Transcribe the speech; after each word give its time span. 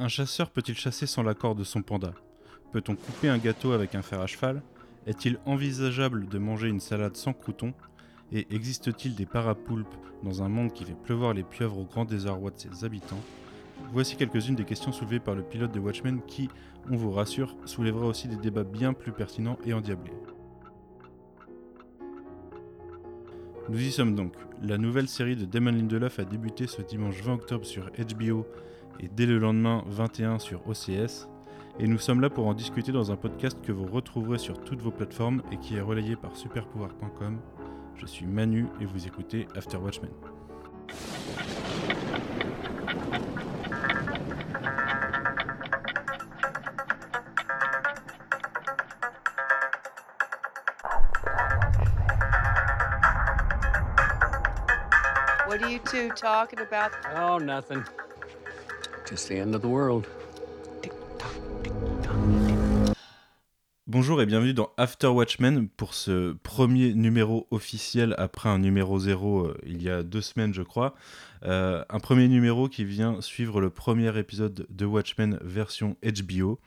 Un 0.00 0.08
chasseur 0.08 0.48
peut-il 0.48 0.78
chasser 0.78 1.04
sans 1.04 1.22
l'accord 1.22 1.54
de 1.54 1.62
son 1.62 1.82
panda? 1.82 2.14
Peut-on 2.72 2.96
couper 2.96 3.28
un 3.28 3.36
gâteau 3.36 3.72
avec 3.72 3.94
un 3.94 4.00
fer 4.00 4.18
à 4.18 4.26
cheval? 4.26 4.62
Est-il 5.06 5.38
envisageable 5.44 6.26
de 6.26 6.38
manger 6.38 6.68
une 6.68 6.80
salade 6.80 7.16
sans 7.16 7.34
croûtons 7.34 7.74
Et 8.32 8.46
existe-t-il 8.48 9.14
des 9.14 9.26
parapoulpes 9.26 9.94
dans 10.22 10.42
un 10.42 10.48
monde 10.48 10.72
qui 10.72 10.86
fait 10.86 10.96
pleuvoir 11.04 11.34
les 11.34 11.42
pieuvres 11.42 11.76
au 11.76 11.84
grand 11.84 12.06
désarroi 12.06 12.50
de 12.50 12.58
ses 12.58 12.86
habitants? 12.86 13.20
Voici 13.92 14.16
quelques-unes 14.16 14.54
des 14.54 14.64
questions 14.64 14.90
soulevées 14.90 15.20
par 15.20 15.34
le 15.34 15.42
pilote 15.42 15.72
de 15.72 15.80
Watchmen 15.80 16.22
qui, 16.26 16.48
on 16.90 16.96
vous 16.96 17.10
rassure, 17.10 17.54
soulèvera 17.66 18.06
aussi 18.06 18.26
des 18.26 18.36
débats 18.36 18.64
bien 18.64 18.94
plus 18.94 19.12
pertinents 19.12 19.58
et 19.66 19.74
endiablés. 19.74 20.14
Nous 23.68 23.82
y 23.82 23.92
sommes 23.92 24.14
donc. 24.14 24.32
La 24.62 24.78
nouvelle 24.78 25.08
série 25.08 25.36
de 25.36 25.44
Damon 25.44 25.72
Lindelof 25.72 26.20
a 26.20 26.24
débuté 26.24 26.66
ce 26.66 26.80
dimanche 26.80 27.20
20 27.20 27.34
octobre 27.34 27.66
sur 27.66 27.90
HBO 27.90 28.46
et 28.98 29.08
dès 29.08 29.26
le 29.26 29.38
lendemain 29.38 29.84
21 29.86 30.38
sur 30.38 30.66
OCS. 30.66 31.28
Et 31.78 31.86
nous 31.86 31.98
sommes 31.98 32.20
là 32.20 32.28
pour 32.28 32.46
en 32.46 32.54
discuter 32.54 32.92
dans 32.92 33.12
un 33.12 33.16
podcast 33.16 33.58
que 33.62 33.72
vous 33.72 33.86
retrouverez 33.86 34.38
sur 34.38 34.60
toutes 34.62 34.80
vos 34.80 34.90
plateformes 34.90 35.42
et 35.52 35.56
qui 35.56 35.76
est 35.76 35.80
relayé 35.80 36.16
par 36.16 36.36
superpouvoir.com. 36.36 37.38
Je 37.94 38.06
suis 38.06 38.26
Manu 38.26 38.66
et 38.80 38.84
vous 38.84 39.06
écoutez 39.06 39.46
After 39.56 39.76
Watchmen. 39.76 40.10
What 55.46 55.62
are 55.62 55.68
you 55.68 55.78
two 55.80 56.10
talking 56.10 56.60
about? 56.60 56.92
Oh, 57.16 57.38
nothing. 57.38 57.84
Just 59.10 59.28
the 59.28 59.32
end 59.32 59.54
of 59.54 59.62
the 59.62 59.66
world. 59.66 60.06
Bonjour 63.88 64.22
et 64.22 64.26
bienvenue 64.26 64.54
dans 64.54 64.70
After 64.76 65.08
Watchmen 65.08 65.68
pour 65.68 65.94
ce 65.94 66.34
premier 66.44 66.94
numéro 66.94 67.48
officiel 67.50 68.14
après 68.18 68.48
un 68.48 68.60
numéro 68.60 69.00
zéro 69.00 69.46
euh, 69.46 69.58
il 69.66 69.82
y 69.82 69.90
a 69.90 70.04
deux 70.04 70.20
semaines 70.20 70.54
je 70.54 70.62
crois. 70.62 70.94
Euh, 71.42 71.84
un 71.90 71.98
premier 71.98 72.28
numéro 72.28 72.68
qui 72.68 72.84
vient 72.84 73.20
suivre 73.20 73.60
le 73.60 73.70
premier 73.70 74.16
épisode 74.16 74.66
de 74.70 74.86
Watchmen 74.86 75.38
version 75.42 75.96
HBO. 76.04 76.60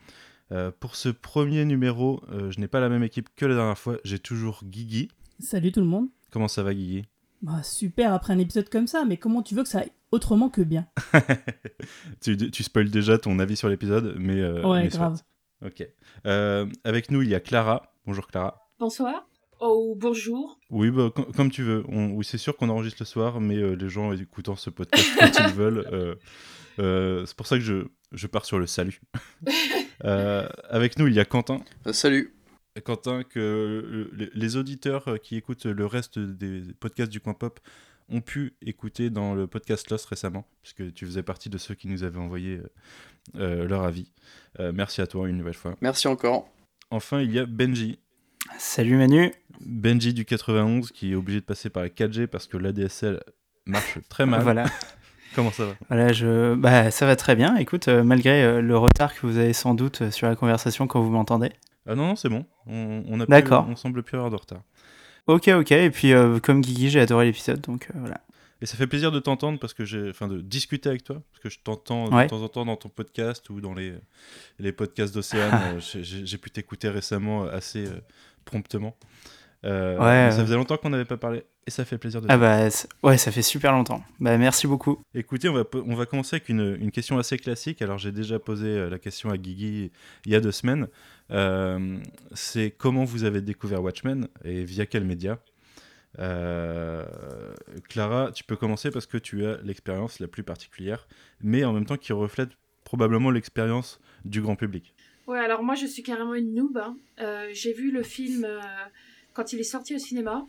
Euh, 0.52 0.70
pour 0.78 0.96
ce 0.96 1.08
premier 1.08 1.64
numéro, 1.64 2.22
euh, 2.30 2.50
je 2.50 2.60
n'ai 2.60 2.68
pas 2.68 2.80
la 2.80 2.90
même 2.90 3.02
équipe 3.02 3.28
que 3.34 3.46
la 3.46 3.54
dernière 3.54 3.78
fois, 3.78 3.96
j'ai 4.04 4.18
toujours 4.18 4.60
Guigui. 4.64 5.08
Salut 5.40 5.72
tout 5.72 5.80
le 5.80 5.86
monde. 5.86 6.08
Comment 6.30 6.48
ça 6.48 6.62
va 6.62 6.74
Guigui? 6.74 7.06
Bah, 7.44 7.62
super 7.62 8.12
après 8.14 8.32
un 8.32 8.38
épisode 8.38 8.68
comme 8.70 8.86
ça, 8.86 9.04
mais 9.04 9.16
comment 9.18 9.42
tu 9.42 9.54
veux 9.54 9.62
que 9.62 9.68
ça 9.68 9.80
aille 9.80 9.92
autrement 10.10 10.48
que 10.48 10.62
bien 10.62 10.86
tu, 12.20 12.36
tu 12.50 12.62
spoil 12.62 12.90
déjà 12.90 13.18
ton 13.18 13.38
avis 13.38 13.56
sur 13.56 13.68
l'épisode, 13.68 14.14
mais... 14.18 14.40
euh, 14.40 14.66
Ouais, 14.66 14.84
mais 14.84 14.90
soit. 14.90 14.98
grave. 14.98 15.22
Ok. 15.64 15.86
Euh, 16.26 16.66
avec 16.84 17.10
nous, 17.10 17.22
il 17.22 17.28
y 17.28 17.34
a 17.34 17.40
Clara. 17.40 17.92
Bonjour 18.06 18.26
Clara. 18.26 18.68
Bonsoir. 18.78 19.26
Oh, 19.60 19.94
bonjour. 19.98 20.58
Oui, 20.70 20.90
bah, 20.90 21.10
com- 21.14 21.26
comme 21.36 21.50
tu 21.50 21.62
veux. 21.62 21.84
On- 21.88 22.12
oui, 22.12 22.24
c'est 22.24 22.38
sûr 22.38 22.56
qu'on 22.56 22.68
enregistre 22.70 22.98
le 23.02 23.06
soir, 23.06 23.40
mais 23.40 23.56
euh, 23.56 23.74
les 23.74 23.88
gens 23.88 24.12
écoutant 24.12 24.56
ce 24.56 24.70
podcast 24.70 25.06
quand 25.18 25.30
ils 25.46 25.52
veulent. 25.54 25.86
euh, 25.92 26.14
euh, 26.80 27.24
c'est 27.26 27.36
pour 27.36 27.46
ça 27.46 27.56
que 27.56 27.62
je, 27.62 27.86
je 28.12 28.26
pars 28.26 28.44
sur 28.44 28.58
le 28.58 28.66
salut. 28.66 29.00
Euh, 30.04 30.46
avec 30.68 30.98
nous, 30.98 31.06
il 31.06 31.14
y 31.14 31.20
a 31.20 31.24
Quentin. 31.24 31.60
Euh, 31.86 31.92
salut. 31.94 32.34
Quentin, 32.82 33.22
que 33.22 33.38
euh, 33.38 34.30
les- 34.34 34.56
auditeurs 34.56 35.06
euh, 35.08 35.16
qui 35.16 35.36
écoutent 35.36 35.66
le 35.66 35.86
reste 35.86 36.18
des 36.18 36.62
podcasts 36.80 37.10
du 37.12 37.20
Coin 37.20 37.34
Pop 37.34 37.60
ont 38.10 38.20
pu 38.20 38.54
écouter 38.62 39.10
dans 39.10 39.34
le 39.34 39.46
podcast 39.46 39.88
Lost 39.90 40.06
récemment, 40.06 40.44
puisque 40.62 40.92
tu 40.92 41.06
faisais 41.06 41.22
partie 41.22 41.48
de 41.48 41.56
ceux 41.56 41.74
qui 41.74 41.86
nous 41.88 42.02
avaient 42.02 42.18
envoyé 42.18 42.60
euh, 43.36 43.66
leur 43.68 43.84
avis. 43.84 44.10
Euh, 44.58 44.72
merci 44.74 45.00
à 45.00 45.06
toi 45.06 45.28
une 45.28 45.38
nouvelle 45.38 45.54
fois. 45.54 45.76
Merci 45.80 46.08
encore. 46.08 46.48
Enfin, 46.90 47.20
il 47.20 47.32
y 47.32 47.38
a 47.38 47.46
Benji. 47.46 47.98
Salut 48.58 48.96
Manu. 48.96 49.32
Benji 49.64 50.12
du 50.12 50.24
91 50.24 50.90
qui 50.90 51.12
est 51.12 51.14
obligé 51.14 51.40
de 51.40 51.44
passer 51.46 51.70
par 51.70 51.82
la 51.84 51.88
4G 51.88 52.26
parce 52.26 52.46
que 52.46 52.56
l'ADSL 52.58 53.22
marche 53.66 53.98
très 54.10 54.26
mal. 54.26 54.42
Voilà, 54.42 54.66
Comment 55.34 55.50
ça 55.52 55.64
va? 55.66 55.74
Voilà 55.88 56.12
je... 56.12 56.54
bah, 56.54 56.90
ça 56.90 57.06
va 57.06 57.16
très 57.16 57.36
bien. 57.36 57.56
Écoute, 57.56 57.88
malgré 57.88 58.60
le 58.60 58.76
retard 58.76 59.14
que 59.14 59.26
vous 59.26 59.38
avez 59.38 59.52
sans 59.52 59.74
doute 59.74 60.10
sur 60.10 60.26
la 60.28 60.36
conversation 60.36 60.86
quand 60.86 61.00
vous 61.00 61.10
m'entendez. 61.10 61.50
Ah 61.86 61.94
non, 61.94 62.08
non, 62.08 62.16
c'est 62.16 62.28
bon. 62.28 62.44
On, 62.66 63.02
on 63.08 63.20
a 63.20 63.26
plus- 63.26 63.52
on 63.52 63.76
semble 63.76 64.02
plus 64.02 64.16
avoir 64.16 64.30
de 64.30 64.36
retard. 64.36 64.62
Ok, 65.26 65.48
ok. 65.48 65.72
Et 65.72 65.90
puis, 65.90 66.12
euh, 66.12 66.38
comme 66.38 66.60
Guigui, 66.60 66.90
j'ai 66.90 67.00
adoré 67.00 67.26
l'épisode, 67.26 67.60
donc 67.60 67.88
euh, 67.94 67.98
voilà. 67.98 68.20
Et 68.60 68.66
ça 68.66 68.76
fait 68.76 68.86
plaisir 68.86 69.10
de 69.12 69.18
t'entendre 69.20 69.58
parce 69.58 69.74
que 69.74 69.84
j'ai, 69.84 70.08
enfin, 70.08 70.26
de 70.28 70.40
discuter 70.40 70.88
avec 70.88 71.04
toi 71.04 71.20
parce 71.32 71.42
que 71.42 71.50
je 71.50 71.58
t'entends 71.62 72.08
Ouais. 72.10 72.24
de 72.24 72.28
temps 72.30 72.42
en 72.42 72.48
temps 72.48 72.64
dans 72.64 72.76
ton 72.76 72.88
podcast 72.88 73.50
ou 73.50 73.60
dans 73.60 73.74
les 73.74 73.94
les 74.58 74.72
podcasts 74.72 75.14
d'Océane. 75.14 75.50
Euh, 75.76 75.80
j'ai- 76.02 76.38
pu 76.38 76.50
t'écouter 76.50 76.88
récemment 76.88 77.44
assez 77.44 77.84
promptement. 78.44 78.96
Euh, 79.64 79.98
Ouais, 79.98 80.30
ça 80.30 80.42
faisait 80.44 80.56
longtemps 80.56 80.76
qu'on 80.76 80.90
n'avait 80.90 81.04
pas 81.06 81.16
parlé 81.16 81.42
et 81.66 81.70
ça 81.70 81.84
fait 81.86 81.96
plaisir 81.96 82.20
de. 82.20 82.26
Ah 82.28 82.36
bah, 82.36 82.68
ouais, 83.02 83.16
ça 83.16 83.32
fait 83.32 83.40
super 83.42 83.72
longtemps. 83.72 84.02
Bah, 84.20 84.36
merci 84.36 84.66
beaucoup. 84.66 85.00
Écoutez, 85.14 85.48
on 85.48 85.54
va, 85.54 85.64
on 85.72 85.94
va 85.94 86.04
commencer 86.06 86.36
avec 86.36 86.48
une, 86.50 86.76
une 86.80 86.90
question 86.90 87.16
assez 87.18 87.38
classique. 87.38 87.80
Alors, 87.80 87.96
j'ai 87.98 88.12
déjà 88.12 88.38
posé 88.38 88.66
euh, 88.68 88.90
la 88.90 88.98
question 88.98 89.30
à 89.30 89.38
Guigui 89.38 89.90
il 90.26 90.32
y 90.32 90.34
a 90.34 90.40
deux 90.40 90.52
semaines. 90.52 90.88
Euh, 91.30 91.96
c'est 92.34 92.70
comment 92.70 93.04
vous 93.04 93.24
avez 93.24 93.40
découvert 93.40 93.82
Watchmen 93.82 94.28
et 94.44 94.64
via 94.64 94.84
quel 94.84 95.04
média? 95.04 95.38
Euh, 96.18 97.04
Clara, 97.88 98.30
tu 98.32 98.44
peux 98.44 98.56
commencer 98.56 98.90
parce 98.90 99.06
que 99.06 99.18
tu 99.18 99.44
as 99.46 99.56
l'expérience 99.62 100.20
la 100.20 100.28
plus 100.28 100.42
particulière, 100.42 101.06
mais 101.40 101.64
en 101.64 101.72
même 101.72 101.86
temps 101.86 101.96
qui 101.96 102.12
reflète 102.12 102.50
probablement 102.84 103.30
l'expérience 103.30 104.00
du 104.24 104.40
grand 104.40 104.56
public. 104.56 104.94
Ouais, 105.26 105.38
alors 105.38 105.62
moi 105.62 105.74
je 105.74 105.86
suis 105.86 106.02
carrément 106.02 106.34
une 106.34 106.54
noob. 106.54 106.76
hein. 106.76 106.96
Euh, 107.20 107.48
J'ai 107.52 107.72
vu 107.72 107.90
le 107.90 108.02
film 108.02 108.44
euh, 108.44 108.60
quand 109.34 109.52
il 109.52 109.60
est 109.60 109.64
sorti 109.64 109.94
au 109.94 109.98
cinéma. 109.98 110.46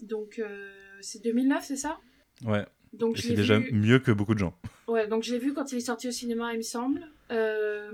Donc 0.00 0.38
euh, 0.38 0.70
c'est 1.00 1.22
2009, 1.22 1.64
c'est 1.64 1.76
ça? 1.76 1.98
Ouais, 2.44 2.64
Donc 2.92 3.18
c'est 3.18 3.34
déjà 3.34 3.58
vu... 3.58 3.72
mieux 3.72 3.98
que 3.98 4.12
beaucoup 4.12 4.34
de 4.34 4.40
gens. 4.40 4.54
Ouais, 4.88 5.06
donc 5.06 5.22
je 5.22 5.32
l'ai 5.32 5.38
vu 5.38 5.52
quand 5.52 5.70
il 5.70 5.76
est 5.76 5.82
sorti 5.82 6.08
au 6.08 6.12
cinéma, 6.12 6.54
il 6.54 6.56
me 6.56 6.62
semble. 6.62 7.12
Euh, 7.30 7.92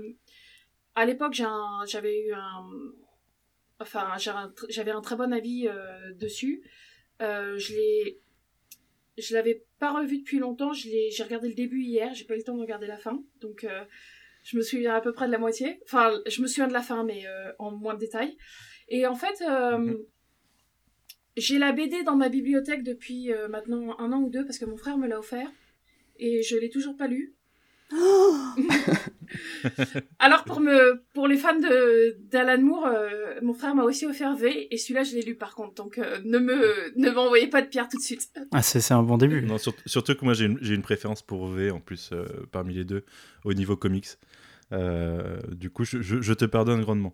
à 0.95 1.05
l'époque, 1.05 1.33
j'avais 1.33 2.21
eu 2.21 2.31
un... 2.31 2.69
Enfin, 3.81 4.13
un 4.13 4.53
j'avais 4.69 4.91
un 4.91 5.01
très 5.01 5.17
bon 5.17 5.33
avis 5.33 5.67
euh, 5.67 6.13
dessus. 6.13 6.63
Euh, 7.21 7.57
je 7.57 7.73
l'ai... 7.73 8.21
Je 9.17 9.33
l'avais 9.33 9.65
pas 9.77 9.91
revu 9.91 10.19
depuis 10.19 10.39
longtemps. 10.39 10.71
J'ai 10.71 11.11
regardé 11.21 11.49
le 11.49 11.53
début 11.53 11.81
hier. 11.81 12.13
J'ai 12.13 12.23
pas 12.23 12.35
eu 12.35 12.37
le 12.37 12.43
temps 12.43 12.55
de 12.55 12.61
regarder 12.61 12.87
la 12.87 12.97
fin. 12.97 13.21
Donc, 13.41 13.67
je 14.43 14.55
me 14.55 14.61
souviens 14.61 14.95
à 14.95 15.01
peu 15.01 15.11
près 15.11 15.27
de 15.27 15.33
la 15.33 15.37
moitié. 15.37 15.81
Enfin, 15.83 16.13
je 16.27 16.41
me 16.41 16.47
souviens 16.47 16.67
de 16.67 16.73
la 16.73 16.81
fin, 16.81 17.03
mais 17.03 17.25
en 17.59 17.71
moins 17.71 17.93
de 17.93 17.99
détails. 17.99 18.37
Et 18.87 19.05
en 19.05 19.15
fait... 19.15 19.41
Mhm. 19.41 19.97
J'ai 21.37 21.57
la 21.59 21.71
BD 21.73 22.03
dans 22.03 22.15
ma 22.15 22.29
bibliothèque 22.29 22.83
depuis 22.83 23.31
euh, 23.33 23.47
maintenant 23.47 23.95
un 23.99 24.11
an 24.13 24.21
ou 24.21 24.29
deux 24.29 24.45
parce 24.45 24.57
que 24.57 24.65
mon 24.65 24.77
frère 24.77 24.97
me 24.97 25.07
l'a 25.07 25.19
offert 25.19 25.47
et 26.17 26.43
je 26.43 26.55
l'ai 26.57 26.69
toujours 26.69 26.95
pas 26.95 27.07
lu. 27.07 27.33
Alors 30.19 30.43
pour 30.45 30.59
me 30.59 31.01
pour 31.13 31.27
les 31.27 31.37
fans 31.37 31.59
de 31.59 32.17
d'Alan 32.31 32.61
Moore, 32.61 32.85
euh, 32.87 33.35
mon 33.41 33.53
frère 33.53 33.75
m'a 33.75 33.83
aussi 33.83 34.05
offert 34.05 34.35
V 34.35 34.67
et 34.71 34.77
celui-là 34.77 35.03
je 35.03 35.15
l'ai 35.15 35.21
lu 35.21 35.35
par 35.35 35.55
contre. 35.55 35.73
Donc 35.75 35.97
euh, 35.97 36.19
ne 36.23 36.37
me 36.39 36.97
ne 36.97 37.09
m'envoyez 37.11 37.47
pas 37.47 37.61
de 37.61 37.67
pierre 37.67 37.87
tout 37.89 37.97
de 37.97 38.01
suite. 38.03 38.29
Ah, 38.53 38.61
c'est 38.61 38.81
c'est 38.81 38.93
un 38.93 39.03
bon 39.03 39.17
début. 39.17 39.41
Non, 39.41 39.57
sur- 39.57 39.73
surtout 39.85 40.15
que 40.15 40.23
moi 40.25 40.33
j'ai 40.33 40.45
une, 40.45 40.57
j'ai 40.61 40.73
une 40.75 40.81
préférence 40.81 41.21
pour 41.21 41.47
V 41.47 41.71
en 41.71 41.79
plus 41.79 42.09
euh, 42.13 42.25
parmi 42.51 42.73
les 42.73 42.85
deux 42.85 43.03
au 43.43 43.53
niveau 43.53 43.75
comics. 43.75 44.07
Euh, 44.71 45.37
du 45.51 45.69
coup, 45.69 45.83
je, 45.85 46.01
je- 46.01 46.21
je 46.21 46.33
te 46.33 46.45
pardonne 46.45 46.81
grandement. 46.81 47.13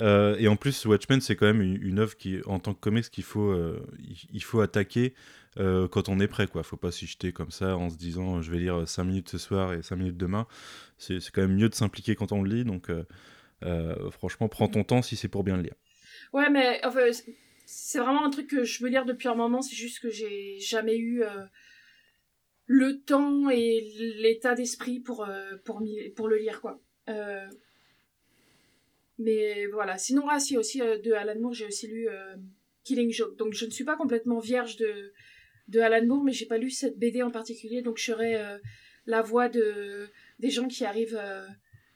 Euh, 0.00 0.36
et 0.38 0.48
en 0.48 0.56
plus, 0.56 0.84
Watchmen, 0.86 1.20
c'est 1.20 1.36
quand 1.36 1.46
même 1.46 1.60
une, 1.60 1.98
œuvre 1.98 2.16
qui, 2.16 2.38
en 2.46 2.58
tant 2.58 2.74
que 2.74 2.80
comics, 2.80 3.10
qu'il 3.10 3.24
faut, 3.24 3.50
euh, 3.50 3.84
il, 4.32 4.42
faut 4.42 4.60
attaquer 4.60 5.14
euh, 5.58 5.88
quand 5.88 6.08
on 6.08 6.20
est 6.20 6.28
prêt. 6.28 6.46
Quoi. 6.46 6.62
Faut 6.62 6.76
pas 6.76 6.92
s'y 6.92 7.06
jeter 7.06 7.32
comme 7.32 7.50
ça 7.50 7.76
en 7.76 7.90
se 7.90 7.96
disant 7.96 8.40
je 8.40 8.50
vais 8.50 8.58
lire 8.58 8.86
5 8.86 9.04
minutes 9.04 9.28
ce 9.28 9.38
soir 9.38 9.72
et 9.72 9.82
5 9.82 9.96
minutes 9.96 10.16
demain. 10.16 10.46
C'est 10.98 11.18
quand 11.32 11.42
même 11.42 11.54
mieux 11.54 11.68
de 11.68 11.74
s'impliquer 11.74 12.14
quand 12.14 12.32
on 12.32 12.42
le 12.42 12.50
lit. 12.50 12.64
Donc, 12.64 12.90
franchement, 14.10 14.48
prends 14.48 14.68
ton 14.68 14.84
temps 14.84 15.02
si 15.02 15.16
c'est 15.16 15.28
pour 15.28 15.44
bien 15.44 15.56
le 15.56 15.62
lire. 15.62 15.74
Ouais 16.32 16.50
mais 16.50 16.80
enfin 16.84 17.10
c'est- 17.64 17.98
vraiment 17.98 18.24
un 18.24 18.30
truc 18.30 18.48
que 18.48 18.64
je 18.64 18.82
veux 18.82 18.90
lire 18.90 19.04
depuis 19.04 19.28
un 19.28 19.34
moment. 19.34 19.62
C'est 19.62 19.76
juste 19.76 20.00
que 20.00 20.10
j'ai 20.10 20.58
jamais 20.60 20.96
eu 20.96 21.22
le 22.66 23.00
temps 23.00 23.48
et 23.50 23.80
l'état 24.20 24.54
d'esprit 24.54 25.00
pour 25.00 25.28
pour 25.64 25.80
le 26.28 26.36
lire 26.36 26.60
quoi. 26.60 26.80
Mais 29.18 29.66
voilà, 29.66 29.98
sinon, 29.98 30.28
ah 30.30 30.38
si, 30.38 30.56
aussi 30.56 30.80
euh, 30.80 30.98
de 30.98 31.12
Alan 31.12 31.38
Moore, 31.40 31.54
j'ai 31.54 31.66
aussi 31.66 31.88
lu 31.88 32.08
euh, 32.08 32.36
Killing 32.84 33.12
Joke. 33.12 33.36
Donc 33.36 33.52
je 33.54 33.64
ne 33.66 33.70
suis 33.70 33.84
pas 33.84 33.96
complètement 33.96 34.38
vierge 34.38 34.76
de, 34.76 35.12
de 35.68 35.80
Alan 35.80 36.06
Moore, 36.06 36.24
mais 36.24 36.32
j'ai 36.32 36.46
pas 36.46 36.58
lu 36.58 36.70
cette 36.70 36.98
BD 36.98 37.22
en 37.22 37.30
particulier, 37.30 37.82
donc 37.82 37.98
je 37.98 38.04
serai 38.04 38.36
euh, 38.36 38.58
la 39.06 39.22
voix 39.22 39.48
de, 39.48 40.08
des 40.38 40.50
gens 40.50 40.68
qui 40.68 40.84
arrivent 40.84 41.20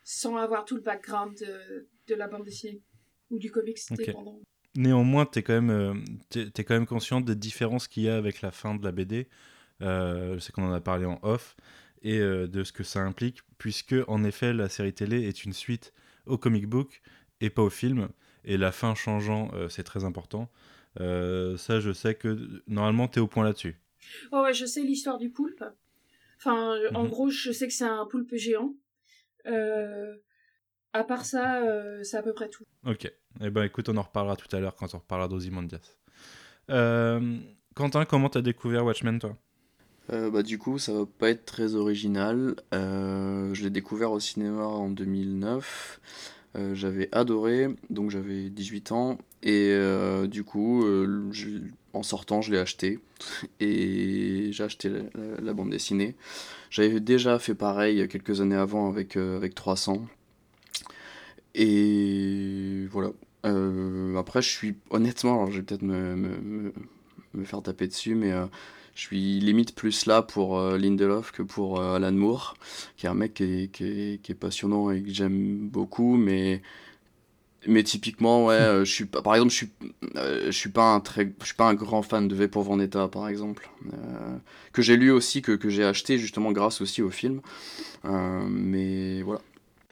sans 0.02 0.36
avoir 0.36 0.64
tout 0.64 0.74
le 0.74 0.80
background 0.82 1.38
de, 1.38 1.88
de 2.08 2.14
la 2.14 2.26
bande 2.26 2.44
dessinée 2.44 2.82
ou 3.30 3.38
du 3.38 3.50
comics, 3.50 3.78
dépendant. 3.92 4.40
Néanmoins, 4.74 5.26
tu 5.26 5.38
es, 5.38 5.42
quand 5.42 5.60
même, 5.60 6.04
t'es- 6.30 6.50
t'es 6.50 6.64
quand 6.64 6.74
même 6.74 6.86
consciente 6.86 7.24
des 7.24 7.36
différences 7.36 7.86
qu'il 7.86 8.02
y 8.04 8.08
a 8.08 8.16
avec 8.16 8.40
la 8.40 8.50
fin 8.50 8.74
de 8.74 8.82
la 8.84 8.90
BD. 8.90 9.28
Je 9.80 10.38
sais 10.40 10.50
qu'on 10.52 10.64
en 10.64 10.72
a 10.72 10.80
parlé 10.80 11.04
en 11.04 11.18
off. 11.22 11.56
et 12.02 12.18
de 12.18 12.64
ce 12.64 12.72
que 12.72 12.82
ça 12.82 13.00
implique, 13.00 13.40
puisque 13.58 13.94
en 14.08 14.24
effet 14.24 14.52
la 14.52 14.68
série 14.68 14.92
télé 14.92 15.28
est 15.28 15.44
une 15.44 15.52
suite 15.52 15.92
au 16.26 16.38
comic 16.38 16.66
book 16.66 17.02
et 17.40 17.50
pas 17.50 17.62
au 17.62 17.70
film, 17.70 18.08
et 18.44 18.56
la 18.56 18.72
fin 18.72 18.94
changeant, 18.94 19.50
euh, 19.54 19.68
c'est 19.68 19.82
très 19.82 20.04
important. 20.04 20.50
Euh, 21.00 21.56
ça, 21.56 21.80
je 21.80 21.92
sais 21.92 22.14
que 22.14 22.62
normalement, 22.66 23.08
tu 23.08 23.18
es 23.18 23.22
au 23.22 23.26
point 23.26 23.44
là-dessus. 23.44 23.80
Ouais, 24.32 24.40
ouais, 24.40 24.54
je 24.54 24.66
sais 24.66 24.82
l'histoire 24.82 25.18
du 25.18 25.30
poulpe. 25.30 25.64
Enfin, 26.38 26.76
en 26.94 27.04
Mhm. 27.04 27.08
gros, 27.08 27.30
je 27.30 27.52
sais 27.52 27.66
que 27.68 27.72
c'est 27.72 27.84
un 27.84 28.04
poulpe 28.06 28.34
géant. 28.34 28.74
Euh, 29.46 30.16
à 30.92 31.04
part 31.04 31.24
ça, 31.24 31.62
euh, 31.62 32.02
c'est 32.02 32.16
à 32.16 32.22
peu 32.22 32.32
près 32.34 32.48
tout. 32.48 32.64
Ok. 32.84 33.10
Eh 33.40 33.50
ben, 33.50 33.62
écoute, 33.64 33.88
on 33.88 33.96
en 33.96 34.02
reparlera 34.02 34.36
tout 34.36 34.54
à 34.54 34.60
l'heure 34.60 34.74
quand 34.76 34.94
on 34.94 34.98
reparlera 34.98 35.28
d'Ozymandias. 35.28 35.96
Euh, 36.70 37.38
Quentin, 37.74 38.04
comment 38.04 38.28
t'as 38.28 38.42
découvert 38.42 38.84
Watchmen, 38.84 39.18
toi? 39.18 39.36
Euh, 40.12 40.30
bah, 40.30 40.42
du 40.42 40.58
coup, 40.58 40.78
ça 40.78 40.92
va 40.92 41.06
pas 41.06 41.30
être 41.30 41.46
très 41.46 41.74
original. 41.74 42.56
Euh, 42.74 43.54
je 43.54 43.62
l'ai 43.64 43.70
découvert 43.70 44.12
au 44.12 44.20
cinéma 44.20 44.64
en 44.64 44.90
2009. 44.90 46.00
Euh, 46.54 46.74
j'avais 46.74 47.08
adoré, 47.12 47.68
donc 47.88 48.10
j'avais 48.10 48.50
18 48.50 48.92
ans. 48.92 49.18
Et 49.42 49.76
du 50.28 50.44
coup, 50.44 50.84
en 51.92 52.02
sortant, 52.02 52.42
je 52.42 52.52
l'ai 52.52 52.58
acheté. 52.58 53.00
Et 53.58 54.50
j'ai 54.52 54.62
acheté 54.62 54.88
la, 55.42 55.52
bande 55.52 55.70
dessinée. 55.70 56.14
J'avais 56.70 57.00
déjà 57.00 57.38
fait 57.40 57.56
pareil 57.56 58.06
quelques 58.06 58.40
années 58.40 58.56
avant 58.56 58.88
avec, 58.88 59.16
avec 59.16 59.56
300. 59.56 60.06
Et 61.56 62.86
voilà. 62.92 63.10
Après, 64.16 64.42
je 64.42 64.48
suis 64.48 64.76
honnêtement, 64.90 65.34
alors 65.34 65.50
je 65.50 65.56
vais 65.56 65.64
peut-être 65.64 65.82
me, 65.82 66.72
faire 67.44 67.62
taper 67.62 67.88
dessus, 67.88 68.14
mais 68.14 68.32
je 68.94 69.00
suis 69.00 69.40
limite 69.40 69.74
plus 69.74 70.06
là 70.06 70.22
pour 70.22 70.58
euh, 70.58 70.78
Lindelof 70.78 71.32
que 71.32 71.42
pour 71.42 71.80
euh, 71.80 71.96
Alan 71.96 72.12
Moore, 72.12 72.56
qui 72.96 73.06
est 73.06 73.08
un 73.08 73.14
mec 73.14 73.34
qui 73.34 73.44
est, 73.44 73.68
qui 73.72 73.84
est- 73.84 74.22
qui 74.22 74.32
est 74.32 74.34
passionnant 74.34 74.90
et 74.90 75.02
que 75.02 75.10
j'aime 75.12 75.68
beaucoup, 75.68 76.16
mais, 76.16 76.62
mais 77.68 77.84
typiquement, 77.84 78.46
ouais, 78.46 78.54
euh, 78.56 78.84
je 78.84 78.92
suis 78.92 79.04
pas, 79.04 79.22
par 79.22 79.34
exemple, 79.34 79.52
je 79.52 79.56
suis, 79.56 79.70
euh, 80.16 80.46
je 80.46 80.50
suis 80.50 80.70
pas 80.70 80.92
un 80.94 80.98
très, 81.00 81.32
je 81.40 81.46
suis 81.46 81.54
pas 81.54 81.68
un 81.68 81.74
grand 81.74 82.02
fan 82.02 82.26
de 82.26 82.34
V 82.34 82.48
pour 82.48 82.64
Vendetta, 82.64 83.06
par 83.06 83.28
exemple, 83.28 83.68
euh, 83.92 84.36
que 84.72 84.82
j'ai 84.82 84.96
lu 84.96 85.12
aussi, 85.12 85.42
que, 85.42 85.52
que 85.52 85.68
j'ai 85.70 85.84
acheté 85.84 86.18
justement 86.18 86.50
grâce 86.50 86.80
aussi 86.80 87.02
au 87.02 87.10
film, 87.10 87.40
mais 88.48 89.22
voilà. 89.22 89.40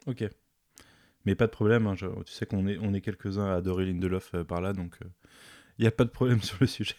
Ok. 0.07 0.23
Mais 1.25 1.35
pas 1.35 1.47
de 1.47 1.51
problème, 1.51 1.87
hein, 1.87 1.95
je- 1.95 2.07
tu 2.25 2.33
sais 2.33 2.45
qu'on 2.45 2.67
est, 2.67 2.77
on 2.79 2.93
est 2.93 3.01
quelques-uns 3.01 3.47
à 3.47 3.55
adorer 3.55 3.85
Lindelof 3.85 4.35
par 4.47 4.61
là, 4.61 4.73
donc 4.73 4.97
il 5.79 5.83
n'y 5.83 5.87
a 5.87 5.91
pas 5.91 6.05
de 6.05 6.09
problème 6.11 6.41
sur 6.43 6.57
le 6.61 6.67
sujet. 6.67 6.95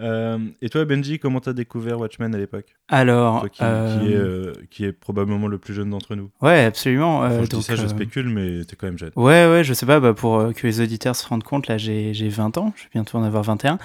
Euh, 0.00 0.38
et 0.62 0.68
toi, 0.68 0.84
Benji, 0.84 1.18
comment 1.18 1.40
t'as 1.40 1.52
découvert 1.52 2.00
Watchmen 2.00 2.34
à 2.34 2.38
l'époque? 2.38 2.74
Alors, 2.88 3.40
Toi 3.40 3.48
qui, 3.48 3.62
euh, 3.62 3.98
qui 4.00 4.12
est, 4.12 4.16
euh, 4.16 4.52
qui 4.70 4.84
est 4.84 4.92
probablement 4.92 5.46
le 5.46 5.58
plus 5.58 5.74
jeune 5.74 5.90
d'entre 5.90 6.14
nous. 6.14 6.30
ouais, 6.40 6.64
absolument. 6.64 7.18
Enfin, 7.20 7.38
je 7.38 7.42
dis 7.42 7.48
donc, 7.50 7.62
ça, 7.62 7.76
je 7.76 7.86
spécule, 7.86 8.28
mais 8.28 8.64
t'es 8.64 8.76
quand 8.76 8.86
même 8.86 8.98
jeune. 8.98 9.12
Ouais, 9.16 9.48
ouais, 9.50 9.62
je 9.64 9.74
sais 9.74 9.86
pas, 9.86 10.00
bah, 10.00 10.14
pour 10.14 10.52
que 10.54 10.66
les 10.66 10.80
auditeurs 10.80 11.16
se 11.16 11.26
rendent 11.26 11.44
compte, 11.44 11.68
là, 11.68 11.78
j'ai 11.78 12.14
j'ai 12.14 12.28
20 12.28 12.58
ans, 12.58 12.72
je 12.76 12.84
vais 12.84 12.90
bientôt 12.94 13.18
en 13.18 13.22
avoir 13.22 13.42
21. 13.42 13.78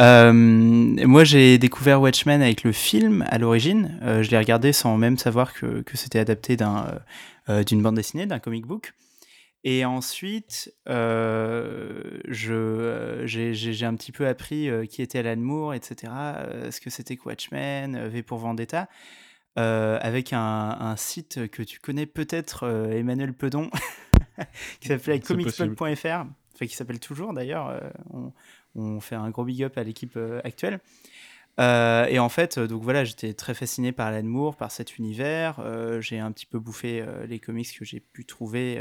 Euh, 0.00 0.32
moi, 0.32 1.24
j'ai 1.24 1.58
découvert 1.58 2.00
Watchmen 2.00 2.40
avec 2.40 2.62
le 2.62 2.72
film 2.72 3.24
à 3.28 3.38
l'origine. 3.38 3.98
Euh, 4.02 4.22
je 4.22 4.30
l'ai 4.30 4.38
regardé 4.38 4.72
sans 4.72 4.96
même 4.96 5.18
savoir 5.18 5.52
que, 5.52 5.82
que 5.82 5.96
c'était 5.96 6.20
adapté 6.20 6.56
d'un, 6.56 6.86
euh, 7.48 7.64
d'une 7.64 7.82
bande 7.82 7.96
dessinée, 7.96 8.26
d'un 8.26 8.38
comic 8.38 8.64
book. 8.66 8.92
Et 9.64 9.84
ensuite, 9.84 10.72
euh, 10.88 12.20
je, 12.28 12.54
euh, 12.54 13.26
j'ai, 13.26 13.84
un 13.84 13.94
petit 13.96 14.12
peu 14.12 14.26
appris 14.26 14.70
euh, 14.70 14.86
qui 14.86 15.02
était 15.02 15.18
Alan 15.18 15.36
Moore, 15.36 15.74
etc., 15.74 16.12
ce 16.70 16.80
que 16.80 16.90
c'était 16.90 17.18
Watchmen, 17.24 18.08
V 18.08 18.22
pour 18.22 18.38
Vendetta, 18.38 18.88
avec 19.56 20.32
un, 20.32 20.76
un 20.80 20.96
site 20.96 21.48
que 21.48 21.62
tu 21.64 21.80
connais 21.80 22.06
peut-être, 22.06 22.68
Emmanuel 22.92 23.32
Pedon, 23.32 23.70
qui 24.80 24.88
s'appelait 24.88 25.20
enfin 26.54 26.66
qui 26.66 26.76
s'appelle 26.76 27.00
toujours 27.00 27.32
d'ailleurs. 27.32 27.80
on, 28.10 28.32
on 28.76 29.00
fait 29.00 29.16
un 29.16 29.30
gros 29.30 29.44
big 29.44 29.64
up 29.64 29.76
à 29.76 29.82
l'équipe 29.82 30.16
actuelle. 30.44 30.80
Euh, 31.58 32.06
et 32.06 32.18
en 32.18 32.28
fait, 32.28 32.58
donc 32.58 32.82
voilà, 32.82 33.04
j'étais 33.04 33.34
très 33.34 33.54
fasciné 33.54 33.90
par 33.92 34.08
Alan 34.08 34.22
Moore, 34.22 34.56
par 34.56 34.70
cet 34.70 34.98
univers. 34.98 35.58
Euh, 35.60 36.00
j'ai 36.00 36.18
un 36.18 36.30
petit 36.30 36.46
peu 36.46 36.58
bouffé 36.58 37.00
euh, 37.00 37.26
les 37.26 37.40
comics 37.40 37.76
que 37.76 37.84
j'ai 37.84 38.00
pu 38.00 38.24
trouver 38.24 38.80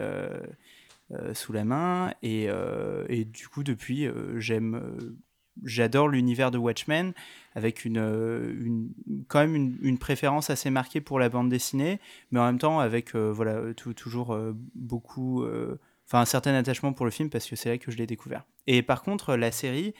sous 1.34 1.54
la 1.54 1.64
main. 1.66 2.14
Et, 2.22 2.48
euh, 2.50 3.06
et 3.10 3.26
du 3.26 3.48
coup, 3.48 3.64
depuis, 3.64 4.06
euh, 4.08 4.40
j'aime, 4.40 4.76
euh, 4.76 5.16
j'adore 5.64 6.08
l'univers 6.08 6.52
de 6.52 6.58
Watchmen, 6.58 7.14
avec 7.56 7.86
une, 7.86 7.98
euh, 7.98 8.54
une- 8.62 8.90
quand 9.28 9.40
même 9.40 9.56
une, 9.56 9.78
une 9.82 9.98
préférence 9.98 10.50
assez 10.50 10.70
marquée 10.70 11.02
pour 11.02 11.20
la 11.20 11.30
bande 11.30 11.50
dessinée, 11.50 12.00
mais 12.32 12.40
en 12.40 12.46
même 12.46 12.60
temps 12.60 12.80
avec 12.80 13.16
euh, 13.16 13.32
voilà, 13.32 13.56
euh, 13.56 13.74
toujours 13.74 14.34
euh, 14.34 14.54
beaucoup, 14.76 15.44
euh, 15.44 15.80
enfin 16.06 16.20
un 16.22 16.26
certain 16.26 16.54
attachement 16.54 16.94
pour 16.94 17.06
le 17.06 17.12
film 17.12 17.30
parce 17.30 17.48
que 17.50 17.56
c'est 17.56 17.70
là 17.70 17.78
que 17.78 17.92
je 17.92 17.98
l'ai 17.98 18.08
découvert. 18.08 18.46
Et 18.68 18.82
par 18.84 19.02
contre, 19.02 19.36
la 19.36 19.52
série, 19.52 19.94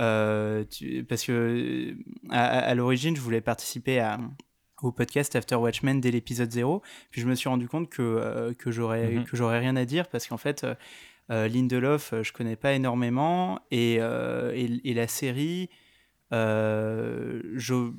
euh, 0.00 0.64
parce 1.08 1.24
que 1.24 1.32
euh, 1.32 1.94
à 2.30 2.74
l'origine, 2.74 3.16
je 3.16 3.20
voulais 3.20 3.40
participer 3.40 3.98
à, 4.00 4.18
au 4.82 4.92
podcast 4.92 5.34
After 5.36 5.56
Watchmen 5.56 6.00
dès 6.00 6.10
l'épisode 6.10 6.50
0, 6.50 6.82
puis 7.10 7.20
je 7.20 7.26
me 7.26 7.34
suis 7.34 7.48
rendu 7.48 7.68
compte 7.68 7.88
que, 7.88 8.02
euh, 8.02 8.52
que 8.54 8.70
j'aurais 8.70 9.24
que 9.26 9.36
j'aurais 9.36 9.58
rien 9.58 9.76
à 9.76 9.84
dire 9.84 10.08
parce 10.08 10.26
qu'en 10.26 10.36
fait, 10.36 10.64
euh, 10.64 10.74
euh, 11.30 11.48
Lindelof, 11.48 12.12
euh, 12.12 12.22
je 12.22 12.32
connais 12.32 12.56
pas 12.56 12.72
énormément, 12.72 13.60
et, 13.70 13.96
euh, 14.00 14.52
et, 14.54 14.80
et 14.88 14.94
la 14.94 15.08
série, 15.08 15.68
je 16.30 17.90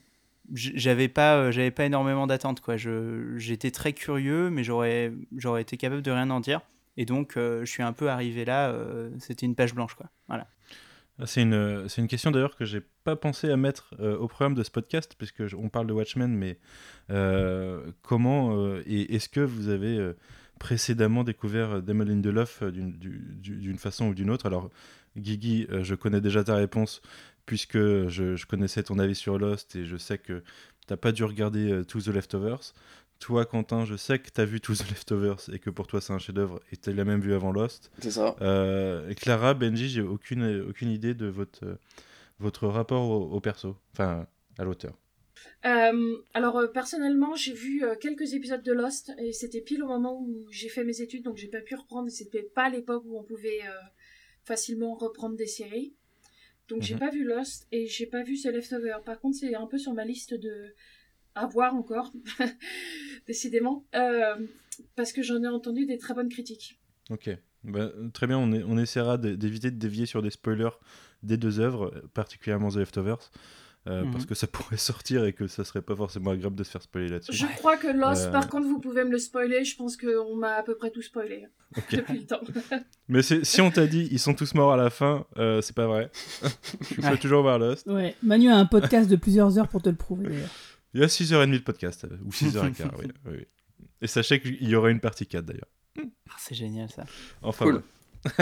j'avais 0.54 1.10
pas 1.10 1.52
j'avais 1.52 1.72
pas 1.72 1.86
énormément 1.86 2.26
d'attentes 2.28 2.62
quoi. 2.62 2.76
J'étais 2.78 3.72
très 3.72 3.92
curieux 3.92 4.50
mais 4.50 4.64
j'aurais 4.64 5.12
j'aurais 5.36 5.62
été 5.62 5.76
capable 5.76 6.02
de 6.02 6.12
rien 6.12 6.30
en 6.30 6.40
dire. 6.40 6.62
Et 6.96 7.06
donc 7.06 7.34
je 7.36 7.66
suis 7.66 7.84
un 7.84 7.94
peu 7.94 8.10
arrivé 8.10 8.46
là 8.46 8.74
c'était 9.20 9.46
une 9.46 9.56
page 9.56 9.74
blanche 9.74 9.96
quoi. 9.96 10.08
Voilà 10.28 10.48
C'est 11.26 11.42
une, 11.42 11.90
c'est 11.90 12.00
une 12.02 12.08
question 12.08 12.30
d'ailleurs 12.30 12.56
que 12.56 12.64
j'ai 12.66 12.82
pas 13.04 13.16
pensé 13.16 13.50
à 13.50 13.58
mettre 13.58 13.96
euh, 14.00 14.16
au 14.18 14.28
programme 14.28 14.54
de 14.54 14.62
ce 14.64 14.70
podcast, 14.70 15.16
puisque 15.18 15.42
on 15.58 15.70
parle 15.70 15.88
de 15.88 15.94
Watchmen, 15.94 16.32
mais 16.32 16.60
euh, 17.10 17.92
comment 18.04 18.56
euh, 18.56 18.84
et 18.86 19.16
est-ce 19.16 19.28
que 19.28 19.40
vous 19.40 19.70
avez 19.70 19.98
euh, 19.98 20.14
précédemment 20.60 21.24
découvert 21.24 21.72
euh, 21.78 21.82
Damon 21.82 22.06
Lindelof 22.06 22.62
euh, 22.62 22.72
d'une 22.72 22.92
du- 23.00 23.36
du- 23.42 23.56
d'une 23.58 23.78
façon 23.80 24.10
ou 24.10 24.14
d'une 24.14 24.30
autre? 24.30 24.46
Alors, 24.46 24.70
Guigui, 25.18 25.66
euh, 25.72 25.84
je 25.84 25.96
connais 25.96 26.22
déjà 26.22 26.44
ta 26.44 26.56
réponse, 26.56 27.02
puisque 27.48 27.78
je, 27.80 28.46
connaissais 28.46 28.84
ton 28.84 29.00
avis 29.00 29.16
sur 29.16 29.40
Lost 29.40 29.76
et 29.76 29.86
je 29.86 29.98
sais 29.98 30.20
que 30.20 30.44
t'as 30.86 30.98
pas 30.98 31.12
dû 31.12 31.24
regarder 31.24 31.72
euh, 31.72 31.84
To 31.84 32.00
The 32.00 32.10
Leftovers. 32.10 32.74
Toi, 33.20 33.46
Quentin, 33.46 33.84
je 33.86 33.96
sais 33.96 34.20
que 34.20 34.30
t'as 34.30 34.46
vu 34.46 34.62
To 34.62 34.74
The 34.76 34.90
Leftovers 34.90 35.50
et 35.52 35.60
que 35.60 35.70
pour 35.72 35.88
toi 35.88 36.00
c'est 36.02 36.14
un 36.14 36.20
chef-d'œuvre 36.20 36.62
et 36.72 36.78
tu 36.78 36.94
l'as 36.94 37.04
même 37.04 37.20
vu 37.20 37.34
avant 37.34 37.52
Lost. 37.52 37.92
C'est 38.00 38.12
ça. 38.12 38.36
Euh, 38.42 39.10
et 39.10 39.16
Clara, 39.16 39.54
Benji, 39.56 39.90
j'ai 39.90 40.02
aucune, 40.02 40.66
aucune 40.70 40.90
idée 40.90 41.14
de 41.16 41.26
votre, 41.26 41.66
euh, 41.66 41.76
votre 42.40 42.68
rapport 42.68 43.10
au, 43.10 43.32
au 43.36 43.40
perso, 43.42 43.76
enfin 43.94 44.28
à 44.60 44.64
l'auteur. 44.64 44.94
Euh, 45.66 46.16
alors 46.36 46.58
euh, 46.58 46.68
personnellement, 46.68 47.36
j'ai 47.36 47.54
vu 47.54 47.84
euh, 47.84 47.96
quelques 47.96 48.34
épisodes 48.34 48.62
de 48.64 48.72
Lost 48.74 49.12
et 49.20 49.34
c'était 49.34 49.62
pile 49.62 49.84
au 49.84 49.88
moment 49.88 50.20
où 50.22 50.46
j'ai 50.52 50.70
fait 50.70 50.84
mes 50.84 51.02
études, 51.02 51.24
donc 51.24 51.38
j'ai 51.38 51.48
pas 51.48 51.62
pu 51.62 51.76
reprendre. 51.76 52.08
et 52.08 52.12
C'était 52.12 52.44
pas 52.44 52.70
l'époque 52.70 53.04
où 53.06 53.18
on 53.18 53.24
pouvait 53.24 53.62
euh, 53.66 53.72
facilement 54.46 54.94
reprendre 54.96 55.36
des 55.36 55.48
séries. 55.48 55.96
Donc 56.70 56.84
j'ai 56.84 56.94
Mhm. 56.94 57.00
pas 57.00 57.10
vu 57.10 57.24
Lost 57.24 57.66
et 57.72 57.88
j'ai 57.88 58.06
pas 58.06 58.22
vu 58.24 58.38
The 58.40 58.46
Leftover. 58.48 58.98
Par 59.06 59.20
contre, 59.20 59.38
c'est 59.40 59.56
un 59.56 59.66
peu 59.68 59.78
sur 59.80 59.94
ma 59.94 60.06
liste 60.06 60.34
de 60.36 60.74
à 61.38 61.46
voir 61.48 61.76
encore, 61.76 62.12
décidément, 63.28 63.86
euh, 63.96 64.36
parce 64.96 65.12
que 65.12 65.22
j'en 65.24 65.42
ai 65.44 65.48
entendu 65.48 65.86
des 65.86 65.98
très 65.98 66.14
bonnes 66.14 66.30
critiques. 66.30 66.80
Ok, 67.10 67.30
Bah, 67.64 67.90
très 68.14 68.28
bien, 68.28 68.38
on, 68.38 68.52
est- 68.54 68.64
on 68.64 68.78
essaiera 68.78 69.18
d'éviter 69.18 69.72
de 69.72 69.78
dévier 69.78 70.06
sur 70.06 70.22
des 70.22 70.30
spoilers 70.30 70.70
des 71.24 71.38
deux 71.38 71.60
œuvres, 71.60 71.92
particulièrement 72.14 72.70
The 72.70 72.76
Leftovers, 72.78 73.32
euh, 73.88 74.04
Mhm. 74.04 74.12
parce 74.12 74.26
que 74.26 74.36
ça 74.36 74.46
pourrait 74.48 74.78
sortir 74.78 75.26
et 75.26 75.34
que 75.34 75.48
ça 75.48 75.64
serait 75.64 75.82
pas 75.82 75.96
forcément 75.96 76.32
agréable 76.32 76.56
de 76.56 76.64
se 76.64 76.70
faire 76.72 76.82
spoiler 76.84 77.10
là-dessus. 77.10 77.34
Je 77.34 77.46
crois 77.58 77.76
que 77.78 77.88
Lost, 77.88 78.28
Euh. 78.28 78.32
par 78.32 78.48
contre, 78.50 78.68
vous 78.68 78.80
pouvez 78.80 79.04
me 79.04 79.10
le 79.12 79.18
spoiler. 79.18 79.64
Je 79.64 79.76
pense 79.76 79.98
qu'on 79.98 80.36
m'a 80.36 80.54
à 80.56 80.64
peu 80.64 80.76
près 80.76 80.92
tout 80.92 81.02
spoilé 81.02 81.48
depuis 81.92 82.20
le 82.20 82.26
temps. 82.26 82.42
Mais 83.08 83.22
si 83.24 83.62
on 83.62 83.72
t'a 83.72 83.88
dit 83.88 84.08
ils 84.12 84.20
sont 84.20 84.34
tous 84.36 84.54
morts 84.54 84.72
à 84.74 84.78
la 84.78 84.90
fin, 84.90 85.26
euh, 85.38 85.62
c'est 85.62 85.76
pas 85.76 85.88
vrai. 85.88 86.12
Faut 86.14 87.02
Ouais. 87.02 87.18
toujours 87.18 87.42
voir 87.42 87.58
Lost. 87.60 87.88
Ouais, 87.88 88.16
Manu 88.22 88.50
a 88.50 88.56
un 88.58 88.66
podcast 88.66 89.10
de 89.10 89.16
plusieurs 89.16 89.58
heures 89.58 89.68
pour 89.70 89.82
te 89.82 89.90
le 89.90 89.96
prouver 89.96 90.28
d'ailleurs. 90.30 90.50
Il 90.98 91.02
y 91.02 91.04
a 91.04 91.08
6h30 91.08 91.52
de 91.52 91.58
podcast, 91.60 92.06
euh, 92.06 92.18
ou 92.26 92.30
6h15, 92.32 92.90
oui, 93.00 93.06
oui, 93.26 93.32
oui. 93.38 93.46
Et 94.02 94.08
sachez 94.08 94.40
qu'il 94.42 94.68
y 94.68 94.76
aura 94.76 94.90
une 94.90 95.00
partie 95.00 95.28
4 95.28 95.46
d'ailleurs. 95.46 95.68
Ah, 96.00 96.34
c'est 96.40 96.56
génial 96.56 96.90
ça 96.90 97.04
Enfin, 97.44 97.66
Cool. 97.66 97.84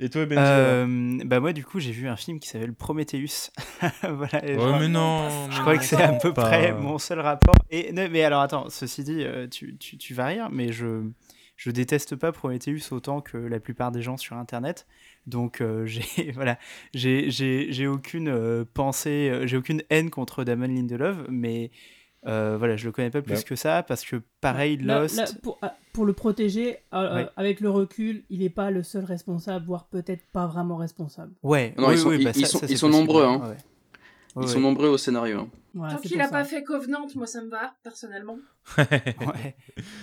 Et 0.00 0.08
toi, 0.10 0.22
Euh, 0.28 1.18
bah 1.24 1.38
moi 1.38 1.52
du 1.52 1.64
coup 1.64 1.78
j'ai 1.78 1.92
vu 1.92 2.08
un 2.08 2.16
film 2.16 2.40
qui 2.40 2.48
s'appelle 2.48 2.74
Prometheus 2.74 3.52
voilà 4.02 4.44
et 4.44 4.54
je 4.54 4.58
Oh, 4.58 4.66
crois- 4.66 4.78
mais 4.80 4.88
non, 4.88 5.48
je 5.50 5.60
crois 5.60 5.78
que 5.78 5.84
c'est 5.84 6.02
à 6.02 6.12
peu 6.12 6.34
pas. 6.34 6.42
près 6.46 6.72
mon 6.72 6.98
seul 6.98 7.20
rapport. 7.20 7.54
Et 7.70 7.92
non, 7.92 8.08
mais 8.10 8.24
alors 8.24 8.40
attends, 8.42 8.68
ceci 8.70 9.04
dit, 9.04 9.22
euh, 9.22 9.46
tu, 9.46 9.76
tu, 9.78 9.96
tu 9.96 10.12
vas 10.14 10.26
rire, 10.26 10.48
mais 10.50 10.72
je 10.72 11.04
je 11.56 11.70
déteste 11.70 12.16
pas 12.16 12.32
Prometheus 12.32 12.90
autant 12.92 13.20
que 13.20 13.36
la 13.36 13.60
plupart 13.60 13.92
des 13.92 14.02
gens 14.02 14.16
sur 14.16 14.34
Internet. 14.36 14.86
Donc 15.26 15.60
euh, 15.60 15.86
j'ai 15.86 16.32
voilà, 16.32 16.58
j'ai 16.92 17.30
j'ai 17.30 17.68
j'ai 17.72 17.86
aucune 17.86 18.28
euh, 18.28 18.64
pensée, 18.74 19.30
euh, 19.30 19.46
j'ai 19.46 19.56
aucune 19.56 19.82
haine 19.90 20.10
contre 20.10 20.44
Damon 20.44 20.66
Lindelof, 20.68 21.16
mais 21.28 21.70
euh, 22.26 22.56
voilà, 22.58 22.76
je 22.76 22.86
le 22.86 22.92
connais 22.92 23.10
pas 23.10 23.20
plus 23.22 23.44
que 23.44 23.54
ça 23.56 23.82
parce 23.82 24.02
que 24.04 24.22
pareil 24.40 24.78
Lost. 24.78 25.16
là, 25.16 25.26
pour, 25.42 25.58
ah, 25.60 25.76
pour 25.92 26.06
le 26.06 26.14
protéger, 26.14 26.78
Ouais. 26.92 27.26
avec 27.36 27.60
le 27.60 27.68
recul, 27.68 28.24
il 28.30 28.40
n'est 28.40 28.48
pas 28.48 28.70
le 28.70 28.82
seul 28.82 29.04
responsable, 29.04 29.66
voire 29.66 29.86
peut-être 29.88 30.24
pas 30.32 30.46
vraiment 30.46 30.76
responsable. 30.76 31.32
Ouais, 31.42 31.74
Non, 31.76 31.88
oui, 31.88 31.94
ils 31.94 31.98
sont- 31.98 32.08
oui, 32.08 32.16
ils- 32.20 32.24
bah, 32.24 32.30
ils 32.34 32.46
ça- 32.46 32.52
sont- 32.52 32.58
ça, 32.60 32.66
ils 32.66 32.68
c'est 32.70 32.76
sont 32.76 32.86
possible, 32.88 33.06
nombreux, 33.06 33.24
hein. 33.24 33.40
ouais. 33.50 33.56
Ils 34.36 34.42
Ouais, 34.42 34.46
sont 34.48 34.60
nombreux 34.60 34.88
au 34.88 34.98
scénario. 34.98 35.40
hein. 35.40 35.48
Tant 35.90 35.96
qu'il 35.98 36.12
pour 36.18 36.26
a 36.26 36.28
pas 36.28 36.44
fait 36.44 36.62
Covenant, 36.64 37.06
moi 37.14 37.26
ça 37.26 37.40
me 37.42 37.48
va, 37.50 37.74
personnellement. 37.82 38.38
Ouais. 38.78 39.56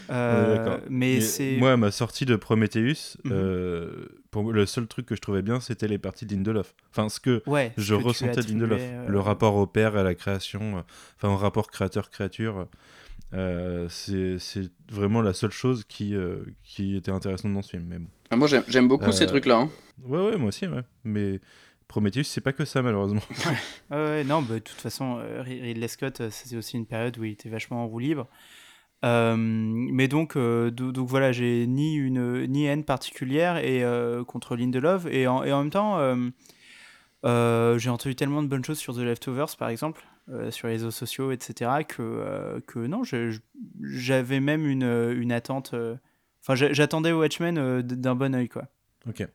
Euh, 0.09 0.57
d'accord. 0.57 0.79
mais 0.89 1.15
Mais 1.15 1.21
c'est 1.21 1.57
Moi, 1.57 1.71
à 1.73 1.77
ma 1.77 1.91
sortie 1.91 2.25
de 2.25 2.35
Prometheus, 2.35 3.17
euh, 3.25 4.05
pour 4.29 4.43
moi, 4.43 4.53
le 4.53 4.65
seul 4.65 4.87
truc 4.87 5.05
que 5.05 5.15
je 5.15 5.21
trouvais 5.21 5.41
bien, 5.41 5.59
c'était 5.59 5.87
les 5.87 5.97
parties 5.97 6.25
de 6.25 6.33
Lindelof. 6.35 6.73
Enfin, 6.91 7.09
ce 7.09 7.19
que 7.19 7.41
je 7.77 7.95
que 7.95 8.01
ressentais 8.01 8.41
de 8.41 8.47
Lindelof. 8.51 8.81
euh, 8.81 9.07
Le 9.07 9.19
rapport 9.19 9.55
au 9.55 9.65
père, 9.67 9.95
à 9.97 10.03
la 10.03 10.13
création, 10.15 10.77
euh, 10.77 10.81
enfin, 11.17 11.29
au 11.33 11.37
rapport 11.37 11.69
créateur-créature, 11.71 12.67
euh, 13.33 13.87
c'est 13.89 14.39
c'est 14.39 14.69
vraiment 14.91 15.21
la 15.21 15.33
seule 15.33 15.51
chose 15.51 15.85
qui, 15.87 16.15
euh, 16.15 16.43
qui 16.63 16.95
était 16.97 17.11
intéressante 17.11 17.53
dans 17.53 17.61
ce 17.61 17.69
film. 17.71 17.85
Mais 17.87 17.99
bon. 17.99 18.07
Ah, 18.29 18.35
Moi, 18.35 18.47
j'aime 18.47 18.63
j'aime 18.67 18.87
beaucoup 18.87 19.05
Euh, 19.09 19.11
ces 19.11 19.25
trucs-là. 19.25 19.57
hein. 19.59 19.69
Ouais, 20.03 20.19
ouais, 20.31 20.37
moi 20.37 20.49
aussi, 20.49 20.67
ouais. 20.67 20.81
Mais 21.05 21.39
Prometheus, 21.91 22.23
c'est 22.23 22.41
pas 22.41 22.53
que 22.53 22.63
ça, 22.65 22.81
malheureusement. 22.81 23.21
Ouais, 23.91 23.97
ouais, 23.97 24.23
non, 24.23 24.41
bah, 24.41 24.55
de 24.55 24.59
toute 24.59 24.79
façon, 24.79 25.17
euh, 25.19 25.41
Rid- 25.41 25.61
Ridley 25.61 25.87
Scott, 25.89 26.21
euh, 26.21 26.29
c'était 26.31 26.55
aussi 26.55 26.77
une 26.77 26.85
période 26.85 27.17
où 27.17 27.23
il 27.25 27.33
était 27.33 27.49
vachement 27.49 27.83
en 27.83 27.87
roue 27.87 27.99
libre. 27.99 28.27
Euh, 29.03 29.35
mais 29.37 30.07
donc, 30.07 30.35
euh, 30.37 30.71
do- 30.71 30.91
donc 30.91 31.07
voilà, 31.09 31.31
j'ai 31.31 31.67
ni 31.67 31.95
une 31.95 32.45
ni 32.47 32.65
haine 32.65 32.83
particulière 32.85 33.57
et 33.57 33.83
euh, 33.83 34.23
contre 34.23 34.55
Lindelof 34.55 35.05
et 35.07 35.27
en, 35.27 35.43
et 35.43 35.51
en 35.51 35.59
même 35.63 35.71
temps, 35.71 35.97
j'ai 37.23 37.89
entendu 37.89 38.15
tellement 38.15 38.41
de 38.43 38.47
bonnes 38.47 38.63
choses 38.63 38.79
sur 38.79 38.93
The 38.95 38.99
Leftovers, 38.99 39.57
par 39.57 39.69
exemple, 39.69 40.01
sur 40.51 40.67
les 40.67 40.73
réseaux 40.75 40.91
sociaux, 40.91 41.31
etc., 41.31 41.83
que 41.83 42.61
que 42.67 42.79
non, 42.79 43.01
j'avais 43.81 44.39
même 44.39 44.65
une, 44.67 44.83
une 44.83 45.31
attente. 45.31 45.75
Enfin, 46.43 46.55
j'a- 46.55 46.71
j'attendais 46.73 47.11
Watchmen 47.11 47.81
d'un 47.81 48.15
bon 48.15 48.33
oeil, 48.35 48.47
quoi. 48.49 48.63
Ok. 49.09 49.27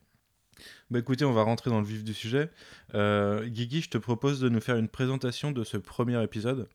Bah 0.91 0.99
écoutez, 0.99 1.25
on 1.25 1.33
va 1.33 1.43
rentrer 1.43 1.71
dans 1.71 1.81
le 1.81 1.87
vif 1.87 2.05
du 2.05 2.15
sujet. 2.15 2.51
Euh, 2.95 3.47
Guigui, 3.47 3.81
je 3.83 3.91
te 3.91 3.99
propose 3.99 4.41
de 4.41 4.49
nous 4.49 4.61
faire 4.61 4.77
une 4.77 4.89
présentation 4.89 5.51
de 5.53 5.65
ce 5.65 5.77
premier 5.77 6.23
épisode. 6.23 6.69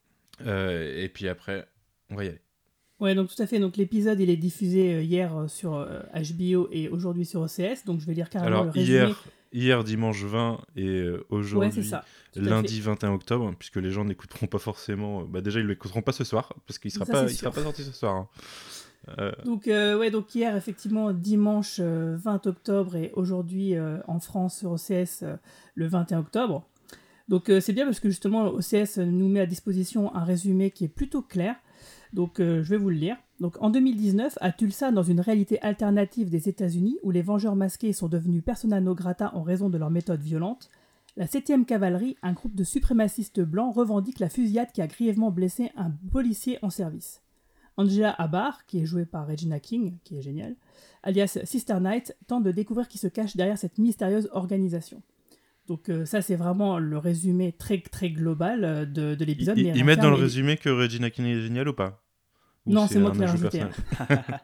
Euh, 0.45 1.01
et 1.03 1.09
puis 1.09 1.27
après, 1.27 1.67
on 2.09 2.15
va 2.15 2.25
y 2.25 2.27
aller. 2.29 2.41
Ouais, 2.99 3.15
donc 3.15 3.33
tout 3.35 3.41
à 3.41 3.47
fait. 3.47 3.59
Donc 3.59 3.77
l'épisode, 3.77 4.19
il 4.19 4.29
est 4.29 4.37
diffusé 4.37 4.93
euh, 4.95 5.01
hier 5.01 5.35
euh, 5.35 5.47
sur 5.47 5.71
HBO 5.71 6.67
et 6.71 6.89
aujourd'hui 6.89 7.25
sur 7.25 7.41
OCS. 7.41 7.85
Donc 7.85 7.99
je 7.99 8.05
vais 8.05 8.13
lire 8.13 8.29
carrément 8.29 8.49
le 8.57 8.61
Alors, 8.61 8.73
résumé. 8.73 8.97
hier, 8.97 9.23
hier, 9.53 9.83
dimanche 9.83 10.21
20 10.23 10.61
et 10.75 11.09
ouais, 11.09 11.19
aujourd'hui, 11.29 11.91
lundi 12.35 12.79
21 12.81 13.13
octobre, 13.13 13.53
puisque 13.57 13.77
les 13.77 13.91
gens 13.91 14.05
n'écouteront 14.05 14.47
pas 14.47 14.59
forcément. 14.59 15.23
Bah 15.23 15.41
déjà, 15.41 15.59
ils 15.59 15.65
l'écouteront 15.67 16.01
pas 16.03 16.11
ce 16.11 16.23
soir, 16.23 16.53
parce 16.67 16.77
qu'il 16.79 16.91
sera 16.91 17.05
Ça, 17.05 17.13
pas, 17.13 17.23
il 17.23 17.35
sera 17.35 17.51
pas 17.51 17.63
sorti 17.63 17.83
ce 17.83 17.91
soir. 17.91 18.15
hein. 18.15 18.27
Euh, 19.17 19.31
Donc, 19.45 19.67
euh, 19.67 19.97
ouais, 19.97 20.11
donc 20.11 20.33
hier, 20.35 20.55
effectivement, 20.55 21.11
dimanche 21.11 21.77
euh, 21.79 22.17
20 22.17 22.47
octobre 22.47 22.95
et 22.95 23.11
aujourd'hui 23.15 23.75
euh, 23.75 23.97
en 24.07 24.19
France 24.19 24.59
sur 24.59 24.71
OCS 24.71 25.23
euh, 25.23 25.37
le 25.75 25.87
21 25.87 26.19
octobre. 26.19 26.67
Donc, 27.27 27.49
euh, 27.49 27.59
c'est 27.61 27.73
bien 27.73 27.85
parce 27.85 27.99
que 27.99 28.09
justement, 28.09 28.45
OCS 28.47 28.97
nous 28.97 29.29
met 29.29 29.39
à 29.39 29.45
disposition 29.45 30.13
un 30.15 30.23
résumé 30.23 30.71
qui 30.71 30.85
est 30.85 30.89
plutôt 30.89 31.21
clair. 31.21 31.55
Donc, 32.13 32.39
euh, 32.39 32.61
je 32.63 32.69
vais 32.69 32.77
vous 32.77 32.89
le 32.89 32.97
lire. 32.97 33.17
Donc, 33.39 33.55
en 33.61 33.69
2019, 33.69 34.37
à 34.41 34.51
Tulsa, 34.51 34.91
dans 34.91 35.01
une 35.01 35.21
réalité 35.21 35.59
alternative 35.61 36.29
des 36.29 36.49
États-Unis, 36.49 36.99
où 37.03 37.11
les 37.11 37.21
Vengeurs 37.21 37.55
masqués 37.55 37.93
sont 37.93 38.09
devenus 38.09 38.43
persona 38.43 38.81
non 38.81 38.93
grata 38.93 39.33
en 39.33 39.43
raison 39.43 39.69
de 39.69 39.77
leurs 39.77 39.89
méthodes 39.89 40.21
violentes, 40.21 40.69
la 41.17 41.25
7e 41.25 41.65
cavalerie, 41.65 42.17
un 42.21 42.33
groupe 42.33 42.55
de 42.55 42.63
suprémacistes 42.63 43.41
blancs, 43.41 43.75
revendique 43.75 44.19
la 44.19 44.29
fusillade 44.29 44.71
qui 44.71 44.81
a 44.81 44.87
grièvement 44.87 45.31
blessé 45.31 45.71
un 45.75 45.91
policier 46.11 46.59
en 46.61 46.69
service. 46.69 47.21
Angela 47.77 48.11
Abar, 48.17 48.65
qui 48.65 48.81
est 48.81 48.85
jouée 48.85 49.05
par 49.05 49.27
Regina 49.27 49.59
King, 49.59 49.97
qui 50.03 50.17
est 50.17 50.21
géniale, 50.21 50.55
alias 51.03 51.39
Sister 51.45 51.79
Knight, 51.79 52.15
tente 52.27 52.43
de 52.43 52.51
découvrir 52.51 52.87
qui 52.87 52.97
se 52.97 53.07
cache 53.07 53.35
derrière 53.35 53.57
cette 53.57 53.77
mystérieuse 53.77 54.29
organisation. 54.33 55.01
Donc 55.67 55.89
euh, 55.89 56.05
ça, 56.05 56.21
c'est 56.21 56.35
vraiment 56.35 56.79
le 56.79 56.97
résumé 56.97 57.53
très 57.53 57.79
très 57.79 58.09
global 58.09 58.63
euh, 58.63 58.85
de, 58.85 59.23
l'épisode. 59.23 59.57
ils- 59.57 59.85
mettent 59.85 59.99
dans 59.99 60.09
le 60.09 60.15
résumé 60.15 60.57
que 60.57 60.69
Regina 60.69 61.09
King 61.09 61.25
est 61.25 61.41
géniale 61.41 61.69
ou 61.69 61.73
pas 61.73 62.03
Ou 62.65 62.73
Non, 62.73 62.87
c'est 62.87 62.99
moi 62.99 63.11
qui 63.11 63.19
l'ai 63.19 63.23
ajout 63.25 63.37
rajouté, 63.37 63.61
hein. 63.61 63.69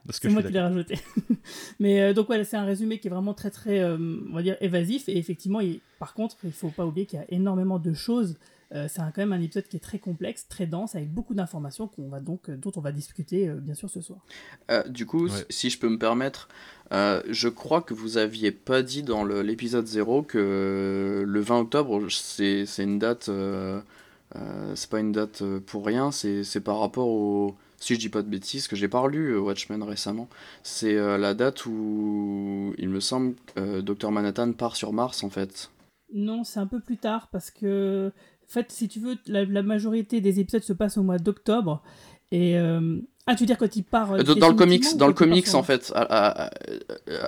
C'est 0.09 0.29
moi 0.29 0.41
qui 0.43 0.53
l'ai 0.53 0.61
rajouté. 0.61 0.95
Mais 1.79 2.01
euh, 2.01 2.13
donc 2.13 2.27
voilà, 2.27 2.43
c'est 2.45 2.55
un 2.57 2.65
résumé 2.65 2.99
qui 2.99 3.07
est 3.07 3.11
vraiment 3.11 3.33
très 3.33 3.51
très, 3.51 3.79
euh, 3.81 3.97
on 4.29 4.35
va 4.35 4.41
dire, 4.41 4.55
évasif. 4.61 5.09
Et 5.09 5.17
effectivement, 5.17 5.59
il- 5.59 5.81
par 5.99 6.13
contre, 6.13 6.37
il 6.43 6.51
faut 6.51 6.69
pas 6.69 6.85
oublier 6.85 7.05
qu'il 7.05 7.19
y 7.19 7.21
a 7.21 7.25
énormément 7.29 7.79
de 7.79 7.93
choses. 7.93 8.37
Euh, 8.73 8.87
c'est 8.89 8.99
quand 8.99 9.17
même 9.17 9.31
un 9.33 9.39
épisode 9.41 9.67
qui 9.67 9.77
est 9.77 9.81
très 9.81 9.99
complexe, 9.99 10.47
très 10.49 10.65
dense, 10.67 10.95
avec 10.95 11.09
beaucoup 11.13 11.33
d'informations 11.33 11.87
qu'on 11.87 12.09
va 12.09 12.19
donc, 12.19 12.49
euh, 12.49 12.57
dont 12.57 12.71
on 12.75 12.81
va 12.81 12.91
discuter 12.91 13.47
euh, 13.47 13.55
bien 13.55 13.73
sûr 13.75 13.89
ce 13.89 14.01
soir. 14.01 14.19
Euh, 14.69 14.83
du 14.89 15.05
coup, 15.05 15.27
Ouais. 15.29 15.45
si 15.49 15.69
je 15.69 15.79
peux 15.79 15.87
me 15.89 15.97
permettre, 15.97 16.49
euh, 16.91 17.21
je 17.29 17.47
crois 17.47 17.81
que 17.81 17.93
vous 17.93 18.17
aviez 18.17 18.51
pas 18.51 18.81
dit 18.81 19.03
dans 19.03 19.23
l'épisode 19.23 19.87
0 19.87 20.23
que 20.23 21.23
le 21.25 21.39
20 21.39 21.59
octobre, 21.61 22.09
c'est 22.09 22.65
c'est 22.65 22.83
une 22.83 22.99
date, 22.99 23.29
euh, 23.29 23.79
euh, 24.35 24.73
c'est 24.75 24.89
pas 24.89 24.99
une 24.99 25.13
date 25.13 25.43
pour 25.65 25.85
rien, 25.85 26.11
c'est 26.11 26.43
c'est 26.43 26.61
par 26.61 26.79
rapport 26.79 27.07
au. 27.07 27.55
Si 27.79 27.93
je 27.93 27.99
dis 27.99 28.09
pas 28.09 28.23
de 28.23 28.27
bêtises, 28.27 28.67
que 28.67 28.75
j'ai 28.75 28.87
pas 28.87 28.99
relu 28.99 29.33
euh, 29.35 29.39
Watchmen 29.39 29.83
récemment, 29.83 30.27
c'est 30.63 30.95
euh, 30.95 31.17
la 31.19 31.35
date 31.35 31.65
où 31.67 32.73
il 32.79 32.89
me 32.89 32.99
semble 32.99 33.35
euh, 33.57 33.81
Dr 33.83 34.11
Manhattan 34.11 34.51
part 34.53 34.75
sur 34.75 34.93
Mars 34.93 35.23
en 35.23 35.29
fait. 35.29 35.69
Non, 36.13 36.43
c'est 36.43 36.59
un 36.59 36.65
peu 36.67 36.79
plus 36.79 36.97
tard 36.97 37.27
parce 37.31 37.51
que, 37.51 38.11
en 38.49 38.51
fait, 38.53 38.71
si 38.71 38.87
tu 38.87 38.99
veux, 38.99 39.17
la, 39.27 39.45
la 39.45 39.61
majorité 39.61 40.21
des 40.21 40.39
épisodes 40.39 40.63
se 40.63 40.73
passent 40.73 40.97
au 40.97 41.03
mois 41.03 41.17
d'octobre. 41.17 41.81
Et 42.31 42.57
euh, 42.57 42.99
ah, 43.25 43.35
tu 43.35 43.43
veux 43.43 43.47
dire 43.47 43.57
quand 43.57 43.75
il 43.75 43.83
part 43.83 44.13
euh, 44.13 44.19
Euh, 44.19 44.35
dans, 44.35 44.49
le 44.49 44.55
comics, 44.55 44.83
dans 44.97 45.07
le 45.07 45.13
comics 45.13 45.53
en 45.53 45.63
fait. 45.63 45.91
ah, 45.95 46.49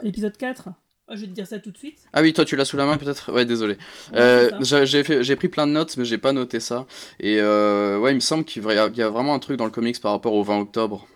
L'épisode 0.04 0.36
4 0.38 0.70
Ah, 1.08 1.16
Je 1.16 1.22
vais 1.22 1.28
te 1.28 1.32
dire 1.32 1.48
ça 1.48 1.60
tout 1.60 1.72
de 1.72 1.78
suite. 1.78 1.98
Ah 2.14 2.22
oui, 2.22 2.34
toi 2.34 2.46
tu 2.46 2.56
l'as 2.56 2.66
sous 2.66 2.78
la 2.78 2.86
main 2.86 2.98
peut-être? 2.98 3.32
Ouais, 3.34 3.46
désolé. 3.46 3.74
Ouais, 4.14 4.20
Euh, 4.20 4.86
j'ai 5.24 5.36
pris 5.36 5.48
plein 5.50 5.68
de 5.68 5.72
notes, 5.72 5.98
mais 5.98 6.06
j'ai 6.06 6.18
pas 6.18 6.32
noté 6.34 6.60
ça. 6.60 6.86
Et 7.20 7.38
euh, 7.40 7.98
ouais, 8.00 8.12
il 8.12 8.16
me 8.16 8.20
semble 8.20 8.44
qu'il 8.46 8.64
y 8.64 8.68
a- 8.72 8.90
qu'il 8.90 9.00
y 9.00 9.04
a 9.04 9.10
vraiment 9.10 9.34
un 9.34 9.40
truc 9.40 9.58
dans 9.58 9.66
le 9.66 9.72
comics 9.72 10.00
par 10.02 10.12
rapport 10.12 10.34
au 10.34 10.44
20 10.44 10.60
octobre. 10.60 11.08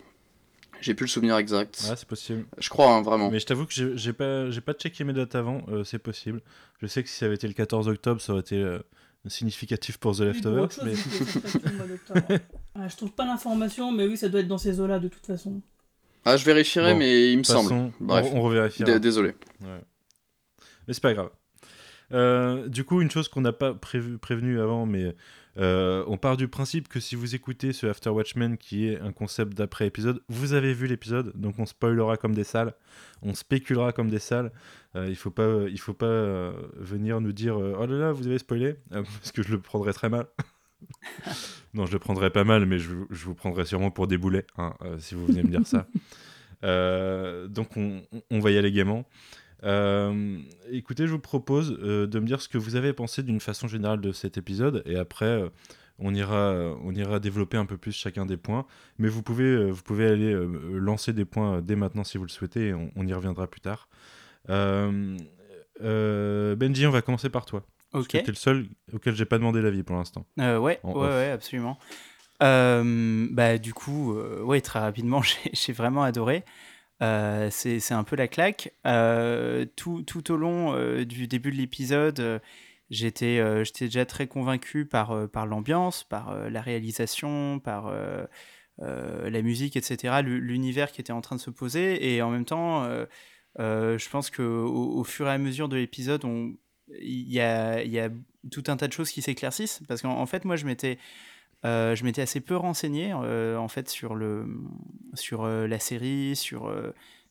J'ai 0.82 0.94
plus 0.96 1.06
le 1.06 1.10
souvenir 1.12 1.38
exact. 1.38 1.86
Ouais, 1.90 1.96
c'est 1.96 2.08
possible. 2.08 2.46
Je 2.58 2.68
crois, 2.70 2.94
hein, 2.94 3.02
vraiment. 3.02 3.32
Mais 3.32 3.40
je 3.40 3.46
t'avoue 3.46 3.66
que 3.66 3.74
j'ai 3.96 4.14
pas, 4.14 4.48
pas 4.66 4.74
checké 4.74 5.06
mes 5.06 5.14
dates 5.14 5.34
avant, 5.36 5.62
euh, 5.70 5.86
c'est 5.86 6.00
possible. 6.00 6.42
Je 6.82 6.88
sais 6.88 7.04
que 7.04 7.10
si 7.10 7.16
ça 7.16 7.26
avait 7.26 7.36
été 7.36 7.48
le 7.48 7.54
14 7.54 7.88
octobre, 7.88 8.20
ça 8.20 8.34
aurait 8.34 8.42
été 8.42 8.58
euh, 8.58 8.80
significatif 9.28 9.98
pour 9.98 10.16
The 10.16 10.22
Leftovers. 10.22 10.70
mais... 10.84 10.94
Ah, 12.76 12.88
je 12.88 12.96
trouve 12.98 13.12
pas 13.12 13.26
l'information, 13.26 13.92
mais 13.92 14.08
oui, 14.08 14.18
ça 14.18 14.30
doit 14.30 14.40
être 14.40 14.48
dans 14.48 14.58
ces 14.58 14.80
eaux-là 14.80 14.98
de 15.00 15.08
toute 15.08 15.26
façon. 15.26 15.62
Ah, 16.26 16.38
je 16.38 16.46
vérifierai, 16.46 16.94
Bon, 16.94 17.00
mais 17.00 17.32
il 17.32 17.38
me 17.38 17.42
De 17.44 17.48
toute 17.48 17.56
semble. 17.56 17.70
façon, 17.70 17.94
Bref. 18.00 18.26
on, 18.32 18.38
on 18.38 18.42
revérifiera. 18.42 18.98
Désolé. 19.00 19.30
Ouais. 19.62 19.82
Mais 20.88 20.94
c'est 20.94 21.02
pas 21.04 21.14
grave. 21.14 21.30
Euh, 22.14 22.68
du 22.68 22.84
coup, 22.84 23.02
une 23.02 23.12
chose 23.12 23.28
qu'on 23.28 23.42
n'a 23.42 23.54
pas 23.54 23.74
prévu, 23.74 24.18
prévenu 24.18 24.60
avant, 24.60 24.86
mais 24.86 25.16
euh, 25.58 26.04
on 26.08 26.18
part 26.18 26.36
du 26.38 26.48
principe 26.48 26.88
que 26.88 27.00
si 27.00 27.16
vous 27.16 27.36
écoutez 27.36 27.74
ce 27.74 27.86
After 27.86 28.10
Watchmen 28.10 28.58
qui 28.58 28.88
est 28.88 29.00
un 29.00 29.12
concept 29.12 29.54
d'après 29.54 29.86
épisode, 29.88 30.22
vous 30.28 30.54
avez 30.54 30.74
vu 30.74 30.88
l'épisode, 30.88 31.32
donc 31.36 31.60
on 31.60 31.66
spoilera 31.66 32.18
comme 32.18 32.34
des 32.34 32.44
salles, 32.44 32.74
on 33.22 33.34
spéculera 33.36 33.92
comme 33.94 34.10
des 34.10 34.20
salles. 34.20 34.52
Euh, 34.96 35.08
il 35.10 35.16
faut 35.16 35.32
pas, 35.32 35.66
il 35.70 35.80
faut 35.80 35.94
pas 35.94 36.06
euh, 36.06 36.54
venir 36.76 37.22
nous 37.22 37.32
dire 37.34 37.58
oh 37.58 37.86
là 37.86 37.98
là, 37.98 38.12
vous 38.12 38.28
avez 38.28 38.40
spoilé, 38.40 38.76
parce 38.92 39.32
que 39.32 39.44
je 39.44 39.52
le 39.52 39.60
prendrais 39.60 39.94
très 39.94 40.10
mal. 40.10 40.26
non, 41.74 41.86
je 41.86 41.94
le 41.94 42.00
prendrais 42.00 42.30
pas 42.30 42.44
mal, 42.44 42.66
mais 42.66 42.80
je, 42.80 42.90
vous- 42.90 43.08
je 43.10 43.26
vous 43.26 43.36
prendrais 43.36 43.66
sûrement 43.66 43.92
pour 43.92 44.08
des 44.08 44.18
boulets 44.18 44.46
hein, 44.58 44.74
si 45.00 45.16
vous 45.16 45.26
venez 45.26 45.44
me 45.44 45.50
dire 45.50 45.66
ça. 45.68 45.88
Donc 47.50 47.76
on, 47.78 48.02
on 48.32 48.40
va 48.40 48.52
y 48.52 48.58
aller 48.58 48.72
gaiement. 48.72 49.06
Euh, 49.64 50.38
écoutez, 50.72 51.08
je 51.08 51.12
vous 51.14 51.20
propose 51.20 51.78
euh, 51.82 52.06
de 52.08 52.20
me 52.20 52.26
dire 52.26 52.42
ce 52.42 52.50
que 52.50 52.58
vous 52.58 52.76
avez 52.76 52.92
pensé 52.94 53.24
d'une 53.24 53.40
façon 53.40 53.68
générale 53.68 54.02
de 54.02 54.12
cet 54.12 54.38
épisode, 54.38 54.84
et 54.86 54.98
après 54.98 55.26
euh, 55.26 55.50
on 56.00 56.14
ira, 56.14 56.54
on 56.84 56.94
ira 56.94 57.20
développer 57.20 57.56
un 57.58 57.66
peu 57.66 57.78
plus 57.78 57.92
chacun 57.94 58.26
des 58.26 58.36
points. 58.38 58.66
Mais 58.98 59.08
vous 59.08 59.22
pouvez, 59.24 59.70
vous 59.72 59.84
pouvez 59.84 60.08
aller 60.08 60.36
lancer 60.74 61.14
des 61.14 61.26
points 61.26 61.62
dès 61.62 61.76
maintenant 61.76 62.04
si 62.04 62.18
vous 62.18 62.26
le 62.26 62.30
souhaitez, 62.30 62.70
et 62.70 62.74
on, 62.74 62.92
on 62.96 63.08
y 63.08 63.14
reviendra 63.14 63.48
plus 63.48 63.62
tard. 63.62 63.88
Benji, 65.80 66.88
on 66.88 66.92
va 66.92 67.02
commencer 67.02 67.30
par 67.30 67.46
toi. 67.46 67.64
Parce 67.92 68.06
Ok. 68.06 68.12
que 68.12 68.18
t'es 68.18 68.32
le 68.32 68.34
seul 68.36 68.66
auquel 68.92 69.16
j'ai 69.16 69.26
pas 69.26 69.38
demandé 69.38 69.62
l'avis 69.62 69.84
pour 69.84 69.96
l'instant. 69.96 70.26
Ouais, 70.38 70.80
ouais, 70.84 71.30
absolument. 71.30 71.78
Bah, 72.40 73.58
du 73.60 73.74
coup, 73.74 74.14
ouais, 74.16 74.62
très 74.62 74.80
rapidement, 74.80 75.22
j'ai 75.54 75.74
vraiment 75.74 76.04
adoré. 76.04 76.44
Euh, 77.02 77.50
c'est 77.52 77.92
un 77.92 78.04
peu 78.04 78.16
la 78.16 78.28
claque. 78.28 78.74
Euh, 78.86 79.66
tout, 79.76 80.04
tout 80.04 80.32
au 80.32 80.38
long 80.38 80.74
euh, 80.74 81.06
du 81.06 81.28
début 81.28 81.52
de 81.52 81.58
l'épisode, 81.58 82.20
euh, 82.20 82.40
j'étais 82.90 83.42
déjà 83.82 84.06
très 84.06 84.28
convaincu 84.28 84.86
par, 84.86 85.30
par 85.30 85.46
l'ambiance, 85.46 86.04
par 86.04 86.50
la 86.50 86.62
réalisation, 86.62 87.60
par 87.60 87.92
la 88.78 89.42
musique, 89.42 89.76
etc., 89.76 90.22
l'u- 90.24 90.42
l'univers 90.42 90.92
qui 90.92 91.02
était 91.02 91.14
en 91.14 91.22
train 91.22 91.36
de 91.36 91.42
se 91.42 91.50
poser. 91.50 92.14
Et 92.14 92.22
en 92.22 92.30
même 92.30 92.46
temps, 92.46 92.88
je 93.58 94.10
pense 94.10 94.30
qu'au 94.30 94.44
au 94.44 95.04
fur 95.04 95.28
et 95.28 95.32
à 95.32 95.38
mesure 95.38 95.70
de 95.70 95.78
l'épisode, 95.78 96.24
il 97.00 97.32
y 97.32 97.40
a, 97.40 97.84
y 97.84 98.00
a, 98.00 98.10
tout 98.52 98.64
un 98.68 98.78
tas 98.78 98.88
de 98.88 98.94
choses 98.94 99.10
qui 99.10 99.22
s'éclaircissent. 99.22 99.82
Parce 99.88 100.02
qu'en 100.02 100.26
fait, 100.28 100.46
moi, 100.46 100.56
je 100.56 100.66
m'étais 100.66 101.00
euh, 101.66 101.96
je 101.96 102.04
m'étais 102.04 102.22
assez 102.22 102.42
peu 102.42 102.56
renseigné 102.56 103.14
euh, 103.14 103.58
en 103.58 103.70
fait 103.70 103.88
sur, 103.90 104.16
le, 104.16 104.46
sur 105.14 105.44
euh, 105.44 105.66
la 105.66 105.80
série, 105.80 106.36
sur, 106.36 106.74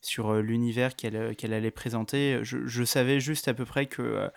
sur 0.00 0.34
l'univers 0.34 0.96
qu'elle 0.96 1.36
qu'elle 1.36 1.52
allait 1.52 1.70
présenter. 1.70 2.40
Je, 2.42 2.66
je, 2.66 2.84
savais 2.84 3.20
juste 3.20 3.48
à 3.48 3.54
peu 3.54 3.64
près 3.64 3.86
que 3.86 4.30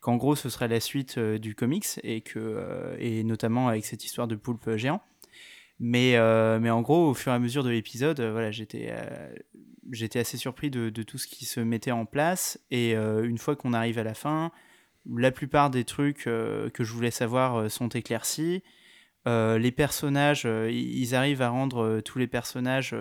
qu'en 0.00 0.16
gros 0.16 0.36
ce 0.36 0.48
serait 0.48 0.68
la 0.68 0.80
suite 0.80 1.18
du 1.18 1.54
comics 1.54 2.00
et 2.04 2.20
que 2.20 2.94
et 2.98 3.24
notamment 3.24 3.68
avec 3.68 3.84
cette 3.84 4.04
histoire 4.04 4.28
de 4.28 4.36
poulpe 4.36 4.76
géant. 4.76 5.02
Mais, 5.82 6.16
mais 6.60 6.70
en 6.70 6.82
gros, 6.82 7.08
au 7.08 7.14
fur 7.14 7.32
et 7.32 7.34
à 7.34 7.38
mesure 7.38 7.64
de 7.64 7.70
l'épisode, 7.70 8.20
voilà, 8.20 8.50
j'étais 8.50 8.94
j'étais 9.90 10.20
assez 10.20 10.36
surpris 10.36 10.70
de, 10.70 10.90
de, 10.90 11.02
tout 11.02 11.18
ce 11.18 11.26
qui 11.26 11.44
se 11.44 11.58
mettait 11.58 11.90
en 11.90 12.04
place. 12.04 12.60
Et 12.70 12.94
une 12.94 13.38
fois 13.38 13.56
qu'on 13.56 13.72
arrive 13.72 13.98
à 13.98 14.04
la 14.04 14.14
fin, 14.14 14.52
la 15.10 15.32
plupart 15.32 15.70
des 15.70 15.84
trucs 15.84 16.24
que 16.24 16.70
je 16.78 16.92
voulais 16.92 17.10
savoir 17.10 17.70
sont 17.70 17.88
éclaircis. 17.88 18.62
Euh, 19.28 19.58
les 19.58 19.70
personnages, 19.70 20.44
euh, 20.46 20.70
ils 20.70 21.14
arrivent 21.14 21.42
à 21.42 21.50
rendre 21.50 21.84
euh, 21.84 22.00
tous 22.00 22.18
les 22.18 22.26
personnages 22.26 22.94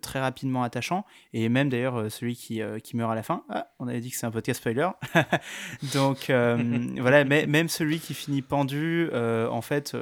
très 0.00 0.20
rapidement 0.20 0.62
attachants, 0.62 1.04
et 1.32 1.48
même 1.48 1.68
d'ailleurs 1.68 2.10
celui 2.10 2.34
qui, 2.34 2.60
qui, 2.82 2.96
meurt 2.96 3.12
à 3.12 3.14
la 3.14 3.22
fin. 3.22 3.44
Ah, 3.48 3.68
on 3.78 3.88
avait 3.88 4.00
dit 4.00 4.10
que 4.10 4.16
c'est 4.16 4.26
un 4.26 4.30
podcast 4.30 4.60
spoiler. 4.60 4.88
Donc 5.94 6.26
voilà, 7.00 7.24
mais, 7.24 7.46
même 7.46 7.68
celui 7.68 7.98
qui 7.98 8.14
finit 8.14 8.42
pendu, 8.42 9.10
en 9.12 9.62
fait, 9.62 9.96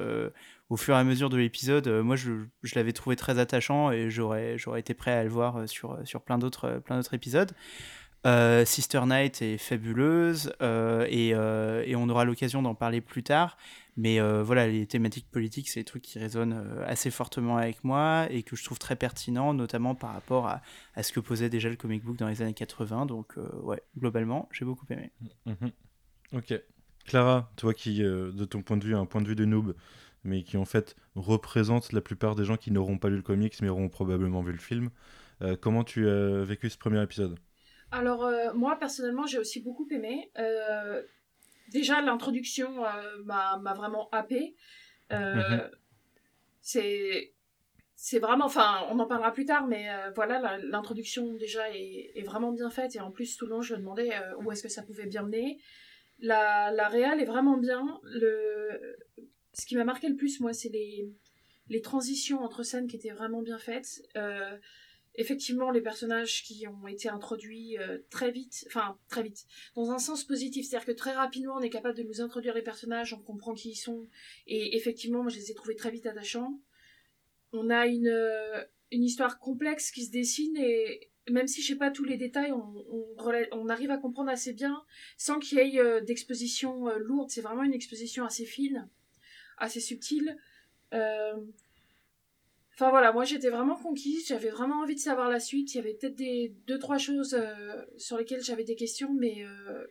au 0.70 0.76
fur 0.76 0.94
et 0.94 0.98
à 0.98 1.04
mesure 1.04 1.30
de 1.30 1.36
l'épisode, 1.36 1.88
moi 1.88 2.16
je, 2.16 2.32
je 2.62 2.74
l'avais 2.76 2.92
trouvé 2.92 3.16
très 3.16 3.38
attachant 3.38 3.90
et 3.90 4.10
j'aurais 4.10 4.56
été 4.76 4.94
prêt 4.94 5.12
à 5.12 5.22
le 5.24 5.30
voir 5.30 5.68
sur, 5.68 5.98
sur 6.04 6.22
plein 6.22 6.38
d'autres 6.38 6.82
épisodes. 7.12 7.52
Sister 8.64 9.02
Night 9.06 9.42
est 9.42 9.58
fabuleuse 9.58 10.52
et, 10.60 11.28
et, 11.28 11.96
on 11.96 12.08
aura 12.08 12.24
l'occasion 12.24 12.62
d'en 12.62 12.74
parler 12.74 13.00
plus 13.00 13.22
tard. 13.22 13.56
Mais 13.96 14.20
euh, 14.20 14.42
voilà, 14.42 14.66
les 14.66 14.86
thématiques 14.86 15.30
politiques, 15.30 15.68
c'est 15.68 15.80
des 15.80 15.84
trucs 15.84 16.02
qui 16.02 16.18
résonnent 16.18 16.54
euh, 16.54 16.84
assez 16.86 17.10
fortement 17.10 17.56
avec 17.56 17.84
moi 17.84 18.26
et 18.30 18.42
que 18.42 18.56
je 18.56 18.64
trouve 18.64 18.78
très 18.78 18.96
pertinents, 18.96 19.54
notamment 19.54 19.94
par 19.94 20.12
rapport 20.12 20.48
à, 20.48 21.02
ce 21.02 21.12
que 21.12 21.20
posait 21.20 21.48
déjà 21.48 21.68
le 21.68 21.76
comic 21.76 22.02
book 22.02 22.16
dans 22.16 22.28
les 22.28 22.42
années 22.42 22.54
80. 22.54 23.06
Donc, 23.06 23.38
euh, 23.38 23.48
ouais, 23.62 23.82
globalement, 23.96 24.48
j'ai 24.52 24.64
beaucoup 24.64 24.86
aimé. 24.90 25.12
Mhm. 25.46 25.70
Ok. 26.32 26.60
Clara, 27.04 27.52
toi 27.56 27.74
qui, 27.74 27.98
de 27.98 28.44
ton 28.46 28.62
point 28.62 28.78
de 28.78 28.84
vue, 28.84 28.96
un 28.96 29.04
point 29.04 29.20
de 29.20 29.28
vue 29.28 29.36
de 29.36 29.44
noob, 29.44 29.74
mais 30.24 30.42
qui 30.42 30.56
en 30.56 30.64
fait 30.64 30.96
représente 31.14 31.92
la 31.92 32.00
plupart 32.00 32.34
des 32.34 32.46
gens 32.46 32.56
qui 32.56 32.70
n'auront 32.70 32.96
pas 32.96 33.10
lu 33.10 33.16
le 33.16 33.22
comics 33.22 33.60
mais 33.60 33.68
auront 33.68 33.90
probablement 33.90 34.40
vu 34.40 34.52
le 34.52 34.58
film, 34.58 34.88
comment 35.60 35.84
tu 35.84 36.08
as 36.08 36.42
vécu 36.44 36.70
ce 36.70 36.78
premier 36.78 37.02
épisode? 37.02 37.38
Alors 37.94 38.30
moi 38.54 38.76
personnellement 38.78 39.26
j'ai 39.26 39.38
aussi 39.38 39.60
beaucoup 39.60 39.86
aimé 39.90 40.30
déjà 41.68 42.00
l'introduction 42.00 42.84
euh, 42.84 43.22
m'a 43.24 43.74
vraiment 43.76 44.08
happé. 44.10 44.54
Euh, 45.12 45.34
mhm. 45.34 45.70
C'est 46.60 47.32
c'est 47.96 48.18
vraiment, 48.18 48.46
enfin, 48.46 48.86
on 48.90 48.98
en 48.98 49.06
parlera 49.06 49.32
plus 49.32 49.46
tard, 49.46 49.66
mais 49.66 49.88
euh, 49.88 50.10
voilà, 50.14 50.58
l'introduction 50.58 51.34
déjà 51.34 51.70
est, 51.70 52.10
est, 52.14 52.22
vraiment 52.22 52.52
bien 52.52 52.68
faite 52.68 52.96
et 52.96 53.00
en 53.00 53.10
plus 53.10 53.36
tout 53.36 53.46
le 53.46 53.52
long 53.52 53.62
je 53.62 53.74
me 53.74 53.78
demandais 53.78 54.10
où 54.42 54.52
est-ce 54.52 54.62
que 54.62 54.68
ça 54.68 54.82
pouvait 54.82 55.06
bien 55.06 55.22
mener. 55.22 55.58
La, 56.18 56.70
la 56.70 56.88
réal 56.88 57.20
est 57.20 57.24
vraiment 57.24 57.56
bien. 57.56 58.00
Le, 58.04 58.96
ce 59.52 59.64
qui 59.64 59.76
m'a 59.76 59.84
marqué 59.84 60.08
le 60.08 60.16
plus, 60.16 60.40
moi, 60.40 60.52
c'est 60.52 60.68
les, 60.68 61.08
les 61.68 61.80
transitions 61.80 62.40
entre 62.42 62.62
scènes 62.62 62.88
qui 62.88 62.96
étaient 62.96 63.10
vraiment 63.10 63.42
bien 63.42 63.58
faites 63.58 64.02
effectivement 65.16 65.70
les 65.70 65.80
personnages 65.80 66.42
qui 66.42 66.66
ont 66.66 66.86
été 66.86 67.08
introduits 67.08 67.78
euh, 67.78 67.98
très 68.10 68.30
vite, 68.30 68.64
enfin 68.66 68.98
très 69.08 69.22
vite, 69.22 69.46
dans 69.74 69.90
un 69.90 69.98
sens 69.98 70.24
positif, 70.24 70.66
c'est-à-dire 70.66 70.86
que 70.86 70.92
très 70.92 71.12
rapidement 71.12 71.54
on 71.56 71.60
est 71.60 71.70
capable 71.70 71.96
de 71.96 72.02
nous 72.02 72.20
introduire 72.20 72.54
les 72.54 72.62
personnages, 72.62 73.14
on 73.14 73.20
comprend 73.20 73.54
qui 73.54 73.70
ils 73.70 73.76
sont, 73.76 74.06
et 74.46 74.76
effectivement 74.76 75.22
moi 75.22 75.30
je 75.30 75.36
les 75.36 75.50
ai 75.50 75.54
trouvés 75.54 75.76
très 75.76 75.90
vite 75.90 76.06
attachants. 76.06 76.60
On 77.52 77.70
a 77.70 77.86
une, 77.86 78.08
euh, 78.08 78.64
une 78.90 79.04
histoire 79.04 79.38
complexe 79.38 79.92
qui 79.92 80.04
se 80.04 80.10
dessine 80.10 80.56
et 80.56 81.10
même 81.30 81.46
si 81.46 81.62
je 81.62 81.68
sais 81.68 81.76
pas 81.76 81.90
tous 81.90 82.04
les 82.04 82.16
détails, 82.16 82.52
on, 82.52 83.68
arrive 83.68 83.90
à 83.90 83.96
comprendre 83.96 84.30
assez 84.30 84.52
bien 84.52 84.84
sans 85.16 85.38
qu'il 85.38 85.58
y 85.58 85.60
ait 85.60 85.80
euh, 85.80 86.00
d'exposition 86.00 86.88
lourde, 86.98 87.30
c'est 87.30 87.40
vraiment 87.40 87.62
une 87.62 87.72
exposition 87.72 88.24
assez 88.24 88.44
fine, 88.44 88.88
assez 89.56 89.80
subtile. 89.80 90.36
Enfin 92.74 92.90
voilà, 92.90 93.12
moi 93.12 93.24
j'étais 93.24 93.50
vraiment 93.50 93.76
conquise, 93.76 94.26
j'avais 94.26 94.50
vraiment 94.50 94.80
envie 94.82 94.96
de 94.96 95.00
savoir 95.00 95.28
la 95.28 95.38
suite. 95.38 95.74
Il 95.74 95.76
y 95.76 95.80
avait 95.80 95.94
peut-être 95.94 96.16
des 96.16 96.52
deux 96.66 96.78
trois 96.78 96.98
choses 96.98 97.34
euh, 97.34 97.84
sur 97.96 98.18
lesquelles 98.18 98.42
j'avais 98.42 98.64
des 98.64 98.74
questions, 98.74 99.14
mais 99.14 99.44
euh, 99.44 99.86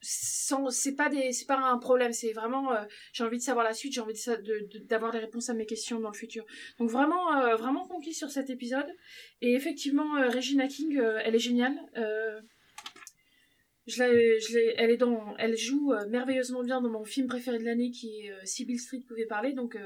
c'est 0.00 0.96
pas 0.96 1.10
un 1.58 1.76
problème. 1.76 2.14
C'est 2.14 2.32
vraiment, 2.32 2.72
euh, 2.72 2.82
j'ai 3.12 3.24
envie 3.24 3.36
de 3.36 3.42
savoir 3.42 3.62
la 3.62 3.74
suite, 3.74 3.92
j'ai 3.92 4.00
envie 4.00 4.14
de, 4.14 4.78
d'avoir 4.86 5.12
les 5.12 5.18
réponses 5.18 5.50
à 5.50 5.54
mes 5.54 5.66
questions 5.66 6.00
dans 6.00 6.08
le 6.08 6.16
futur. 6.16 6.46
Donc 6.78 6.88
vraiment, 6.88 7.54
vraiment 7.56 7.86
conquise 7.86 8.16
sur 8.16 8.30
cet 8.30 8.48
épisode. 8.48 8.90
Et 9.42 9.52
effectivement, 9.52 10.14
Regina 10.30 10.68
King, 10.68 10.98
elle 10.98 11.34
est 11.34 11.38
géniale. 11.38 11.76
Je 13.86 13.92
je 13.92 14.74
elle 14.78 14.90
est 14.90 14.96
dans, 14.96 15.36
elle 15.36 15.56
joue 15.58 15.92
merveilleusement 16.08 16.62
bien 16.62 16.80
dans 16.80 16.88
mon 16.88 17.04
film 17.04 17.26
préféré 17.28 17.58
de 17.58 17.64
l'année 17.64 17.90
qui 17.90 18.20
est 18.20 18.46
Sibyl 18.46 18.80
Street 18.80 19.02
pouvait 19.06 19.26
parler. 19.26 19.52
Donc 19.52 19.76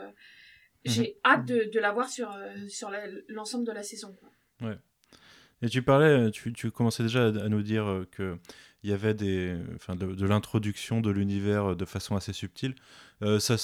j'ai 0.85 1.03
mhm. 1.03 1.33
hâte 1.33 1.47
de, 1.47 1.71
de 1.73 1.81
la 1.81 1.93
voir 1.93 2.09
sur, 2.09 2.31
euh, 2.31 2.69
sur 2.69 2.91
l'ensemble 3.29 3.67
de 3.67 3.73
la 3.73 3.83
saison. 3.83 4.17
Ouais. 4.63 4.79
Et 5.63 5.69
tu 5.69 5.83
parlais, 5.83 6.31
tu, 6.31 6.53
tu 6.53 6.71
commençais 6.71 7.03
déjà 7.03 7.27
à, 7.27 7.49
nous 7.49 7.63
dire 7.63 7.87
euh, 7.87 8.09
que 8.11 8.39
il 8.83 8.89
y 8.89 8.95
avait 8.95 9.13
des, 9.13 9.59
enfin, 9.77 9.95
de, 9.95 10.27
l'introduction 10.27 11.03
de 11.03 11.11
l'univers 11.11 11.77
de 11.77 11.85
façon 11.85 12.17
assez 12.17 12.33
subtile. 12.33 12.75
Euh, 13.23 13.39
ça 13.39 13.57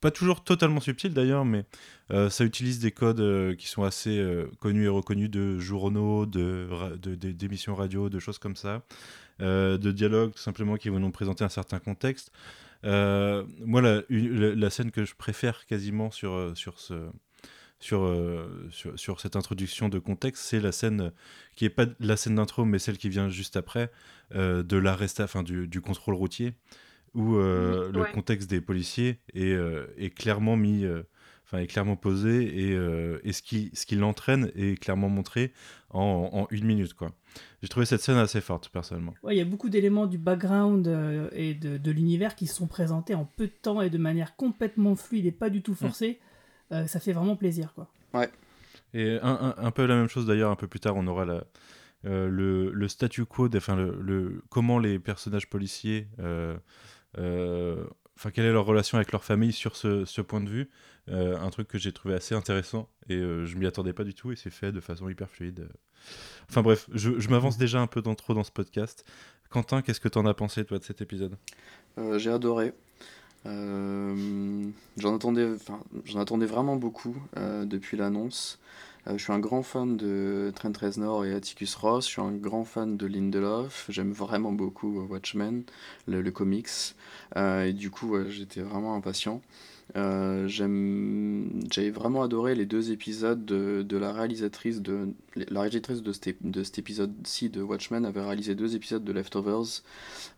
pas 0.00 0.10
toujours 0.10 0.42
totalement 0.42 0.80
subtil 0.80 1.14
d'ailleurs, 1.14 1.44
mais 1.44 1.64
ça 2.10 2.44
utilise 2.44 2.80
des 2.80 2.90
codes 2.90 3.54
qui 3.54 3.68
sont 3.68 3.84
assez 3.84 4.20
connus 4.58 4.86
et 4.86 4.88
reconnus 4.88 5.30
de 5.30 5.60
journaux, 5.60 6.26
de, 6.26 6.66
d'émissions 7.14 7.76
radio, 7.76 8.08
de 8.08 8.18
choses 8.18 8.38
comme 8.38 8.56
ça, 8.56 8.82
de 9.38 9.92
dialogues 9.92 10.32
tout 10.32 10.40
simplement 10.40 10.74
qui 10.74 10.88
vont 10.88 10.98
nous 10.98 11.12
présenter 11.12 11.44
un 11.44 11.48
certain 11.48 11.78
contexte. 11.78 12.32
Euh, 12.84 13.44
moi, 13.58 13.82
la, 13.82 14.02
la, 14.08 14.70
scène 14.70 14.90
que 14.90 15.04
je 15.04 15.14
préfère 15.14 15.66
quasiment 15.66 16.10
sur, 16.10 16.32
euh, 16.32 16.54
sur, 16.54 16.78
ce, 16.78 17.08
sur, 17.80 18.04
euh, 18.04 18.68
sur, 18.70 18.98
sur, 18.98 19.20
cette 19.20 19.36
introduction 19.36 19.88
de 19.88 19.98
contexte, 19.98 20.44
c'est 20.44 20.60
la 20.60 20.72
scène 20.72 21.12
qui 21.56 21.64
n'est 21.64 21.70
pas 21.70 21.86
la 21.98 22.16
scène 22.16 22.36
d'intro, 22.36 22.64
mais 22.64 22.78
celle 22.78 22.98
qui 22.98 23.08
vient 23.08 23.28
juste 23.28 23.56
après, 23.56 23.90
de 24.32 24.76
l'arrest, 24.76 25.20
enfin 25.20 25.42
du, 25.42 25.66
du, 25.66 25.80
contrôle 25.80 26.14
routier, 26.14 26.54
où 27.14 27.36
le 27.36 28.12
contexte 28.12 28.48
des 28.48 28.60
policiers 28.60 29.20
est, 29.34 29.56
est 29.96 30.10
clairement 30.10 30.56
mis 30.56 30.86
enfin, 31.46 31.58
est 31.58 31.66
clairement 31.66 31.96
posé 31.96 32.44
et, 32.44 32.78
et 33.24 33.32
ce 33.32 33.42
qui, 33.42 33.70
ce 33.74 33.86
qui 33.86 33.96
l'entraîne 33.96 34.52
est 34.54 34.80
clairement 34.80 35.08
montré 35.08 35.52
en, 35.90 36.30
en, 36.32 36.46
une 36.50 36.66
minute. 36.66 36.94
quoi. 36.94 37.10
J'ai 37.62 37.68
trouvé 37.68 37.86
cette 37.86 38.00
scène 38.00 38.16
assez 38.16 38.40
forte, 38.40 38.68
personnellement. 38.68 39.14
Il 39.28 39.36
y 39.36 39.40
a 39.40 39.44
beaucoup 39.44 39.68
d'éléments 39.68 40.06
du 40.06 40.18
background 40.18 40.86
euh, 40.86 41.28
et 41.32 41.54
de, 41.54 41.76
de 41.76 41.90
l'univers 41.90 42.36
qui 42.36 42.46
sont 42.46 42.68
présentés 42.68 43.14
en 43.14 43.24
peu 43.24 43.46
de 43.46 43.52
temps 43.52 43.82
et 43.82 43.90
de 43.90 43.98
manière 43.98 44.36
complètement 44.36 44.94
fluide 44.94 45.26
et 45.26 45.32
pas 45.32 45.50
du 45.50 45.62
tout 45.62 45.72
mm. 45.72 45.76
forcée. 45.76 46.20
Euh, 46.70 46.86
ça 46.86 47.00
fait 47.00 47.12
vraiment 47.12 47.34
plaisir. 47.36 47.72
quoi. 47.74 47.88
Ouais. 48.14 48.30
Et 48.94 49.18
un, 49.22 49.54
un, 49.56 49.70
peu 49.70 49.86
la 49.86 49.96
même 49.96 50.08
chose 50.08 50.26
d'ailleurs, 50.26 50.50
un 50.50 50.56
peu 50.56 50.68
plus 50.68 50.80
tard, 50.80 50.94
on 50.96 51.06
aura 51.08 51.24
la, 51.24 51.44
le, 52.04 52.70
le, 52.70 52.88
statu 52.88 53.24
quo, 53.24 53.48
enfin 53.54 53.76
le, 53.76 53.98
le, 54.00 54.42
comment 54.48 54.78
les 54.78 54.98
personnages 54.98 55.50
policiers 55.50 56.08
enfin 58.18 58.32
quelle 58.32 58.46
est 58.46 58.52
leur 58.52 58.66
relation 58.66 58.98
avec 58.98 59.12
leur 59.12 59.22
famille 59.22 59.52
sur 59.52 59.76
ce, 59.76 60.04
ce 60.04 60.20
point 60.20 60.40
de 60.40 60.48
vue? 60.50 60.68
Euh, 61.08 61.38
un 61.38 61.50
truc 61.50 61.68
que 61.68 61.78
j'ai 61.78 61.92
trouvé 61.92 62.14
assez 62.14 62.34
intéressant 62.34 62.88
et 63.08 63.14
euh, 63.14 63.46
je 63.46 63.56
m'y 63.56 63.64
attendais 63.64 63.92
pas 63.92 64.02
du 64.02 64.12
tout 64.12 64.32
et 64.32 64.36
c'est 64.36 64.50
fait 64.50 64.72
de 64.72 64.80
façon 64.80 65.08
hyper 65.08 65.30
fluide. 65.30 65.68
Enfin 66.50 66.62
bref, 66.62 66.88
je, 66.92 67.18
je 67.18 67.28
m'avance 67.30 67.56
déjà 67.58 67.80
un 67.80 67.86
peu 67.86 68.02
dans, 68.02 68.16
trop 68.16 68.34
dans 68.34 68.42
ce 68.44 68.50
podcast. 68.50 69.04
Quentin, 69.50 69.82
qu'est-ce 69.82 70.00
que 70.00 70.08
tu 70.08 70.18
en 70.18 70.26
as 70.26 70.34
pensé 70.34 70.64
toi 70.64 70.78
de 70.78 70.84
cet 70.84 71.00
épisode? 71.00 71.36
Euh, 71.96 72.18
J'ai 72.18 72.30
adoré. 72.30 72.74
j'en 73.44 75.14
attendais, 75.14 75.48
j'en 76.04 76.20
attendais 76.20 76.46
vraiment 76.46 76.76
beaucoup 76.76 77.16
depuis 77.36 77.96
l'annonce. 77.96 78.58
Je 79.06 79.16
suis 79.16 79.32
un 79.32 79.38
grand 79.38 79.62
fan 79.62 79.96
de 79.96 80.52
Trent 80.54 80.72
Reznor 80.78 81.24
et 81.24 81.32
Atticus 81.34 81.74
Ross. 81.76 82.06
Je 82.06 82.10
suis 82.10 82.22
un 82.22 82.32
grand 82.32 82.64
fan 82.64 82.96
de 82.96 83.06
Lindelof. 83.06 83.86
J'aime 83.88 84.12
vraiment 84.12 84.52
beaucoup 84.52 85.00
Watchmen, 85.08 85.64
le, 86.06 86.20
le 86.20 86.30
comics. 86.30 86.94
et 87.36 87.72
du 87.72 87.90
coup, 87.90 88.16
j'étais 88.28 88.60
vraiment 88.60 88.94
impatient. 88.94 89.40
Euh, 89.96 90.46
J'avais 90.48 91.90
vraiment 91.90 92.22
adoré 92.22 92.54
les 92.54 92.66
deux 92.66 92.90
épisodes 92.92 93.44
de, 93.44 93.82
de, 93.82 93.96
la 93.96 94.12
réalisatrice 94.12 94.82
de 94.82 95.08
la 95.34 95.60
réalisatrice 95.60 96.02
de 96.02 96.12
cet, 96.12 96.36
de 96.42 96.62
cet 96.62 96.78
épisode-ci 96.78 97.48
de 97.48 97.62
Watchmen 97.62 98.04
avait 98.04 98.20
réalisé 98.22 98.54
deux 98.54 98.74
épisodes 98.76 99.02
de 99.04 99.12
Leftovers, 99.12 99.82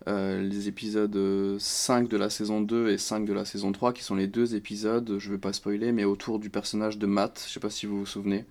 euh, 0.09 0.41
les 0.43 0.69
épisodes 0.69 1.19
5 1.59 2.09
de 2.09 2.17
la 2.17 2.31
saison 2.31 2.61
2 2.61 2.91
et 2.91 2.99
5 2.99 3.25
de 3.25 3.33
la 3.33 3.45
saison 3.45 3.73
3 3.73 3.93
qui 3.93 4.03
sont 4.05 4.15
les 4.15 4.29
deux 4.29 4.55
épisodes, 4.55 5.17
je 5.19 5.31
veux 5.31 5.39
pas 5.39 5.53
spoiler, 5.53 5.91
mais 5.93 6.05
autour 6.05 6.39
du 6.39 6.49
personnage 6.51 6.99
de 6.99 7.07
Matt, 7.07 7.43
je 7.47 7.53
sais 7.53 7.61
pas 7.61 7.71
si 7.71 7.87
vous 7.87 7.99
vous 8.01 8.07
souvenez. 8.07 8.45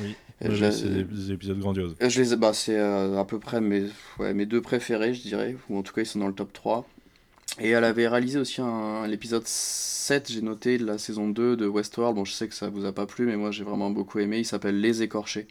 Oui, 0.00 0.14
Euh, 0.44 0.50
je- 0.54 0.70
c'est 0.70 0.88
des, 0.88 1.04
des 1.04 1.32
épisodes 1.32 1.58
grandioses. 1.58 1.96
Euh, 2.02 2.08
Je 2.08 2.20
les 2.20 2.32
ai, 2.32 2.36
bah, 2.36 2.52
c'est 2.52 2.78
euh, 2.78 3.18
à 3.18 3.24
peu 3.24 3.38
près 3.40 3.60
mes, 3.60 3.84
ouais, 4.18 4.34
mes 4.34 4.46
deux 4.46 4.60
préférés, 4.62 5.12
je 5.14 5.22
dirais, 5.22 5.56
ou 5.68 5.76
en 5.78 5.82
tout 5.82 5.92
cas 5.92 6.02
ils 6.02 6.06
sont 6.06 6.20
dans 6.20 6.28
le 6.28 6.34
top 6.34 6.52
3. 6.52 6.88
Et 7.60 7.70
elle 7.70 7.84
avait 7.84 8.06
réalisé 8.06 8.38
aussi 8.38 8.60
un, 8.60 9.06
l'épisode 9.06 9.46
7, 9.46 10.30
j'ai 10.30 10.42
noté, 10.42 10.78
de 10.78 10.84
la 10.84 10.98
saison 10.98 11.28
2 11.28 11.56
de 11.56 11.66
Westworld. 11.66 12.14
Bon, 12.14 12.24
je 12.24 12.32
sais 12.32 12.48
que 12.48 12.54
ça 12.54 12.68
vous 12.70 12.84
a 12.84 12.92
pas 12.92 13.06
plu, 13.06 13.26
mais 13.26 13.36
moi 13.36 13.50
j'ai 13.50 13.64
vraiment 13.64 13.90
beaucoup 13.90 14.18
aimé. 14.20 14.38
Il 14.38 14.44
s'appelle 14.44 14.80
Les 14.80 15.02
Écorchés. 15.02 15.48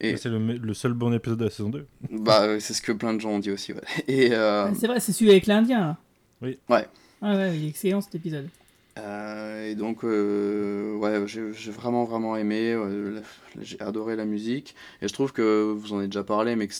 Et 0.00 0.16
C'est 0.16 0.28
le, 0.28 0.74
seul 0.74 0.92
bon 0.92 1.12
épisode 1.14 1.38
de 1.38 1.44
la 1.44 1.50
saison 1.50 1.70
2. 1.70 1.86
bah, 2.10 2.42
euh, 2.42 2.60
c'est 2.60 2.74
ce 2.74 2.82
que 2.82 2.92
plein 2.92 3.14
de 3.14 3.20
gens 3.20 3.30
ont 3.30 3.38
dit 3.38 3.50
aussi. 3.50 3.72
Ouais. 3.72 3.80
Et, 4.08 4.32
euh, 4.32 4.66
Ah, 4.68 4.72
C'est 4.78 4.86
vrai, 4.86 5.00
c'est 5.00 5.12
celui 5.12 5.30
avec 5.30 5.46
l'Indien. 5.46 5.96
Oui. 6.42 6.58
Ouais. 6.68 6.86
Ah 7.22 7.34
ouais, 7.36 7.56
il 7.56 7.64
est 7.64 7.68
excellent 7.68 8.00
cet 8.02 8.14
épisode. 8.16 8.48
Euh, 8.98 9.70
et 9.70 9.74
donc, 9.74 10.04
euh, 10.04 10.94
ouais, 10.96 11.26
j'ai 11.26 11.52
j'ai 11.52 11.70
vraiment, 11.72 12.04
vraiment 12.04 12.36
aimé. 12.36 12.76
j'ai 13.60 13.80
adoré 13.80 14.14
la 14.14 14.24
musique. 14.24 14.74
Et 15.00 15.08
je 15.08 15.12
trouve 15.12 15.32
que 15.32 15.72
vous 15.72 15.92
en 15.94 15.98
avez 15.98 16.06
déjà 16.06 16.22
parlé, 16.22 16.54
mais 16.54 16.68
que 16.68 16.74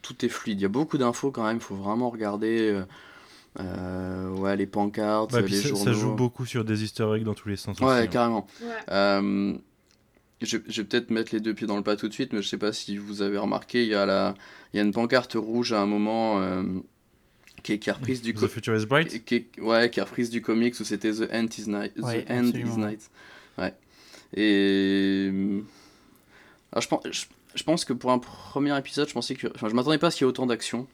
tout 0.00 0.24
est 0.24 0.28
fluide. 0.28 0.58
Il 0.58 0.62
y 0.62 0.64
a 0.64 0.68
beaucoup 0.68 0.96
d'infos 0.96 1.30
quand 1.30 1.44
même. 1.44 1.58
Il 1.58 1.62
faut 1.62 1.76
vraiment 1.76 2.08
regarder 2.08 2.82
euh, 3.58 4.28
ouais, 4.30 4.56
les 4.56 4.66
pancartes, 4.66 5.32
Ouais, 5.32 5.42
les 5.42 5.56
ça, 5.60 5.68
journaux. 5.68 5.84
ça 5.84 5.92
joue 5.92 6.14
beaucoup 6.14 6.46
sur 6.46 6.64
des 6.64 6.84
easter 6.84 7.06
eggs 7.16 7.24
dans 7.24 7.34
tous 7.34 7.48
les 7.48 7.56
sens. 7.56 7.78
Ouais, 7.80 7.86
aussi, 7.86 7.98
hein. 8.02 8.06
carrément. 8.06 8.46
Ouais. 8.62 8.68
Euh, 8.90 9.54
je, 10.40 10.56
je 10.68 10.80
vais 10.82 10.88
peut-être 10.88 11.10
mettre 11.10 11.34
les 11.34 11.40
deux 11.40 11.52
pieds 11.54 11.66
dans 11.66 11.76
le 11.76 11.82
pas 11.82 11.96
tout 11.96 12.08
de 12.08 12.12
suite, 12.12 12.32
mais 12.32 12.42
je 12.42 12.48
sais 12.48 12.58
pas 12.58 12.72
si 12.72 12.96
vous 12.96 13.22
avez 13.22 13.38
remarqué, 13.38 13.82
il 13.82 13.88
y 13.88 13.94
a, 13.94 14.06
la, 14.06 14.34
il 14.72 14.76
y 14.76 14.80
a 14.80 14.82
une 14.82 14.92
pancarte 14.92 15.34
rouge 15.34 15.72
à 15.72 15.80
un 15.82 15.86
moment 15.86 16.40
euh, 16.40 16.62
qui, 17.62 17.72
est, 17.72 17.78
qui 17.78 17.90
est 17.90 17.92
reprise 17.92 18.22
du 18.22 18.32
The 18.32 18.46
Future 18.46 18.76
is 18.76 18.86
Bright? 18.86 19.24
qui, 19.24 19.34
est- 19.34 19.60
ouais, 19.60 19.90
qui 19.90 20.00
est 20.00 20.02
reprise 20.02 20.30
du 20.30 20.40
comics 20.40 20.74
où 20.80 20.84
c'était 20.84 21.12
The 21.12 21.28
End 21.32 21.46
is 21.58 21.68
Night. 21.68 21.94
The 21.94 22.02
Ouais, 22.04 22.24
End 22.30 22.44
is. 22.54 22.78
Night. 22.78 23.10
Ouais. 23.58 23.74
Et. 24.34 25.28
alors, 26.72 26.82
je, 26.82 26.88
pense, 26.88 27.00
je, 27.10 27.24
je 27.54 27.62
pense 27.64 27.84
que 27.84 27.92
pour 27.92 28.12
un 28.12 28.18
premier 28.18 28.78
épisode, 28.78 29.08
je 29.08 29.12
pensais 29.12 29.34
que. 29.34 29.48
Enfin, 29.54 29.68
je 29.68 29.74
m'attendais 29.74 29.98
pas 29.98 30.06
à 30.06 30.10
ce 30.10 30.16
qu'il 30.18 30.24
y 30.24 30.28
ait 30.28 30.30
autant 30.30 30.46
d'action. 30.46 30.86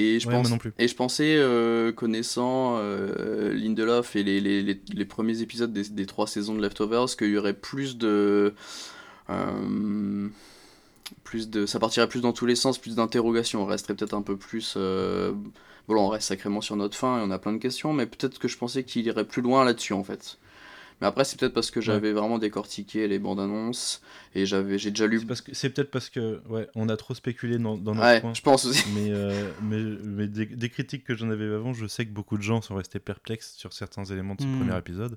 Et 0.00 0.20
je, 0.20 0.28
Ouais, 0.28 0.34
pense, 0.34 0.42
moi 0.42 0.50
non 0.50 0.58
plus. 0.58 0.72
et 0.78 0.86
je 0.88 0.94
pensais, 0.94 1.36
euh, 1.38 1.92
connaissant 1.92 2.76
euh, 2.78 3.52
Lindelof 3.54 4.14
et 4.16 4.22
les, 4.22 4.40
les, 4.40 4.62
les, 4.62 4.80
les 4.94 5.04
premiers 5.04 5.40
épisodes 5.42 5.72
des, 5.72 5.84
des 5.88 6.06
trois 6.06 6.26
saisons 6.26 6.54
de 6.54 6.62
Leftovers, 6.62 7.16
qu'il 7.16 7.30
y 7.30 7.36
aurait 7.38 7.54
plus 7.54 7.96
de. 7.98 8.54
euh, 9.30 10.28
plus 11.24 11.48
de 11.50 11.66
ça 11.66 11.78
partirait 11.78 12.08
plus 12.08 12.20
dans 12.20 12.32
tous 12.32 12.46
les 12.46 12.56
sens, 12.56 12.78
plus 12.78 12.96
d'interrogations. 12.96 13.62
On 13.62 13.66
resterait 13.66 13.94
peut-être 13.94 14.14
un 14.14 14.22
peu 14.22 14.36
plus. 14.36 14.76
Bon, 14.76 15.94
là, 15.94 16.00
on 16.02 16.08
reste 16.08 16.28
sacrément 16.28 16.60
sur 16.60 16.76
notre 16.76 16.96
fin 16.96 17.18
et 17.18 17.22
on 17.24 17.30
a 17.30 17.38
plein 17.38 17.52
de 17.54 17.58
questions, 17.58 17.94
mais 17.94 18.04
peut-être 18.06 18.38
que 18.38 18.46
je 18.48 18.58
pensais 18.58 18.84
qu'il 18.84 19.06
irait 19.06 19.24
plus 19.24 19.40
loin 19.42 19.64
là-dessus 19.64 19.94
en 19.94 20.04
fait. 20.04 20.38
Mais 21.00 21.06
après, 21.06 21.24
c'est 21.24 21.38
peut-être 21.38 21.54
parce 21.54 21.70
que 21.70 21.80
j'avais 21.80 22.12
vraiment 22.12 22.38
décortiqué 22.38 23.06
les 23.06 23.18
bandes 23.18 23.38
annonces 23.38 24.02
et 24.34 24.46
j'avais, 24.46 24.78
j'ai 24.78 24.90
déjà 24.90 25.06
lu. 25.06 25.20
C'est 25.20 25.26
parce 25.26 25.40
que- 25.40 25.54
c'est 25.54 25.70
peut-être 25.70 25.90
parce 25.92 26.10
que 26.10 26.40
ouais, 26.48 26.68
on 26.74 26.88
a 26.88 26.96
trop 26.96 27.14
spéculé 27.14 27.58
dans, 27.58 27.76
dans 27.76 27.94
notre 27.94 28.06
Ouais, 28.08 28.20
coin. 28.20 28.34
je 28.34 28.42
pense 28.42 28.64
aussi. 28.64 28.84
Mais, 28.94 29.10
euh, 29.12 29.50
mais, 29.62 29.80
mais 30.04 30.26
des, 30.26 30.46
des 30.46 30.68
critiques 30.68 31.04
que 31.04 31.14
j'en 31.14 31.30
avais 31.30 31.44
avant, 31.46 31.72
je 31.72 31.86
sais 31.86 32.04
que 32.04 32.10
beaucoup 32.10 32.36
de 32.36 32.42
gens 32.42 32.60
sont 32.62 32.74
restés 32.74 32.98
perplexes 32.98 33.54
sur 33.56 33.72
certains 33.72 34.04
éléments 34.06 34.34
de 34.34 34.42
ce 34.42 34.46
Hmm. 34.46 34.58
premier 34.58 34.76
épisode. 34.78 35.16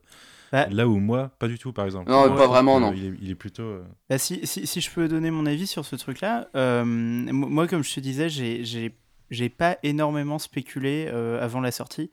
Bah- 0.51 0.67
Là 0.69 0.87
où 0.87 0.97
moi, 0.99 1.31
pas 1.39 1.47
du 1.47 1.57
tout, 1.57 1.71
par 1.73 1.85
exemple. 1.85 2.11
Non, 2.11 2.27
Moi, 2.27 2.37
pas 2.37 2.47
vraiment, 2.47 2.75
que 2.77 2.81
non. 2.81 2.93
Il 2.93 3.05
est, 3.05 3.13
il 3.21 3.29
est 3.31 3.35
plutôt. 3.35 3.63
euh, 3.63 3.83
Bah, 4.09 4.17
si, 4.17 4.45
si, 4.45 4.67
si 4.67 4.81
je 4.81 4.91
peux 4.91 5.07
donner 5.07 5.31
mon 5.31 5.45
avis 5.45 5.65
sur 5.65 5.85
ce 5.85 5.95
truc-là, 5.95 6.49
euh, 6.55 6.83
moi, 6.85 7.67
comme 7.67 7.83
je 7.83 7.93
te 7.93 7.99
disais, 7.99 8.29
j'ai- 8.29 8.63
j'ai 8.63 8.95
j'ai 9.31 9.47
pas 9.47 9.77
énormément 9.81 10.39
spéculé 10.39 11.05
euh, 11.07 11.41
avant 11.41 11.61
la 11.61 11.71
sortie. 11.71 12.11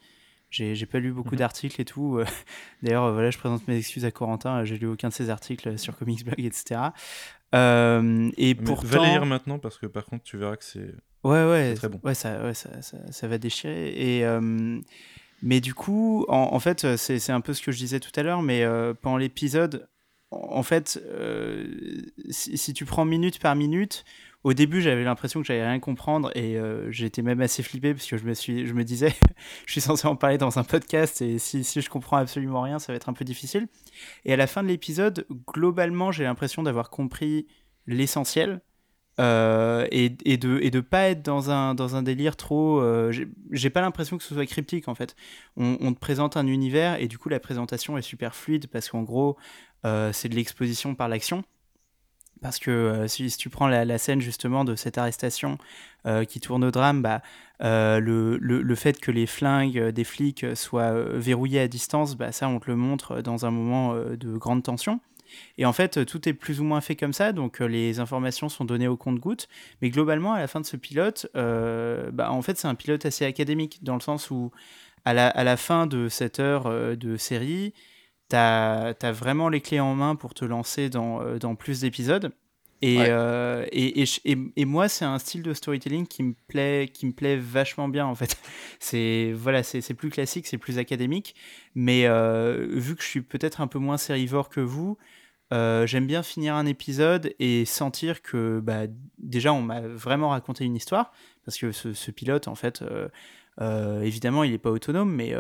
J'ai 0.51 0.75
j'ai 0.75 0.87
pas 0.87 0.99
lu 0.99 1.13
beaucoup 1.13 1.33
Mhm. 1.35 1.39
d'articles 1.39 1.81
et 1.81 1.85
tout. 1.85 2.19
euh. 2.19 2.25
D'ailleurs, 2.83 3.05
euh, 3.05 3.13
voilà, 3.13 3.31
je 3.31 3.39
présente 3.39 3.67
mes 3.69 3.77
excuses 3.77 4.05
à 4.05 4.11
Corentin. 4.11 4.59
euh, 4.61 4.65
J'ai 4.65 4.79
lu 4.79 4.87
aucun 4.87 5.09
de 5.09 5.13
ses 5.15 5.29
articles 5.31 5.79
sur 5.79 5.97
Comics 5.97 6.25
Blog, 6.25 6.41
etc. 6.41 6.93
Euh, 7.55 8.31
et 8.37 8.55
mais 8.55 8.63
pourtant, 8.65 8.87
Va 8.89 8.99
les 8.99 9.11
lire 9.11 9.27
maintenant 9.27 9.59
parce 9.59 9.79
que 9.79 9.87
par 9.87 10.05
contre, 10.05 10.25
tu 10.25 10.37
verras 10.37 10.57
que 10.57 10.65
c'est. 10.65 10.95
Ouais, 11.25 11.45
ouais, 11.49 11.75
très 11.75 11.89
bon. 11.89 12.01
Ouais, 12.05 12.15
ça, 12.15 12.43
ouais, 12.45 12.55
ça, 12.55 12.81
ça, 12.83 12.99
ça 13.11 13.29
va 13.29 13.39
déchirer. 13.39 13.89
Et, 14.19 14.25
euh, 14.25 14.79
mais 15.43 15.61
du 15.61 15.75
coup, 15.75 16.25
en, 16.29 16.51
en 16.53 16.59
fait, 16.61 16.97
c'est 16.97 17.19
c'est 17.19 17.33
un 17.33 17.41
peu 17.41 17.55
ce 17.55 17.63
que 17.63 17.73
je 17.73 17.79
disais 17.79 18.01
tout 18.01 18.13
à 18.17 18.23
l'heure, 18.23 18.43
mais 18.43 18.63
euh, 18.65 18.95
pendant 18.95 19.17
l'épisode, 19.17 19.89
en, 20.31 20.57
en 20.59 20.63
fait, 20.63 21.01
euh, 21.07 21.67
si, 22.31 22.57
si 22.59 22.73
tu 22.75 22.85
prends 22.85 23.05
minute 23.05 23.39
par 23.41 23.55
minute, 23.57 24.05
au 24.45 24.53
début, 24.55 24.81
j'avais 24.81 25.03
l'impression 25.05 25.41
que 25.41 25.47
j'allais 25.47 25.67
rien 25.67 25.81
comprendre 25.81 26.31
et 26.37 26.57
euh, 26.57 26.91
j'étais 26.93 27.23
même 27.23 27.41
assez 27.41 27.63
flippé 27.63 27.93
parce 27.93 28.07
que 28.07 28.17
je 28.17 28.25
me, 28.25 28.35
suis, 28.35 28.67
je 28.67 28.73
me 28.73 28.85
disais, 28.85 29.13
je 29.67 29.73
suis 29.73 29.81
censé 29.81 30.07
en 30.07 30.17
parler 30.17 30.39
dans 30.39 30.59
un 30.59 30.65
podcast 30.65 31.21
et 31.23 31.39
si, 31.39 31.65
si 31.65 31.81
je 31.81 31.91
comprends 31.91 32.19
absolument 32.19 32.63
rien, 32.63 32.79
ça 32.79 32.93
va 32.93 32.97
être 32.97 33.09
un 33.09 33.13
peu 33.15 33.25
difficile. 33.25 33.67
Et 34.25 34.33
à 34.33 34.37
la 34.37 34.47
fin 34.47 34.63
de 34.63 34.69
l'épisode, 34.69 35.27
globalement, 35.53 36.13
j'ai 36.13 36.25
l'impression 36.25 36.63
d'avoir 36.63 36.91
compris 36.91 37.47
l'essentiel. 37.87 38.61
Euh, 39.21 39.89
et, 39.91 40.11
de 40.11 40.61
et 40.63 40.71
pas 40.81 41.09
être 41.09 41.25
dans 41.25 41.51
un 41.51 42.03
délire 42.05 42.37
trop 42.37 42.81
euh, 42.81 43.11
j'ai- 43.51 43.71
pas 43.71 43.81
l'impression 43.81 44.17
que 44.17 44.23
ce 44.23 44.33
soit 44.33 44.47
cryptique 44.47 44.87
en 44.87 44.95
fait 44.95 45.17
on, 45.57 45.77
on 45.81 45.93
te 45.93 45.99
présente 45.99 46.37
un 46.37 46.47
univers 46.47 47.03
et 47.03 47.09
du 47.09 47.19
coup 47.19 47.29
la 47.29 47.41
présentation 47.41 47.99
est 47.99 48.03
super 48.03 48.37
fluide 48.37 48.69
parce 48.69 48.89
qu'en 48.89 49.03
gros 49.03 49.37
euh, 49.85 50.13
c'est 50.13 50.29
de 50.29 50.37
l'exposition 50.37 50.95
par 50.95 51.09
l'action 51.09 51.43
parce 52.41 52.59
que 52.59 52.71
euh, 52.71 53.09
si, 53.09 53.29
tu 53.37 53.49
prends 53.51 53.69
la, 53.69 53.99
scène 53.99 54.21
justement 54.21 54.65
de 54.65 54.75
cette 54.75 54.99
arrestation 54.99 55.59
euh, 56.07 56.25
qui 56.25 56.41
tourne 56.41 56.65
au 56.65 56.71
drame, 56.71 57.03
bah, 57.03 57.23
euh, 57.63 58.01
le, 58.01 58.37
le, 58.39 58.75
fait 58.75 59.01
que 59.01 59.11
les 59.11 59.27
flingues 59.27 59.89
des 59.89 60.05
flics 60.05 60.47
soient 60.55 60.93
verrouillés 60.93 61.61
à 61.61 61.69
distance, 61.69 62.17
bah, 62.17 62.33
ça 62.33 62.49
on 62.49 62.61
te 62.61 62.71
le 62.71 62.77
montre 62.77 63.21
dans 63.21 63.47
un 63.47 63.51
moment 63.51 63.95
de 63.95 64.37
grande 64.37 64.63
tension. 64.63 65.01
Et 65.59 65.67
en 65.67 65.75
fait, 65.75 66.07
tout 66.07 66.27
est 66.27 66.33
plus 66.33 66.61
ou 66.61 66.65
moins 66.65 66.81
fait 66.81 66.97
comme 66.97 67.13
ça, 67.13 67.33
donc 67.33 67.61
les 67.61 68.01
informations 68.01 68.49
sont 68.49 68.65
données 68.65 68.89
au 68.89 68.97
compte-gouttes. 68.97 69.47
Mais 69.83 69.91
globalement, 69.91 70.33
à 70.33 70.39
la 70.39 70.47
fin 70.47 70.61
de 70.61 70.67
ce 70.67 70.77
pilote, 70.77 71.27
bah, 71.35 72.31
en 72.31 72.43
fait, 72.43 72.57
c'est 72.57 72.69
un 72.69 72.75
pilote 72.75 73.05
assez 73.05 73.25
académique, 73.27 73.81
dans 73.83 73.95
le 73.95 74.01
sens 74.01 74.31
où, 74.31 74.53
à 75.05 75.13
la, 75.13 75.29
à 75.29 75.45
la 75.45 75.57
fin 75.57 75.87
de 75.87 76.09
cette 76.09 76.41
heure 76.41 76.97
de 76.97 77.17
série, 77.19 77.75
tu 78.31 78.37
as, 78.37 78.95
vraiment 79.13 79.49
les 79.49 79.61
clés 79.61 79.81
en 79.81 79.95
main 79.95 80.17
pour 80.17 80.35
te 80.35 80.45
lancer 80.45 80.91
dans, 80.91 81.23
euh, 81.23 81.39
dans 81.39 81.55
plus 81.55 81.81
d'épisodes. 81.81 82.31
Et, 82.81 82.97
Ouais. 82.99 83.09
euh, 83.11 83.67
et, 83.73 84.03
et, 84.03 84.39
et- 84.57 84.65
moi, 84.65 84.89
c'est 84.89 85.05
un 85.05 85.19
style 85.19 85.43
de 85.43 85.53
storytelling 85.53 86.07
qui 86.07 86.23
me 86.23 86.35
plaît, 86.47 86.89
qui 86.93 87.07
me 87.07 87.13
plaît 87.13 87.37
vachement 87.37 87.89
bien 87.89 88.07
en 88.07 88.15
fait. 88.15 88.37
C'est 88.81 89.33
voilà, 89.35 89.65
c'est 89.65 89.95
plus 89.95 90.11
classique, 90.11 90.47
c'est 90.47 90.59
plus 90.59 90.79
académique. 90.79 91.35
Mais 91.75 92.07
euh, 92.07 92.69
vu 92.71 92.95
que 92.95 93.03
je 93.03 93.09
suis 93.09 93.21
peut-être 93.23 93.61
un 93.61 93.67
peu 93.67 93.81
moins 93.81 93.97
sérivore 93.97 94.49
que 94.49 94.61
vous, 94.61 94.97
euh, 95.53 95.85
j'aime 95.89 96.07
bien 96.07 96.23
finir 96.23 96.55
un 96.55 96.67
épisode 96.67 97.35
et 97.41 97.65
sentir 97.65 98.23
que 98.23 98.61
bah, 98.61 98.83
déjà 99.19 99.53
on 99.53 99.63
m'a 99.63 99.81
vraiment 99.81 100.29
raconté 100.29 100.65
une 100.65 100.77
histoire 100.77 101.13
parce 101.45 101.59
que 101.59 101.73
ce, 101.73 101.93
ce 101.93 102.11
pilote 102.13 102.47
en 102.47 102.55
fait, 102.55 102.85
évidemment, 104.03 104.45
il 104.45 104.53
n'est 104.53 104.59
pas 104.59 104.71
autonome, 104.71 105.13
mais 105.13 105.35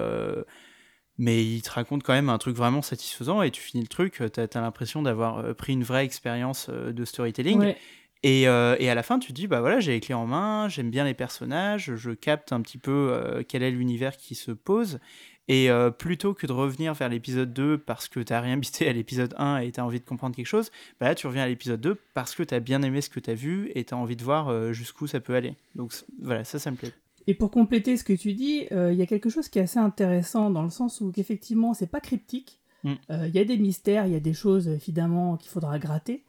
mais 1.18 1.44
il 1.44 1.62
te 1.62 1.70
raconte 1.70 2.02
quand 2.02 2.12
même 2.12 2.28
un 2.28 2.38
truc 2.38 2.56
vraiment 2.56 2.82
satisfaisant 2.82 3.42
et 3.42 3.50
tu 3.50 3.60
finis 3.60 3.82
le 3.82 3.88
truc, 3.88 4.22
tu 4.32 4.40
as, 4.40 4.60
l'impression 4.60 5.02
d'avoir 5.02 5.38
euh, 5.38 5.54
pris 5.54 5.72
une 5.72 5.84
vraie 5.84 6.04
expérience 6.04 6.68
euh, 6.70 6.92
de 6.92 7.04
storytelling. 7.04 7.60
Ouais. 7.60 7.76
Et, 8.22 8.48
euh, 8.48 8.76
et 8.78 8.90
à 8.90 8.94
la 8.94 9.02
fin, 9.02 9.18
tu 9.18 9.28
te 9.28 9.32
dis, 9.32 9.46
bah 9.46 9.60
voilà, 9.60 9.80
j'ai 9.80 9.92
les 9.92 10.00
clés 10.00 10.14
en 10.14 10.26
main, 10.26 10.68
j'aime 10.68 10.90
bien 10.90 11.04
les 11.04 11.14
personnages, 11.14 11.94
je 11.94 12.10
capte 12.10 12.52
un 12.52 12.60
petit 12.60 12.78
peu 12.78 13.10
euh, 13.12 13.42
quel 13.46 13.62
est 13.62 13.70
l'univers 13.70 14.16
qui 14.16 14.34
se 14.34 14.50
pose. 14.50 14.98
Et 15.46 15.70
euh, 15.70 15.90
plutôt 15.90 16.34
que 16.34 16.46
de 16.46 16.52
revenir 16.52 16.92
vers 16.92 17.08
l'épisode 17.08 17.54
2 17.54 17.78
parce 17.78 18.08
que 18.08 18.20
t'as 18.20 18.40
rien 18.40 18.58
bité 18.58 18.88
à 18.88 18.92
l'épisode 18.92 19.34
1 19.38 19.58
et 19.58 19.72
t'as 19.72 19.82
envie 19.82 20.00
de 20.00 20.04
comprendre 20.04 20.36
quelque 20.36 20.46
chose, 20.46 20.70
bah 21.00 21.08
là 21.08 21.14
tu 21.14 21.26
reviens 21.26 21.44
à 21.44 21.48
l'épisode 21.48 21.80
2 21.80 21.96
parce 22.12 22.34
que 22.34 22.42
t'as 22.42 22.60
bien 22.60 22.82
aimé 22.82 23.00
ce 23.00 23.08
que 23.08 23.18
t'as 23.18 23.32
vu 23.32 23.70
et 23.74 23.84
t'as 23.84 23.96
envie 23.96 24.16
de 24.16 24.22
voir 24.22 24.74
jusqu'où 24.74 25.06
ça 25.06 25.20
peut 25.20 25.34
aller. 25.34 25.54
Donc 25.74 25.94
voilà, 26.20 26.44
ça, 26.44 26.58
ça 26.58 26.70
me 26.70 26.76
plaît. 26.76 26.92
Et 27.28 27.34
pour 27.34 27.50
compléter 27.50 27.98
ce 27.98 28.04
que 28.04 28.14
tu 28.14 28.32
dis, 28.32 28.66
euh, 28.72 28.90
il 28.90 28.98
y 28.98 29.02
a 29.02 29.06
quelque 29.06 29.28
chose 29.28 29.50
qui 29.50 29.58
est 29.58 29.62
assez 29.62 29.78
intéressant 29.78 30.48
dans 30.48 30.62
le 30.62 30.70
sens 30.70 31.02
où 31.02 31.12
qu'effectivement 31.12 31.74
c'est 31.74 31.86
pas 31.86 32.00
cryptique. 32.00 32.58
Mm. 32.84 32.94
Euh, 33.10 33.28
Il 33.28 33.34
y 33.34 33.38
a 33.38 33.44
des 33.44 33.58
mystères, 33.58 34.06
il 34.06 34.14
y 34.14 34.16
a 34.16 34.20
des 34.20 34.32
choses 34.32 34.66
évidemment 34.66 35.36
qu'il 35.36 35.50
faudra 35.50 35.78
gratter. 35.78 36.24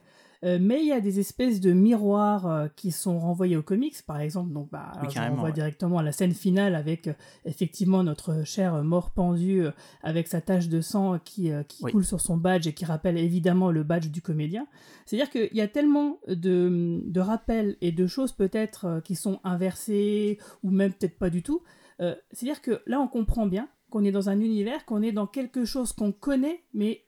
Euh, 0.46 0.58
mais 0.62 0.80
il 0.82 0.88
y 0.88 0.94
a 0.94 1.02
des 1.02 1.20
espèces 1.20 1.60
de 1.60 1.74
miroirs 1.74 2.48
euh, 2.48 2.68
qui 2.76 2.92
sont 2.92 3.20
renvoyés 3.20 3.58
aux 3.58 3.62
comics, 3.64 4.02
par 4.06 4.22
exemple. 4.22 4.54
Donc, 4.54 4.70
bah, 4.72 4.94
renvoie 4.96 5.44
ouais. 5.50 5.52
directement 5.52 5.98
à 5.98 6.04
la 6.04 6.14
scène 6.14 6.34
finale 6.34 6.76
avec 6.76 7.08
euh, 7.08 7.14
effectivement 7.44 8.04
notre 8.04 8.46
cher 8.46 8.82
mort 8.84 9.12
pendu 9.12 9.64
avec 10.02 10.30
sa 10.30 10.40
tache 10.40 10.70
de 10.70 10.80
sang 10.80 11.20
qui, 11.20 11.52
qui 11.68 11.84
Oui. 11.84 11.92
coule 11.92 12.06
sur 12.06 12.22
son 12.22 12.38
badge 12.38 12.68
et 12.68 12.74
qui 12.74 12.86
rappelle 12.86 13.18
évidemment 13.18 13.70
le 13.72 13.84
badge 13.84 14.08
du 14.10 14.22
comédien. 14.22 14.66
C'est-à-dire 15.06 15.30
qu'il 15.30 15.58
y 15.58 15.62
a 15.62 15.68
tellement 15.68 16.20
de, 16.28 17.02
de 17.06 17.20
rappels 17.20 17.76
et 17.82 17.92
de 17.92 18.08
choses 18.08 18.32
peut-être 18.32 19.02
qui 19.04 19.16
sont 19.16 19.40
inversées 19.44 20.38
ou 20.64 20.72
même 20.72 20.94
peut-être 20.94 21.18
pas 21.18 21.30
du 21.30 21.44
tout. 21.44 21.64
C'est-à-dire 22.32 22.62
que 22.62 22.82
là, 22.86 23.02
on 23.02 23.08
comprend 23.10 23.46
bien 23.46 23.68
qu'on 23.90 24.06
est 24.06 24.12
dans 24.12 24.30
un 24.30 24.40
univers, 24.40 24.86
qu'on 24.86 25.02
est 25.02 25.12
dans 25.12 25.28
quelque 25.28 25.66
chose 25.66 25.92
qu'on 25.92 26.14
connaît, 26.14 26.64
mais 26.74 27.04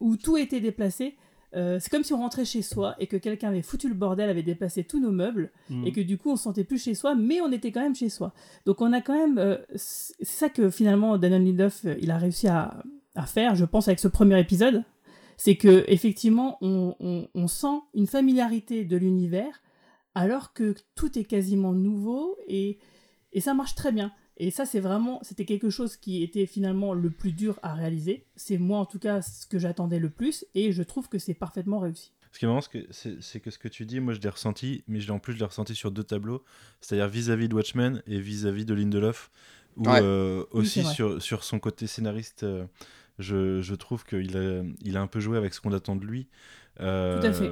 où 0.00 0.16
tout 0.16 0.36
été 0.36 0.60
déplacé. 0.60 1.16
Euh, 1.54 1.78
c'est 1.80 1.90
comme 1.90 2.02
si 2.02 2.12
on 2.12 2.18
rentrait 2.18 2.44
chez 2.44 2.60
soi 2.62 2.96
et 2.98 3.06
que 3.06 3.16
quelqu'un 3.16 3.48
avait 3.48 3.62
foutu 3.62 3.88
le 3.88 3.94
bordel, 3.94 4.28
avait 4.28 4.42
déplacé 4.42 4.84
tous 4.84 5.00
nos 5.00 5.12
meubles 5.12 5.52
Mm. 5.70 5.86
et 5.86 5.92
que 5.92 6.00
du 6.00 6.18
coup 6.18 6.30
on 6.30 6.36
se 6.36 6.44
sentait 6.44 6.64
plus 6.64 6.82
chez 6.82 6.94
soi, 6.94 7.14
mais 7.14 7.40
on 7.40 7.50
était 7.52 7.72
quand 7.72 7.80
même 7.80 7.94
chez 7.94 8.08
soi. 8.08 8.32
Donc 8.66 8.80
on 8.80 8.92
a 8.92 9.00
quand 9.00 9.14
même, 9.14 9.38
euh, 9.38 9.56
c'est 9.74 10.24
ça 10.24 10.48
que 10.48 10.70
finalement 10.70 11.18
Daniel 11.18 11.44
Lindelof 11.44 11.84
euh, 11.84 11.96
il 12.00 12.10
a 12.10 12.18
réussi 12.18 12.48
à, 12.48 12.82
à 13.14 13.26
faire, 13.26 13.54
je 13.54 13.64
pense 13.64 13.88
avec 13.88 13.98
ce 14.00 14.08
premier 14.08 14.38
épisode, 14.40 14.84
c'est 15.36 15.56
que 15.56 15.84
effectivement, 15.88 16.58
on, 16.62 16.94
on, 17.34 17.46
sent 17.46 17.80
une 17.94 18.06
familiarité 18.06 18.84
de 18.84 18.96
l'univers, 18.96 19.62
alors 20.14 20.52
que 20.54 20.74
tout 20.94 21.18
est 21.18 21.24
quasiment 21.24 21.72
nouveau 21.72 22.38
et, 22.48 22.78
et 23.32 23.40
ça 23.40 23.52
marche 23.52 23.74
très 23.74 23.92
bien. 23.92 24.12
Et 24.38 24.50
ça, 24.50 24.66
c'est 24.66 24.80
vraiment, 24.80 25.20
c'était 25.22 25.44
quelque 25.44 25.70
chose 25.70 25.96
qui 25.96 26.22
était 26.22 26.46
finalement 26.46 26.92
le 26.92 27.10
plus 27.10 27.32
dur 27.32 27.58
à 27.62 27.74
réaliser. 27.74 28.26
C'est 28.36 28.58
moi, 28.58 28.78
en 28.78 28.86
tout 28.86 28.98
cas, 28.98 29.22
ce 29.22 29.46
que 29.46 29.58
j'attendais 29.58 29.98
le 29.98 30.10
plus, 30.10 30.44
et 30.54 30.72
je 30.72 30.82
trouve 30.82 31.08
que 31.08 31.18
c'est 31.18 31.34
parfaitement 31.34 31.78
réussi. 31.78 32.12
Ce 32.32 32.38
qui 32.38 32.44
est 32.44 32.48
marrant, 32.48 32.60
c'est 32.60 33.40
que 33.40 33.50
ce 33.50 33.58
que 33.58 33.68
tu 33.68 33.86
dis, 33.86 33.98
moi 33.98 34.12
je 34.12 34.20
l'ai 34.20 34.28
ressenti, 34.28 34.84
mais 34.88 35.10
en 35.10 35.18
plus 35.18 35.32
je 35.32 35.38
l'ai 35.38 35.46
ressenti 35.46 35.74
sur 35.74 35.90
deux 35.90 36.04
tableaux, 36.04 36.44
c'est-à-dire 36.82 37.08
vis-à-vis 37.08 37.48
de 37.48 37.54
Watchmen 37.54 38.02
et 38.06 38.20
vis-à-vis 38.20 38.66
de 38.66 38.74
Lindelof, 38.74 39.30
ou 39.78 39.88
euh, 39.88 40.44
aussi 40.50 40.84
sur, 40.84 41.22
sur 41.22 41.44
son 41.44 41.58
côté 41.58 41.86
scénariste, 41.86 42.42
euh, 42.42 42.66
je, 43.18 43.62
je, 43.62 43.74
trouve 43.74 44.04
qu'il 44.04 44.36
a, 44.36 44.62
il 44.82 44.98
a 44.98 45.00
un 45.00 45.06
peu 45.06 45.18
joué 45.18 45.38
avec 45.38 45.54
ce 45.54 45.62
qu'on 45.62 45.72
attend 45.72 45.96
de 45.96 46.04
lui. 46.04 46.28
Euh, 46.80 47.22
Tout 47.22 47.26
à 47.26 47.32
fait. 47.32 47.50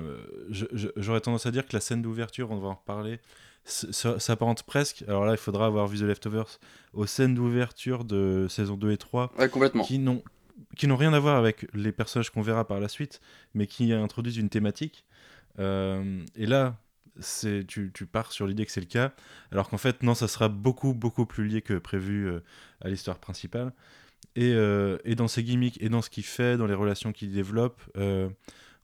J'aurais 0.97 1.23
tendance 1.23 1.47
à 1.47 1.51
dire 1.51 1.67
que 1.67 1.75
la 1.75 1.81
scène 1.81 2.03
d'ouverture, 2.03 2.51
on 2.51 2.59
va 2.59 2.69
en 2.69 2.75
reparler, 2.75 3.21
s'apparente 3.65 4.63
presque, 4.65 5.05
alors 5.09 5.25
là 5.25 5.33
il 5.33 5.39
faudra 5.39 5.67
avoir 5.67 5.87
vu 5.87 5.99
The 5.99 6.03
Leftovers, 6.03 6.59
aux 6.93 7.07
scènes 7.07 7.35
d'ouverture 7.35 8.05
de 8.05 8.47
saison 8.49 8.77
2 8.77 8.93
et 8.93 8.97
3, 8.99 9.33
complètement. 9.51 9.85
qui 9.85 9.99
n'ont 9.99 10.23
qui 10.77 10.87
n'ont 10.87 10.97
rien 10.97 11.13
à 11.13 11.19
voir 11.19 11.37
avec 11.37 11.67
les 11.75 11.93
personnages 11.93 12.31
qu'on 12.31 12.43
verra 12.43 12.67
par 12.67 12.81
la 12.81 12.89
suite, 12.89 13.21
mais 13.55 13.67
qui 13.67 13.93
introduisent 13.93 14.37
une 14.37 14.49
thématique. 14.49 15.05
Euh, 15.59 16.25
et 16.37 16.47
là, 16.47 16.77
c'est 17.21 17.65
tu, 17.67 17.93
tu, 17.95 18.07
pars 18.07 18.33
sur 18.33 18.47
l'idée 18.47 18.67
que 18.67 18.73
c'est 18.73 18.81
le 18.81 18.87
cas, 18.87 19.13
alors 19.53 19.69
qu'en 19.69 19.79
fait, 19.79 20.03
non, 20.03 20.15
ça 20.15 20.29
sera 20.29 20.49
beaucoup, 20.49 20.95
beaucoup 20.95 21.27
plus 21.27 21.47
lié 21.47 21.63
que 21.63 21.79
prévu 21.79 22.29
euh, 22.29 22.41
à 22.81 22.89
l'histoire 22.89 23.19
principale. 23.19 23.73
Et, 24.37 24.53
euh, 24.53 24.99
et, 25.05 25.15
dans 25.15 25.29
ses 25.29 25.45
gimmicks, 25.45 25.81
et 25.81 25.89
dans 25.89 26.03
ce 26.03 26.11
qu'il 26.11 26.25
fait, 26.25 26.57
dans 26.57 26.67
les 26.67 26.75
relations 26.75 27.13
qu'il 27.13 27.31
développe, 27.33 27.81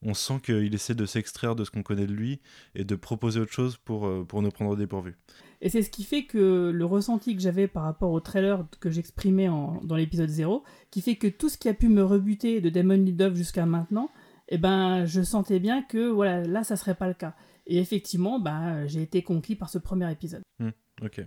on 0.02 0.14
sent 0.14 0.40
qu'il 0.44 0.74
essaie 0.74 0.94
de 0.94 1.06
s'extraire 1.06 1.56
de 1.56 1.64
ce 1.64 1.70
qu'on 1.70 1.82
connaît 1.82 2.06
de 2.06 2.12
lui 2.12 2.40
et 2.74 2.84
de 2.84 2.94
proposer 2.94 3.40
autre 3.40 3.52
chose 3.52 3.76
pour, 3.76 4.26
pour 4.26 4.42
nous 4.42 4.50
prendre 4.50 4.70
au 4.70 4.76
dépourvu. 4.76 5.16
Et 5.60 5.68
c'est 5.68 5.82
ce 5.82 5.90
qui 5.90 6.04
fait 6.04 6.24
que 6.24 6.70
le 6.70 6.84
ressenti 6.84 7.36
que 7.36 7.42
j'avais 7.42 7.68
par 7.68 7.82
rapport 7.82 8.10
au 8.10 8.20
trailer 8.20 8.64
que 8.80 8.90
j'exprimais 8.90 9.48
dans 9.48 9.96
l'épisode 9.96 10.30
0, 10.30 10.64
qui 10.90 11.02
fait 11.02 11.16
que 11.16 11.26
tout 11.26 11.48
ce 11.48 11.58
qui 11.58 11.68
a 11.68 11.74
pu 11.74 11.88
me 11.88 12.02
rebuter 12.02 12.60
de 12.60 12.70
Damon 12.70 12.94
Lindelof 12.94 13.34
jusqu'à 13.34 13.66
maintenant, 13.66 14.10
eh 14.48 14.58
ben, 14.58 15.04
je 15.04 15.22
sentais 15.22 15.60
bien 15.60 15.82
que 15.82 16.08
voilà, 16.08 16.42
là, 16.42 16.64
ça 16.64 16.76
serait 16.76 16.94
pas 16.94 17.08
le 17.08 17.14
cas. 17.14 17.34
Et 17.66 17.78
effectivement, 17.78 18.40
bah, 18.40 18.86
j'ai 18.86 19.02
été 19.02 19.22
conquis 19.22 19.54
par 19.54 19.68
ce 19.68 19.78
premier 19.78 20.10
épisode. 20.10 20.42
Hmm, 20.58 20.70
ok. 21.02 21.24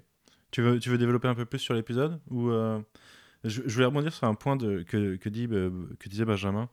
Tu 0.52 0.62
veux, 0.62 0.80
tu 0.80 0.90
veux 0.90 0.98
développer 0.98 1.28
un 1.28 1.36
peu 1.36 1.46
plus 1.46 1.60
sur 1.60 1.74
l'épisode 1.74 2.20
ou 2.30 2.50
euh, 2.50 2.80
je, 3.44 3.62
voulais 3.62 3.86
rebondir 3.86 4.14
sur 4.14 4.28
un 4.28 4.36
point 4.36 4.56
de, 4.56 4.84
que, 4.84 5.16
que, 5.16 5.30
dit, 5.30 5.48
euh, 5.52 5.70
que 6.00 6.10
disait 6.10 6.26
Benjamin, 6.26 6.70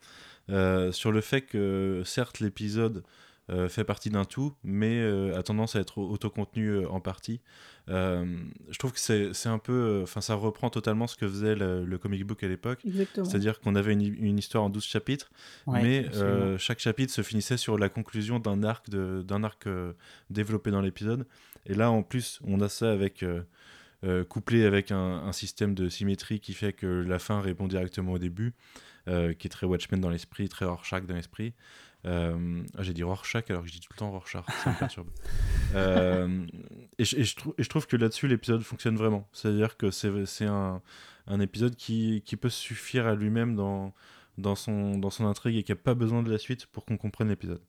euh, 0.50 0.90
sur 0.92 1.12
le 1.12 1.20
fait 1.20 1.42
que 1.42 2.02
certes 2.04 2.40
l'épisode 2.40 3.04
euh, 3.50 3.68
fait 3.68 3.84
partie 3.84 4.10
d'un 4.10 4.24
tout, 4.24 4.54
mais 4.62 5.00
euh, 5.00 5.36
a 5.36 5.42
tendance 5.42 5.76
à 5.76 5.80
être 5.80 5.98
autocontenu 5.98 6.86
en 6.86 7.00
partie. 7.00 7.40
je 7.88 8.78
trouve 8.78 8.92
que 8.92 9.00
c'est 9.00 9.48
un 9.48 9.58
peu. 9.58 10.00
Enfin, 10.02 10.20
ça 10.20 10.34
reprend 10.34 10.70
totalement 10.70 11.06
ce 11.06 11.16
que 11.16 11.26
faisait 11.26 11.56
le, 11.56 11.98
comic 11.98 12.24
book 12.24 12.42
à 12.44 12.48
l'époque. 12.48 12.84
C'est-à-dire 13.14 13.60
qu'on 13.60 13.74
avait 13.74 13.92
une, 13.92 14.38
histoire 14.38 14.64
en 14.64 14.70
12 14.70 14.84
chapitres, 14.84 15.30
mais 15.66 16.06
chaque 16.58 16.78
chapitre 16.78 17.12
se 17.12 17.22
finissait 17.22 17.56
sur 17.56 17.78
la 17.78 17.88
conclusion 17.88 18.38
d'un 18.38 18.62
arc, 18.62 18.88
d'un 18.90 19.44
arc 19.44 19.66
développé 20.30 20.70
dans 20.70 20.80
l'épisode. 20.80 21.26
Et 21.66 21.74
là, 21.74 21.90
en 21.90 22.02
plus, 22.02 22.40
on 22.44 22.60
a 22.60 22.68
ça 22.68 22.90
avec. 22.90 23.24
Couplé 24.28 24.64
avec 24.64 24.90
un, 24.90 25.32
système 25.32 25.74
de 25.74 25.88
symétrie 25.88 26.40
qui 26.40 26.54
fait 26.54 26.72
que 26.72 26.86
la 26.86 27.18
fin 27.18 27.40
répond 27.40 27.68
directement 27.68 28.12
au 28.12 28.18
début, 28.18 28.54
qui 29.06 29.10
est 29.12 29.50
très 29.50 29.66
Watchmen 29.66 30.00
dans 30.00 30.10
l'esprit, 30.10 30.48
très 30.48 30.64
Rorschach 30.64 31.04
dans 31.06 31.14
l'esprit. 31.14 31.54
Euh, 32.06 32.62
ah, 32.78 32.82
j'ai 32.82 32.94
dit 32.94 33.02
Rorschach 33.02 33.50
alors 33.50 33.62
que 33.62 33.68
je 33.68 33.74
dis 33.74 33.80
tout 33.80 33.92
le 33.92 33.98
temps 33.98 34.10
Rorschach, 34.10 34.44
ça 34.64 34.70
me 34.70 34.78
perturbe. 34.78 35.08
euh, 35.74 36.46
et, 36.98 37.04
je, 37.04 37.16
et, 37.16 37.24
je 37.24 37.34
et, 37.58 37.62
je, 37.62 37.68
trouve 37.68 37.86
que 37.86 37.96
là-dessus, 37.96 38.26
l'épisode 38.26 38.62
fonctionne 38.62 38.96
vraiment. 38.96 39.28
C'est-à-dire 39.32 39.76
que 39.76 39.90
c'est 39.90 40.46
un, 40.46 40.80
un, 41.26 41.40
épisode 41.40 41.76
qui, 41.76 42.22
qui, 42.24 42.36
peut 42.36 42.48
suffire 42.48 43.06
à 43.06 43.14
lui-même 43.14 43.54
dans, 43.54 43.92
dans, 44.38 44.54
son, 44.54 44.96
dans 44.98 45.10
son 45.10 45.26
intrigue 45.26 45.56
et 45.56 45.62
qui 45.62 45.72
n'a 45.72 45.76
pas 45.76 45.94
besoin 45.94 46.22
de 46.22 46.30
la 46.30 46.38
suite 46.38 46.66
pour 46.66 46.84
qu'on 46.86 46.96
comprenne 46.96 47.28
l'épisode. 47.28 47.60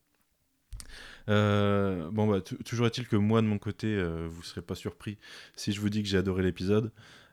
Euh, 1.30 2.10
bon, 2.12 2.28
bah, 2.28 2.42
toujours 2.42 2.88
est-il 2.88 3.08
que 3.08 3.16
moi, 3.16 3.42
de 3.42 3.48
mon 3.48 3.58
côté, 3.58 3.88
euh, 3.88 4.28
vous 4.30 4.42
ne 4.42 4.46
serez 4.46 4.62
pas 4.62 4.76
surpris 4.76 5.18
si 5.56 5.72
je 5.72 5.80
vous 5.80 5.90
dis 5.90 6.02
que 6.04 6.10
j'ai 6.10 6.18
adoré 6.18 6.44
l'épisode. 6.44 6.92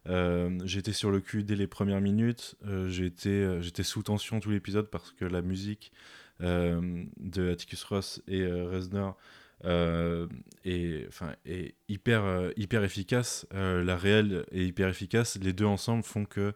Euh, 0.09 0.59
j'étais 0.65 0.93
sur 0.93 1.11
le 1.11 1.21
cul 1.21 1.45
dès 1.45 1.57
les 1.57 1.67
premières 1.67 2.01
minutes. 2.01 2.57
J'étais 2.89 3.83
sous 3.83 4.03
tension 4.03 4.41
tout 4.41 4.51
l'épisode 4.51 4.89
parce 4.91 5.13
que 5.13 5.25
la 5.25 5.43
musique 5.43 5.93
de 6.41 7.51
Atticus 7.51 7.83
Ross 7.85 8.23
et 8.29 8.47
Reznor 8.47 9.17
est, 9.65 11.09
est 11.45 11.75
hyper, 11.89 12.53
hyper 12.57 12.85
efficace. 12.85 13.47
la 13.53 13.97
réelle 13.97 14.45
est 14.53 14.65
hyper 14.65 14.89
efficace. 14.89 15.39
Les 15.43 15.53
deux 15.53 15.67
ensemble 15.67 16.05
font 16.05 16.25
que 16.25 16.55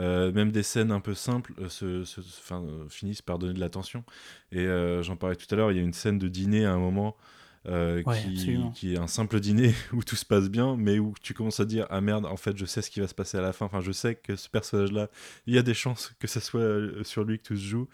même 0.00 0.50
des 0.50 0.62
scènes 0.62 0.90
un 0.90 1.00
peu 1.00 1.14
simples 1.14 1.52
se, 1.68 2.04
finissent 2.88 3.22
par 3.22 3.38
donner 3.38 3.54
de 3.54 3.60
l'attention. 3.60 4.04
Et 4.52 4.66
j'en 5.02 5.16
parlais 5.16 5.36
tout 5.36 5.46
à 5.50 5.56
l'heure, 5.56 5.72
il 5.72 5.76
y 5.76 5.80
a 5.80 5.84
une 5.84 5.92
scène 5.92 6.18
de 6.18 6.28
dîner 6.28 6.64
à 6.64 6.72
un 6.72 6.78
moment 6.78 7.16
euh, 7.68 8.02
qui, 8.74 8.94
est 8.94 8.98
un 8.98 9.06
simple 9.06 9.38
dîner 9.38 9.74
où 9.92 10.02
tout 10.02 10.16
se 10.16 10.24
passe 10.24 10.48
bien, 10.48 10.76
mais 10.78 10.98
où 10.98 11.12
tu 11.22 11.34
commences 11.34 11.60
à 11.60 11.66
dire 11.66 11.86
ah 11.90 12.00
merde, 12.00 12.24
en 12.24 12.36
fait, 12.38 12.56
je 12.56 12.64
sais 12.64 12.80
ce 12.80 12.90
qui 12.90 13.00
va 13.00 13.06
se 13.06 13.14
passer 13.14 13.36
à 13.36 13.42
la 13.42 13.52
fin. 13.52 13.66
Enfin, 13.66 13.82
je 13.82 13.92
sais 13.92 14.14
que 14.14 14.34
ce 14.34 14.48
personnage-là, 14.48 15.10
il 15.46 15.54
y 15.54 15.58
a 15.58 15.62
des 15.62 15.74
chances 15.74 16.14
que 16.18 16.26
ce 16.26 16.40
soit 16.40 16.60
euh, 16.60 17.04
sur 17.04 17.24
lui 17.24 17.38
que 17.38 17.44
tout 17.44 17.56
se 17.56 17.60
joue. 17.60 17.88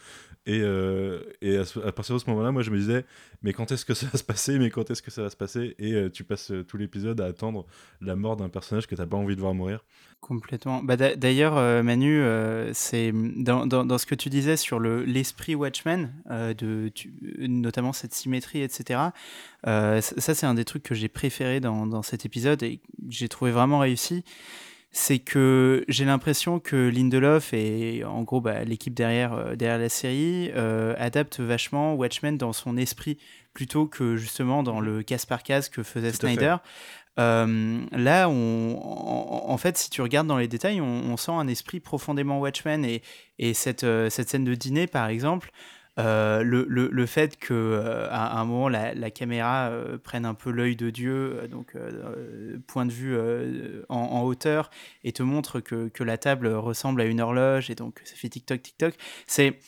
Et, 0.46 0.60
euh, 0.62 1.20
et 1.42 1.56
à, 1.56 1.92
partir 1.92 2.14
de 2.14 2.20
ce 2.20 2.30
moment-là, 2.30 2.52
moi, 2.52 2.62
je 2.62 2.70
me 2.70 2.78
disais 2.78 3.04
mais 3.42 3.52
quand 3.52 3.70
est-ce 3.72 3.84
que 3.84 3.94
ça 3.94 4.06
va 4.06 4.18
se 4.18 4.24
passer? 4.24 4.58
Mais 4.58 4.70
quand 4.70 4.90
est-ce 4.90 5.02
que 5.02 5.10
ça 5.10 5.22
va 5.22 5.30
se 5.30 5.36
passer? 5.36 5.74
Et 5.78 6.10
tu 6.10 6.24
passes 6.24 6.52
tout 6.66 6.76
l'épisode 6.76 7.20
à 7.20 7.26
attendre 7.26 7.66
la 8.00 8.16
mort 8.16 8.36
d'un 8.36 8.48
personnage 8.48 8.86
que 8.86 8.94
t'as 8.94 9.06
pas 9.06 9.16
envie 9.16 9.36
de 9.36 9.40
voir 9.40 9.54
mourir. 9.54 9.84
Complètement. 10.20 10.82
Bah, 10.82 10.96
D'ailleurs, 10.96 11.84
Manu, 11.84 12.22
c'est 12.72 13.12
dans, 13.12 13.66
dans, 13.66 13.84
dans, 13.84 13.98
ce 13.98 14.06
que 14.06 14.14
tu 14.14 14.30
disais 14.30 14.56
sur 14.56 14.80
l'esprit 14.80 15.54
Watchmen, 15.54 16.12
de, 16.28 16.90
notamment 17.38 17.92
cette 17.92 18.14
symétrie, 18.14 18.62
etc. 18.62 19.10
Euh, 19.66 20.00
ça, 20.00 20.34
c'est 20.34 20.46
un 20.46 20.54
des 20.54 20.64
trucs 20.64 20.82
que 20.82 20.94
j'ai 20.94 21.08
préféré 21.08 21.60
dans, 21.60 21.86
dans, 21.86 22.02
cet 22.02 22.24
épisode 22.24 22.62
et 22.62 22.78
que 22.78 22.82
j'ai 23.08 23.28
trouvé 23.28 23.50
vraiment 23.50 23.80
réussi. 23.80 24.24
C'est 24.98 25.18
que 25.18 25.84
j'ai 25.88 26.06
l'impression 26.06 26.58
que 26.58 26.88
Lindelof 26.88 27.52
et 27.52 28.02
en 28.04 28.22
gros 28.22 28.40
bah, 28.40 28.64
l'équipe 28.64 28.94
derrière, 28.94 29.34
euh, 29.34 29.54
derrière 29.54 29.78
la 29.78 29.90
série 29.90 30.50
euh, 30.56 30.94
adapte 30.96 31.38
vachement 31.38 31.94
Watchmen 31.94 32.38
dans 32.38 32.54
son 32.54 32.78
esprit 32.78 33.18
plutôt 33.52 33.86
que 33.86 34.16
justement 34.16 34.62
dans 34.62 34.80
le 34.80 35.02
casse 35.02 35.26
par 35.26 35.42
casse 35.42 35.68
que 35.68 35.82
faisait 35.82 36.12
Snyder. 36.12 36.56
là, 37.18 38.28
on, 38.30 38.80
en, 39.46 39.56
fait, 39.58 39.76
si 39.76 39.90
tu 39.90 40.00
regardes 40.00 40.28
dans 40.28 40.38
les 40.38 40.48
détails, 40.48 40.80
on, 40.80 41.16
sent 41.18 41.32
un 41.32 41.46
esprit 41.46 41.78
profondément 41.78 42.40
Watchmen 42.40 42.82
et, 42.82 43.02
et 43.38 43.52
cette, 43.52 43.86
cette 44.08 44.30
scène 44.30 44.44
de 44.44 44.54
dîner, 44.54 44.86
par 44.86 45.08
exemple, 45.08 45.50
euh, 45.98 46.42
le, 46.42 46.66
le, 46.68 46.88
le, 46.92 47.06
fait 47.06 47.38
que 47.38 47.54
euh, 47.54 48.06
à 48.10 48.38
un 48.38 48.44
moment 48.44 48.68
la, 48.68 48.94
la 48.94 49.10
caméra 49.10 49.70
euh, 49.70 49.96
prenne 49.96 50.26
un 50.26 50.34
peu 50.34 50.50
l'œil 50.50 50.76
de 50.76 50.90
Dieu, 50.90 51.48
donc 51.50 51.74
point 52.66 52.84
de 52.84 52.92
vue 52.92 53.18
en, 53.88 53.96
en, 53.96 54.22
hauteur, 54.24 54.70
et 55.04 55.12
te 55.12 55.22
montre 55.22 55.60
que, 55.60 55.88
que, 55.88 56.04
la 56.04 56.18
table 56.18 56.48
ressemble 56.48 57.00
à 57.00 57.06
une 57.06 57.20
horloge, 57.20 57.70
et 57.70 57.74
donc 57.74 58.02
ça 58.04 58.14
fait 58.14 58.28
TikTok, 58.28 58.60
TikTok. 58.60 58.94
C'est 59.26 59.58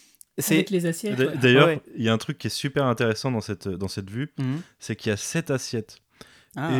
avec 0.50 0.70
les 0.70 0.84
assiettes. 0.84 1.18
D'ailleurs, 1.40 1.70
il 1.96 2.02
y 2.02 2.10
a 2.10 2.12
un 2.12 2.18
truc 2.18 2.36
qui 2.36 2.48
est 2.48 2.50
super 2.50 2.84
intéressant 2.84 3.30
dans 3.30 3.40
cette, 3.40 3.66
dans 3.66 3.88
cette 3.88 4.10
vue, 4.10 4.30
mhm. 4.38 4.60
c'est 4.78 4.96
qu'il 4.96 5.10
y 5.10 5.12
a 5.12 5.16
sept 5.16 5.50
assiettes. 5.50 5.98
Ah. 6.56 6.72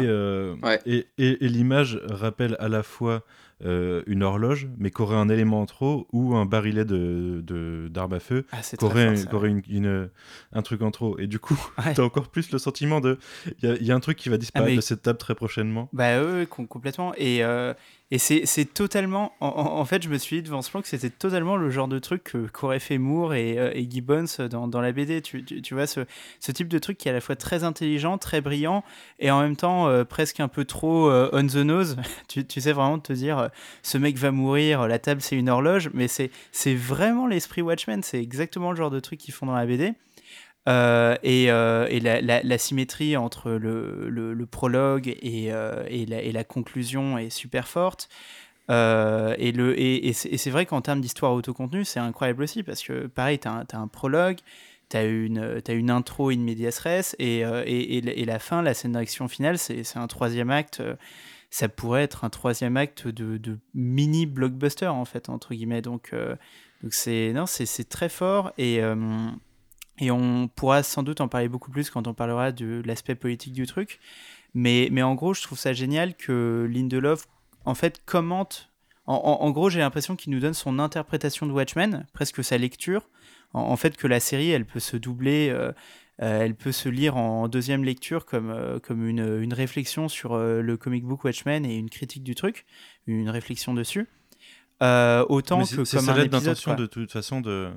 Et, 0.84 0.94
et, 0.94 1.06
et, 1.18 1.44
et 1.44 1.48
l'image 1.48 2.00
rappelle 2.04 2.56
à 2.58 2.68
la 2.68 2.82
fois 2.82 3.24
euh, 3.64 4.02
une 4.06 4.22
horloge, 4.22 4.68
mais 4.78 4.90
qu'aurait 4.90 5.16
un 5.16 5.28
élément 5.28 5.60
en 5.60 5.66
trop 5.66 6.06
ou 6.12 6.36
un 6.36 6.46
barillet 6.46 6.84
de, 6.84 7.88
d'arme 7.90 8.12
à 8.12 8.20
feu, 8.20 8.46
ah, 8.52 8.60
qu'aurait, 8.78 9.50
une, 9.68 10.10
un 10.52 10.62
truc 10.62 10.82
en 10.82 10.92
trop. 10.92 11.18
Et 11.18 11.26
du 11.26 11.40
coup, 11.40 11.58
t'as 11.94 12.02
encore 12.02 12.28
plus 12.28 12.52
le 12.52 12.58
sentiment 12.58 13.00
de. 13.00 13.18
Il 13.62 13.82
y, 13.82 13.90
a 13.90 13.94
un 13.96 14.00
truc 14.00 14.16
qui 14.16 14.28
va 14.28 14.36
disparaître 14.36 14.72
ah, 14.72 14.76
de 14.76 14.80
cette 14.80 15.02
table 15.02 15.18
très 15.18 15.34
prochainement. 15.34 15.88
Bah 15.92 16.22
oui, 16.22 16.46
complètement. 16.46 17.12
Et, 17.16 17.42
euh, 17.42 17.74
et 18.10 18.16
c'est 18.18 18.64
totalement. 18.64 19.32
En, 19.40 19.84
fait, 19.84 20.02
je 20.02 20.08
me 20.08 20.16
suis 20.16 20.36
dit 20.36 20.42
devant 20.42 20.62
ce 20.62 20.70
plan 20.70 20.80
que 20.80 20.88
c'était 20.88 21.10
totalement 21.10 21.56
le 21.56 21.68
genre 21.68 21.88
de 21.88 21.98
truc 21.98 22.32
qu'auraient 22.54 22.80
fait 22.80 22.96
Moore 22.96 23.34
et, 23.34 23.58
euh, 23.58 23.70
et 23.74 23.86
Gibbons 23.88 24.24
dans, 24.50 24.66
dans, 24.66 24.80
la 24.80 24.92
BD. 24.92 25.20
Tu, 25.20 25.44
tu, 25.44 25.74
vois, 25.74 25.86
ce, 25.86 26.06
ce, 26.40 26.50
type 26.50 26.68
de 26.68 26.78
truc 26.78 26.96
qui 26.96 27.08
est 27.08 27.10
à 27.10 27.14
la 27.14 27.20
fois 27.20 27.36
très 27.36 27.64
intelligent, 27.64 28.16
très 28.16 28.40
brillant 28.40 28.82
et 29.18 29.30
en 29.30 29.42
même 29.42 29.56
temps 29.56 29.88
euh, 29.88 30.04
presque 30.04 30.40
un 30.40 30.48
peu 30.48 30.64
trop 30.64 31.10
euh, 31.10 31.28
on 31.34 31.46
the 31.46 31.56
nose. 31.56 31.96
tu, 32.28 32.46
tu, 32.46 32.62
sais 32.62 32.72
vraiment 32.72 32.98
te 32.98 33.12
dire 33.12 33.50
ce 33.82 33.98
mec 33.98 34.16
va 34.16 34.30
mourir, 34.30 34.88
la 34.88 34.98
table 34.98 35.20
c'est 35.20 35.36
une 35.36 35.50
horloge, 35.50 35.90
mais 35.92 36.08
c'est 36.08 36.30
vraiment 36.74 37.26
l'esprit 37.26 37.60
Watchmen. 37.60 38.02
C'est 38.02 38.22
exactement 38.22 38.70
le 38.70 38.76
genre 38.78 38.90
de 38.90 39.00
truc 39.00 39.18
qu'ils 39.18 39.34
font 39.34 39.44
dans 39.44 39.54
la 39.54 39.66
BD. 39.66 39.92
Euh, 40.68 41.16
et, 41.22 41.50
euh, 41.50 41.88
la, 42.20 42.58
symétrie 42.58 43.16
entre 43.16 43.50
le, 43.50 44.46
prologue 44.50 45.08
et, 45.08 45.52
euh, 45.52 45.84
et, 45.88 46.04
la, 46.06 46.44
conclusion 46.44 47.16
est 47.16 47.30
super 47.30 47.68
forte. 47.68 48.08
Et 48.68 50.12
c'est 50.12 50.50
vrai 50.50 50.66
qu'en 50.66 50.82
termes 50.82 51.00
d'histoire 51.00 51.32
autocontenue, 51.32 51.84
c'est 51.84 52.00
incroyable 52.00 52.42
aussi, 52.42 52.62
parce 52.62 52.82
que 52.82 53.06
pareil, 53.06 53.38
tu 53.38 53.48
as, 53.48 53.64
un 53.72 53.88
prologue, 53.88 54.38
tu 54.90 54.96
as, 54.96 55.04
une, 55.04 55.60
as 55.66 55.72
une 55.72 56.44
medias 56.44 56.80
res, 56.82 57.14
et, 57.18 58.24
la 58.26 58.38
fin, 58.38 58.60
la 58.62 58.74
scène 58.74 58.92
d'action 58.92 59.26
finale, 59.28 59.58
c'est 59.58 59.96
un 59.96 60.06
troisième 60.06 60.50
acte. 60.50 60.82
Ça 61.50 61.70
pourrait 61.70 62.02
être 62.02 62.24
un 62.24 62.30
troisième 62.30 62.76
acte 62.76 63.08
de, 63.08 63.58
mini 63.72 64.26
blockbuster, 64.26 64.88
en 64.88 65.06
fait, 65.06 65.30
entre 65.30 65.54
guillemets. 65.54 65.80
Donc, 65.80 66.14
c'est 66.90 67.32
non, 67.32 67.46
très 67.88 68.10
fort, 68.10 68.52
et, 68.58 68.82
et 69.98 70.10
on 70.10 70.48
pourra 70.48 70.82
sans 70.82 71.02
doute 71.02 71.20
en 71.20 71.28
parler 71.28 71.48
beaucoup 71.48 71.70
plus 71.70 71.90
quand 71.90 72.06
on 72.06 72.14
parlera 72.14 72.52
de 72.52 72.82
l'aspect 72.84 73.14
politique 73.14 73.52
du 73.52 73.66
truc. 73.66 74.00
Mais, 74.54 74.88
mais 74.90 75.02
en 75.02 75.14
gros, 75.14 75.34
je 75.34 75.42
trouve 75.42 75.58
ça 75.58 75.72
génial 75.72 76.14
que 76.14 76.68
Lindelof, 76.70 77.26
en 77.64 77.74
fait, 77.74 78.02
commente. 78.06 78.70
En, 79.06 79.14
en, 79.14 79.50
gros, 79.50 79.70
j'ai 79.70 79.80
l'impression 79.80 80.16
qu'il 80.16 80.32
nous 80.32 80.40
donne 80.40 80.54
son 80.54 80.78
interprétation 80.78 81.46
de 81.46 81.52
Watchmen, 81.52 82.06
presque 82.12 82.44
sa 82.44 82.58
lecture. 82.58 83.08
En, 83.54 83.76
fait, 83.76 83.96
que 83.96 84.06
la 84.06 84.20
série, 84.20 84.50
elle 84.50 84.66
peut 84.66 84.80
se 84.80 84.96
doubler, 84.98 85.48
euh, 85.48 85.72
euh, 86.20 86.42
elle 86.42 86.54
peut 86.54 86.72
se 86.72 86.90
lire 86.90 87.16
en 87.16 87.48
deuxième 87.48 87.82
lecture 87.82 88.26
comme, 88.26 88.50
euh, 88.50 88.78
comme 88.78 89.06
une, 89.06 89.40
une, 89.40 89.54
réflexion 89.54 90.08
sur 90.08 90.36
le 90.36 90.76
comic 90.76 91.04
book 91.04 91.24
Watchmen 91.24 91.64
et 91.64 91.76
une 91.76 91.88
critique 91.88 92.22
du 92.22 92.34
truc, 92.34 92.66
une 93.06 93.30
réflexion 93.30 93.72
dessus. 93.72 94.06
autant 94.80 95.64
que 95.64 95.96
comme 95.96 96.08
un 96.10 96.16
épisode. 96.16 96.28
d'intention 96.28 96.74
de 96.74 96.86
toute 96.86 97.10
façon 97.10 97.40
de 97.40 97.72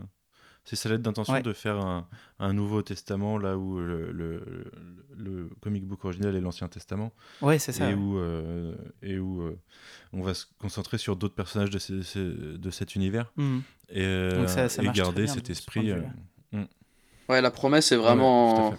c'est 0.63 0.76
sa 0.76 0.89
lettre 0.89 1.04
d'intention 1.04 1.39
de 1.39 1.54
faire 1.54 1.78
un, 1.78 2.08
un, 2.39 2.54
Nouveau 2.54 2.82
Testament 2.82 3.38
là 3.38 3.58
où 3.58 3.80
le, 3.80 4.12
le, 4.12 4.71
le 5.17 5.50
comic 5.60 5.86
book 5.86 6.06
original 6.06 6.36
est 6.36 6.41
l'Ancien 6.41 6.67
Testament. 6.67 7.12
Ouais, 7.41 7.58
c'est 7.58 7.71
ça. 7.71 7.89
Et 7.89 7.93
où, 7.95 8.17
euh, 8.19 8.76
et 9.02 9.17
où 9.17 9.41
euh, 9.41 9.60
on 10.13 10.21
va 10.21 10.34
se 10.34 10.45
concentrer 10.60 10.97
sur 10.97 11.15
d'autres 11.15 11.36
personnages 11.36 11.71
de, 11.71 11.80
ces, 11.80 12.24
de 12.24 12.69
cet 12.69 12.95
univers. 12.95 13.32
Mmh. 13.38 13.60
Et, 13.89 14.06
euh, 14.06 14.47
ça, 14.47 14.69
ça 14.69 14.84
et 14.84 14.89
garder 14.91 15.28
cet 15.28 15.50
esprit. 15.50 15.91
Mmh. 16.52 16.63
Ouais, 17.28 17.41
la 17.41 17.52
promesse 17.52 17.91
est 17.91 17.97
vraiment. 17.97 18.69
Ouais, 18.69 18.78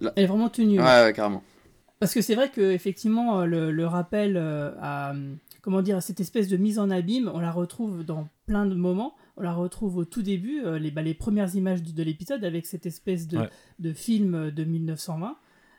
la, 0.00 0.12
Elle 0.14 0.24
est 0.24 0.26
vraiment 0.26 0.48
tenue. 0.48 0.80
Ouais, 0.80 1.02
ouais 1.02 1.12
carrément. 1.12 1.42
Parce 1.98 2.14
que 2.14 2.20
c'est 2.20 2.34
vrai 2.34 2.50
que 2.50 2.60
effectivement 2.72 3.46
le, 3.46 3.72
le 3.72 3.86
rappel 3.86 4.36
à 4.36 5.14
comment 5.62 5.80
dire 5.80 6.02
cette 6.02 6.20
espèce 6.20 6.46
de 6.46 6.56
mise 6.56 6.78
en 6.78 6.90
abîme, 6.90 7.30
on 7.32 7.40
la 7.40 7.50
retrouve 7.50 8.04
dans 8.04 8.28
plein 8.46 8.66
de 8.66 8.74
moments. 8.74 9.14
On 9.36 9.42
la 9.42 9.52
retrouve 9.52 9.96
au 9.98 10.04
tout 10.04 10.22
début, 10.22 10.62
euh, 10.64 10.78
les, 10.78 10.90
bah, 10.90 11.02
les 11.02 11.14
premières 11.14 11.54
images 11.54 11.82
de, 11.82 12.02
l'épisode 12.02 12.44
avec 12.44 12.64
cette 12.66 12.86
espèce 12.86 13.26
de, 13.28 13.38
Ouais. 13.38 13.50
de 13.80 13.92
film 13.92 14.50
de 14.50 14.64
1920. 14.64 15.36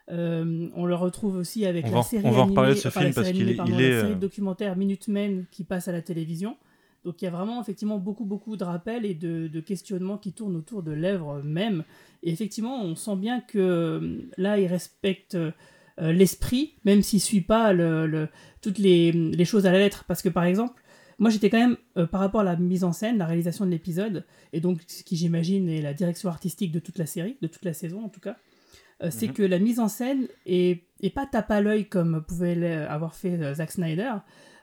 Euh, 0.10 0.70
on 0.76 0.86
le 0.86 0.96
retrouve 0.96 1.36
aussi 1.36 1.66
avec 1.66 1.86
On 1.86 1.90
la 1.90 1.96
va- 1.96 2.04
série 2.04 2.24
on 2.26 2.32
va 2.32 2.38
animée, 2.44 2.50
reparler 2.52 2.74
de 2.76 2.80
ce 2.80 2.88
enfin, 2.88 3.02
film 3.02 3.14
parce 3.14 3.32
qu'il 3.32 3.50
est- 3.50 3.56
pardon, 3.56 3.74
il 3.76 3.82
est, 3.82 3.92
la 3.94 4.02
série 4.02 4.12
euh, 4.14 4.16
documentaire 4.16 4.78
Minutemen 4.78 5.46
qui 5.52 5.64
passe 5.66 5.88
à 5.88 5.92
la 5.92 6.02
télévision. 6.02 6.56
Donc 7.04 7.22
il 7.22 7.26
y 7.26 7.28
a 7.28 7.32
vraiment 7.32 7.62
effectivement 7.62 7.98
beaucoup 7.98 8.26
beaucoup 8.26 8.56
de 8.58 8.64
rappels 8.64 9.06
et 9.06 9.14
de, 9.14 9.48
de 9.48 9.60
questionnements 9.60 10.18
qui 10.18 10.34
tournent 10.34 10.56
autour 10.56 10.82
de 10.84 10.92
l'œuvre 10.92 11.42
même. 11.44 11.84
Et 12.24 12.32
effectivement, 12.32 12.82
on 12.84 12.96
sent 12.96 13.16
bien 13.18 13.42
que 13.42 13.58
euh, 13.60 14.18
là, 14.38 14.60
il 14.60 14.68
respecte 14.68 15.36
euh, 15.36 15.52
l'esprit, 16.00 16.74
même 16.86 17.02
s'il 17.02 17.20
suit 17.22 17.42
pas 17.42 17.74
le, 17.74 18.08
le- 18.08 18.30
toutes 18.62 18.78
les, 18.78 19.12
les 19.12 19.46
choses 19.46 19.66
à 19.66 19.72
la 19.72 19.80
lettre. 19.80 20.06
Parce 20.08 20.22
que 20.22 20.30
par 20.30 20.44
exemple, 20.46 20.82
moi 21.20 21.30
j'étais 21.30 21.50
quand 21.50 21.60
même, 21.60 21.78
euh, 21.98 22.06
par 22.06 22.20
rapport 22.22 22.42
à 22.42 22.44
la 22.44 22.56
mise 22.56 22.84
en 22.84 22.94
scène, 22.94 23.18
la 23.18 23.26
réalisation 23.26 23.66
de 23.66 23.72
l'épisode, 23.72 24.26
et 24.54 24.60
donc 24.62 24.82
ce 24.88 25.04
qui 25.04 25.16
j'imagine 25.16 25.68
est 25.70 25.82
la 25.82 25.94
direction 25.94 26.30
artistique 26.30 26.72
de 26.72 26.80
toute 26.80 26.98
la 26.98 27.06
série, 27.06 27.38
de 27.42 27.48
toute 27.48 27.66
la 27.66 27.74
saison 27.74 28.04
en 28.04 28.10
tout 28.10 28.20
cas, 28.20 28.38
euh, 29.04 29.10
c'est 29.12 29.28
Mhm. 29.28 29.34
que 29.34 29.44
la 29.44 29.60
mise 29.60 29.80
en 29.80 29.88
scène 29.88 30.28
est, 30.46 30.84
est 31.02 31.10
pas 31.10 31.26
tape 31.26 31.52
à 31.52 31.62
l'œil 31.62 31.88
comme 31.88 32.24
pouvait 32.24 32.56
l'avoir 32.56 33.16
fait 33.16 33.40
euh, 33.42 33.54
Zack 33.56 33.72
Snyder, 33.72 34.14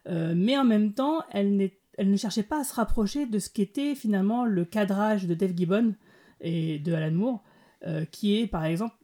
mais 0.06 0.58
en 0.58 0.64
même 0.64 0.92
temps, 0.92 1.22
elle, 1.32 1.70
elle 1.96 2.10
ne 2.10 2.16
cherchait 2.16 2.42
pas 2.42 2.60
à 2.60 2.64
se 2.64 2.74
rapprocher 2.74 3.24
de 3.24 3.38
ce 3.38 3.48
qu'était 3.48 3.94
finalement 3.94 4.44
le 4.44 4.66
cadrage 4.66 5.26
de 5.26 5.32
Dave 5.34 5.56
Gibbon 5.56 5.94
et 6.42 6.78
de 6.78 6.92
Alan 6.92 7.10
Moore, 7.14 7.42
qui 8.10 8.36
est 8.36 8.46
par 8.46 8.66
exemple 8.66 8.94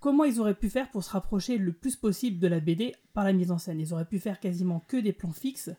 comment 0.00 0.24
ils 0.24 0.40
auraient 0.40 0.56
pu 0.56 0.68
faire 0.70 0.90
pour 0.90 1.04
se 1.04 1.10
rapprocher 1.10 1.56
le 1.56 1.72
plus 1.72 1.94
possible 1.94 2.40
de 2.40 2.48
la 2.48 2.58
BD 2.58 2.96
par 3.14 3.22
la 3.22 3.32
mise 3.32 3.52
en 3.52 3.58
scène? 3.58 3.78
Ils 3.78 3.92
auraient 3.94 4.04
pu 4.08 4.18
faire 4.18 4.40
quasiment 4.40 4.80
que 4.88 4.96
des 4.96 5.12
plans 5.12 5.30
fixes, 5.30 5.70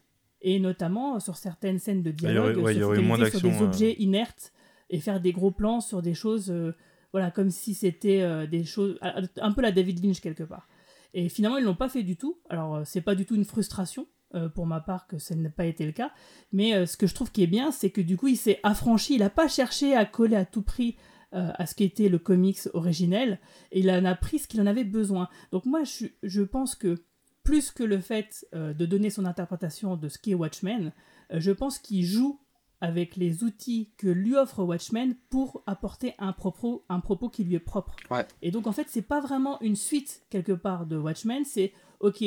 et 0.43 0.59
notamment 0.59 1.15
euh, 1.15 1.19
sur 1.19 1.37
certaines 1.37 1.79
scènes 1.79 2.03
de 2.03 2.11
il 2.11 2.21
y 2.21 2.25
aurait- 2.25 2.53
dialogue, 2.53 2.57
ouais, 2.63 2.73
se 2.73 2.77
il 2.77 2.81
y 2.81 2.83
aurait 2.83 2.99
eu 2.99 3.01
moins 3.05 3.17
focaliser 3.17 3.39
sur 3.39 3.49
des 3.49 3.61
euh. 3.63 3.65
objets 3.65 3.93
inertes 3.99 4.53
et 4.89 4.99
faire 4.99 5.19
des 5.19 5.31
gros 5.31 5.51
plans 5.51 5.81
sur 5.81 6.01
des 6.01 6.13
choses, 6.13 6.51
euh, 6.51 6.75
voilà, 7.13 7.31
comme 7.31 7.49
si 7.49 7.73
c'était 7.73 8.21
euh, 8.21 8.45
des 8.45 8.63
choses, 8.63 8.99
un 9.01 9.51
peu 9.51 9.61
la 9.61 9.71
David 9.71 10.03
Lynch 10.03 10.19
quelque 10.21 10.43
part. 10.43 10.67
Et 11.15 11.29
finalement, 11.29 11.57
ils 11.57 11.63
l'ont 11.63 11.75
pas 11.75 11.89
fait 11.89 12.03
du 12.03 12.17
tout. 12.17 12.39
Alors, 12.49 12.81
c'est 12.85 13.01
pas 13.01 13.15
du 13.15 13.25
tout 13.25 13.35
une 13.35 13.45
frustration 13.45 14.07
euh, 14.35 14.49
pour 14.49 14.65
ma 14.65 14.81
part 14.81 15.07
que 15.07 15.17
ça 15.19 15.35
n'a 15.35 15.49
pas 15.49 15.65
été 15.65 15.85
le 15.85 15.91
cas. 15.91 16.11
Mais 16.51 16.85
ce 16.87 16.97
que 16.97 17.05
je 17.05 17.13
trouve 17.13 17.31
qui 17.31 17.43
est 17.43 17.47
bien, 17.47 17.71
c'est 17.71 17.91
que 17.91 18.01
du 18.01 18.17
coup, 18.17 18.27
il 18.27 18.35
s'est 18.37 18.59
affranchi. 18.63 19.13
Il 19.13 19.19
n'a 19.19 19.29
pas 19.29 19.47
cherché 19.47 19.95
à 19.95 20.05
coller 20.05 20.35
à 20.35 20.45
tout 20.45 20.63
prix 20.63 20.97
à 21.31 21.65
ce 21.65 21.73
qu'était 21.75 22.09
le 22.09 22.19
comics 22.19 22.59
originel. 22.73 23.39
Et 23.71 23.79
il 23.81 23.89
en 23.91 24.05
a 24.05 24.15
pris 24.15 24.39
ce 24.39 24.47
qu'il 24.47 24.59
en 24.61 24.65
avait 24.67 24.83
besoin. 24.83 25.29
Donc 25.51 25.65
moi, 25.65 25.83
je, 25.83 26.07
je 26.23 26.41
pense 26.41 26.73
que 26.75 27.03
plus 27.43 27.71
que 27.71 27.83
le 27.83 27.99
fait 27.99 28.47
euh, 28.53 28.73
de 28.73 28.85
donner 28.85 29.09
son 29.09 29.25
interprétation 29.25 29.95
de 29.95 30.09
ce 30.09 30.17
qu'est 30.17 30.33
Watchmen, 30.33 30.91
euh, 31.31 31.39
je 31.39 31.51
pense 31.51 31.79
qu'il 31.79 32.05
joue 32.05 32.39
avec 32.81 33.15
les 33.15 33.43
outils 33.43 33.91
que 33.97 34.07
lui 34.07 34.35
offre 34.35 34.63
Watchmen 34.63 35.15
pour 35.29 35.63
apporter 35.65 36.15
un 36.19 36.33
propos, 36.33 36.83
un 36.89 36.99
propos 36.99 37.29
qui 37.29 37.45
lui 37.45 37.55
est 37.55 37.59
propre. 37.59 37.95
Ouais. 38.11 38.25
Et 38.41 38.51
donc 38.51 38.67
en 38.67 38.73
fait, 38.73 38.87
c'est 38.89 39.01
pas 39.01 39.21
vraiment 39.21 39.59
une 39.61 39.77
suite 39.77 40.23
quelque 40.29 40.51
part 40.51 40.85
de 40.85 40.97
Watchmen, 40.97 41.45
c'est 41.45 41.71
ok, 42.01 42.23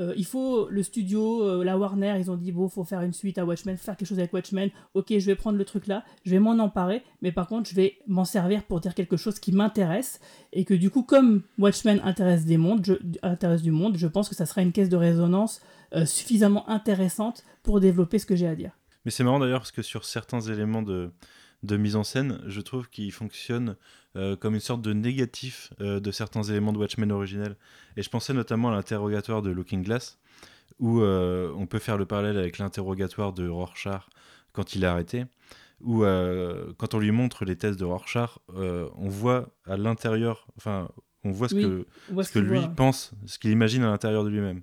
euh, 0.00 0.14
il 0.16 0.24
faut 0.24 0.68
le 0.70 0.82
studio, 0.82 1.42
euh, 1.42 1.64
la 1.64 1.76
Warner, 1.76 2.16
ils 2.18 2.30
ont 2.30 2.36
dit 2.36 2.52
bon, 2.52 2.68
faut 2.68 2.84
faire 2.84 3.02
une 3.02 3.12
suite 3.12 3.38
à 3.38 3.44
Watchmen, 3.44 3.76
faire 3.76 3.96
quelque 3.96 4.08
chose 4.08 4.18
avec 4.18 4.32
Watchmen. 4.32 4.70
Ok, 4.94 5.06
je 5.10 5.26
vais 5.26 5.34
prendre 5.34 5.58
le 5.58 5.64
truc 5.64 5.86
là, 5.86 6.04
je 6.24 6.30
vais 6.30 6.38
m'en 6.38 6.58
emparer, 6.58 7.02
mais 7.20 7.32
par 7.32 7.46
contre, 7.46 7.68
je 7.68 7.74
vais 7.74 7.98
m'en 8.06 8.24
servir 8.24 8.62
pour 8.64 8.80
dire 8.80 8.94
quelque 8.94 9.16
chose 9.16 9.38
qui 9.38 9.52
m'intéresse 9.52 10.20
et 10.52 10.64
que 10.64 10.74
du 10.74 10.90
coup, 10.90 11.02
comme 11.02 11.42
Watchmen 11.58 12.00
intéresse 12.02 12.46
des 12.46 12.56
mondes, 12.56 12.84
je, 12.84 12.94
intéresse 13.22 13.62
du 13.62 13.72
monde, 13.72 13.96
je 13.96 14.06
pense 14.06 14.28
que 14.28 14.34
ça 14.34 14.46
sera 14.46 14.62
une 14.62 14.72
caisse 14.72 14.88
de 14.88 14.96
résonance 14.96 15.60
euh, 15.94 16.06
suffisamment 16.06 16.68
intéressante 16.68 17.44
pour 17.62 17.80
développer 17.80 18.18
ce 18.18 18.26
que 18.26 18.36
j'ai 18.36 18.46
à 18.46 18.54
dire. 18.54 18.72
Mais 19.04 19.10
c'est 19.10 19.24
marrant 19.24 19.38
d'ailleurs 19.38 19.60
parce 19.60 19.72
que 19.72 19.82
sur 19.82 20.04
certains 20.04 20.40
éléments 20.40 20.82
de, 20.82 21.10
de 21.62 21.76
mise 21.76 21.96
en 21.96 22.04
scène, 22.04 22.40
je 22.46 22.60
trouve 22.60 22.88
qu'ils 22.88 23.12
fonctionnent 23.12 23.76
euh, 24.16 24.34
comme 24.36 24.54
une 24.54 24.60
sorte 24.60 24.82
de 24.82 24.92
négatif 24.92 25.72
euh, 25.80 26.00
de 26.00 26.10
certains 26.10 26.42
éléments 26.42 26.72
de 26.72 26.78
Watchmen 26.78 27.12
originel. 27.12 27.56
Et 27.96 28.02
je 28.02 28.10
pensais 28.10 28.32
notamment 28.32 28.70
à 28.70 28.72
l'interrogatoire 28.72 29.42
de 29.42 29.50
Looking 29.50 29.82
Glass, 29.82 30.18
où 30.78 31.00
euh, 31.00 31.52
on 31.56 31.66
peut 31.66 31.78
faire 31.78 31.98
le 31.98 32.06
parallèle 32.06 32.38
avec 32.38 32.58
l'interrogatoire 32.58 33.32
de 33.32 33.48
Rorschach 33.48 34.02
quand 34.52 34.74
il 34.74 34.84
est 34.84 34.86
arrêté, 34.86 35.26
où 35.80 36.00
quand 36.76 36.94
on 36.94 36.98
lui 36.98 37.10
montre 37.12 37.44
les 37.44 37.56
tests 37.56 37.78
de 37.78 37.84
Rorschach, 37.84 38.38
on 38.48 39.08
voit 39.08 39.48
à 39.64 39.76
l'intérieur, 39.76 40.46
enfin, 40.58 40.88
on 41.24 41.30
voit 41.30 41.48
ce 41.48 41.54
Oui, 41.54 41.62
que, 41.62 41.86
voit 42.10 42.24
ce 42.24 42.32
que 42.32 42.40
qu'il 42.40 42.48
lui 42.48 42.58
voit. 42.58 42.68
pense, 42.68 43.12
ce 43.26 43.38
qu'il 43.38 43.50
imagine 43.50 43.84
à 43.84 43.86
l'intérieur 43.86 44.24
de 44.24 44.28
lui-même. 44.28 44.62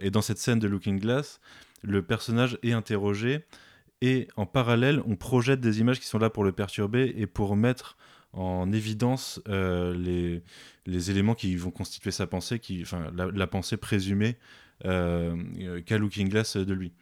Et 0.00 0.10
dans 0.10 0.22
cette 0.22 0.38
scène 0.38 0.58
de 0.58 0.68
Looking 0.68 1.00
Glass, 1.00 1.40
le 1.82 2.02
personnage 2.02 2.58
est 2.62 2.72
interrogé 2.72 3.44
et 4.00 4.28
en 4.36 4.46
parallèle, 4.46 5.02
on 5.06 5.16
projette 5.16 5.60
des 5.60 5.80
images 5.80 6.00
qui 6.00 6.06
sont 6.06 6.18
là 6.18 6.30
pour 6.30 6.44
le 6.44 6.52
perturber 6.52 7.14
et 7.16 7.26
pour 7.26 7.56
mettre 7.56 7.96
en 8.32 8.72
évidence 8.72 9.40
euh, 9.48 10.42
les, 10.86 11.10
éléments 11.10 11.34
qui 11.34 11.56
vont 11.56 11.70
constituer 11.70 12.10
sa 12.10 12.26
pensée, 12.26 12.58
qui, 12.58 12.82
enfin, 12.82 13.10
la, 13.14 13.26
la 13.26 13.46
pensée 13.46 13.76
présumée 13.76 14.36
euh, 14.84 15.36
euh, 15.60 15.80
qu'a 15.82 15.98
Looking 15.98 16.28
Glass 16.28 16.56
de 16.56 16.72
lui. 16.72 16.92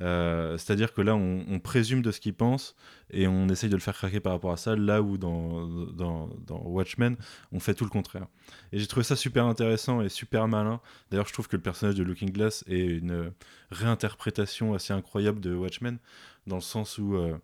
Euh, 0.00 0.58
C'est-à-dire 0.58 0.92
que 0.92 1.00
là, 1.00 1.14
on, 1.14 1.60
présume 1.60 2.02
de 2.02 2.10
ce 2.10 2.20
qu'il 2.20 2.34
pense 2.34 2.74
et 3.10 3.26
on 3.28 3.48
essaye 3.48 3.70
de 3.70 3.76
le 3.76 3.80
faire 3.80 3.94
craquer 3.94 4.20
par 4.20 4.32
rapport 4.32 4.52
à 4.52 4.56
ça, 4.56 4.76
là 4.76 5.02
où 5.02 5.18
dans, 5.18 5.66
dans, 5.92 6.28
dans 6.46 6.60
Watchmen, 6.62 7.16
on 7.52 7.60
fait 7.60 7.74
tout 7.74 7.84
le 7.84 7.90
contraire. 7.90 8.26
Et 8.72 8.78
j'ai 8.78 8.86
trouvé 8.86 9.04
ça 9.04 9.16
super 9.16 9.46
intéressant 9.46 10.02
et 10.02 10.08
super 10.08 10.48
malin. 10.48 10.80
D'ailleurs, 11.10 11.28
je 11.28 11.32
trouve 11.32 11.48
que 11.48 11.56
le 11.56 11.62
personnage 11.62 11.94
de 11.94 12.02
Looking 12.02 12.32
Glass 12.32 12.64
est 12.66 12.84
une 12.84 13.32
réinterprétation 13.70 14.74
assez 14.74 14.92
incroyable 14.92 15.40
de 15.40 15.54
Watchmen, 15.54 15.98
dans 16.46 16.56
le 16.56 16.62
sens 16.62 16.98
où, 16.98 17.14
euh, 17.14 17.36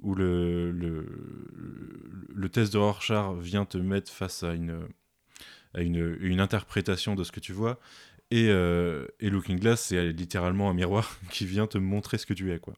où 0.00 0.14
le, 0.14 0.70
le, 0.70 1.06
le 2.34 2.48
test 2.48 2.72
de 2.72 2.78
Rorschach 2.78 3.34
vient 3.38 3.64
te 3.64 3.78
mettre 3.78 4.12
face 4.12 4.42
à 4.42 4.52
une, 4.52 4.88
à 5.74 5.82
une, 5.82 6.16
une 6.20 6.40
interprétation 6.40 7.14
de 7.14 7.24
ce 7.24 7.32
que 7.32 7.40
tu 7.40 7.52
vois. 7.52 7.78
Et, 8.30 8.48
euh, 8.48 9.06
et 9.20 9.30
Looking 9.30 9.58
Glass, 9.58 9.80
c'est 9.80 10.12
littéralement 10.12 10.68
un 10.70 10.74
miroir 10.74 11.18
qui 11.30 11.46
vient 11.46 11.66
te 11.66 11.78
montrer 11.78 12.18
ce 12.18 12.26
que 12.26 12.34
tu 12.34 12.52
es. 12.52 12.58
Quoi. 12.58 12.74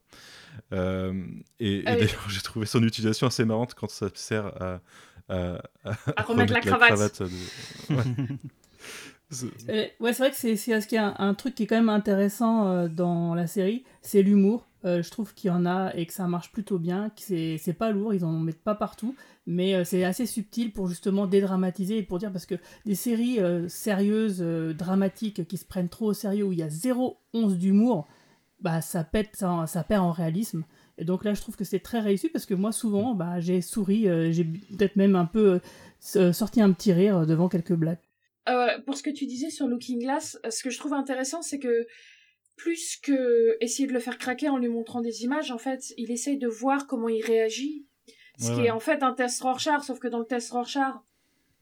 Euh, 0.72 1.12
et 1.58 1.76
et 1.78 1.78
oui. 1.78 1.84
d'ailleurs, 1.84 2.28
j'ai 2.28 2.40
trouvé 2.40 2.66
son 2.66 2.82
utilisation 2.84 3.26
assez 3.26 3.44
marrante 3.44 3.74
quand 3.74 3.90
ça 3.90 4.08
sert 4.14 4.46
à, 4.62 4.80
à, 5.28 5.60
à, 5.84 5.92
À 6.16 6.22
remettre 6.22 6.52
la 6.52 6.60
cravate. 6.60 7.22
de- 7.22 7.94
Ouais. 7.94 8.04
C'est- 9.32 9.46
Euh, 9.68 9.86
ouais, 10.00 10.12
c'est 10.12 10.24
vrai 10.24 10.30
que 10.32 10.36
c'est 10.36 10.56
c'est 10.56 10.80
ce 10.80 10.88
qu'il 10.88 10.96
y 10.96 10.98
a 10.98 11.14
un, 11.20 11.28
un 11.28 11.34
truc 11.34 11.54
qui 11.54 11.62
est 11.62 11.66
quand 11.68 11.76
même 11.76 11.88
intéressant 11.88 12.66
euh, 12.68 12.88
dans 12.88 13.34
la 13.36 13.46
série, 13.46 13.84
c'est 14.02 14.22
l'humour. 14.22 14.66
Euh, 14.84 15.02
je 15.02 15.10
trouve 15.10 15.34
qu'il 15.34 15.48
y 15.48 15.50
en 15.50 15.66
a 15.66 15.92
et 15.94 16.06
que 16.06 16.12
ça 16.12 16.26
marche 16.26 16.52
plutôt 16.52 16.78
bien, 16.78 17.10
que 17.10 17.58
c'est 17.58 17.72
pas 17.72 17.90
lourd, 17.90 18.14
ils 18.14 18.24
en 18.24 18.32
mettent 18.32 18.62
pas 18.62 18.74
partout, 18.74 19.14
mais 19.46 19.74
euh, 19.74 19.84
c'est 19.84 20.04
assez 20.04 20.24
subtil 20.26 20.72
pour 20.72 20.88
justement 20.88 21.26
dédramatiser 21.26 21.98
et 21.98 22.02
pour 22.02 22.18
dire 22.18 22.32
parce 22.32 22.46
que 22.46 22.54
des 22.86 22.94
séries 22.94 23.40
euh, 23.40 23.68
sérieuses, 23.68 24.40
dramatiques, 24.40 25.46
qui 25.46 25.56
se 25.58 25.64
prennent 25.64 25.88
trop 25.88 26.06
au 26.06 26.14
sérieux, 26.14 26.44
où 26.44 26.52
il 26.52 26.58
y 26.58 26.62
a 26.62 26.70
zéro 26.70 27.18
once 27.34 27.58
d'humour, 27.58 28.08
bah 28.60 28.80
ça 28.80 29.04
pète, 29.04 29.36
ça, 29.36 29.84
perd 29.86 30.04
en 30.04 30.12
réalisme. 30.12 30.64
Et 30.98 31.04
donc 31.04 31.24
là, 31.24 31.34
je 31.34 31.40
trouve 31.40 31.56
que 31.56 31.64
c'est 31.64 31.80
très 31.80 32.00
réussi 32.00 32.28
parce 32.28 32.44
que 32.44 32.54
moi, 32.54 32.72
souvent, 32.72 33.14
bah, 33.14 33.40
j'ai 33.40 33.62
souri, 33.62 34.02
j'ai 34.32 34.44
peut-être 34.44 34.96
même 34.96 35.16
un 35.16 35.24
peu 35.24 35.60
sorti 36.00 36.60
un 36.60 36.72
petit 36.72 36.92
rire 36.92 37.26
devant 37.26 37.48
quelques 37.48 37.72
blagues. 37.74 38.00
Euh, 38.48 38.78
pour 38.84 38.96
ce 38.96 39.02
que 39.02 39.10
tu 39.10 39.26
disais 39.26 39.50
sur 39.50 39.68
Looking 39.68 40.00
Glass, 40.00 40.38
ce 40.48 40.62
que 40.62 40.70
je 40.70 40.78
trouve 40.78 40.94
intéressant, 40.94 41.42
c'est 41.42 41.58
que 41.58 41.86
plus 42.62 42.98
que 43.02 43.56
essayer 43.60 43.88
de 43.88 43.94
le 43.94 44.00
faire 44.00 44.18
craquer 44.18 44.50
en 44.50 44.58
lui 44.58 44.68
montrant 44.68 45.00
des 45.00 45.24
images, 45.24 45.50
en 45.50 45.56
fait, 45.56 45.94
il 45.96 46.10
essaye 46.10 46.36
de 46.36 46.46
voir 46.46 46.86
comment 46.86 47.08
il 47.08 47.24
réagit. 47.24 47.86
Ce 48.38 48.48
Ouais, 48.48 48.54
qui 48.54 48.60
ouais. 48.60 48.66
est 48.66 48.70
en 48.70 48.80
fait 48.80 49.02
un 49.02 49.12
test 49.14 49.40
Rorschach, 49.42 49.82
sauf 49.82 49.98
que 49.98 50.08
dans 50.08 50.18
le 50.18 50.26
test 50.26 50.50
Rorschach, 50.50 50.94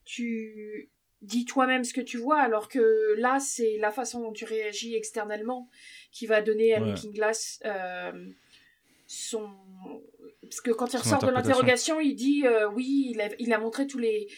tu 0.05 0.91
dis 1.23 1.45
toi-même 1.45 1.85
ce 1.85 1.93
que 1.93 2.01
tu 2.01 2.17
vois, 2.17 2.41
alors 2.41 2.69
que 2.69 3.15
là, 3.17 3.39
c'est 3.39 3.77
la 3.79 3.91
façon 3.93 4.21
dont 4.23 4.33
tu 4.33 4.45
réagis 4.45 4.95
externellement 4.97 5.69
qui 6.13 6.27
va 6.27 6.43
donner 6.43 6.75
à 6.75 6.81
Ouais. 6.81 6.91
Looking 6.91 7.13
Glass 7.13 7.61
euh, 7.65 8.13
son... 9.07 9.49
Parce 10.43 10.61
que 10.61 10.71
quand 10.71 10.87
il 10.87 10.99
Son 10.99 11.05
ressort 11.05 11.25
de 11.25 11.31
l'interrogation, 11.31 12.01
il 12.01 12.15
dit 12.15 12.45
euh, 12.47 12.69
oui, 12.71 13.11
il 13.13 13.21
a, 13.21 13.29
il 13.39 13.53
a 13.53 13.59
montré 13.59 13.87
tous 13.87 13.99
les 13.99 14.29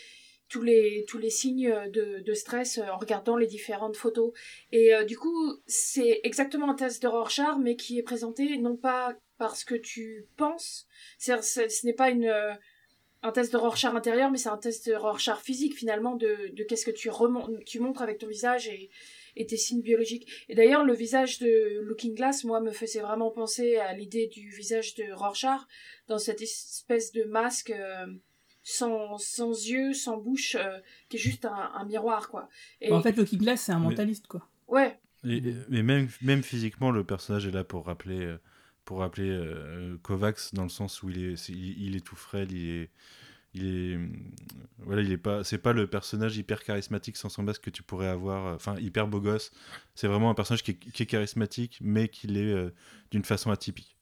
tous 0.51 0.63
les 0.63 1.07
tous 1.09 1.17
les 1.17 1.31
signes 1.31 1.73
de, 1.91 2.21
de 2.21 2.35
stress 2.35 2.79
euh, 2.79 2.89
en 2.93 2.99
regardant 2.99 3.37
les 3.37 3.47
différentes 3.47 3.97
photos 3.97 4.33
et 4.73 4.95
euh, 4.95 5.05
du 5.05 5.17
coup 5.17 5.57
c'est 5.67 6.21
exactement 6.25 6.71
un 6.71 6.75
test 6.75 7.03
de 7.03 7.09
Rorschach 7.09 7.57
mais 7.59 7.77
qui 7.77 7.99
est 7.99 8.03
présenté 8.03 8.59
non 8.59 8.77
pas 8.77 9.17
parce 9.39 9.65
que 9.65 9.77
tu 9.77 10.27
penses 10.37 10.87
c'est 11.19 11.41
ce 11.43 11.87
n'est 11.87 11.95
pas 11.95 12.11
une 12.11 12.27
euh, 12.27 12.53
un 13.23 13.33
test 13.33 13.53
de 13.53 13.59
Rorschach 13.59 13.95
intérieur 13.95 14.31
mais 14.31 14.39
c'est 14.39 14.49
un 14.49 14.59
test 14.59 14.89
de 14.89 14.95
Rorschach 14.95 15.41
physique 15.41 15.77
finalement 15.77 16.17
de, 16.17 16.51
de 16.53 16.65
qu'est-ce 16.65 16.85
que 16.85 16.91
tu 16.91 17.09
tu 17.65 17.81
montres 17.81 18.03
avec 18.03 18.19
ton 18.19 18.27
visage 18.27 18.69
et 18.69 18.91
et 19.37 19.47
tes 19.47 19.57
signes 19.57 19.81
biologiques. 19.81 20.27
Et 20.49 20.55
d'ailleurs, 20.55 20.85
le 20.85 20.93
visage 20.93 21.39
de 21.39 21.81
Looking 21.83 22.15
Glass, 22.15 22.43
moi, 22.43 22.61
me 22.61 22.73
faisait 22.73 23.01
vraiment 23.01 23.31
penser 23.31 23.77
à 23.77 23.93
l'idée 23.95 24.27
du 24.27 24.51
visage 24.51 24.95
de 24.97 25.13
Rorschach, 25.13 25.61
dans 26.09 26.19
cette 26.19 26.43
espèce 26.43 27.13
de 27.13 27.23
masque 27.25 27.71
euh, 27.71 28.07
sans, 28.71 29.19
sans 29.19 29.51
yeux, 29.51 29.93
sans 29.93 30.17
bouche, 30.19 30.57
euh, 30.59 30.79
qui 31.09 31.17
est 31.17 31.21
juste 31.21 31.45
un, 31.45 31.71
un 31.75 31.85
miroir, 31.85 32.29
quoi. 32.29 32.49
Et, 32.81 32.91
Bah, 32.91 32.97
En 32.97 33.03
fait, 33.03 33.17
Loki 33.17 33.37
Glass, 33.37 33.63
c'est 33.63 33.73
un 33.73 33.79
Mais- 33.79 33.87
mentaliste, 33.87 34.27
quoi. 34.27 34.47
ouais, 34.69 34.99
Et, 35.25 35.43
mais 35.69 35.83
même, 35.83 36.09
même 36.23 36.43
physiquement, 36.43 36.91
le 36.91 37.05
personnage 37.05 37.47
est 37.47 37.51
là 37.51 37.65
pour 37.65 37.87
rappeler, 37.87 38.21
euh, 38.25 38.39
pour 38.85 38.99
rappeler 39.01 39.29
euh, 39.31 39.97
Kovacs 40.03 40.55
dans 40.55 40.63
le 40.65 40.69
sens 40.71 41.03
où 41.03 41.11
il 41.11 41.23
est, 41.33 41.49
il, 41.49 41.83
il 41.89 41.97
est 41.97 42.01
tout 42.05 42.17
frêle, 42.17 42.51
il 42.53 42.69
est, 42.71 42.91
il 43.53 43.67
est, 43.67 43.97
hum, 43.97 44.13
voilà, 44.79 45.03
il 45.03 45.11
est 45.13 45.17
pas, 45.19 45.43
c'est 45.45 45.59
pas 45.59 45.73
le 45.73 45.87
personnage 45.89 46.37
hyper 46.37 46.63
charismatique 46.65 47.17
sans 47.17 47.29
son 47.29 47.43
masque 47.43 47.63
que 47.65 47.71
tu 47.71 47.83
pourrais 47.83 48.07
avoir, 48.09 48.47
euh, 48.47 48.55
enfin 48.55 48.77
hyper 48.79 49.09
beau 49.09 49.21
gosse. 49.21 49.51
C'est 49.95 50.07
vraiment 50.07 50.31
un 50.31 50.35
personnage 50.35 50.63
qui 50.63 50.71
est, 50.73 50.75
qui 50.79 51.03
est 51.03 51.07
charismatique, 51.07 51.79
mais 51.83 52.09
qui 52.09 52.27
l'est 52.29 52.53
euh, 52.53 52.71
d'une 53.11 53.25
façon 53.25 53.51
atypique. 53.51 53.97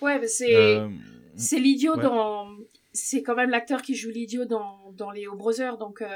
ouais, 0.00 0.26
c'est... 0.28 0.54
Euh, 0.56 0.88
C'est 1.36 1.58
l'idiot 1.58 1.96
Ouais. 1.96 2.02
dans. 2.02 2.48
C'est 2.92 3.22
quand 3.22 3.34
même 3.34 3.50
l'acteur 3.50 3.80
qui 3.82 3.94
joue 3.94 4.10
l'idiot 4.10 4.44
dans, 4.44 4.92
dans 4.92 5.10
les 5.10 5.26
O 5.26 5.34
Brothers, 5.36 5.78
donc 5.78 6.02
euh, 6.02 6.08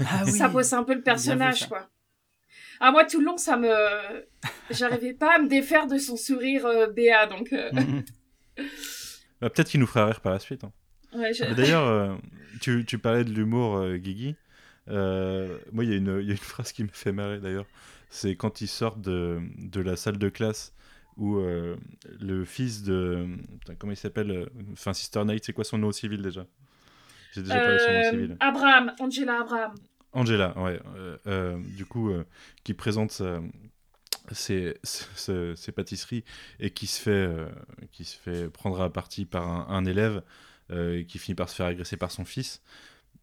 Ah 0.00 0.22
oui. 0.26 0.32
ça 0.32 0.48
pose 0.48 0.72
un 0.74 0.84
peu 0.84 0.94
le 0.94 1.02
personnage, 1.02 1.66
quoi. 1.68 1.88
Ah, 2.80 2.92
moi, 2.92 3.04
tout 3.04 3.18
le 3.20 3.24
long, 3.26 3.36
ça 3.36 3.56
me. 3.56 3.68
J'arrivais 4.70 5.14
pas 5.14 5.36
à 5.36 5.38
me 5.38 5.48
défaire 5.48 5.86
de 5.86 5.98
son 5.98 6.16
sourire 6.16 6.66
euh, 6.66 6.86
béat, 6.88 7.26
donc. 7.26 7.52
euh, 7.52 7.70
Mhm. 7.72 8.04
bah, 9.40 9.50
peut-être 9.50 9.68
qu'il 9.68 9.80
nous 9.80 9.86
fera 9.86 10.06
rire 10.06 10.20
par 10.20 10.32
la 10.32 10.38
suite. 10.38 10.64
hein. 10.64 10.72
ouais, 11.14 11.32
je- 11.32 11.44
D'ailleurs, 11.54 11.86
euh, 11.86 12.14
tu, 12.60 12.84
tu 12.84 12.98
parlais 12.98 13.24
de 13.24 13.30
l'humour, 13.32 13.76
euh, 13.78 13.96
Guigui. 13.96 14.36
Euh, 14.88 15.58
moi, 15.72 15.84
il 15.84 15.90
y, 15.90 15.92
a 15.94 15.96
une- 15.96 16.18
il 16.20 16.26
y 16.26 16.30
a 16.30 16.32
une 16.32 16.36
phrase 16.38 16.72
qui 16.72 16.82
me 16.84 16.88
fait 16.92 17.12
marrer 17.12 17.38
d'ailleurs. 17.40 17.66
C'est 18.10 18.36
quand 18.36 18.60
ils 18.60 18.68
sortent 18.68 19.00
de, 19.02 19.38
de 19.58 19.80
la 19.80 19.96
salle 19.96 20.18
de 20.18 20.28
classe 20.28 20.74
où 21.18 21.36
euh, 21.36 21.76
le 22.20 22.44
fils 22.44 22.82
de. 22.84 23.26
putain, 23.60 23.74
comment 23.74 23.92
il 23.92 23.96
s'appelle 23.96 24.30
euh, 24.30 24.46
Enfin, 24.72 24.94
Sister 24.94 25.22
Night, 25.24 25.44
c'est 25.44 25.52
quoi 25.52 25.64
son 25.64 25.76
nom 25.78 25.92
civil 25.92 26.22
déjà? 26.22 26.46
J'ai 27.34 27.42
déjà 27.42 27.60
parlé 27.60 27.74
de 27.74 27.78
son 27.78 27.92
nom 27.92 28.02
civil. 28.10 28.36
Abraham, 28.40 28.92
Angela 29.00 29.40
Abraham. 29.42 29.74
Angela, 30.12 30.58
ouais. 30.58 30.80
euh, 31.26 31.58
du 31.76 31.84
coup, 31.84 32.10
qui 32.64 32.72
présente 32.72 33.20
ses, 34.32 34.74
ses- 34.82 35.54
ses 35.56 35.72
pâtisseries 35.72 36.24
et 36.60 36.70
qui 36.70 36.86
se 36.86 37.00
fait, 37.00 37.28
qui 37.92 38.04
se 38.04 38.16
fait 38.16 38.48
prendre 38.48 38.80
à 38.80 38.90
partie 38.90 39.26
par 39.26 39.46
un, 39.46 39.66
un 39.68 39.84
élève 39.84 40.22
et 40.72 41.04
qui 41.06 41.18
finit 41.18 41.34
par 41.34 41.48
se 41.50 41.54
faire 41.56 41.66
agresser 41.66 41.96
par 41.98 42.10
son 42.10 42.24
fils. 42.24 42.62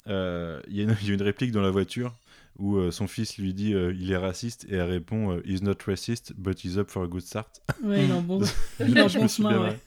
Y, 0.08 0.12
il 0.68 0.78
y 0.78 1.12
a 1.12 1.14
une 1.14 1.22
réplique 1.24 1.52
dans 1.52 1.62
la 1.64 1.72
voiture 1.72 2.14
où 2.58 2.78
euh, 2.78 2.92
son 2.92 3.08
fils 3.08 3.38
lui 3.38 3.54
dit 3.54 3.74
euh, 3.74 3.94
il 4.00 4.12
est 4.12 4.18
raciste 4.18 4.66
et 4.70 4.76
elle 4.76 4.90
répond 4.90 5.32
euh, 5.34 5.42
he's 5.46 5.62
not 5.62 5.74
racist 5.86 6.34
but 6.38 6.64
he's 6.64 6.78
up 6.78 6.90
for 6.90 7.04
a 7.04 7.08
good 7.08 7.22
start. 7.22 7.62
Ouais, 7.84 8.06
il 8.06 8.12
en 8.14 8.22
bon, 8.22 8.40
il 8.80 9.00
en 9.02 9.08
bon 9.08 9.28
chemin, 9.28 9.62
ouais. 9.62 9.78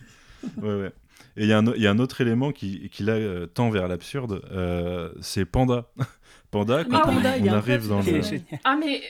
Ouais, 0.58 0.74
ouais. 0.82 0.92
Et 1.36 1.42
il 1.44 1.48
y, 1.48 1.52
a 1.52 1.58
un 1.58 1.66
o- 1.66 1.74
il 1.74 1.82
y 1.82 1.86
a 1.86 1.90
un 1.90 1.98
autre 1.98 2.20
élément 2.20 2.52
qui, 2.52 2.88
qui 2.90 3.02
là 3.04 3.46
tend 3.48 3.70
vers 3.70 3.88
l'absurde, 3.88 4.42
euh, 4.50 5.12
c'est 5.20 5.44
Panda. 5.44 5.90
Panda, 6.50 6.84
quand 6.84 6.96
Ah 6.96 7.02
on. 7.08 7.14
Panda, 7.16 7.36
il 7.36 7.48
on 7.50 7.52
arrive 7.54 7.88
dans 7.88 8.00
le... 8.00 8.20
Ah, 8.64 8.76
mais. 8.76 9.02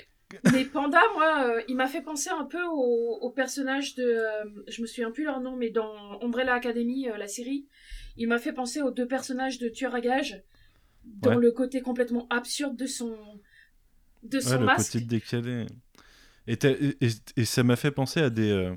Mais 0.52 0.66
Panda, 0.66 1.00
moi, 1.14 1.46
euh, 1.48 1.62
il 1.68 1.76
m'a 1.76 1.86
fait 1.86 2.02
penser 2.02 2.28
un 2.28 2.44
peu 2.44 2.62
au, 2.70 3.18
au 3.22 3.30
personnage 3.30 3.94
de. 3.94 4.02
euh, 4.04 4.44
je 4.68 4.82
me 4.82 4.86
souviens 4.86 5.10
plus 5.10 5.24
leur 5.24 5.40
nom, 5.40 5.56
mais 5.56 5.70
dans 5.70 6.20
Umbrella 6.22 6.52
Academy, 6.52 7.06
la 7.18 7.28
série, 7.28 7.66
il 8.18 8.28
m'a 8.28 8.38
fait 8.38 8.52
penser 8.52 8.82
aux 8.82 8.90
deux 8.90 9.06
personnages 9.08 9.58
de 9.58 9.68
tueur 9.70 9.94
à 9.94 10.02
gages, 10.02 10.42
dans 11.04 11.30
Ouais. 11.30 11.36
le 11.40 11.50
côté 11.52 11.80
complètement 11.80 12.26
absurde 12.28 12.76
de 12.76 12.84
son. 12.86 13.16
De 14.22 14.40
son 14.40 14.50
Ouais, 14.50 14.58
le 14.60 14.76
côté 14.76 15.00
décalé. 15.00 15.66
Et, 16.46 17.44
ça 17.44 17.62
m'a 17.62 17.76
fait 17.76 17.90
penser 17.90 18.20
à 18.20 18.30
des, 18.30 18.50
euh, 18.50 18.74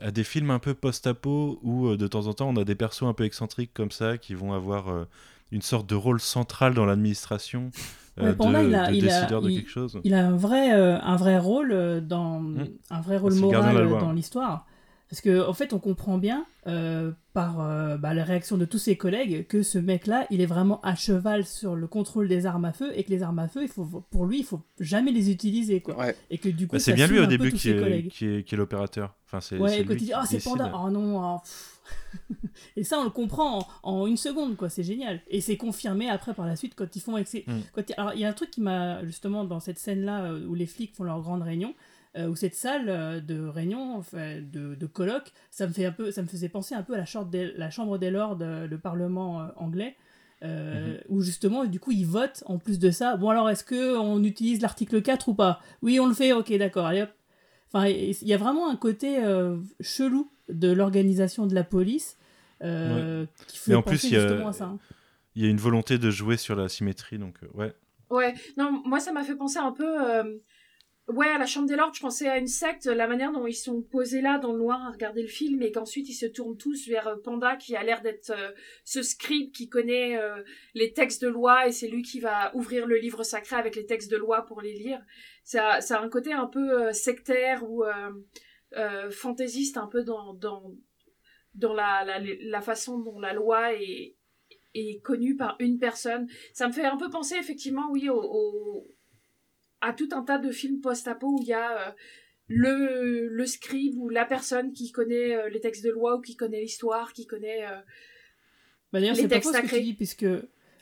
à 0.00 0.10
des 0.10 0.24
films 0.24 0.50
un 0.50 0.58
peu 0.58 0.74
post-apo 0.74 1.60
où 1.62 1.86
euh, 1.88 1.96
de 1.96 2.06
temps 2.06 2.26
en 2.26 2.32
temps 2.34 2.48
on 2.48 2.56
a 2.56 2.64
des 2.64 2.74
persos 2.74 3.04
un 3.04 3.12
peu 3.14 3.24
excentriques 3.24 3.72
comme 3.72 3.90
ça 3.92 4.18
qui 4.18 4.34
vont 4.34 4.52
avoir 4.52 4.88
euh, 4.88 5.04
une 5.52 5.62
sorte 5.62 5.88
de 5.88 5.94
rôle 5.94 6.20
central 6.20 6.74
dans 6.74 6.84
l'administration 6.86 7.70
Ouais, 8.16 8.32
de, 8.32 8.36
il 8.48 8.74
a- 8.76 8.90
de 8.90 8.94
il 8.94 9.10
a- 9.10 9.26
de 9.26 9.50
il- 9.50 9.56
quelque 9.56 9.70
chose. 9.70 10.00
Il 10.04 10.14
a 10.14 10.26
un 10.28 10.36
vrai, 10.36 10.70
un 10.70 11.16
vrai 11.16 11.36
rôle 11.38 12.00
dans 12.06 12.38
Mm. 12.40 12.68
un 12.90 13.00
vrai 13.00 13.16
rôle 13.18 13.32
C'est 13.32 13.40
le 13.40 13.48
gardien 13.50 13.74
de 13.74 13.82
moral 13.84 14.00
dans 14.00 14.12
l'histoire. 14.12 14.66
Parce 15.14 15.20
que 15.22 15.46
en 15.48 15.52
fait, 15.52 15.72
on 15.72 15.78
comprend 15.78 16.18
bien 16.18 16.44
euh, 16.66 17.12
par 17.34 17.60
euh, 17.60 17.96
bah, 17.96 18.14
la 18.14 18.24
réaction 18.24 18.58
de 18.58 18.64
tous 18.64 18.78
ses 18.78 18.96
collègues 18.96 19.46
que 19.46 19.62
ce 19.62 19.78
mec-là, 19.78 20.26
il 20.28 20.40
est 20.40 20.46
vraiment 20.46 20.80
à 20.80 20.96
cheval 20.96 21.44
sur 21.44 21.76
le 21.76 21.86
contrôle 21.86 22.26
des 22.26 22.46
armes 22.46 22.64
à 22.64 22.72
feu 22.72 22.90
et 22.96 23.04
que 23.04 23.10
les 23.10 23.22
armes 23.22 23.38
à 23.38 23.46
feu, 23.46 23.62
il 23.62 23.68
faut, 23.68 23.84
pour 24.10 24.26
lui, 24.26 24.38
il 24.40 24.44
faut 24.44 24.60
jamais 24.80 25.12
les 25.12 25.30
utiliser, 25.30 25.80
quoi. 25.80 25.96
Ouais. 25.96 26.16
Et 26.30 26.38
que 26.38 26.48
du 26.48 26.66
coup, 26.66 26.72
Bah, 26.72 26.80
c'est 26.80 26.94
bien 26.94 27.06
lui 27.06 27.20
au 27.20 27.26
début 27.26 27.52
qui 27.52 27.58
ses 27.60 27.70
est, 27.70 27.78
collègues. 27.78 28.08
qui 28.10 28.26
est, 28.26 28.42
qui 28.42 28.56
est 28.56 28.58
l'opérateur. 28.58 29.14
Enfin, 29.26 29.40
c'est, 29.40 29.56
Ouais, 29.56 29.68
c'est 29.70 29.80
et 29.82 29.84
quand 29.84 29.92
il 29.94 29.98
dit 30.00 30.12
ah 30.12 30.24
c'est. 30.26 30.42
Panda, 30.42 30.72
oh 30.84 30.90
non, 30.90 31.38
pff. 31.38 31.70
et 32.76 32.82
ça 32.82 32.98
on 32.98 33.04
le 33.04 33.10
comprend 33.10 33.58
en, 33.58 33.66
en 33.82 34.06
une 34.06 34.16
seconde 34.16 34.56
quoi, 34.56 34.68
c'est 34.68 34.82
génial. 34.82 35.20
Et 35.28 35.40
c'est 35.40 35.56
confirmé 35.58 36.08
après 36.08 36.32
par 36.34 36.46
la 36.46 36.56
suite 36.56 36.74
quand 36.74 36.96
ils 36.96 37.00
font 37.00 37.14
avec 37.16 37.28
ces- 37.28 37.44
Mm. 37.46 37.60
quand 37.72 37.82
il- 37.90 37.94
alors 37.98 38.14
il 38.14 38.20
y 38.20 38.24
a 38.24 38.28
un 38.28 38.32
truc 38.32 38.50
qui 38.50 38.62
m'a 38.62 39.04
justement 39.04 39.44
dans 39.44 39.60
cette 39.60 39.78
scène 39.78 40.02
là 40.04 40.32
où 40.48 40.54
les 40.54 40.66
flics 40.66 40.94
font 40.96 41.04
leur 41.04 41.20
grande 41.20 41.42
réunion, 41.42 41.74
euh, 42.16 42.28
où 42.28 42.36
cette 42.36 42.54
salle 42.54 42.88
euh, 42.88 43.20
de 43.20 43.40
réunion, 43.46 43.96
enfin, 43.96 44.40
de, 44.40 44.74
de 44.74 44.86
colloque, 44.86 45.32
ça 45.50 45.66
me 45.66 45.72
fait 45.72 45.86
un 45.86 45.92
peu, 45.92 46.10
ça 46.10 46.22
me 46.22 46.26
faisait 46.28 46.48
penser 46.48 46.74
un 46.74 46.82
peu 46.82 46.94
à 46.94 46.98
la 46.98 47.04
chambre 47.04 47.28
des, 47.30 47.52
la 47.56 47.70
chambre 47.70 47.98
des 47.98 48.10
lords, 48.10 48.36
le 48.40 48.76
parlement 48.78 49.42
euh, 49.42 49.46
anglais. 49.56 49.96
euh, 50.42 50.98
où 51.08 51.22
justement 51.22 51.64
du 51.64 51.78
coup 51.80 51.92
ils 51.92 52.04
votent 52.06 52.42
en 52.46 52.58
plus 52.58 52.78
de 52.78 52.90
ça 52.90 53.16
bon 53.16 53.30
alors 53.30 53.48
est-ce 53.48 53.64
que 53.64 53.96
on 53.96 54.22
utilise 54.24 54.60
l'article 54.60 55.00
4 55.00 55.28
ou 55.28 55.34
pas? 55.34 55.60
Oui 55.80 55.98
on 56.00 56.06
le 56.06 56.12
fait 56.12 56.32
ok 56.32 56.52
d'accord 56.58 56.86
allez 56.86 57.02
hop 57.02 57.10
Enfin, 57.72 57.86
il 57.88 58.12
y 58.22 58.34
a 58.34 58.36
vraiment 58.36 58.68
un 58.70 58.76
côté 58.76 59.24
euh, 59.24 59.56
chelou 59.80 60.30
de 60.48 60.70
l'organisation 60.70 61.46
de 61.46 61.54
la 61.54 61.64
police 61.64 62.16
euh, 62.62 63.26
qui 63.48 63.58
fait 63.58 63.70
Mais 63.72 63.76
en 63.76 63.82
penser 63.82 63.96
plus, 63.96 64.08
il 64.10 64.12
y 64.14 64.16
a- 64.16 64.28
justement 64.28 64.48
à 64.48 64.52
ça. 64.52 64.64
hein. 64.66 64.78
Il 65.34 65.42
y 65.42 65.46
a 65.46 65.50
une 65.50 65.56
volonté 65.58 65.98
de 65.98 66.10
jouer 66.10 66.36
sur 66.36 66.54
la 66.54 66.68
symétrie, 66.68 67.18
donc 67.18 67.36
euh, 67.42 67.48
ouais. 67.54 67.74
Ouais, 68.10 68.34
non, 68.56 68.80
moi 68.84 69.00
ça 69.00 69.10
m'a 69.12 69.24
fait 69.24 69.34
penser 69.34 69.58
un 69.58 69.72
peu. 69.72 69.84
Ouais, 71.06 71.28
à 71.28 71.36
la 71.36 71.44
Chambre 71.44 71.68
des 71.68 71.76
Lords, 71.76 71.92
je 71.92 72.00
pensais 72.00 72.28
à 72.28 72.38
une 72.38 72.46
secte, 72.46 72.86
la 72.86 73.06
manière 73.06 73.30
dont 73.30 73.46
ils 73.46 73.54
sont 73.54 73.82
posés 73.82 74.22
là 74.22 74.38
dans 74.38 74.52
le 74.52 74.58
noir 74.58 74.82
à 74.86 74.90
regarder 74.90 75.20
le 75.20 75.28
film 75.28 75.60
et 75.60 75.70
qu'ensuite 75.70 76.08
ils 76.08 76.14
se 76.14 76.24
tournent 76.24 76.56
tous 76.56 76.88
vers 76.88 77.06
euh, 77.08 77.16
Panda 77.16 77.56
qui 77.56 77.76
a 77.76 77.82
l'air 77.82 78.00
d'être 78.00 78.30
euh, 78.30 78.52
ce 78.86 79.02
scribe 79.02 79.52
qui 79.52 79.68
connaît 79.68 80.16
euh, 80.16 80.42
les 80.72 80.94
textes 80.94 81.20
de 81.20 81.28
loi 81.28 81.66
et 81.68 81.72
c'est 81.72 81.88
lui 81.88 82.00
qui 82.00 82.20
va 82.20 82.56
ouvrir 82.56 82.86
le 82.86 82.96
livre 82.96 83.22
sacré 83.22 83.56
avec 83.56 83.76
les 83.76 83.84
textes 83.84 84.10
de 84.10 84.16
loi 84.16 84.46
pour 84.46 84.62
les 84.62 84.72
lire. 84.72 84.98
Ça, 85.42 85.82
ça 85.82 85.98
a 85.98 86.02
un 86.02 86.08
côté 86.08 86.32
un 86.32 86.46
peu 86.46 86.90
sectaire 86.94 87.68
ou 87.68 87.84
fantaisiste 89.10 89.76
un 89.76 89.86
peu 89.86 90.04
dans, 90.04 90.32
dans, 90.32 91.74
la, 91.74 92.60
façon 92.62 92.98
dont 92.98 93.20
la 93.20 93.34
loi 93.34 93.74
est, 93.74 94.16
connue 95.02 95.36
par 95.36 95.56
une 95.58 95.78
personne. 95.78 96.28
Ça 96.54 96.66
me 96.66 96.72
fait 96.72 96.86
un 96.86 96.96
peu 96.96 97.10
penser 97.10 97.36
effectivement, 97.36 97.90
oui, 97.90 98.08
au- 98.08 98.88
à 99.88 99.92
tout 99.92 100.08
un 100.12 100.22
tas 100.22 100.38
de 100.38 100.50
films 100.50 100.80
post-apo 100.80 101.38
où 101.38 101.42
il 101.42 101.48
y 101.48 101.52
a 101.52 101.88
euh, 101.88 101.92
le, 102.48 103.28
le 103.28 103.46
scribe 103.46 103.96
ou 103.98 104.08
la 104.08 104.24
personne 104.24 104.72
qui 104.72 104.92
connaît 104.92 105.36
euh, 105.36 105.48
les 105.48 105.60
textes 105.60 105.84
de 105.84 105.90
loi 105.90 106.16
ou 106.16 106.20
qui 106.20 106.36
connaît 106.36 106.60
l'histoire, 106.60 107.12
qui 107.12 107.26
connaît. 107.26 107.66
euh, 107.66 107.76
Bah, 108.92 109.00
D'ailleurs, 109.00 109.16
Les 109.16 109.22
c'est 109.22 109.28
pas 109.28 109.40
faux 109.40 109.52
ce 109.52 109.56
que 109.58 109.62
tu 109.62 109.68
sacrés. 109.68 109.82
dis, 109.82 109.94
puisque 109.94 110.26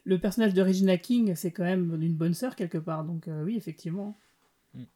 le 0.05 0.18
personnage 0.18 0.55
de 0.55 0.62
Regina 0.62 0.96
King, 0.98 1.34
c'est 1.34 1.53
quand 1.53 1.64
même 1.64 1.96
une 2.03 2.14
bonne 2.14 2.34
sœur 2.34 2.57
quelque 2.57 2.78
part. 2.78 3.05
Donc 3.05 3.28
euh, 3.28 3.42
oui, 3.44 3.57
effectivement. 3.57 4.18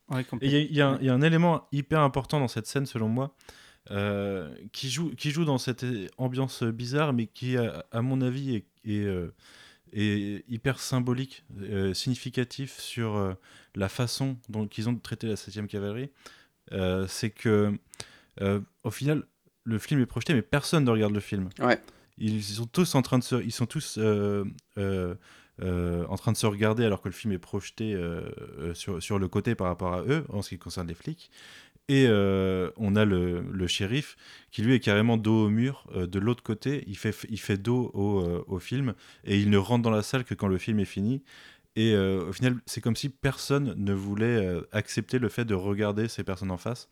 Ouais, 0.08 0.24
complètement. 0.24 0.58
il 0.58 0.74
y, 0.74 0.80
a- 0.80 0.88
y 0.88 0.94
un- 0.94 0.98
il 1.00 1.06
y 1.06 1.10
a 1.10 1.14
un 1.14 1.22
élément 1.22 1.68
hyper 1.70 2.00
important 2.00 2.40
dans 2.40 2.48
cette 2.48 2.66
scène, 2.66 2.86
selon 2.86 3.08
moi, 3.08 3.34
euh, 3.90 4.52
qui, 4.72 4.88
joue, 4.88 5.10
qui 5.14 5.30
joue 5.30 5.44
dans 5.44 5.58
cette 5.58 5.84
ambiance 6.18 6.62
bizarre, 6.62 7.12
mais 7.12 7.26
qui, 7.26 7.56
à, 7.56 7.84
à 7.92 8.02
mon 8.02 8.20
avis, 8.22 8.56
est, 8.56 8.66
est, 8.84 9.04
euh, 9.04 9.32
est 9.96 10.44
hyper 10.48 10.78
symbolique, 10.78 11.44
euh, 11.60 11.94
significatif 11.94 12.78
sur 12.78 13.16
euh, 13.16 13.34
la 13.74 13.88
façon 13.88 14.36
dont 14.48 14.66
ils 14.66 14.88
ont 14.88 14.96
traité 14.96 15.26
la 15.26 15.34
7e 15.34 15.66
cavalerie. 15.66 16.10
Euh, 16.72 17.06
c'est 17.08 17.30
que, 17.30 17.72
au 18.82 18.90
final, 18.90 19.24
le 19.64 19.78
film 19.78 20.00
est 20.00 20.06
projeté, 20.06 20.34
mais 20.34 20.42
personne 20.42 20.84
ne 20.84 20.90
regarde 20.90 21.14
le 21.14 21.20
film. 21.20 21.48
Ouais. 21.60 21.80
Ils 22.18 22.42
sont 22.42 22.66
tous 22.66 22.94
en 22.94 23.02
train 23.02 23.18
de 23.18 23.24
se, 23.24 23.36
ils 23.36 23.52
sont 23.52 23.66
tous 23.66 23.98
en 23.98 24.44
train 26.16 26.32
de 26.32 26.36
se 26.36 26.46
regarder 26.46 26.84
alors 26.84 27.00
que 27.00 27.08
le 27.08 27.14
film 27.14 27.32
est 27.32 27.38
projeté 27.38 27.98
sur, 28.74 29.02
sur 29.02 29.18
le 29.18 29.28
côté 29.28 29.54
par 29.54 29.68
rapport 29.68 29.94
à 29.94 30.02
eux 30.02 30.26
en 30.28 30.42
ce 30.42 30.50
qui 30.50 30.58
concerne 30.58 30.88
les 30.88 30.94
flics. 30.94 31.30
Et 31.88 32.06
euh, 32.08 32.70
on 32.76 32.96
a 32.96 33.04
le, 33.04 33.42
le 33.52 33.66
shérif 33.68 34.16
qui 34.50 34.62
lui 34.62 34.74
est 34.74 34.80
carrément 34.80 35.16
dos 35.16 35.46
au 35.46 35.48
mur 35.48 35.86
euh, 35.94 36.06
de 36.06 36.18
l'autre 36.18 36.42
côté. 36.42 36.82
Il 36.88 36.96
fait, 36.96 37.14
il 37.30 37.38
fait 37.38 37.58
dos 37.58 37.92
au, 37.94 38.20
euh, 38.20 38.44
au 38.48 38.58
film 38.58 38.94
et 39.24 39.38
il 39.38 39.50
ne 39.50 39.58
rentre 39.58 39.82
dans 39.82 39.90
la 39.90 40.02
salle 40.02 40.24
que 40.24 40.34
quand 40.34 40.48
le 40.48 40.58
film 40.58 40.80
est 40.80 40.84
fini. 40.84 41.22
Et 41.76 41.94
au 41.94 42.32
final, 42.32 42.56
c'est 42.64 42.80
comme 42.80 42.96
si 42.96 43.10
personne 43.10 43.74
ne 43.76 43.92
voulait 43.92 44.62
accepter 44.72 45.18
le 45.18 45.28
fait 45.28 45.44
de 45.44 45.52
regarder 45.52 46.08
ces 46.08 46.24
personnes 46.24 46.50
en 46.50 46.56
face 46.56 46.88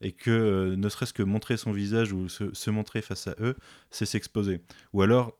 et 0.00 0.12
que 0.12 0.74
ne 0.74 0.88
serait-ce 0.88 1.12
que 1.12 1.22
montrer 1.22 1.58
son 1.58 1.70
visage 1.70 2.14
ou 2.14 2.30
se, 2.30 2.70
montrer 2.70 3.02
face 3.02 3.26
à 3.26 3.34
eux, 3.40 3.54
c'est 3.90 4.06
s'exposer. 4.06 4.62
Ou 4.94 5.02
alors, 5.02 5.36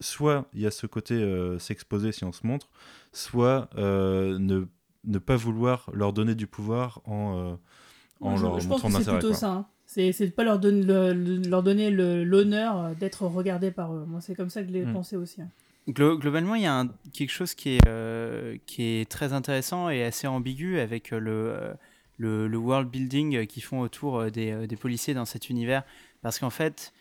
soit 0.00 0.50
il 0.52 0.60
y 0.60 0.66
a 0.66 0.70
ce 0.70 0.86
côté 0.86 1.16
s'exposer 1.58 2.12
si 2.12 2.24
on 2.24 2.32
se 2.32 2.46
montre, 2.46 2.68
soit 3.10 3.70
ne, 3.74 4.66
ne 5.04 5.18
pas 5.18 5.36
vouloir 5.36 5.88
leur 5.94 6.12
donner 6.12 6.34
du 6.34 6.46
pouvoir 6.46 7.00
en, 7.06 7.58
en 8.20 8.36
je, 8.36 8.42
leur 8.44 8.60
je 8.60 8.68
pense 8.68 8.82
que 8.82 8.90
c'est 9.02 9.10
plutôt 9.10 9.28
quoi. 9.28 9.36
ça. 9.36 9.50
hein. 9.50 9.66
C'est 9.86 10.10
de 10.20 10.30
pas 10.30 10.42
leur, 10.44 10.58
donner 10.58 10.82
le- 10.82 11.12
le- 11.12 11.48
leur 11.48 11.62
donner 11.62 11.90
l'honneur 11.90 12.76
euh, 12.78 12.94
d'être 12.94 13.22
regardé 13.26 13.70
par 13.70 13.94
eux. 13.94 14.04
Moi, 14.08 14.20
c'est 14.20 14.34
comme 14.34 14.50
ça 14.50 14.62
que 14.62 14.68
je 14.68 14.72
l'ai 14.72 14.84
Mm. 14.84 14.92
pensé 14.92 15.16
aussi. 15.16 15.42
hein. 15.42 15.48
Glo- 15.88 16.18
globalement, 16.18 16.56
il 16.56 16.62
y 16.62 16.66
a 16.66 16.80
un- 16.80 16.88
quelque 17.12 17.30
chose 17.30 17.54
qui 17.54 17.76
est, 17.76 17.86
euh, 17.86 18.56
qui 18.66 18.82
est 18.82 19.08
très 19.08 19.32
intéressant 19.32 19.88
et 19.88 20.02
assez 20.02 20.26
ambigu 20.26 20.80
avec 20.80 21.12
euh, 21.12 21.20
le, 21.20 21.30
euh, 21.32 21.74
le, 22.18 22.48
le 22.48 22.56
world 22.58 22.88
building 22.90 23.46
qu'ils 23.46 23.62
font 23.62 23.80
autour 23.80 24.30
des, 24.32 24.66
des 24.66 24.76
policiers 24.76 25.14
dans 25.14 25.24
cet 25.26 25.48
univers. 25.48 25.84
Parce 26.22 26.40
qu'en 26.40 26.50
fait, 26.50 26.92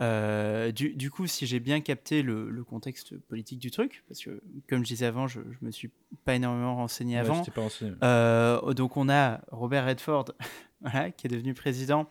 euh, 0.00 0.72
du, 0.72 0.94
du 0.94 1.10
coup, 1.10 1.26
si 1.26 1.46
j'ai 1.46 1.60
bien 1.60 1.80
capté 1.80 2.22
le, 2.22 2.48
le 2.50 2.64
contexte 2.64 3.16
politique 3.18 3.58
du 3.58 3.70
truc, 3.70 4.02
parce 4.08 4.20
que 4.22 4.40
comme 4.68 4.80
je 4.82 4.88
disais 4.88 5.06
avant, 5.06 5.28
je, 5.28 5.40
je 5.40 5.64
me 5.66 5.70
suis 5.70 5.90
pas 6.24 6.34
énormément 6.34 6.76
renseigné 6.76 7.16
Ouais, 7.16 7.20
avant. 7.20 7.44
pas 7.44 7.60
renseigné. 7.60 7.92
Euh, 8.02 8.72
donc 8.74 8.96
on 8.96 9.08
a 9.08 9.40
Robert 9.50 9.84
Redford, 9.86 10.32
voilà, 10.80 11.10
qui 11.10 11.26
est 11.26 11.30
devenu 11.30 11.52
président 11.54 12.08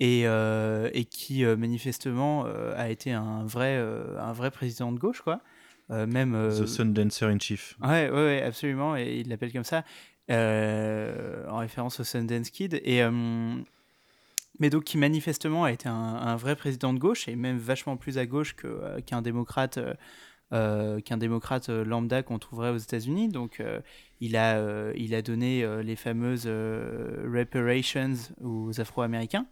et, 0.00 0.22
euh, 0.26 0.90
et 0.92 1.04
qui 1.06 1.44
manifestement 1.44 2.44
a 2.76 2.88
été 2.90 3.12
un 3.12 3.44
vrai, 3.44 3.76
un 3.76 4.32
vrai 4.32 4.50
président 4.50 4.92
de 4.92 4.98
gauche, 4.98 5.22
quoi. 5.22 5.40
Même. 5.88 6.32
The 6.50 6.66
Sundancer 6.66 7.26
in 7.26 7.38
Chief. 7.38 7.76
Ouais, 7.82 8.10
ouais, 8.10 8.10
ouais, 8.10 8.42
absolument, 8.42 8.96
et 8.96 9.20
il 9.20 9.28
l'appelle 9.28 9.52
comme 9.52 9.64
ça, 9.64 9.84
en 10.28 11.56
référence 11.58 12.00
au 12.00 12.04
Sundance 12.04 12.50
Kid. 12.50 12.80
Et, 12.84 13.02
mais 14.58 14.70
donc, 14.70 14.84
qui 14.84 14.98
manifestement 14.98 15.64
a 15.64 15.72
été 15.72 15.88
un, 15.88 15.92
un 15.94 16.36
vrai 16.36 16.56
président 16.56 16.92
de 16.92 16.98
gauche, 16.98 17.28
et 17.28 17.36
même 17.36 17.58
vachement 17.58 17.96
plus 17.96 18.18
à 18.18 18.26
gauche 18.26 18.54
euh, 18.64 19.00
qu'un 19.00 19.22
démocrate, 19.22 19.78
euh, 19.78 19.94
euh, 20.52 21.00
qu'un 21.00 21.16
démocrate 21.16 21.68
lambda 21.68 22.22
qu'on 22.22 22.38
trouverait 22.38 22.70
aux 22.70 22.76
États-Unis. 22.78 23.28
Donc, 23.28 23.60
euh, 23.60 23.80
il, 24.20 24.36
a, 24.36 24.56
euh, 24.58 24.92
il 24.96 25.14
a 25.14 25.22
donné 25.22 25.66
les 25.82 25.96
fameuses 25.96 26.46
reparations 26.46 28.14
aux 28.42 28.80
Afro-Américains, 28.80 29.46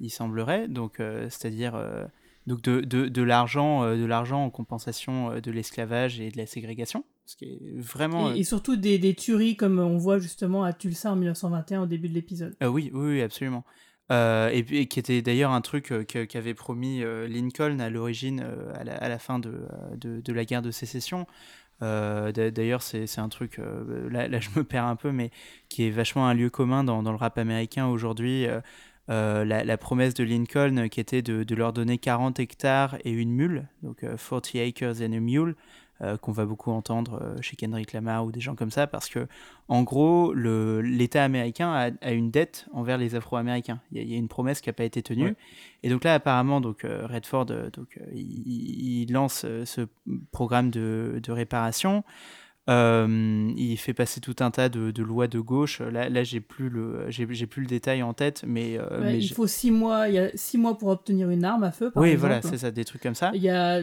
il 0.00 0.10
semblerait, 0.10 0.68
donc, 0.68 0.96
c'est-à-dire. 0.98 1.72
donc 2.46 2.62
de, 2.62 2.80
de, 2.80 3.08
de 3.08 3.22
l'argent 3.22 3.96
de 3.96 4.04
l'argent 4.04 4.44
en 4.44 4.50
compensation 4.50 5.40
de 5.40 5.50
l'esclavage 5.50 6.20
et 6.20 6.30
de 6.30 6.36
la 6.36 6.46
ségrégation 6.46 7.04
ce 7.26 7.34
qui 7.36 7.44
est 7.44 7.60
vraiment 7.76 8.32
Et, 8.32 8.38
et 8.40 8.44
surtout 8.44 8.76
des, 8.76 8.98
des 8.98 9.14
tueries 9.14 9.56
comme 9.56 9.80
on 9.80 9.98
voit 9.98 10.18
justement 10.18 10.62
à 10.62 10.72
Tulsa 10.72 11.10
en 11.10 11.16
1921 11.16 11.82
au 11.82 11.86
début 11.86 12.08
de 12.08 12.14
l'épisode. 12.14 12.56
Oui, 12.62 12.90
oui, 12.94 13.14
oui, 13.14 13.22
absolument. 13.22 13.64
Euh, 14.12 14.50
et, 14.52 14.86
qui 14.86 15.00
était 15.00 15.20
d'ailleurs 15.20 15.50
un 15.50 15.60
truc 15.60 15.90
euh, 15.90 16.04
qu'avait 16.04 16.54
promis 16.54 17.02
euh, 17.02 17.26
Lincoln 17.26 17.80
à 17.80 17.90
l'origine, 17.90 18.40
euh, 18.44 18.72
à, 18.74 19.08
la, 19.08 19.18
fin 19.18 19.40
de, 19.40 19.66
de, 19.96 20.32
la 20.32 20.44
guerre 20.44 20.62
de 20.62 20.70
sécession. 20.70 21.26
D'a- 21.80 22.50
d'ailleurs, 22.50 22.82
c'est 22.82 23.18
un 23.18 23.28
truc, 23.28 23.60
là, 24.10 24.40
je 24.40 24.48
me 24.56 24.64
perds 24.64 24.86
un 24.86 24.96
peu, 24.96 25.12
mais 25.12 25.30
qui 25.68 25.86
est 25.86 25.90
vachement 25.90 26.26
un 26.28 26.34
lieu 26.34 26.50
commun 26.50 26.84
dans, 26.84 27.02
dans 27.02 27.10
le 27.10 27.18
rap 27.18 27.36
américain 27.38 27.86
aujourd'hui. 27.86 28.46
La, 29.08 29.76
promesse 29.76 30.14
de 30.14 30.24
Lincoln 30.24 30.88
qui 30.88 31.00
était 31.00 31.22
de, 31.22 31.44
de 31.44 31.54
leur 31.54 31.72
donner 31.72 31.98
40 31.98 32.40
hectares 32.40 32.96
et 33.04 33.10
une 33.10 33.30
mule, 33.30 33.68
donc 33.82 34.04
euh, 34.04 34.16
40 34.16 34.54
acres 34.56 35.02
and 35.02 35.12
a 35.12 35.20
mule, 35.20 35.54
euh, 36.02 36.16
qu'on 36.16 36.32
va 36.32 36.44
beaucoup 36.44 36.70
entendre 36.70 37.20
euh, 37.22 37.36
chez 37.40 37.56
Kendrick 37.56 37.92
Lamar 37.92 38.24
ou 38.24 38.32
des 38.32 38.40
gens 38.40 38.54
comme 38.54 38.70
ça, 38.70 38.86
parce 38.86 39.08
que 39.08 39.26
en 39.68 39.82
gros, 39.82 40.32
l'État 40.34 41.24
américain 41.24 41.70
a, 41.72 41.90
a 42.06 42.12
une 42.12 42.30
dette 42.30 42.66
envers 42.72 42.98
les 42.98 43.14
Afro-Américains. 43.14 43.80
Il 43.92 43.98
y, 43.98 44.00
a- 44.00 44.04
il 44.04 44.10
y 44.10 44.14
a 44.14 44.18
une 44.18 44.28
promesse 44.28 44.60
qui 44.60 44.68
n'a 44.68 44.74
pas 44.74 44.84
été 44.84 45.02
tenue. 45.02 45.24
Ouais. 45.24 45.36
Et 45.82 45.88
donc 45.90 46.04
là, 46.04 46.14
apparemment, 46.14 46.60
donc, 46.60 46.84
euh, 46.84 47.06
Redford 47.06 47.46
donc, 47.46 47.98
il, 48.14 49.02
il 49.02 49.12
lance 49.12 49.44
ce 49.64 49.86
programme 50.32 50.70
de, 50.70 51.20
de 51.22 51.32
réparation. 51.32 52.04
Euh, 52.68 53.52
il 53.56 53.76
fait 53.76 53.94
passer 53.94 54.20
tout 54.20 54.34
un 54.40 54.50
tas 54.50 54.68
de, 54.68 54.90
de 54.90 55.02
lois 55.04 55.28
de 55.28 55.38
gauche. 55.38 55.80
Là, 55.80 56.08
là 56.08 56.24
j'ai 56.24 56.40
plus 56.40 56.68
le, 56.68 57.04
j'ai 57.10 57.24
plus 57.46 57.62
le 57.62 57.68
détail 57.68 58.02
en 58.02 58.12
tête, 58.12 58.42
mais, 58.44 58.76
euh, 58.76 59.00
Ouais, 59.00 59.12
mais 59.12 59.18
il 59.18 59.28
faut 59.28 59.46
six 59.46 59.70
mois, 59.70 60.08
il 60.08 60.14
y 60.14 60.18
a 60.18 60.30
six 60.34 60.58
mois 60.58 60.76
pour 60.76 60.88
obtenir 60.88 61.30
une 61.30 61.44
arme 61.44 61.62
à 61.62 61.70
feu, 61.70 61.92
par 61.92 62.02
oui, 62.02 62.10
exemple. 62.10 62.26
voilà, 62.32 62.42
c'est 62.42 62.58
ça, 62.58 62.72
des 62.72 62.84
trucs 62.84 63.02
comme 63.02 63.14
ça. 63.14 63.30
Il 63.34 63.42
y 63.42 63.50
a, 63.50 63.82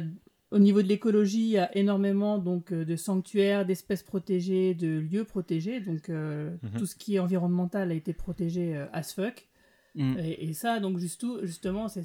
au 0.54 0.60
niveau 0.60 0.82
de 0.82 0.88
l'écologie, 0.88 1.42
il 1.42 1.50
y 1.50 1.58
a 1.58 1.76
énormément 1.78 2.38
donc, 2.38 2.72
euh, 2.72 2.86
de 2.86 2.96
sanctuaires, 2.96 3.66
d'espèces 3.66 4.04
protégées, 4.04 4.74
de 4.74 5.00
lieux 5.00 5.24
protégés. 5.26 5.80
Donc 5.82 6.10
euh, 6.10 6.56
Mhm. 6.64 6.80
tout 6.80 6.86
ce 6.86 6.96
qui 6.96 7.16
est 7.16 7.20
environnemental 7.20 7.92
a 7.92 7.94
été 7.94 8.14
protégé 8.14 8.76
euh, 8.78 8.86
as 8.94 9.14
fuck. 9.14 9.48
Mm. 9.96 10.18
Et, 10.20 10.46
et 10.50 10.54
ça, 10.54 10.80
donc 10.80 10.98
justement, 10.98 11.88
c'est- 11.88 12.02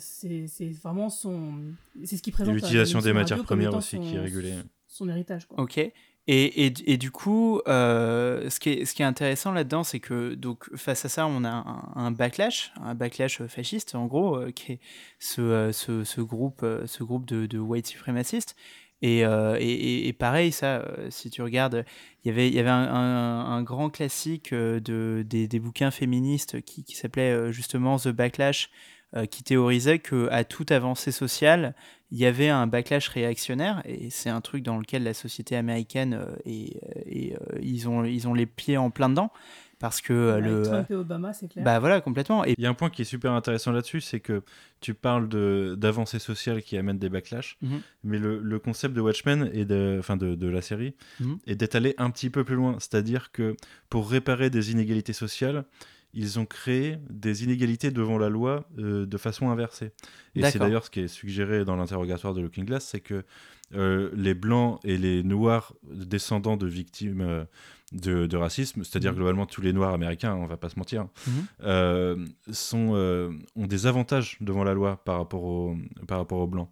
vraiment 0.82 1.09
son... 1.09 1.55
C'est 2.05 2.16
ce 2.18 2.22
qui 2.22 2.30
présente... 2.32 2.53
à 2.53 2.57
l'utilisation 2.57 3.01
des 3.01 3.12
matières 3.14 3.42
premières 3.44 3.74
aussi 3.74 3.96
son- 3.96 4.03
qui 4.03 4.14
est 4.14 4.20
régulée. 4.20 4.55
Son 4.86 5.09
héritage, 5.09 5.46
quoi. 5.46 5.62
Ok. 5.62 5.80
Et, 6.31 6.99
du 6.99 7.11
coup, 7.11 7.62
euh, 7.68 8.51
ce, 8.51 8.61
qui 8.61 8.68
est, 8.70 9.01
intéressant 9.01 9.51
là-dedans, 9.51 9.83
c'est 9.83 9.99
que 9.99 10.35
donc, 10.35 10.68
face 10.76 11.07
à 11.07 11.09
ça, 11.09 11.26
on 11.26 11.43
a 11.43 11.64
un, 11.95 12.11
backlash, 12.11 12.70
un 12.83 12.95
backlash 12.95 13.43
fasciste, 13.47 13.95
en 13.95 14.05
gros, 14.05 14.37
euh, 14.37 14.51
qui 14.51 14.72
est 14.72 14.81
ce, 15.18 15.41
euh, 15.41 16.24
groupe, 16.24 16.61
euh, 16.62 16.87
ce 16.87 17.03
groupe 17.03 17.24
de, 17.24 17.59
white 17.59 17.87
suprémacistes. 17.87 18.57
Et, 19.01 19.24
euh, 19.24 20.12
pareil, 20.18 20.53
ça, 20.53 20.81
euh, 20.81 21.09
si 21.11 21.31
tu 21.31 21.43
regardes, 21.43 21.85
il 22.24 22.29
y 22.35 22.59
avait, 22.59 22.68
un, 22.68 23.62
grand 23.62 23.91
classique 23.91 24.53
euh, 24.53 24.81
de, 24.81 25.24
des, 25.24 25.59
bouquins 25.61 25.91
féministes 25.91 26.61
qui, 26.62 26.85
qui 26.85 26.97
s'appelait 26.97 27.33
euh, 27.33 27.53
justement 27.53 27.99
The 27.99 28.09
Backlash, 28.09 28.70
euh, 29.16 29.26
qui 29.26 29.43
théorisait 29.43 30.01
qu'à 30.01 30.45
toute 30.45 30.72
avancée 30.72 31.12
sociale, 31.12 31.74
il 32.11 32.18
y 32.18 32.26
avait 32.26 32.48
un 32.48 32.66
backlash 32.66 33.09
réactionnaire, 33.09 33.82
et 33.84 34.11
c'est 34.11 34.30
un 34.30 34.40
truc 34.40 34.62
dans 34.62 34.78
lequel 34.78 35.02
la 35.04 35.14
société 35.14 35.56
américaine, 35.56 36.14
euh, 36.14 36.36
est- 36.46 36.80
et, 37.06 37.34
euh, 37.34 37.59
ils, 37.61 37.88
ont, 37.88 38.04
ils 38.04 38.26
ont 38.28 38.34
les 38.34 38.46
pieds 38.46 38.76
en 38.78 38.90
plein 38.90 39.09
dedans, 39.09 39.30
parce 39.78 40.00
que 40.00 40.12
euh, 40.12 40.32
Avec 40.38 40.44
le... 40.50 40.62
Trump 40.62 40.90
et 40.90 40.94
Obama, 40.94 41.32
c'est 41.32 41.46
clair. 41.48 41.64
Bah 41.64 41.78
voilà, 41.78 42.00
complètement. 42.00 42.44
Et 42.44 42.54
Il 42.59 42.64
y 42.64 42.66
a 42.66 42.70
un 42.70 42.74
point 42.74 42.90
qui 42.90 43.02
est 43.02 43.04
super 43.04 43.32
intéressant 43.32 43.70
là-dessus, 43.70 44.00
c'est 44.00 44.18
que 44.20 44.42
tu 44.80 44.92
parles 44.94 45.28
de- 45.28 45.76
d'avancées 45.78 46.18
sociales 46.18 46.62
qui 46.62 46.76
amènent 46.76 46.98
des 46.98 47.09
backlash, 47.09 47.56
Mhm. 47.62 47.80
mais 48.04 48.18
le, 48.18 48.40
le 48.40 48.59
concept 48.59 48.94
de 48.94 49.00
Watchmen 49.00 49.50
et 49.52 49.64
de, 49.64 49.96
enfin 50.00 50.16
de, 50.16 50.34
de 50.34 50.48
la 50.48 50.62
série 50.62 50.94
Mhm. 51.20 51.38
est 51.46 51.54
d'être 51.54 51.74
allé 51.76 51.94
un 51.98 52.11
petit 52.11 52.30
peu 52.30 52.42
plus 52.42 52.56
loin. 52.56 52.76
C'est-à-dire 52.80 53.30
que 53.32 53.54
pour 53.88 54.11
réparer 54.11 54.50
des 54.50 54.72
inégalités 54.72 55.12
sociales, 55.12 55.64
ils 56.14 56.38
ont 56.38 56.46
créé 56.46 56.98
des 57.11 57.44
inégalités 57.44 57.90
devant 57.90 58.18
la 58.18 58.28
loi 58.28 58.64
euh, 58.78 59.06
de 59.06 59.16
façon 59.18 59.50
inversée. 59.50 59.92
Et 60.34 60.40
c'est 60.52 60.59
d'ailleurs 60.59 60.84
ce 60.84 60.90
qui 60.90 61.00
est 61.00 61.09
suggéré 61.09 61.64
dans 61.64 61.76
l'interrogatoire 61.76 62.34
de 62.34 62.40
Looking 62.40 62.64
Glass, 62.64 62.84
c'est 62.86 63.00
que 63.00 63.24
euh, 63.74 64.11
les 64.14 64.32
blancs 64.34 64.80
et 64.84 64.96
les 64.96 65.22
noirs 65.22 65.74
descendants 65.84 66.56
de 66.56 66.66
victimes 66.66 67.20
euh, 67.20 67.44
de, 67.92 68.26
de 68.26 68.36
racisme, 68.36 68.82
c'est-à-dire 68.84 69.11
Mhm. 69.12 69.16
globalement 69.18 69.46
tous 69.46 69.61
les 69.61 69.72
noirs 69.74 69.92
américains, 69.94 70.34
on 70.34 70.46
va 70.46 70.56
pas 70.56 70.68
se 70.70 70.78
mentir, 70.78 71.06
Mhm. 71.26 72.26
sont, 72.52 72.90
euh, 72.94 73.30
ont 73.56 73.66
des 73.66 73.86
avantages 73.86 74.36
devant 74.40 74.64
la 74.64 74.74
loi 74.74 75.02
par 75.04 75.18
rapport, 75.18 75.44
au, 75.44 75.76
par 76.06 76.18
rapport 76.18 76.38
aux 76.40 76.46
blancs. 76.46 76.68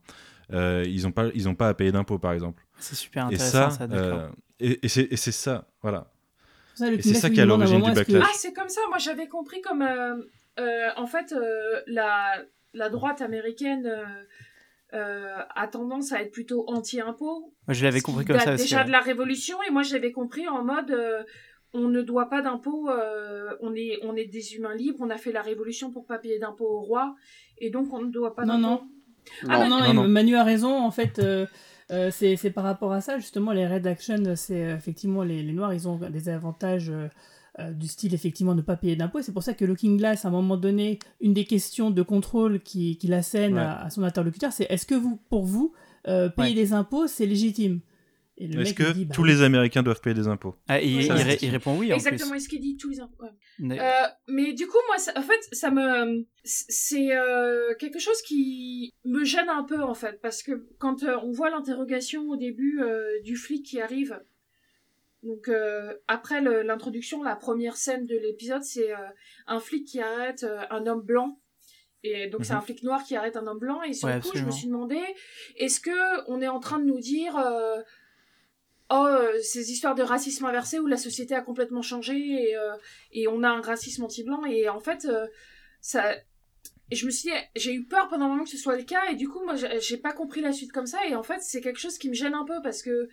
Ils 0.53 1.03
n'ont 1.03 1.13
pas, 1.13 1.29
ils 1.35 1.49
ont 1.49 1.55
pas 1.55 1.69
à 1.69 1.75
payer 1.75 1.93
d'impôts, 1.93 2.19
par 2.19 2.33
exemple. 2.33 2.65
c'est 2.79 2.95
super 2.95 3.25
Et 3.31 3.35
intéressant, 3.35 3.71
ça, 3.71 3.79
ça, 3.79 3.87
d'accord. 3.87 4.31
et, 4.61 4.85
et 4.85 4.89
c'est 4.89 5.09
et 5.11 5.17
c'est 5.17 5.33
ça, 5.33 5.69
voilà. 5.83 6.13
Ça, 6.77 6.91
le 6.91 6.99
Et 6.99 7.03
c'est 7.03 7.15
ça 7.15 7.31
qui 7.31 7.39
est 7.41 7.43
à 7.43 7.47
l'origine 7.47 7.81
du 7.83 7.91
est-ce 7.91 8.01
que- 8.03 8.13
backlash. 8.13 8.29
Ah, 8.31 8.35
c'est 8.37 8.53
comme 8.53 8.69
ça. 8.69 8.81
Moi, 8.89 8.99
j'avais 8.99 9.27
compris 9.29 9.61
comme. 9.63 9.83
euh, 9.83 10.17
euh, 10.61 10.89
en 10.97 11.07
fait, 11.07 11.33
euh, 11.33 11.81
la, 11.87 12.43
la 12.75 12.89
droite 12.91 13.21
américaine 13.23 13.87
euh, 13.87 14.05
euh, 14.95 15.37
a 15.55 15.67
tendance 15.69 16.13
à 16.13 16.23
être 16.23 16.31
plutôt 16.31 16.65
anti-impôt. 16.69 17.53
Moi, 17.67 17.75
je 17.75 17.85
l'avais 17.85 18.01
compris 18.01 18.25
comme 18.25 18.39
ça 18.39 18.55
aussi. 18.55 18.65
déjà 18.65 18.81
ouais. 18.81 18.85
de 18.87 18.93
la 18.93 19.01
Révolution. 19.01 19.57
Et 19.69 19.71
moi, 19.73 19.83
je 19.83 19.93
l'avais 19.95 20.13
compris 20.13 20.47
en 20.49 20.65
mode. 20.65 20.91
euh, 20.91 21.23
on 21.75 21.89
ne 21.89 22.01
doit 22.01 22.31
pas 22.31 22.41
d'impôts, 22.41 22.89
euh, 22.89 23.51
on, 23.61 23.75
est, 23.75 23.99
on 24.03 24.17
est 24.17 24.25
des 24.25 24.55
humains 24.55 24.75
libres, 24.75 24.97
on 25.01 25.11
a 25.11 25.19
fait 25.19 25.33
la 25.33 25.43
révolution 25.43 25.91
pour 25.91 26.07
pas 26.07 26.17
payer 26.17 26.39
d'impôts 26.39 26.65
au 26.65 26.81
roi, 26.81 27.15
et 27.59 27.69
donc 27.69 27.93
on 27.93 28.01
ne 28.01 28.11
doit 28.11 28.35
pas 28.35 28.47
Non, 28.47 28.59
d'impôts. 28.59 28.85
Ah 29.47 29.59
Non. 29.59 29.69
non, 29.69 29.81
non, 29.81 29.87
Non, 29.89 30.03
non. 30.05 30.09
Manu 30.09 30.37
a 30.37 30.45
raison. 30.45 30.73
En 30.75 30.91
fait, 30.91 31.19
euh, 31.19 31.45
euh, 31.91 32.11
c'est 32.13 32.51
par 32.51 32.65
rapport 32.65 32.93
à 32.93 33.01
ça, 33.01 33.19
justement, 33.19 33.53
les 33.53 33.67
Red 33.67 33.87
Action, 33.87 34.23
c'est 34.35 34.65
euh, 34.65 34.77
effectivement 34.77 35.23
les, 35.23 35.43
les 35.43 35.53
Noirs, 35.53 35.73
ils 35.75 35.87
ont 35.89 35.97
des 35.97 36.29
avantages 36.29 36.91
euh, 36.91 37.73
du 37.73 37.87
style, 37.89 38.13
effectivement, 38.13 38.53
de 38.53 38.59
ne 38.61 38.63
pas 38.63 38.77
payer 38.77 38.97
d'impôts. 38.97 39.23
C'est 39.23 39.33
pour 39.33 39.43
ça 39.43 39.55
que 39.55 39.65
Looking 39.65 39.97
Glass, 39.97 40.25
à 40.25 40.29
un 40.29 40.31
moment 40.31 40.57
donné, 40.59 40.99
une 41.21 41.33
des 41.33 41.45
questions 41.47 41.91
de 41.91 42.03
contrôle 42.03 42.61
qui- 42.61 42.99
qu'il 42.99 43.15
assène 43.15 43.55
Ouais. 43.55 43.61
à, 43.61 43.85
à 43.85 43.91
son 43.91 44.03
interlocuteur, 44.03 44.53
c'est 44.53 44.67
est-ce 44.69 44.85
que 44.85 44.95
vous, 44.95 45.19
pour 45.31 45.45
vous, 45.47 45.73
euh, 46.07 46.29
payer 46.29 46.51
Ouais. 46.51 46.55
des 46.55 46.73
impôts, 46.75 47.07
c'est 47.07 47.25
légitime? 47.27 47.81
Le 48.39 48.61
Est-ce 48.61 48.69
mec, 48.71 48.75
que 48.77 48.93
dit, 48.93 49.05
bah 49.07 49.15
tous 49.15 49.25
les 49.25 49.43
Américains 49.43 49.83
doivent 49.83 50.01
payer 50.01 50.15
des 50.15 50.29
impôts? 50.29 50.55
Ah, 50.69 50.81
il, 50.81 51.11
répond 51.51 51.77
oui 51.79 51.93
en 51.93 51.97
Exactement, 51.97 52.31
plus. 52.31 52.37
est 52.37 52.41
ce 52.41 52.49
qu'il 52.49 52.61
dit 52.61 52.77
tous 52.77 52.91
les 52.91 53.01
impôts. 53.01 53.23
ouais. 53.25 53.31
Mais- 53.59 53.81
Euh, 53.81 53.85
mais 54.29 54.53
du 54.53 54.67
coup, 54.67 54.77
moi, 54.89 54.99
ça- 54.99 55.13
en 55.17 55.23
fait, 55.23 55.41
ça 55.53 55.71
me, 55.71 56.27
c'est 56.45 57.17
euh, 57.17 57.75
quelque 57.79 57.99
chose 57.99 58.21
qui 58.23 58.93
me 59.05 59.25
gêne 59.25 59.49
un 59.49 59.63
peu 59.65 59.83
en 59.83 59.95
fait, 59.95 60.21
parce 60.21 60.43
que 60.43 60.67
quand 60.79 61.03
euh, 61.03 61.17
on 61.23 61.31
voit 61.33 61.49
l'interrogation 61.51 62.29
au 62.29 62.37
début 62.37 62.81
euh, 62.83 63.21
du 63.23 63.37
flic 63.37 63.65
qui 63.65 63.81
arrive, 63.81 64.21
donc 65.23 65.49
euh, 65.49 65.95
après 66.07 66.41
le- 66.41 66.63
l'introduction, 66.63 67.23
la 67.23 67.37
première 67.37 67.77
scène 67.77 68.07
de 68.07 68.17
l'épisode, 68.17 68.63
c'est 68.63 68.93
euh, 68.93 68.97
un 69.47 69.61
flic 69.61 69.87
qui 69.87 70.01
arrête 70.01 70.45
euh, 70.45 70.61
un 70.71 70.87
homme 70.87 71.01
blanc. 71.03 71.41
Et 72.05 72.29
donc 72.29 72.45
c'est 72.45 72.53
Mhm. 72.53 72.59
un 72.59 72.63
flic 72.63 72.83
noir 72.85 73.03
qui 73.03 73.17
arrête 73.17 73.37
un 73.37 73.47
homme 73.49 73.59
blanc 73.59 73.83
et 73.83 73.93
sur 73.93 74.07
Ouais, 74.07 74.17
le 74.17 74.21
coup 74.21 74.31
je 74.35 74.45
me 74.45 74.51
suis 74.53 74.67
demandé 74.69 74.99
est-ce 75.57 75.81
que 75.81 76.31
on 76.31 76.41
est 76.41 76.47
en 76.47 76.61
train 76.61 76.79
de 76.79 76.85
nous 76.85 77.01
dire 77.01 77.37
euh, 77.37 77.81
oh 78.91 79.07
euh, 79.09 79.39
ces 79.43 79.71
histoires 79.73 79.95
de 79.95 80.03
racisme 80.03 80.45
inversé 80.45 80.79
où 80.79 80.87
la 80.87 80.97
société 80.97 81.35
a 81.35 81.41
complètement 81.41 81.83
changé 81.83 82.17
et, 82.17 82.57
euh, 82.57 82.77
et 83.13 83.29
on 83.29 83.43
a 83.43 83.49
un 83.49 83.61
racisme 83.61 84.05
anti-blanc 84.05 84.45
et 84.45 84.69
en 84.69 84.81
fait 84.81 85.05
euh, 85.07 85.27
ça 85.81 86.15
et 86.91 86.95
je 86.95 87.05
me 87.05 87.11
suis 87.11 87.31
dit 87.31 87.37
j'ai 87.57 87.75
eu 87.75 87.85
peur 87.85 88.09
pendant 88.09 88.27
un 88.27 88.29
moment 88.29 88.45
que 88.45 88.51
ce 88.51 88.59
soit 88.59 88.77
le 88.77 88.85
cas 88.85 89.11
et 89.11 89.17
du 89.17 89.29
coup 89.29 89.45
moi 89.45 89.55
j'ai 89.57 89.97
pas 89.97 90.13
compris 90.13 90.41
la 90.41 90.53
suite 90.53 90.73
comme 90.73 90.87
ça 90.87 90.99
et 91.09 91.17
en 91.17 91.23
fait 91.23 91.41
c'est 91.41 91.61
quelque 91.61 91.81
chose 91.81 91.99
qui 91.99 92.09
me 92.09 92.15
gêne 92.15 92.35
un 92.35 92.45
peu 92.45 92.63
parce 92.63 92.83
que 92.83 93.09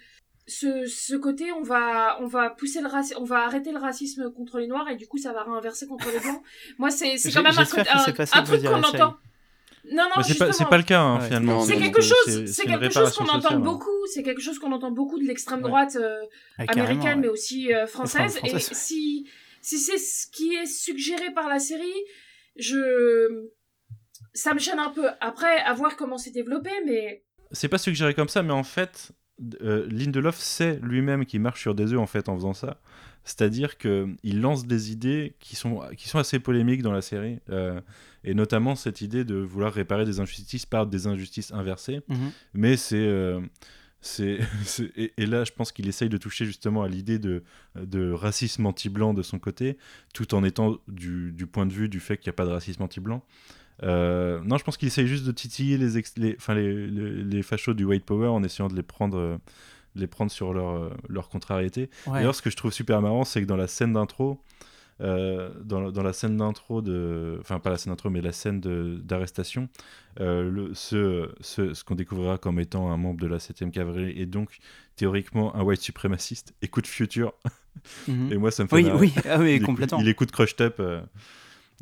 ce, 0.45 0.85
ce 0.85 1.15
côté 1.15 1.51
on 1.53 1.63
va 1.63 2.17
on 2.21 2.27
va 2.27 2.49
pousser 2.49 2.81
le 2.81 2.87
racisme 2.87 3.17
on 3.19 3.23
va 3.23 3.43
arrêter 3.45 3.71
le 3.71 3.79
racisme 3.79 4.31
contre 4.31 4.59
les 4.59 4.67
noirs 4.67 4.89
et 4.89 4.95
du 4.95 5.07
coup 5.07 5.17
ça 5.17 5.33
va 5.33 5.43
réinverser 5.43 5.87
contre 5.87 6.11
les 6.11 6.19
blancs. 6.19 6.41
Moi 6.77 6.91
c'est 6.91 7.15
quand 7.33 7.41
même 7.41 7.57
un, 7.57 7.61
un, 7.61 8.39
un 8.39 8.43
truc 8.43 8.63
qu'on 8.63 8.83
entend 8.83 9.17
non 9.91 10.03
non 10.15 10.23
c'est 10.23 10.37
pas, 10.69 10.77
le 10.77 10.83
cas, 10.83 11.01
hein, 11.01 11.19
Ouais. 11.19 11.25
finalement. 11.25 11.61
C'est 11.61 11.75
non, 11.75 11.81
quelque 11.81 12.01
chose, 12.01 12.45
c'est 12.45 12.65
quelque 12.65 12.89
chose 12.89 13.15
qu'on 13.15 13.25
entend 13.25 13.41
sociale, 13.41 13.57
hein. 13.57 13.59
beaucoup, 13.59 14.07
c'est 14.13 14.23
quelque 14.23 14.41
chose 14.41 14.57
qu'on 14.59 14.71
entend 14.71 14.91
beaucoup 14.91 15.19
de 15.19 15.25
l'extrême 15.25 15.59
Ouais. 15.61 15.67
droite 15.69 15.97
euh, 15.99 16.21
Ah, 16.57 16.63
américaine, 16.69 17.15
ouais. 17.19 17.21
mais 17.23 17.27
aussi 17.27 17.73
euh, 17.73 17.85
française. 17.87 18.39
Et 18.43 18.59
si, 18.59 19.27
si 19.61 19.77
c'est 19.79 19.97
ce 19.97 20.27
qui 20.31 20.55
est 20.55 20.65
suggéré 20.65 21.31
par 21.33 21.49
la 21.49 21.59
série, 21.59 21.83
je, 22.55 23.47
ça 24.33 24.53
me 24.53 24.59
gêne 24.59 24.79
un 24.79 24.89
peu. 24.89 25.07
Après, 25.21 25.57
à 25.59 25.73
voir 25.73 25.95
comment 25.97 26.17
c'est 26.17 26.31
développé, 26.31 26.69
mais 26.85 27.23
C'est 27.51 27.67
pas 27.69 27.77
suggéré 27.77 28.13
comme 28.13 28.29
ça, 28.29 28.41
mais 28.43 28.53
en 28.53 28.63
fait, 28.63 29.11
euh, 29.61 29.85
Lindelof 29.89 30.37
sait 30.37 30.79
lui-même 30.81 31.25
qu'il 31.25 31.41
marche 31.41 31.61
sur 31.61 31.75
des 31.75 31.91
œufs 31.93 31.99
en 31.99 32.07
fait 32.07 32.29
en 32.29 32.35
faisant 32.35 32.53
ça. 32.53 32.79
C'est-à-dire 33.25 33.77
qu'il 33.77 34.41
lance 34.41 34.65
des 34.67 34.91
idées 34.91 35.35
qui 35.39 35.55
sont, 35.55 35.81
qui 35.95 36.09
sont 36.09 36.19
assez 36.19 36.39
polémiques 36.39 36.81
dans 36.81 36.91
la 36.91 37.01
série, 37.01 37.39
euh, 37.49 37.79
et 38.23 38.33
notamment 38.33 38.75
cette 38.75 39.01
idée 39.01 39.23
de 39.23 39.35
vouloir 39.35 39.71
réparer 39.73 40.03
des 40.05 40.19
injustices 40.19 40.65
par 40.65 40.87
des 40.87 41.07
injustices 41.07 41.51
inversées. 41.53 42.01
Mhm. 42.09 42.31
Mais 42.53 42.77
c'est. 42.77 42.97
euh, 42.97 43.39
c'est, 44.05 44.39
et, 44.97 45.13
et 45.17 45.25
là, 45.25 45.45
je 45.45 45.53
pense 45.53 45.71
qu'il 45.71 45.87
essaye 45.87 46.09
de 46.09 46.17
toucher 46.17 46.45
justement 46.45 46.83
à 46.83 46.89
l'idée 46.89 47.19
de, 47.19 47.41
de 47.75 48.11
racisme 48.11 48.65
anti-blanc 48.65 49.13
de 49.13 49.21
son 49.21 49.39
côté, 49.39 49.77
tout 50.13 50.35
en 50.35 50.43
étant 50.43 50.77
du, 50.89 51.31
du 51.31 51.47
point 51.47 51.65
de 51.65 51.71
vue 51.71 51.87
du 51.87 52.01
fait 52.01 52.17
qu'il 52.17 52.27
n'y 52.29 52.33
a 52.33 52.35
pas 52.35 52.45
de 52.45 52.51
racisme 52.51 52.83
anti-blanc. 52.83 53.23
Euh, 53.81 54.41
non, 54.43 54.57
je 54.57 54.63
pense 54.65 54.75
qu'il 54.77 54.87
essaye 54.89 55.07
juste 55.07 55.25
de 55.25 55.31
titiller 55.31 55.77
les, 55.77 55.97
ex- 55.97 56.13
les, 56.17 56.35
enfin, 56.37 56.53
les, 56.53 56.85
les, 56.87 57.23
les 57.23 57.41
fachos 57.43 57.73
du 57.73 57.85
white 57.85 58.03
power 58.05 58.27
en 58.27 58.43
essayant 58.43 58.67
de 58.67 58.75
les 58.75 58.83
prendre, 58.83 59.39
les 59.95 60.07
prendre 60.07 60.31
sur 60.31 60.53
leur, 60.53 60.69
euh, 60.75 60.89
leur 61.09 61.29
contrariété. 61.29 61.89
Ouais. 62.07 62.13
D'ailleurs, 62.19 62.35
ce 62.35 62.41
que 62.41 62.49
je 62.49 62.55
trouve 62.55 62.71
super 62.73 63.01
marrant, 63.01 63.23
c'est 63.25 63.41
que 63.41 63.47
dans 63.47 63.55
la 63.57 63.67
scène 63.67 63.93
d'intro, 63.93 64.41
euh, 65.01 65.49
dans, 65.63 65.81
la- 65.81 65.91
dans 65.91 66.03
la 66.03 66.13
scène 66.13 66.37
d'intro 66.37 66.81
de. 66.81 67.37
Enfin, 67.41 67.59
pas 67.59 67.69
la 67.71 67.77
scène 67.77 67.91
d'intro, 67.93 68.09
mais 68.09 68.21
la 68.21 68.31
scène 68.31 68.59
d'arrestation, 69.03 69.67
euh, 70.19 70.69
ce, 70.73 71.29
ce, 71.41 71.73
ce 71.73 71.83
qu'on 71.83 71.95
découvrira 71.95 72.37
comme 72.37 72.59
étant 72.59 72.91
un 72.91 72.97
membre 72.97 73.19
de 73.19 73.27
la 73.27 73.37
7ème 73.39 73.71
cavalerie 73.71 74.13
et 74.19 74.25
donc 74.27 74.59
théoriquement 74.95 75.55
un 75.55 75.63
white 75.63 75.81
suprémaciste, 75.81 76.53
écoute 76.61 76.87
Future. 76.87 77.33
Mhm. 78.07 78.31
Et 78.31 78.37
moi, 78.37 78.51
ça 78.51 78.61
me 78.63 78.67
fait 78.69 78.75
Oui, 78.75 78.83
marrer. 78.83 78.99
oui, 78.99 79.13
ah 79.27 79.39
oui, 79.39 79.45
il 79.49 79.55
écoute- 79.55 79.65
complètement. 79.65 79.99
il 79.99 80.07
écoute 80.07 80.31
Crushed 80.31 80.61
Up. 80.61 80.79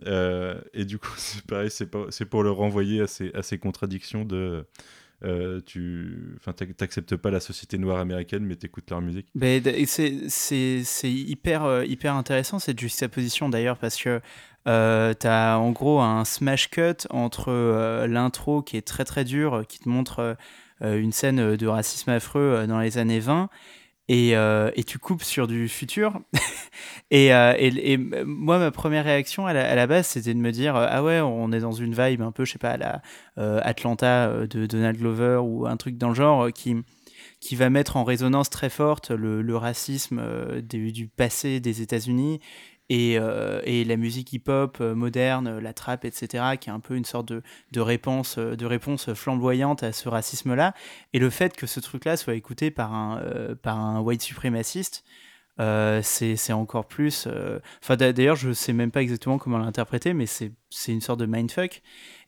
euh, 0.08 0.62
et 0.74 0.86
du 0.86 0.98
coup, 1.00 1.12
c'est 1.18 1.46
pareil, 1.46 1.70
c'est 1.70 2.26
pour 2.26 2.44
le 2.44 2.52
renvoyer 2.52 3.02
à 3.02 3.08
ces, 3.08 3.32
à 3.34 3.42
ces 3.42 3.58
contradictions 3.58 4.24
de. 4.26 4.66
Euh, 5.24 5.62
tu 5.66 6.38
t'acceptes 6.78 7.16
pas 7.16 7.32
la 7.32 7.40
société 7.40 7.78
noire 7.78 8.00
américaine, 8.00 8.44
mais 8.44 8.56
t'écoutes 8.56 8.90
leur 8.90 9.02
musique. 9.02 9.28
C'est 10.30 11.12
hyper, 11.12 11.64
euh, 11.64 11.86
hyper 11.86 12.16
intéressant 12.16 12.60
cette 12.60 12.80
juxtaposition 12.80 13.50
d'ailleurs 13.50 13.78
parce 13.78 14.02
que 14.02 14.22
euh, 14.68 15.14
tu 15.20 15.28
as 15.28 15.58
en 15.58 15.72
gros 15.72 16.02
un 16.02 16.24
smash 16.26 16.70
cut 16.70 17.08
entre 17.10 17.46
euh, 17.50 18.08
l'intro 18.08 18.62
qui 18.62 18.78
est 18.78 18.86
très 18.86 19.06
très 19.06 19.24
dur, 19.24 19.56
euh, 19.56 19.64
qui 19.64 19.80
te 19.80 19.90
montre 19.90 20.38
euh, 20.82 21.00
une 21.00 21.12
scène 21.12 21.56
de 21.56 21.68
racisme 21.68 22.12
affreux 22.12 22.66
dans 22.68 22.80
les 22.80 22.98
années 22.98 23.20
20 23.20 23.50
et, 24.12 24.36
euh, 24.36 24.72
et 24.76 24.84
tu 24.84 25.00
coupes 25.00 25.24
sur 25.24 25.48
du 25.48 25.70
futur. 25.70 26.20
et, 27.12 27.34
euh, 27.34 27.54
euh, 27.58 28.26
moi, 28.26 28.60
ma 28.60 28.70
première 28.70 29.06
réaction 29.06 29.48
à 29.48 29.54
la, 29.54 29.88
base, 29.88 30.08
c'était 30.08 30.34
de 30.34 30.40
me 30.40 30.52
dire 30.52 30.76
Ah 30.76 31.02
ouais, 31.02 31.22
on 31.22 31.54
est 31.54 31.62
dans 31.62 31.72
une 31.72 31.94
vibe 31.94 32.22
un 32.22 32.34
peu, 32.34 32.44
je 32.44 32.52
sais 32.52 32.60
pas, 32.60 32.72
à 32.72 32.78
la 32.78 33.02
Atlanta 33.64 34.46
de 34.48 34.66
Donald 34.66 34.98
Glover 34.98 35.38
ou 35.42 35.66
un 35.66 35.78
truc 35.78 35.98
dans 35.98 36.10
le 36.10 36.16
genre 36.16 36.52
qui 36.52 36.76
qui 37.40 37.56
va 37.56 37.72
mettre 37.72 37.98
en 37.98 38.04
résonance 38.04 38.52
très 38.52 38.70
forte 38.70 39.10
le, 39.10 39.58
racisme 39.58 40.22
du 40.62 41.08
passé 41.08 41.60
des 41.60 41.82
États-Unis 41.82 42.40
et, 42.94 43.18
euh, 43.18 43.62
et 43.64 43.86
la 43.86 43.96
musique 43.96 44.34
hip-hop 44.34 44.80
euh, 44.82 44.94
moderne, 44.96 45.60
la 45.60 45.74
trap, 45.74 46.04
etc., 46.04 46.58
qui 46.58 46.70
est 46.70 46.74
un 46.74 46.82
peu 46.82 46.98
une 46.98 47.06
sorte 47.06 47.26
de, 47.30 47.42
réponse, 47.80 48.38
euh, 48.38 49.16
flamboyante 49.16 49.82
à 49.82 49.94
ce 49.94 50.10
racisme-là. 50.10 50.74
Et 51.14 51.20
le 51.20 51.30
fait 51.30 51.56
que 51.56 51.68
ce 51.68 51.80
truc-là 51.80 52.18
soit 52.18 52.36
écouté 52.36 52.70
par 52.70 52.94
un, 52.94 53.20
euh, 53.20 54.00
white 54.02 54.22
suprémaciste, 54.22 55.06
euh, 55.62 56.02
c'est 56.04 56.52
encore 56.54 56.86
plus. 56.86 57.28
euh, 57.28 57.60
Enfin, 57.82 57.96
d'a- 57.96 58.12
d'ailleurs, 58.12 58.36
je 58.36 58.52
sais 58.52 58.74
même 58.74 58.92
pas 58.92 59.02
exactement 59.02 59.38
comment 59.38 59.58
l'interpréter, 59.58 60.14
mais 60.14 60.26
c'est 60.26 60.52
une 60.88 61.02
sorte 61.02 61.20
de 61.22 61.26
mindfuck. 61.26 61.82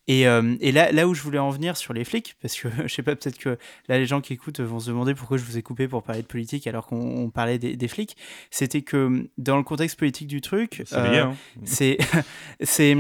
Et, 0.08 0.28
euh, 0.28 0.56
et 0.60 0.72
là, 0.74 0.92
là 0.92 1.08
où 1.08 1.14
je 1.14 1.22
voulais 1.22 1.40
en 1.40 1.50
venir 1.50 1.78
sur 1.78 1.94
les 1.94 2.04
flics, 2.04 2.36
parce 2.42 2.56
que 2.60 2.68
je 2.88 2.94
sais 2.94 3.04
pas, 3.04 3.16
peut-être 3.16 3.38
que 3.38 3.58
là, 3.88 3.98
les 3.98 4.06
gens 4.06 4.20
qui 4.22 4.34
écoutent 4.34 4.60
vont 4.60 4.80
se 4.80 4.90
demander 4.90 5.14
pourquoi 5.16 5.38
je 5.38 5.44
vous 5.44 5.58
ai 5.58 5.62
coupé 5.62 5.88
pour 5.88 6.04
parler 6.04 6.22
de 6.22 6.28
politique 6.28 6.68
alors 6.68 6.88
qu'on 6.88 7.00
on 7.00 7.30
parlait 7.30 7.58
des, 7.60 7.76
des 7.78 7.88
flics, 7.88 8.18
c'était 8.52 8.82
que 8.82 9.30
dans 9.38 9.56
le 9.58 9.64
contexte 9.64 9.98
politique 9.98 10.28
du 10.28 10.42
truc, 10.42 10.84
C'est 10.86 10.96
euh, 10.98 11.24
hein. 11.24 11.36
c'est 11.64 11.98
c'est 12.62 12.98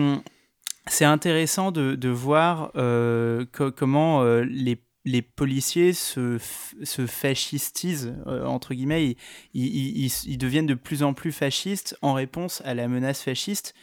c'est 0.87 1.05
intéressant 1.05 1.71
de, 1.71 1.95
de 1.95 2.09
voir 2.09 2.71
euh, 2.75 3.45
co- 3.51 3.71
comment 3.71 4.23
les 4.43 4.79
les 5.05 5.21
policiers 5.21 5.91
se, 5.91 6.37
f- 6.37 6.73
se 6.85 7.05
fascistisent, 7.07 8.15
euh, 8.25 8.45
entre 8.45 8.73
guillemets, 8.73 9.05
ils, 9.05 9.17
ils, 9.53 10.05
ils- 10.05 10.13
ils 10.27 10.37
deviennent 10.37 10.65
de 10.65 10.75
plus 10.75 11.03
en 11.03 11.13
plus 11.13 11.33
fascistes 11.33 11.97
en 12.01 12.13
réponse 12.13 12.61
à 12.63 12.73
la 12.73 12.87
menace 12.87 13.21
fasciste. 13.21 13.73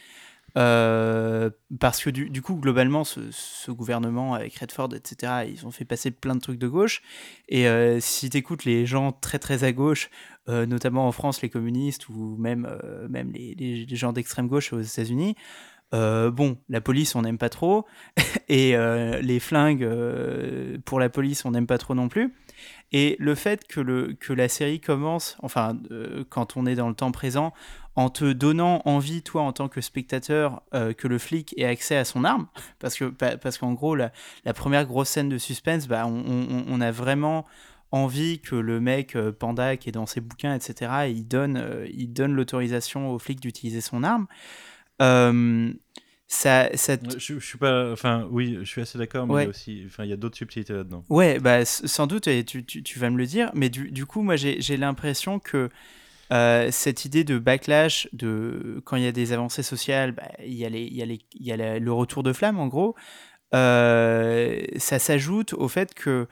Euh, 0.57 1.49
parce 1.79 2.03
que 2.03 2.09
du, 2.09 2.41
coup, 2.41 2.55
globalement, 2.55 3.03
ce, 3.03 3.71
gouvernement 3.71 4.33
avec 4.33 4.55
Redford, 4.57 4.89
etc., 4.95 5.47
ils 5.47 5.65
ont 5.65 5.71
fait 5.71 5.85
passer 5.85 6.11
plein 6.11 6.35
de 6.35 6.41
trucs 6.41 6.59
de 6.59 6.67
gauche. 6.67 7.01
Et 7.47 7.67
euh, 7.67 7.99
si 7.99 8.29
tu 8.29 8.37
écoutes 8.37 8.65
les 8.65 8.85
gens 8.85 9.11
très 9.11 9.39
très 9.39 9.63
à 9.63 9.71
gauche, 9.71 10.09
euh, 10.49 10.65
notamment 10.65 11.07
en 11.07 11.11
France, 11.11 11.41
les 11.41 11.49
communistes 11.49 12.09
ou 12.09 12.35
même, 12.37 12.67
euh, 12.69 13.07
même 13.07 13.31
les, 13.31 13.87
gens 13.95 14.13
d'extrême 14.13 14.47
gauche 14.47 14.73
aux 14.73 14.81
États-Unis, 14.81 15.35
bon, 15.91 16.57
la 16.69 16.81
police, 16.81 17.15
on 17.15 17.21
n'aime 17.21 17.37
pas 17.37 17.49
trop. 17.49 17.85
et 18.49 18.75
les 19.21 19.39
flingues, 19.39 19.87
pour 20.85 20.99
la 20.99 21.09
police, 21.09 21.45
on 21.45 21.51
n'aime 21.51 21.67
pas 21.67 21.77
trop 21.77 21.95
non 21.95 22.09
plus. 22.09 22.33
Et 22.91 23.15
le 23.19 23.35
fait 23.35 23.65
que, 23.67 23.79
le, 23.79 24.13
que 24.19 24.33
la 24.33 24.49
série 24.49 24.79
commence, 24.79 25.37
enfin, 25.41 25.77
euh, 25.91 26.23
quand 26.29 26.57
on 26.57 26.65
est 26.65 26.75
dans 26.75 26.89
le 26.89 26.95
temps 26.95 27.11
présent, 27.11 27.53
en 27.95 28.09
te 28.09 28.31
donnant 28.31 28.81
envie, 28.85 29.21
toi, 29.21 29.41
en 29.43 29.53
tant 29.53 29.67
que 29.67 29.81
spectateur, 29.81 30.61
euh, 30.73 30.93
que 30.93 31.07
le 31.07 31.17
flic 31.17 31.53
ait 31.57 31.65
accès 31.65 31.95
à 31.95 32.05
son 32.05 32.23
arme, 32.23 32.47
parce 32.79 32.95
que 32.97 33.05
pa- 33.05 33.37
parce 33.37 33.57
qu'en 33.57 33.73
gros, 33.73 33.95
la, 33.95 34.11
première 34.53 34.85
grosse 34.85 35.09
scène 35.09 35.29
de 35.29 35.37
suspense, 35.37 35.87
bah, 35.87 36.05
on, 36.05 36.81
a 36.81 36.91
vraiment 36.91 37.45
envie 37.91 38.39
que 38.39 38.55
le 38.55 38.79
mec 38.79 39.15
euh, 39.15 39.31
Panda 39.31 39.75
qui 39.77 39.89
est 39.89 39.91
dans 39.91 40.05
ses 40.05 40.21
bouquins, 40.21 40.55
etc., 40.55 41.07
il 41.09 41.27
donne, 41.27 41.85
il 41.93 42.11
donne 42.13 42.33
l'autorisation 42.33 43.11
aux 43.11 43.19
flics 43.19 43.41
d'utiliser 43.41 43.81
son 43.81 44.03
arme. 44.03 44.27
Ça, 46.33 46.69
ça 46.77 46.95
Je, 47.17 47.39
je 47.39 47.45
suis 47.45 47.57
pas. 47.57 47.91
Enfin, 47.91 48.25
oui, 48.31 48.57
je 48.61 48.63
suis 48.63 48.79
assez 48.79 48.97
d'accord, 48.97 49.27
mais 49.27 49.33
Ouais. 49.33 49.41
il 49.41 49.43
y 49.43 49.47
a 49.47 49.49
aussi. 49.49 49.83
Enfin, 49.85 50.05
il 50.05 50.09
y 50.09 50.13
a 50.13 50.15
d'autres 50.15 50.37
subtilités 50.37 50.71
là-dedans. 50.71 51.03
Ouais, 51.09 51.39
bah, 51.39 51.65
sans 51.65 52.07
doute, 52.07 52.27
et 52.27 52.45
tu, 52.45 52.63
tu- 52.63 52.81
tu 52.83 52.99
vas 52.99 53.09
me 53.09 53.17
le 53.17 53.25
dire, 53.25 53.51
mais 53.53 53.69
du, 53.69 53.91
du 53.91 54.05
coup, 54.05 54.21
moi, 54.21 54.37
j'ai 54.37 54.61
j'ai 54.61 54.77
l'impression 54.77 55.39
que 55.39 55.69
euh, 56.31 56.69
cette 56.71 57.03
idée 57.03 57.25
de 57.25 57.37
backlash, 57.37 58.07
de 58.13 58.81
quand 58.85 58.95
il 58.95 59.03
y 59.03 59.07
a 59.07 59.11
des 59.11 59.33
avancées 59.33 59.61
sociales, 59.61 60.13
bah, 60.13 60.29
il 60.45 60.53
y 60.53 60.63
a, 60.63 60.69
les, 60.69 60.83
il 60.83 60.95
y 60.95 61.01
a, 61.01 61.05
les, 61.05 61.19
il 61.33 61.45
y 61.45 61.51
a 61.51 61.57
la- 61.57 61.79
le 61.79 61.91
retour 61.91 62.23
de 62.23 62.31
flamme, 62.31 62.59
en 62.59 62.67
gros, 62.67 62.95
euh, 63.53 64.61
ça 64.77 64.99
s'ajoute 64.99 65.53
au 65.53 65.67
fait 65.67 65.93
que 65.93 66.27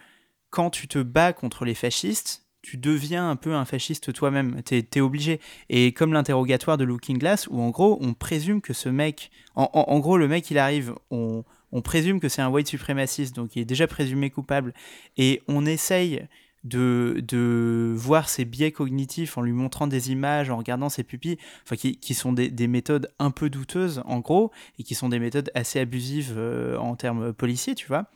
quand 0.50 0.70
tu 0.70 0.88
te 0.88 1.00
bats 1.00 1.34
contre 1.34 1.66
les 1.66 1.76
fascistes, 1.76 2.44
tu 2.62 2.78
deviens 2.78 3.30
un 3.30 3.36
peu 3.36 3.54
un 3.54 3.66
fasciste 3.66 4.14
toi-même, 4.14 4.62
t'es 4.64 4.86
es 4.96 5.02
obligé. 5.02 5.40
Et 5.70 5.94
comme 5.94 6.14
l'interrogatoire 6.14 6.78
de 6.78 6.84
Looking 6.84 7.18
Glass, 7.18 7.48
où 7.48 7.62
en 7.62 7.70
gros, 7.70 7.98
on 8.02 8.14
présume 8.14 8.62
que 8.62 8.74
ce 8.74 8.90
mec, 8.90 9.32
en, 9.56 10.00
gros, 10.00 10.18
le 10.18 10.28
mec, 10.28 10.50
il 10.52 10.58
arrive, 10.58 10.94
on, 11.12 11.44
présume 11.84 12.20
que 12.20 12.30
c'est 12.30 12.42
un 12.42 12.50
white 12.50 12.68
suprémaciste, 12.68 13.36
donc 13.36 13.56
il 13.56 13.62
est 13.62 13.66
déjà 13.66 13.88
présumé 13.88 14.30
coupable, 14.30 14.74
et 15.18 15.42
on 15.48 15.66
essaye 15.66 16.28
de, 16.66 17.94
voir 17.96 18.28
ses 18.28 18.44
biais 18.44 18.72
cognitifs 18.72 19.38
en 19.38 19.42
lui 19.42 19.54
montrant 19.54 19.88
des 19.88 20.12
images, 20.12 20.50
en 20.50 20.58
regardant 20.58 20.90
ses 20.90 21.04
pupilles, 21.04 21.38
enfin 21.64 21.78
qui, 21.78 22.14
sont 22.14 22.34
des, 22.34 22.50
des 22.50 22.68
méthodes 22.68 23.10
un 23.20 23.32
peu 23.32 23.50
douteuses 23.50 24.02
en 24.06 24.20
gros, 24.20 24.52
et 24.78 24.84
qui 24.84 24.96
sont 24.96 25.08
des 25.08 25.20
méthodes 25.20 25.52
assez 25.56 25.80
abusives 25.80 26.34
euh, 26.36 26.78
en 26.78 26.96
termes 26.96 27.34
policiers, 27.34 27.76
tu 27.76 27.88
vois. 27.88 28.10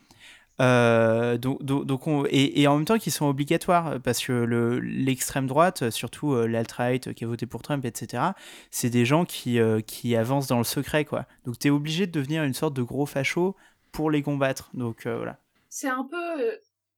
Euh, 0.61 1.37
donc, 1.37 1.63
donc, 1.63 1.85
donc 1.85 2.05
on- 2.07 2.25
et, 2.29 2.61
et 2.61 2.67
en 2.67 2.75
même 2.75 2.85
temps 2.85 2.99
qui 2.99 3.09
sont 3.11 3.25
obligatoires 3.25 3.99
parce 4.01 4.23
que 4.23 4.31
le- 4.31 4.79
l'extrême 4.79 5.47
droite, 5.47 5.89
surtout 5.89 6.33
euh, 6.33 6.45
l'alt-right 6.47 7.13
qui 7.13 7.23
a 7.23 7.27
voté 7.27 7.45
pour 7.47 7.61
Trump, 7.63 7.83
etc., 7.85 8.23
c'est 8.69 8.89
des 8.91 9.03
gens 9.05 9.25
qui, 9.25 9.59
euh, 9.59 9.81
qui 9.81 10.15
avancent 10.15 10.47
dans 10.47 10.59
le 10.59 10.63
secret, 10.63 11.05
quoi. 11.05 11.25
Donc 11.45 11.57
tu 11.57 11.67
es 11.67 11.71
obligé 11.71 12.05
de 12.07 12.11
devenir 12.11 12.43
une 12.43 12.53
sorte 12.53 12.75
de 12.75 12.83
gros 12.83 13.05
facho 13.07 13.55
pour 13.91 14.11
les 14.11 14.21
combattre. 14.21 14.69
Donc 14.73 15.05
euh, 15.07 15.17
voilà. 15.17 15.39
C'est 15.69 15.89
un 15.89 16.03
peu. 16.03 16.17
euh, 16.41 16.51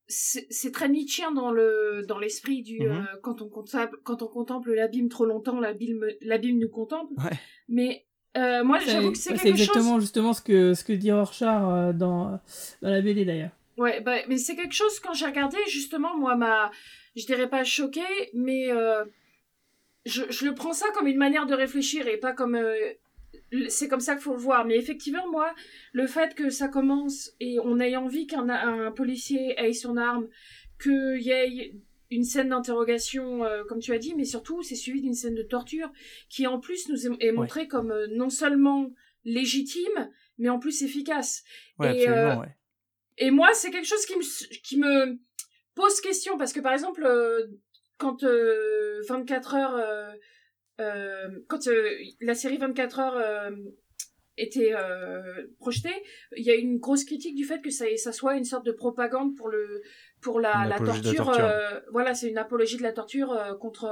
C'est 0.07 0.71
très 0.71 0.87
Nietzschéen 0.87 1.31
dans 1.31 1.49
le 1.51 2.03
dans 2.07 2.19
l'esprit 2.19 2.61
du 2.61 2.79
Mhm. 2.81 2.91
euh, 2.91 3.03
quand 3.23 3.41
on 3.41 3.49
contemple 3.49 3.97
quand 4.03 4.21
on 4.21 4.27
contemple 4.27 4.73
l'abîme 4.73 5.09
trop 5.09 5.25
longtemps 5.25 5.59
l'abîme 5.59 6.05
l'abîme 6.21 6.59
nous 6.59 6.69
contemple 6.69 7.13
Ouais. 7.17 7.31
mais 7.69 8.05
euh, 8.35 8.63
moi 8.63 8.79
j'avoue 8.79 9.11
que 9.11 9.17
c'est 9.17 9.33
quelque 9.33 9.47
exactement 9.47 9.93
chose 9.93 10.01
justement 10.01 10.33
ce 10.33 10.41
que, 10.41 10.73
ce 10.73 10.83
que 10.83 10.93
dit 10.93 11.11
Rorschach 11.11 11.61
euh, 11.63 11.93
dans, 11.93 12.39
dans 12.81 12.89
la 12.89 13.01
BD 13.01 13.25
d'ailleurs. 13.25 13.51
Ouais, 13.77 14.01
bah, 14.01 14.17
mais 14.29 14.37
c'est 14.37 14.55
quelque 14.55 14.73
chose 14.73 14.99
quand 14.99 15.13
j'ai 15.13 15.25
regardé 15.25 15.57
justement 15.67 16.17
moi 16.17 16.35
ma 16.35 16.71
je 17.15 17.25
dirais 17.25 17.49
pas 17.49 17.63
choqué 17.63 18.01
mais 18.33 18.71
euh, 18.71 19.03
je, 20.05 20.23
je 20.29 20.45
le 20.45 20.53
prends 20.53 20.73
ça 20.73 20.87
comme 20.93 21.07
une 21.07 21.17
manière 21.17 21.45
de 21.45 21.53
réfléchir 21.53 22.07
et 22.07 22.17
pas 22.17 22.33
comme 22.33 22.55
euh, 22.55 22.75
c'est 23.69 23.87
comme 23.87 23.99
ça 23.99 24.13
qu'il 24.13 24.23
faut 24.23 24.33
le 24.33 24.39
voir 24.39 24.65
mais 24.65 24.77
effectivement 24.77 25.29
moi 25.29 25.53
le 25.93 26.07
fait 26.07 26.35
que 26.35 26.49
ça 26.49 26.67
commence 26.67 27.31
et 27.39 27.57
on 27.63 27.79
ait 27.79 27.95
envie 27.95 28.27
qu'un 28.27 28.49
un 28.49 28.91
policier 28.91 29.55
ait 29.57 29.73
son 29.73 29.97
arme 29.97 30.27
qu'il 30.81 31.17
y 31.21 31.31
ait 31.31 31.73
une 32.11 32.23
scène 32.23 32.49
d'interrogation 32.49 33.43
euh, 33.43 33.63
comme 33.63 33.79
tu 33.79 33.93
as 33.93 33.97
dit 33.97 34.13
mais 34.15 34.25
surtout 34.25 34.61
c'est 34.63 34.75
suivi 34.75 35.01
d'une 35.01 35.13
scène 35.13 35.35
de 35.35 35.43
torture 35.43 35.91
qui 36.29 36.47
en 36.47 36.59
plus 36.59 36.87
nous 36.89 37.07
est, 37.07 37.11
est 37.19 37.31
montrée 37.31 37.67
comme 37.67 37.91
euh, 37.91 38.07
non 38.11 38.29
seulement 38.29 38.91
légitime 39.23 40.11
mais 40.37 40.49
en 40.49 40.59
plus 40.59 40.83
efficace 40.83 41.43
Ouais, 41.79 41.97
Et, 41.97 42.07
absolument, 42.07 42.31
euh, 42.31 42.43
ouais. 42.43 42.55
et 43.17 43.31
moi, 43.31 43.53
c'est 43.53 43.71
quelque 43.71 43.87
chose 43.87 44.05
qui 44.05 44.15
me, 44.15 44.57
qui 44.61 44.77
me 44.77 45.17
pose 45.73 45.99
question 46.01 46.37
parce 46.37 46.53
que 46.53 46.59
par 46.61 46.73
exemple, 46.73 47.05
quand 47.97 48.23
euh, 48.23 49.01
24 49.07 49.55
heures, 49.55 50.15
quand 51.47 51.69
la 52.21 52.35
série 52.35 52.57
24 52.57 52.99
heures 52.99 53.51
était 54.37 54.73
projetée, 55.59 56.03
il 56.35 56.43
y 56.43 56.51
a 56.51 56.55
une 56.55 56.77
grosse 56.77 57.03
critique 57.03 57.35
du 57.35 57.45
fait 57.45 57.61
que 57.61 57.69
ça, 57.69 57.85
ça 57.97 58.11
soit 58.11 58.35
une 58.35 58.45
sorte 58.45 58.65
de 58.65 58.71
propagande 58.71 59.35
pour 59.35 59.49
le 59.49 59.81
pour 60.25 60.39
la, 60.39 60.67
torture. 60.79 61.25
torture. 61.25 61.45
euh, 61.45 61.79
voilà, 61.91 62.13
c'est 62.15 62.29
une 62.29 62.37
apologie 62.39 62.77
de 62.77 62.83
la 62.83 62.91
torture 62.91 63.31
euh, 63.31 63.53
contre 63.53 63.85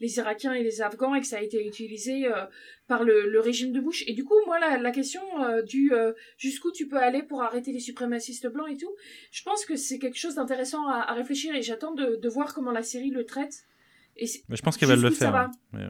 les 0.00 0.18
Irakiens 0.18 0.52
et 0.52 0.62
les 0.62 0.82
Afghans 0.82 1.14
et 1.14 1.20
que 1.20 1.26
ça 1.26 1.38
a 1.38 1.40
été 1.40 1.66
utilisé 1.66 2.26
euh, 2.26 2.44
par 2.86 3.04
le, 3.04 3.28
le 3.28 3.40
régime 3.40 3.72
de 3.72 3.80
Bush. 3.80 4.04
Et 4.06 4.12
du 4.12 4.24
coup, 4.24 4.34
moi, 4.46 4.58
la, 4.58 4.76
la 4.78 4.90
question 4.90 5.22
du 5.66 5.92
jusqu'où 6.36 6.70
tu 6.72 6.86
peux 6.88 6.98
aller 6.98 7.22
pour 7.22 7.42
arrêter 7.42 7.72
les 7.72 7.80
suprémacistes 7.80 8.46
blancs 8.48 8.68
et 8.70 8.76
tout, 8.76 8.94
je 9.30 9.42
pense 9.42 9.64
que 9.64 9.76
c'est 9.76 9.98
quelque 9.98 10.18
chose 10.18 10.34
d'intéressant 10.36 10.86
à, 10.88 10.98
à 11.10 11.14
réfléchir 11.14 11.54
et 11.54 11.62
j'attends 11.62 11.92
de, 11.94 12.16
de 12.16 12.28
voir 12.28 12.54
comment 12.54 12.70
la 12.70 12.82
série 12.82 13.10
le 13.10 13.24
traite. 13.24 13.64
Et 14.16 14.26
Mais 14.48 14.56
je 14.56 14.62
pense 14.62 14.76
qu'elle 14.76 14.88
va 14.88 14.96
le 14.96 15.10
ça 15.10 15.16
faire. 15.26 15.32
va. 15.32 15.42
hein. 15.44 15.50
Mais, 15.72 15.86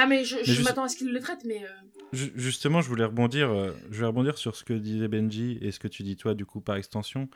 Ah, 0.00 0.06
mais 0.06 0.24
je, 0.24 0.62
m'attends 0.62 0.84
à 0.84 0.88
ce 0.88 0.96
qu'il 0.96 1.12
le 1.12 1.20
traite, 1.20 1.40
mais. 1.44 1.62
euh, 1.64 1.68
Ju- 2.12 2.32
Justement, 2.36 2.80
je 2.80 2.88
voulais 2.88 3.04
rebondir, 3.04 3.50
euh, 3.50 3.72
je 3.90 4.00
vais 4.00 4.06
rebondir 4.06 4.38
sur 4.38 4.54
ce 4.56 4.64
que 4.64 4.72
disait 4.72 5.08
Benji 5.08 5.58
et 5.60 5.72
ce 5.72 5.78
que 5.80 5.88
tu 5.88 6.02
dis 6.02 6.16
toi, 6.16 6.34
du 6.34 6.46
coup, 6.46 6.60
par 6.60 6.76
extension. 6.76 7.28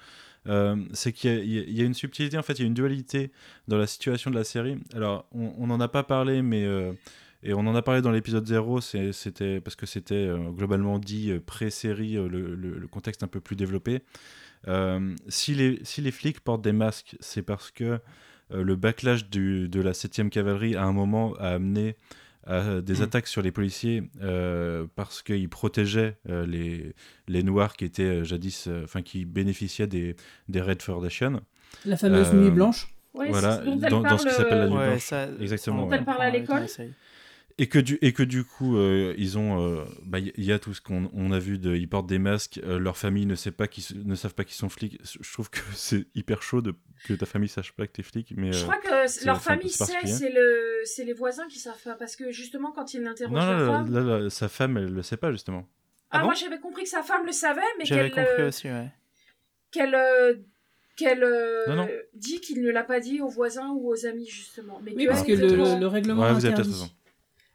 Euh, 0.47 0.77
c'est 0.93 1.13
qu'il 1.13 1.31
y, 1.45 1.59
a- 1.59 1.63
y 1.65 1.83
une 1.85 1.95
subtilité, 1.95 2.39
en 2.39 2.43
fait, 2.43 2.55
il 2.55 2.61
y 2.61 2.65
a 2.65 2.67
une 2.67 2.75
dualité 2.75 3.33
dans 3.69 3.77
la 3.79 3.87
situation 3.87 4.31
de 4.31 4.37
la 4.37 4.45
série. 4.45 4.77
Alors, 4.95 5.27
on 5.33 5.67
n'en 5.67 5.81
a 5.81 5.89
pas 5.89 6.03
parlé, 6.05 6.41
mais. 6.43 6.65
euh, 6.65 6.93
et 7.45 7.55
on 7.55 7.61
en 7.67 7.75
a 7.75 7.83
parlé 7.83 8.03
dans 8.03 8.13
l'épisode 8.13 8.47
0, 8.47 8.81
c'est- 8.81 9.11
c'était 9.13 9.61
parce 9.61 9.75
que 9.75 9.85
c'était 9.85 10.15
euh, 10.15 10.39
globalement 10.53 11.01
dit 11.01 11.33
pré-série, 11.45 12.13
le, 12.13 12.29
le- 12.29 12.79
le 12.79 12.87
contexte 12.87 13.25
un 13.25 13.27
peu 13.27 13.41
plus 13.41 13.57
développé. 13.57 14.03
Si, 15.29 15.55
les, 15.55 15.81
si 15.83 16.01
les 16.03 16.11
flics 16.13 16.41
portent 16.41 16.63
des 16.63 16.73
masques, 16.73 17.17
c'est 17.21 17.43
parce 17.43 17.71
que 17.73 17.99
le 18.51 18.77
backlash 18.77 19.29
du- 19.29 19.69
de 19.69 19.81
la 19.81 19.93
7e 19.93 20.31
cavalerie 20.31 20.77
à 20.77 20.85
un 20.85 20.93
moment 20.93 21.35
a 21.41 21.49
amené 21.55 21.97
à 22.47 22.81
des 22.81 22.95
Mm. 23.01 23.03
attaques 23.03 23.27
sur 23.29 23.43
les 23.43 23.53
policiers 23.53 24.03
euh, 24.23 24.87
parce 24.97 25.23
qu'ils 25.23 25.49
protégeaient 25.49 26.17
euh, 26.29 26.45
les, 26.47 26.95
les 27.29 27.43
noirs 27.43 27.77
qui 27.77 27.85
étaient 27.85 28.03
euh, 28.03 28.25
jadis, 28.25 28.67
euh, 28.69 28.83
enfin 28.85 29.03
qui 29.03 29.25
bénéficiaient 29.25 29.87
des, 29.87 30.17
des 30.49 30.61
Red 30.61 30.83
Foundation. 30.83 31.41
La 31.87 31.97
fameuse 31.97 32.29
Euh, 32.33 32.43
nuit 32.43 32.51
blanche. 32.51 32.89
ouais, 33.15 33.29
Voilà, 33.31 33.59
dont 33.59 33.77
dans- 33.77 34.01
dans 34.03 34.19
ce 34.19 34.27
qui 34.27 34.35
s'appelle 34.35 34.59
la 34.59 34.65
euh, 34.65 34.69
nuit 34.69 34.77
Ouais, 34.77 34.89
blanche. 34.89 35.03
ça, 35.05 35.29
Exactement, 35.41 35.85
on 35.85 35.89
ouais. 35.89 35.97
Elle 35.99 36.05
parle 36.05 36.23
à 36.23 36.31
l'école. 36.31 36.67
Et 37.59 37.69
que 37.69 37.79
du, 37.79 37.99
et 38.01 38.13
que 38.13 38.23
du 38.23 38.45
coup, 38.45 38.77
euh, 38.77 39.15
ils 39.19 39.37
ont, 39.39 39.61
euh, 39.61 39.85
bah, 40.05 40.19
il 40.21 40.33
y 40.45 40.53
a 40.53 40.59
tout 40.59 40.73
ce 40.75 40.81
qu'on 40.81 41.11
on 41.13 41.33
a 41.33 41.39
vu 41.39 41.59
de, 41.59 41.75
ils 41.75 41.89
portent 41.89 42.07
des 42.07 42.19
masques, 42.19 42.59
euh, 42.65 42.79
leur 42.79 42.97
famille 42.97 43.27
ne 43.27 43.35
sait 43.35 43.51
pas 43.51 43.67
ne 43.95 44.15
savent 44.15 44.35
pas 44.35 44.45
qu'ils 44.45 44.55
sont 44.57 44.69
flics. 44.71 44.99
Je 45.21 45.33
trouve 45.33 45.51
que 45.51 45.61
c'est 45.75 46.07
hyper 46.15 46.43
chaud 46.43 46.63
de, 46.63 46.75
que 47.05 47.13
ta 47.15 47.27
famille 47.27 47.49
sache 47.49 47.73
pas 47.73 47.87
que 47.87 47.93
t'es 47.93 48.03
flic, 48.03 48.33
mais 48.37 48.53
Je 48.53 48.59
euh, 48.59 48.63
crois 48.63 48.79
que 48.79 49.07
c'est- 49.07 49.27
leur 49.27 49.43
famille 49.43 49.69
sait, 49.71 50.07
c'est 50.07 50.31
le, 50.31 50.81
c'est 50.85 51.05
les 51.05 51.13
voisins 51.13 51.47
qui 51.49 51.59
savent 51.59 51.83
pas 51.83 51.95
parce 51.95 52.17
que 52.17 52.31
justement 52.33 52.73
quand 52.73 52.95
ils 52.95 53.01
non, 53.03 53.11
l'interrogent 53.11 53.33
non, 53.35 53.47
la 53.47 53.59
là, 53.59 53.67
femme, 53.67 53.93
là, 53.93 54.19
là, 54.21 54.31
sa 54.31 54.49
femme, 54.49 54.77
elle 54.79 54.87
le 54.93 55.03
sait 55.03 55.17
pas 55.19 55.31
justement. 55.31 55.67
ah, 56.11 56.17
Ah 56.17 56.19
bon 56.21 56.25
moi 56.27 56.35
j'avais 56.35 56.59
compris 56.59 56.85
que 56.85 56.89
sa 56.89 57.03
femme 57.03 57.27
le 57.27 57.33
savait, 57.33 57.61
mais 57.79 57.85
J'avais 57.85 58.11
qu'elle, 58.11 58.25
compris 58.25 58.43
euh, 58.43 58.49
aussi, 58.49 58.69
ouais. 58.69 58.89
qu'elle, 59.71 59.95
euh, 59.95 60.35
qu'elle 60.97 61.23
euh, 61.23 61.67
Non, 61.69 61.77
non. 61.77 61.89
dit 62.15 62.41
qu'il 62.41 62.63
ne 62.63 62.71
l'a 62.71 62.83
pas 62.85 63.01
dit 63.01 63.21
aux 63.21 63.29
voisins 63.29 63.71
ou 63.73 63.89
aux 63.91 64.07
amis 64.07 64.27
justement. 64.29 64.81
Mais 64.83 64.93
Oui, 64.97 65.07
parce 65.07 65.23
que 65.23 65.33
le- 65.33 65.79
le 65.79 65.87
règlement 65.87 66.23
Ouais, 66.23 66.33
vous 66.33 66.45
avez 66.47 66.55
interdit. 66.55 66.95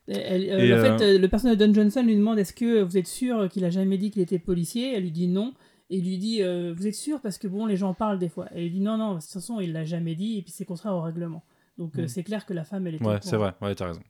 Elle- 0.08 0.50
euh, 0.50 0.60
Et, 0.60 0.74
en 0.74 0.98
fait, 0.98 1.04
euh, 1.04 1.20
le 1.20 1.28
personnage 1.28 1.58
de 1.58 1.66
Don 1.66 1.74
Johnson 1.74 2.02
lui 2.04 2.16
demande 2.16 2.40
est-ce 2.40 2.54
que 2.54 2.82
vous 2.82 2.98
êtes 2.98 3.08
sûr 3.08 3.50
qu'il 3.50 3.66
a 3.66 3.70
jamais 3.70 3.98
dit 3.98 4.10
qu'il 4.12 4.22
était 4.22 4.40
policier? 4.40 4.94
Elle 4.96 5.04
lui 5.04 5.12
dit 5.12 5.28
non. 5.28 5.54
Et 5.90 5.98
il 5.98 6.06
lui 6.06 6.18
dit 6.18 6.42
euh, 6.44 6.74
vous 6.76 6.88
êtes 6.88 6.96
sûr? 6.96 7.20
Parce 7.22 7.38
que 7.38 7.48
bon 7.48 7.66
les 7.66 7.78
gens 7.78 7.94
parlent 7.94 8.20
des 8.20 8.30
fois. 8.30 8.48
Et 8.56 8.66
il 8.66 8.72
dit 8.72 8.80
non 8.82 8.98
non 8.98 9.16
de 9.16 9.20
toute 9.22 9.30
façon 9.30 9.60
il 9.60 9.74
l'a 9.74 9.84
jamais 9.86 10.16
dit 10.16 10.38
et 10.38 10.42
puis 10.42 10.52
c'est 10.52 10.66
contraire 10.66 10.94
au 10.94 11.02
règlement. 11.02 11.44
Donc 11.78 11.96
Mm. 11.96 12.08
c'est 12.08 12.24
clair 12.24 12.46
que 12.46 12.54
la 12.54 12.64
femme 12.64 12.88
elle 12.88 12.96
au 13.02 13.06
Ouais, 13.08 13.18
c'est 13.22 13.36
vrai, 13.38 13.54
ouais, 13.62 13.76
t'as 13.76 13.88
raison. 13.88 14.02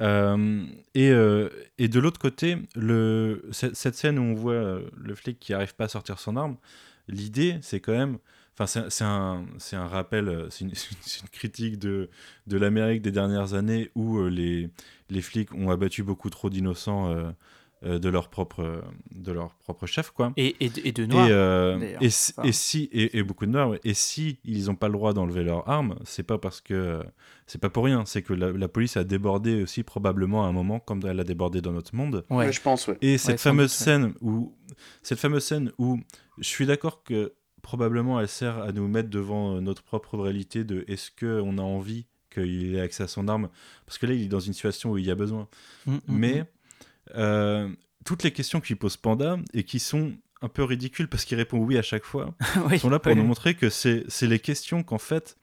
Euh, 0.00 0.64
et, 0.94 1.10
euh, 1.10 1.48
et 1.78 1.88
de 1.88 2.00
l'autre 2.00 2.18
côté, 2.20 2.56
le, 2.74 3.44
cette, 3.50 3.76
cette 3.76 3.94
scène 3.94 4.18
où 4.18 4.22
on 4.22 4.34
voit 4.34 4.80
le 4.96 5.14
flic 5.14 5.38
qui 5.38 5.52
arrive 5.54 5.74
pas 5.74 5.84
à 5.84 5.88
sortir 5.88 6.18
son 6.18 6.36
arme, 6.36 6.56
l'idée, 7.08 7.56
c'est 7.60 7.80
quand 7.80 7.92
même. 7.92 8.18
Enfin, 8.58 8.66
c'est 8.90 9.04
un, 9.04 9.46
c'est 9.58 9.76
un 9.76 9.86
rappel, 9.86 10.28
euh, 10.28 10.48
c'est 10.50 10.64
une, 10.64 10.72
critique 11.30 11.78
de, 11.78 12.10
de 12.46 12.56
l'Amérique 12.58 13.02
des 13.02 13.10
dernières 13.12 13.54
années 13.54 13.90
où 13.94 14.18
euh, 14.18 14.28
les, 14.28 14.68
les 15.10 15.20
flics 15.22 15.54
ont 15.54 15.70
abattu 15.70 16.02
beaucoup 16.02 16.28
trop 16.30 16.50
d'innocents 16.50 17.08
euh, 17.84 17.98
de, 17.98 18.08
leur 18.10 18.28
propre, 18.28 18.84
de 19.10 19.32
leur 19.32 19.54
propre 19.56 19.86
chef, 19.86 20.10
quoi. 20.10 20.32
Et, 20.36 20.54
et, 20.64 20.68
de- 20.68 20.80
et 20.84 20.92
de 20.92 21.04
noir. 21.06 21.26
Et, 21.26 21.32
euh, 21.32 22.08
si- 22.10 22.32
Enfin. 22.36 22.48
et 22.48 22.52
si 22.52 22.88
et, 22.92 23.18
et 23.18 23.22
beaucoup 23.24 23.44
de 23.46 23.50
noirs 23.50 23.70
ouais. 23.70 23.80
et 23.84 23.94
si 23.94 24.38
ils 24.44 24.66
n'ont 24.66 24.76
pas 24.76 24.86
le 24.86 24.92
droit 24.92 25.12
d'enlever 25.14 25.42
leurs 25.42 25.68
armes 25.68 25.96
c'est 26.04 26.22
pas 26.22 26.38
parce 26.38 26.60
que 26.60 27.02
c'est 27.48 27.60
pas 27.60 27.70
pour 27.70 27.84
rien 27.84 28.04
c'est 28.06 28.22
que 28.22 28.34
la, 28.34 28.52
la 28.52 28.68
police 28.68 28.96
a 28.96 29.02
débordé 29.02 29.62
aussi 29.64 29.82
probablement 29.82 30.44
à 30.44 30.48
un 30.48 30.52
moment 30.52 30.78
comme 30.78 31.00
elle 31.06 31.18
a 31.18 31.24
débordé 31.24 31.60
dans 31.60 31.72
notre 31.72 31.94
monde 31.96 32.24
Ouais. 32.30 32.36
Ouais, 32.46 32.52
je 32.52 32.60
pense, 32.60 32.86
ouais. 32.86 32.98
et 33.02 33.18
cette 33.18 33.40
fameuse 33.40 33.70
doute, 33.72 33.80
ouais. 33.80 33.84
scène 33.84 34.14
où 34.20 34.54
cette 35.02 35.18
fameuse 35.18 35.42
scène 35.44 35.72
où 35.78 35.98
je 36.38 36.44
suis 36.46 36.66
d'accord 36.66 37.02
que 37.02 37.32
probablement 37.62 38.20
elle 38.20 38.28
sert 38.28 38.58
à 38.58 38.72
nous 38.72 38.88
mettre 38.88 39.08
devant 39.08 39.56
euh, 39.56 39.60
notre 39.60 39.82
propre 39.82 40.18
réalité 40.18 40.64
de 40.64 40.84
est-ce 40.88 41.10
que 41.10 41.40
on 41.40 41.58
a 41.58 41.62
envie 41.62 42.06
qu'il 42.30 42.74
ait 42.74 42.80
accès 42.80 43.04
à 43.04 43.08
son 43.08 43.28
arme? 43.28 43.48
Parce 43.86 43.98
que 43.98 44.06
là 44.06 44.14
il 44.14 44.22
est 44.22 44.28
dans 44.28 44.40
une 44.40 44.52
situation 44.52 44.92
où 44.92 44.98
il 44.98 45.06
y 45.06 45.10
a 45.10 45.14
besoin 45.14 45.48
Mm, 45.86 45.94
mm, 45.94 46.00
mais 46.08 46.44
euh, 47.14 47.68
toutes 48.04 48.22
les 48.22 48.32
questions 48.32 48.60
qu'il 48.60 48.76
pose 48.76 48.96
Panda 48.96 49.38
et 49.54 49.64
qui 49.64 49.78
sont 49.78 50.12
un 50.40 50.48
peu 50.48 50.64
ridicules 50.64 51.08
parce 51.08 51.24
qu'il 51.24 51.36
répond 51.36 51.58
oui 51.58 51.78
à 51.78 51.82
chaque 51.82 52.04
fois. 52.04 52.34
Oui, 52.68 52.78
sont 52.78 52.90
là 52.90 52.98
pour 52.98 53.14
nous 53.14 53.24
montrer 53.24 53.54
que 53.54 53.70
c'est 53.70 54.06
les 54.22 54.38
questions 54.38 54.82
qu'en 54.82 54.98
fait 54.98 55.36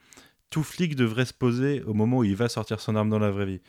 tout 0.50 0.64
flic 0.64 0.96
devrait 0.96 1.26
se 1.26 1.34
poser 1.34 1.84
au 1.84 1.94
moment 1.94 2.18
où 2.20 2.24
il 2.24 2.36
va 2.36 2.50
sortir 2.50 2.80
son 2.80 2.96
arme 2.96 3.10
dans 3.10 3.20
la 3.20 3.32
vraie 3.32 3.46
vie. 3.46 3.62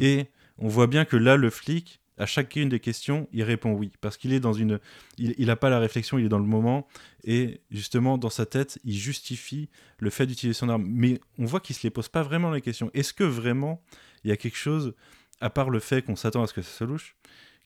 Et 0.00 0.26
on 0.58 0.68
voit 0.68 0.86
bien 0.86 1.04
que 1.04 1.16
là, 1.16 1.36
le 1.36 1.50
flic, 1.50 2.00
à 2.18 2.26
chacune 2.26 2.68
des 2.68 2.80
questions, 2.80 3.28
il 3.32 3.42
répond 3.42 3.72
oui. 3.72 3.90
Parce 4.00 4.16
qu'il 4.16 4.32
est 4.32 4.40
dans 4.40 4.52
une. 4.52 4.78
Il 5.18 5.46
n'a 5.46 5.56
pas 5.56 5.68
la 5.70 5.78
réflexion, 5.80 6.18
il 6.18 6.26
est 6.26 6.28
dans 6.28 6.38
le 6.38 6.44
moment. 6.44 6.86
Et 7.24 7.60
justement, 7.70 8.18
dans 8.18 8.30
sa 8.30 8.46
tête, 8.46 8.78
il 8.84 8.94
justifie 8.96 9.68
le 9.98 10.10
fait 10.10 10.26
d'utiliser 10.26 10.56
son 10.56 10.68
arme. 10.68 10.86
Mais 10.88 11.20
on 11.38 11.44
voit 11.44 11.60
qu'il 11.60 11.74
ne 11.74 11.78
se 11.78 11.86
les 11.86 11.90
pose 11.90 12.08
pas 12.08 12.22
vraiment 12.22 12.50
les 12.52 12.60
questions. 12.60 12.90
Est-ce 12.94 13.12
que 13.12 13.24
vraiment 13.24 13.82
il 14.24 14.28
y 14.28 14.32
a 14.32 14.36
quelque 14.36 14.56
chose, 14.56 14.94
à 15.40 15.50
part 15.50 15.70
le 15.70 15.80
fait 15.80 16.02
qu'on 16.02 16.16
s'attend 16.16 16.42
à 16.42 16.46
ce 16.46 16.54
que 16.54 16.62
ça 16.62 16.70
soit 16.70 16.86
louche, 16.86 17.16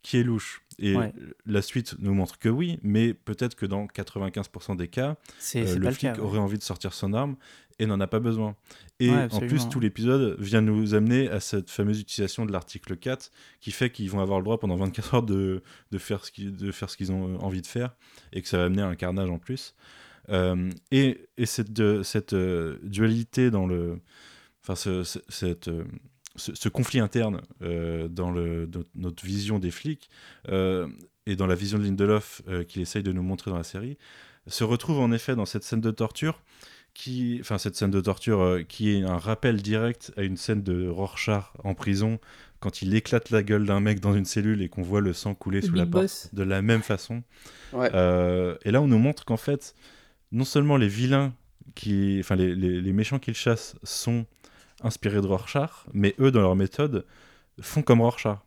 qui 0.03 0.17
est 0.19 0.23
louche? 0.23 0.63
Et 0.81 0.97
Ouais. 0.97 1.13
la 1.45 1.61
suite 1.61 1.97
nous 1.99 2.15
montre 2.15 2.39
que 2.39 2.49
oui, 2.49 2.79
mais 2.83 3.13
peut-être 3.13 3.57
que 3.57 3.67
dans 3.67 3.87
95% 3.87 4.77
des 4.77 4.87
cas, 4.89 5.17
euh, 5.57 5.77
le 5.77 5.91
flic 5.91 6.01
cas. 6.01 6.15
ouais. 6.15 6.21
aurait 6.21 6.39
envie 6.39 6.57
de 6.59 6.63
sortir 6.63 6.95
son 6.95 7.13
arme 7.15 7.37
et 7.79 7.87
n'en 7.87 8.01
a 8.01 8.07
pas 8.07 8.19
besoin. 8.21 8.57
Et 9.01 9.11
Ouais, 9.11 9.29
en 9.33 9.39
plus, 9.49 9.69
tout 9.69 9.81
l'épisode 9.81 10.37
vient 10.41 10.61
nous 10.61 10.95
amener 10.95 11.29
à 11.31 11.41
cette 11.41 11.71
fameuse 11.71 12.01
utilisation 12.01 12.45
de 12.47 12.53
l'article 12.53 12.97
4 12.97 13.31
qui 13.61 13.71
fait 13.71 13.91
qu'ils 13.91 14.11
vont 14.11 14.21
avoir 14.21 14.39
le 14.41 14.45
droit 14.45 14.59
pendant 14.59 14.77
24 14.77 15.15
heures 15.15 15.23
de, 15.23 15.63
de 15.93 15.99
faire 15.99 16.25
ce 16.25 16.31
qu'ils 16.97 17.13
ont 17.13 17.35
euh, 17.35 17.39
envie 17.39 17.63
de 17.63 17.67
faire 17.67 17.95
et 18.33 18.43
que 18.43 18.49
ça 18.49 18.59
va 18.59 18.65
amener 18.65 18.83
à 18.83 18.89
un 18.89 18.97
carnage 18.97 19.31
en 19.31 19.39
plus. 19.39 19.75
Euh, 20.31 20.71
et, 20.91 21.27
et 21.39 21.47
cette, 21.47 21.73
de- 21.73 22.03
cette 22.03 22.33
euh, 22.35 22.79
dualité 22.83 23.51
dans 23.51 23.67
le. 23.67 24.01
Enfin, 24.63 24.75
ce, 24.75 25.03
ce- 25.05 25.21
cette, 25.29 25.69
euh, 25.69 25.85
ce, 26.37 26.55
ce 26.55 26.69
conflit 26.69 27.01
interne 27.01 27.41
euh, 27.63 28.09
dans 28.09 28.31
le, 28.31 28.69
notre 28.95 29.25
vision 29.25 29.59
des 29.59 29.71
flics 29.71 30.11
euh, 30.51 30.87
et 31.27 31.37
dans 31.37 31.47
la 31.47 31.55
vision 31.55 31.79
de 31.79 31.85
Lindelof 31.85 32.43
euh, 32.49 32.65
qu'il 32.65 32.83
essaye 32.83 33.03
de 33.03 33.13
nous 33.13 33.23
montrer 33.23 33.51
dans 33.51 33.57
la 33.57 33.63
série 33.65 33.97
se 34.47 34.65
retrouve 34.65 34.99
en 35.01 35.11
effet 35.13 35.35
dans 35.37 35.45
cette 35.47 35.63
scène 35.65 35.81
de 35.81 35.91
torture 35.91 36.43
qui, 37.01 37.39
enfin 37.41 37.59
cette 37.59 37.77
scène 37.77 37.93
de 37.93 38.01
torture 38.01 38.41
euh, 38.41 38.63
qui 38.65 38.91
est 38.93 39.03
un 39.05 39.19
rappel 39.19 39.63
direct 39.63 40.13
à 40.17 40.23
une 40.25 40.37
scène 40.37 40.65
de 40.65 40.89
Rorschach 40.89 41.45
en 41.63 41.75
prison 41.75 42.19
quand 42.59 42.83
il 42.83 42.93
éclate 42.93 43.31
la 43.31 43.45
gueule 43.45 43.67
d'un 43.67 43.79
mec 43.79 44.01
dans 44.01 44.15
une 44.17 44.25
cellule 44.25 44.63
et 44.63 44.69
qu'on 44.69 44.83
voit 44.83 45.01
le 45.01 45.13
sang 45.13 45.33
couler 45.37 45.61
Le 45.61 45.67
sous 45.69 45.73
Big 45.75 45.79
la 45.79 45.87
porte 45.87 46.03
Boss. 46.03 46.29
de 46.33 46.43
la 46.43 46.61
même 46.61 46.83
façon. 46.83 47.23
Ouais. 47.73 47.89
Euh, 47.95 48.57
et 48.65 48.73
là, 48.73 48.83
on 48.83 48.89
nous 48.89 48.99
montre 48.99 49.25
qu'en 49.25 49.37
fait, 49.37 49.77
non 50.33 50.43
seulement 50.45 50.77
les 50.77 50.89
vilains, 50.89 51.33
qui, 51.77 52.17
enfin 52.19 52.35
les, 52.35 52.57
les- 52.57 52.81
les 52.81 52.93
méchants 52.93 53.21
qu'ils 53.21 53.37
chassent 53.37 53.77
sont 53.85 54.27
inspirés 54.83 55.21
de 55.21 55.27
Rorschach, 55.29 55.71
mais 55.95 56.17
eux, 56.19 56.33
dans 56.33 56.41
leur 56.41 56.57
méthode, 56.57 57.07
font 57.61 57.83
comme 57.83 58.01
Rorschach. 58.01 58.39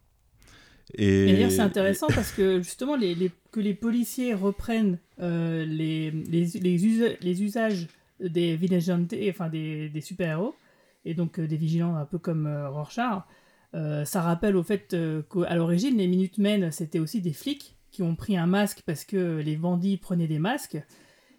Et, 0.96 1.30
Et 1.30 1.34
d'ailleurs, 1.34 1.52
c'est 1.52 1.60
intéressant 1.62 2.08
parce 2.08 2.34
que 2.34 2.58
justement, 2.62 2.98
les, 2.98 3.16
les- 3.16 3.32
que 3.54 3.62
les 3.62 3.74
policiers 3.74 4.34
reprennent 4.34 4.98
euh, 5.22 5.64
les, 5.64 6.12
les, 6.12 6.46
les, 6.60 6.86
usa- 6.86 7.16
les 7.22 7.44
usages 7.44 7.88
des 8.22 8.56
vigilantes, 8.56 9.14
enfin 9.30 9.50
des, 9.50 9.90
des 9.90 10.02
super-héros, 10.02 10.56
et 11.06 11.14
donc 11.14 11.40
euh, 11.40 11.48
des 11.48 11.58
vigilants 11.58 11.96
un 11.96 12.06
peu 12.06 12.18
comme 12.18 12.48
euh, 12.48 12.70
Rorschach, 12.70 13.24
euh, 13.74 14.06
ça 14.06 14.22
rappelle 14.22 14.56
au 14.56 14.64
fait 14.64 14.96
qu'à 15.30 15.56
l'origine, 15.56 15.98
les 15.98 16.08
Minutemen, 16.08 16.72
c'était 16.72 17.00
aussi 17.00 17.22
des 17.22 17.34
flics 17.34 17.76
qui 17.90 18.04
ont 18.04 18.16
pris 18.16 18.38
un 18.38 18.48
masque 18.48 18.84
parce 18.86 19.06
que 19.06 19.38
les 19.38 19.56
bandits 19.56 19.98
prenaient 19.98 20.28
des 20.28 20.40
masques. 20.40 20.78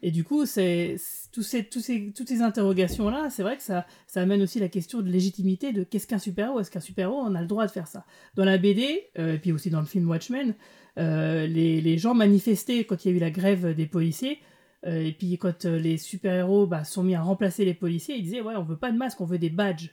Et 0.04 0.10
du 0.10 0.24
coup, 0.24 0.46
c'est 0.46 0.96
tous 1.30 1.44
ces, 1.44 1.62
tous 1.64 1.80
ces, 1.80 2.10
toutes 2.10 2.28
ces 2.28 2.42
interrogations-là, 2.42 3.30
c'est 3.30 3.44
vrai 3.44 3.56
que 3.56 3.62
ça, 3.62 3.86
ça 4.08 4.20
amène 4.20 4.42
aussi 4.42 4.58
la 4.58 4.68
question 4.68 5.00
de 5.00 5.08
légitimité 5.08 5.72
de 5.72 5.84
qu'est-ce 5.84 6.08
qu'un 6.08 6.18
super-héros? 6.18 6.58
Est-ce 6.58 6.72
qu'un 6.72 6.80
super-héros, 6.80 7.20
on 7.20 7.36
a 7.36 7.40
le 7.40 7.46
droit 7.46 7.66
de 7.66 7.70
faire 7.70 7.86
ça? 7.86 8.04
Dans 8.34 8.44
la 8.44 8.58
BD, 8.58 9.04
et 9.14 9.38
puis 9.38 9.52
aussi 9.52 9.70
dans 9.70 9.78
le 9.78 9.86
film 9.86 10.10
Watchmen, 10.10 10.56
les, 10.96 11.80
les 11.80 11.98
gens 11.98 12.14
manifestaient 12.14 12.82
quand 12.82 13.04
il 13.04 13.12
y 13.12 13.14
a 13.14 13.16
eu 13.16 13.20
la 13.20 13.30
grève 13.30 13.76
des 13.76 13.86
policiers, 13.86 14.40
et 14.84 15.12
puis 15.12 15.38
quand 15.38 15.64
euh, 15.64 15.78
les 15.78 15.96
super-héros 15.98 16.66
bah, 16.66 16.84
sont 16.84 17.02
mis 17.02 17.14
à 17.14 17.22
remplacer 17.22 17.64
les 17.64 17.74
policiers, 17.74 18.16
ils 18.16 18.22
disaient 18.24 18.40
ouais, 18.40 18.56
on 18.56 18.64
veut 18.64 18.76
pas 18.76 18.90
de 18.92 18.96
masque, 18.96 19.20
on 19.20 19.24
veut 19.24 19.38
des 19.38 19.50
badges. 19.50 19.90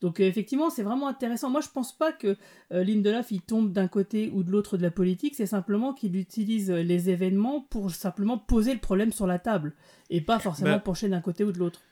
Donc 0.00 0.18
euh, 0.18 0.24
effectivement, 0.24 0.70
c'est 0.70 0.82
vraiment 0.82 1.08
intéressant. 1.08 1.50
Moi, 1.50 1.60
je 1.60 1.68
pense 1.68 1.96
pas 1.96 2.10
que 2.10 2.36
euh, 2.72 2.82
Lindelof 2.84 3.30
il 3.32 3.42
tombe 3.42 3.70
d'un 3.72 3.86
côté 3.88 4.30
ou 4.32 4.42
de 4.42 4.50
l'autre 4.50 4.78
de 4.78 4.82
la 4.82 4.90
politique. 4.90 5.34
C'est 5.36 5.44
simplement 5.46 5.92
qu'il 5.92 6.16
utilise 6.16 6.70
euh, 6.70 6.82
les 6.82 7.10
événements 7.10 7.60
pour 7.68 7.90
simplement 7.90 8.38
poser 8.38 8.72
le 8.72 8.80
problème 8.80 9.12
sur 9.12 9.26
la 9.26 9.38
table 9.38 9.74
et 10.08 10.22
pas 10.22 10.38
forcément 10.38 10.70
Bah, 10.70 10.78
pencher 10.78 11.08
d'un 11.10 11.20
côté 11.20 11.44
ou 11.44 11.52
de 11.52 11.58
l'autre. 11.58 11.82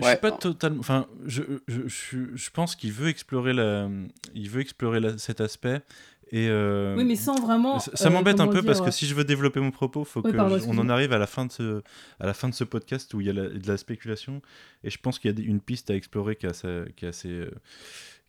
Je 0.00 0.04
Ouais. 0.04 0.10
suis 0.12 0.20
pas 0.20 0.32
totalement. 0.32 0.80
Enfin, 0.80 1.06
je, 1.26 1.42
je, 1.68 1.86
je, 1.86 2.18
je 2.34 2.50
pense 2.50 2.74
qu'il 2.74 2.90
veut 2.90 3.08
explorer 3.08 3.52
la, 3.52 3.88
il 4.34 4.50
veut 4.50 4.60
explorer 4.60 4.98
la- 4.98 5.18
cet 5.18 5.40
aspect 5.40 5.82
et. 6.30 6.48
euh, 6.48 6.94
Oui, 6.96 7.04
mais 7.04 7.16
sans 7.16 7.40
vraiment. 7.40 7.78
ça, 7.78 7.90
euh, 8.06 8.10
m'embête 8.10 8.40
un 8.40 8.48
peu 8.48 8.62
parce 8.62 8.80
que 8.80 8.90
si 8.90 9.06
je 9.06 9.14
veux 9.14 9.24
développer 9.24 9.60
mon 9.60 9.70
propos, 9.70 10.04
faut 10.04 10.20
Oui, 10.24 10.32
que 10.32 10.36
pardon, 10.36 10.58
je- 10.58 10.64
on 10.68 10.78
en 10.78 10.88
arrive 10.88 11.12
à 11.12 11.18
la 11.18 11.26
fin 11.26 11.46
de 11.46 11.52
ce, 11.52 11.82
à 12.20 12.26
la 12.26 12.34
fin 12.34 12.48
de 12.48 12.54
ce 12.54 12.64
podcast 12.64 13.12
où 13.14 13.20
il 13.20 13.26
y 13.26 13.30
a 13.30 13.32
la- 13.32 13.48
de 13.48 13.66
la 13.68 13.76
spéculation 13.76 14.42
et 14.82 14.90
je 14.90 14.98
pense 14.98 15.18
qu'il 15.18 15.38
y 15.38 15.42
a 15.42 15.46
une 15.46 15.60
piste 15.60 15.90
à 15.90 15.94
explorer 15.94 16.36
qui 16.36 16.46
est 16.46 16.50
assez, 16.50 16.82
qui 16.96 17.04
est 17.04 17.08
assez, 17.08 17.28
euh, 17.30 17.50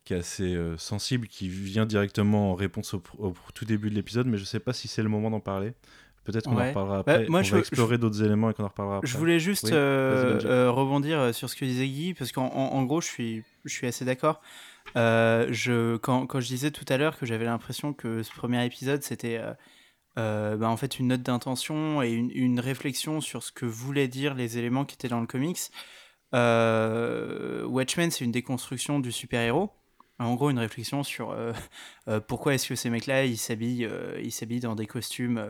qui 0.03 0.13
est 0.13 0.17
assez 0.17 0.55
euh, 0.55 0.77
sensible, 0.77 1.27
qui 1.27 1.49
vient 1.49 1.85
directement 1.85 2.51
en 2.51 2.55
réponse 2.55 2.93
au, 2.93 3.01
tout 3.53 3.65
début 3.65 3.89
de 3.89 3.95
l'épisode, 3.95 4.27
mais 4.27 4.37
je 4.37 4.43
sais 4.45 4.59
pas 4.59 4.73
si 4.73 4.87
c'est 4.87 5.01
le 5.03 5.09
moment 5.09 5.31
d'en 5.31 5.39
parler. 5.39 5.73
Peut-être 6.25 6.45
qu'on 6.45 6.57
en 6.59 6.67
reparlera 6.67 7.03
Bah, 7.03 7.13
après. 7.13 7.27
moi, 7.27 7.41
on 7.41 7.43
je 7.43 7.51
va 7.51 7.57
veux- 7.57 7.61
explorer 7.61 7.99
d'autres 7.99 8.23
éléments 8.23 8.49
et 8.49 8.53
qu'on 8.55 8.63
en 8.63 8.67
reparlera 8.69 8.97
après. 8.97 9.07
Je 9.07 9.15
voulais 9.15 9.39
juste 9.39 9.65
Oui, 9.65 9.69
euh, 9.73 10.39
euh, 10.45 10.71
rebondir 10.71 11.19
euh, 11.19 11.33
sur 11.33 11.49
ce 11.51 11.55
que 11.55 11.65
disait 11.65 11.87
Guy, 11.87 12.15
parce 12.15 12.31
qu'en 12.31 12.47
en, 12.47 12.73
en 12.73 12.83
gros, 12.83 12.99
je 12.99 13.05
suis, 13.07 13.43
je 13.63 13.71
suis 13.71 13.85
assez 13.85 14.05
d'accord. 14.05 14.41
Euh, 14.97 15.47
je, 15.51 15.97
quand, 15.97 16.25
quand 16.25 16.39
je 16.39 16.47
disais 16.47 16.71
tout 16.71 16.85
à 16.87 16.97
l'heure 16.97 17.17
que 17.17 17.25
j'avais 17.25 17.45
l'impression 17.45 17.93
que 17.93 18.23
ce 18.23 18.31
premier 18.31 18.65
épisode, 18.65 19.03
c'était 19.03 19.37
euh, 19.37 19.53
euh, 20.17 20.55
bah, 20.57 20.69
en 20.69 20.77
fait 20.77 20.99
une 20.99 21.07
note 21.07 21.21
d'intention 21.21 22.01
et 22.01 22.11
une, 22.11 22.31
une 22.31 22.59
réflexion 22.59 23.19
sur 23.21 23.43
ce 23.43 23.51
que 23.51 23.65
voulaient 23.65 24.07
dire 24.07 24.33
les 24.35 24.57
éléments 24.57 24.85
qui 24.85 24.95
étaient 24.95 25.09
dans 25.09 25.21
le 25.21 25.27
comics, 25.27 25.59
Watchmen, 26.33 28.11
c'est 28.11 28.25
une 28.25 28.31
déconstruction 28.31 28.99
du 28.99 29.11
super-héros. 29.11 29.71
En 30.19 30.35
gros, 30.35 30.49
une 30.49 30.59
réflexion 30.59 31.03
sur 31.03 31.35
pourquoi 32.27 32.55
est-ce 32.55 32.67
que 32.67 32.75
ces 32.75 32.89
mecs-là, 32.89 33.25
ils 33.25 33.37
s'habillent, 33.37 33.87
dans 34.61 34.75
des 34.75 34.85
costumes, 34.85 35.41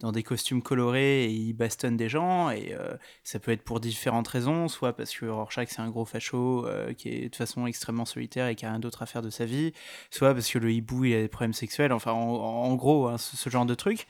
dans 0.00 0.12
des 0.12 0.22
costumes 0.22 0.62
colorés 0.62 1.24
et 1.24 1.30
ils 1.30 1.52
bastonnent 1.52 1.96
des 1.96 2.08
gens. 2.08 2.50
Et 2.50 2.74
euh, 2.74 2.96
ça 3.22 3.38
peut 3.38 3.52
être 3.52 3.62
pour 3.62 3.80
différentes 3.80 4.28
raisons, 4.28 4.68
soit 4.68 4.94
parce 4.94 5.14
que 5.14 5.26
Rorschach 5.26 5.68
c'est 5.70 5.80
un 5.80 5.90
gros 5.90 6.04
facho 6.04 6.66
euh, 6.66 6.92
qui 6.92 7.08
est 7.08 7.28
de 7.28 7.36
façon 7.36 7.66
extrêmement 7.66 8.04
solitaire 8.04 8.48
et 8.48 8.54
qui 8.54 8.66
a 8.66 8.70
rien 8.70 8.80
d'autre 8.80 9.02
à 9.02 9.06
faire 9.06 9.22
de 9.22 9.30
sa 9.30 9.44
vie, 9.44 9.72
soit 10.10 10.34
parce 10.34 10.50
que 10.50 10.58
le 10.58 10.72
hibou 10.72 11.04
il 11.04 11.14
a 11.14 11.20
des 11.20 11.28
problèmes 11.28 11.52
sexuels. 11.52 11.92
Enfin, 11.92 12.12
en, 12.12 12.74
gros, 12.74 13.08
hein, 13.08 13.18
ce, 13.18 13.48
genre 13.50 13.66
de 13.66 13.74
truc. 13.74 14.06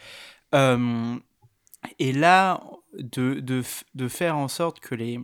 Euh, 0.54 1.16
et 1.98 2.12
là, 2.12 2.62
de, 2.98 3.34
de, 3.40 3.62
de 3.94 4.08
faire 4.08 4.36
en 4.36 4.48
sorte 4.48 4.80
que 4.80 4.94
les, 4.94 5.20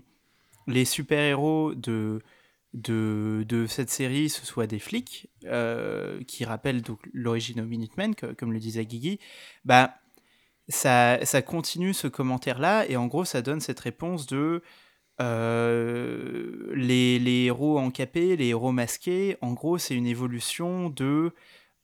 les 0.66 0.84
super-héros 0.84 1.74
de, 1.74 2.20
de, 2.74 3.46
de 3.48 3.66
cette 3.66 3.88
série, 3.90 4.28
ce 4.28 4.44
soient 4.44 4.66
des 4.66 4.78
flics, 4.78 5.30
qui 6.26 6.44
rappellent 6.44 6.82
l'origine 7.14 7.61
aux 7.61 7.64
Minutemen, 7.64 8.14
comme 8.14 8.52
le 8.52 8.58
disait 8.58 8.84
Guigui, 8.84 9.20
bah, 9.64 9.99
ça, 10.70 11.42
continue 11.42 11.94
ce 11.94 12.08
commentaire-là, 12.08 12.88
et 12.88 12.96
en 12.96 13.06
gros, 13.06 13.24
ça 13.24 13.42
donne 13.42 13.60
cette 13.60 13.80
réponse 13.80 14.26
de 14.26 14.62
euh, 15.20 16.72
les, 16.74 17.44
héros 17.44 17.78
encapés, 17.78 18.36
les 18.36 18.48
héros 18.48 18.72
masqués, 18.72 19.36
en 19.40 19.52
gros, 19.52 19.78
c'est 19.78 19.94
une 19.94 20.06
évolution 20.06 20.88
de 20.90 21.34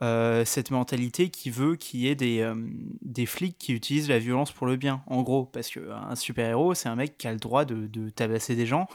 euh, 0.03 0.45
cette 0.45 0.71
mentalité 0.71 1.31
qui 1.31 1.51
veut 1.51 1.77
qu'il 1.77 2.01
y 2.01 2.09
ait 2.09 2.15
des, 2.15 2.41
euh, 2.41 2.55
des 3.03 3.25
flics 3.27 3.57
qui 3.59 3.73
utilisent 3.73 4.09
la 4.09 4.19
violence 4.19 4.53
pour 4.53 4.67
le 4.67 4.77
bien, 4.77 5.03
en 5.07 5.23
gros, 5.23 5.45
parce 5.45 5.71
qu'un 5.71 6.15
super-héros, 6.15 6.75
c'est 6.75 6.89
un 6.89 6.97
mec 6.97 7.19
qui 7.19 7.27
a 7.27 7.33
le 7.33 7.39
droit 7.39 7.65
de, 7.65 7.87
de 7.87 8.11
tabasser 8.11 8.57
des 8.57 8.67
gens, 8.67 8.89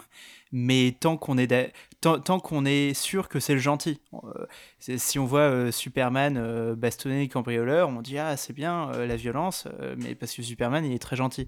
mais 0.51 0.95
tant 0.99 1.17
qu'on 1.17 1.37
est, 1.37 1.73
tant, 2.01 2.39
qu'on 2.39 2.65
est 2.65 2.93
sûr 2.93 3.29
que 3.29 3.39
c'est 3.39 3.53
le 3.53 3.59
gentil. 3.59 4.01
Euh, 4.13 4.45
si 4.79 5.19
on 5.19 5.25
voit 5.25 5.41
euh, 5.41 5.71
Superman 5.71 6.35
euh, 6.37 6.75
bastonner 6.75 7.19
les 7.19 7.27
cambrioleurs, 7.27 7.89
on 7.89 8.01
dit 8.01 8.17
ah 8.17 8.35
c'est 8.37 8.53
bien 8.53 8.91
la 8.91 9.15
violence, 9.15 9.67
mais 9.97 10.15
parce 10.15 10.33
que 10.33 10.41
Superman 10.41 10.83
il 10.85 10.93
est 10.93 10.99
très 10.99 11.15
gentil. 11.15 11.47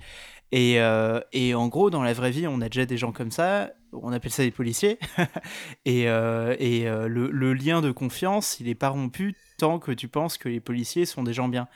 Et, 0.51 0.79
en 0.81 1.67
gros, 1.67 1.89
dans 1.89 2.03
la 2.03 2.13
vraie 2.13 2.31
vie, 2.31 2.47
on 2.47 2.61
a 2.61 2.69
déjà 2.69 2.85
des 2.85 2.97
gens 2.97 3.11
comme 3.11 3.31
ça, 3.31 3.71
on 3.91 4.13
appelle 4.13 4.31
ça 4.31 4.43
des 4.43 4.51
policiers, 4.51 4.99
et, 5.85 6.05
le, 6.05 7.53
lien 7.53 7.81
de 7.81 7.91
confiance, 7.91 8.59
il 8.59 8.69
est 8.69 8.75
pas 8.75 8.89
rompu 8.89 9.35
tant 9.57 9.79
que 9.79 9.91
tu 9.91 10.07
penses 10.07 10.37
que 10.37 10.49
les 10.49 10.59
policiers 10.59 11.05
sont 11.05 11.23
des 11.23 11.33
gens 11.33 11.47
bien. 11.47 11.67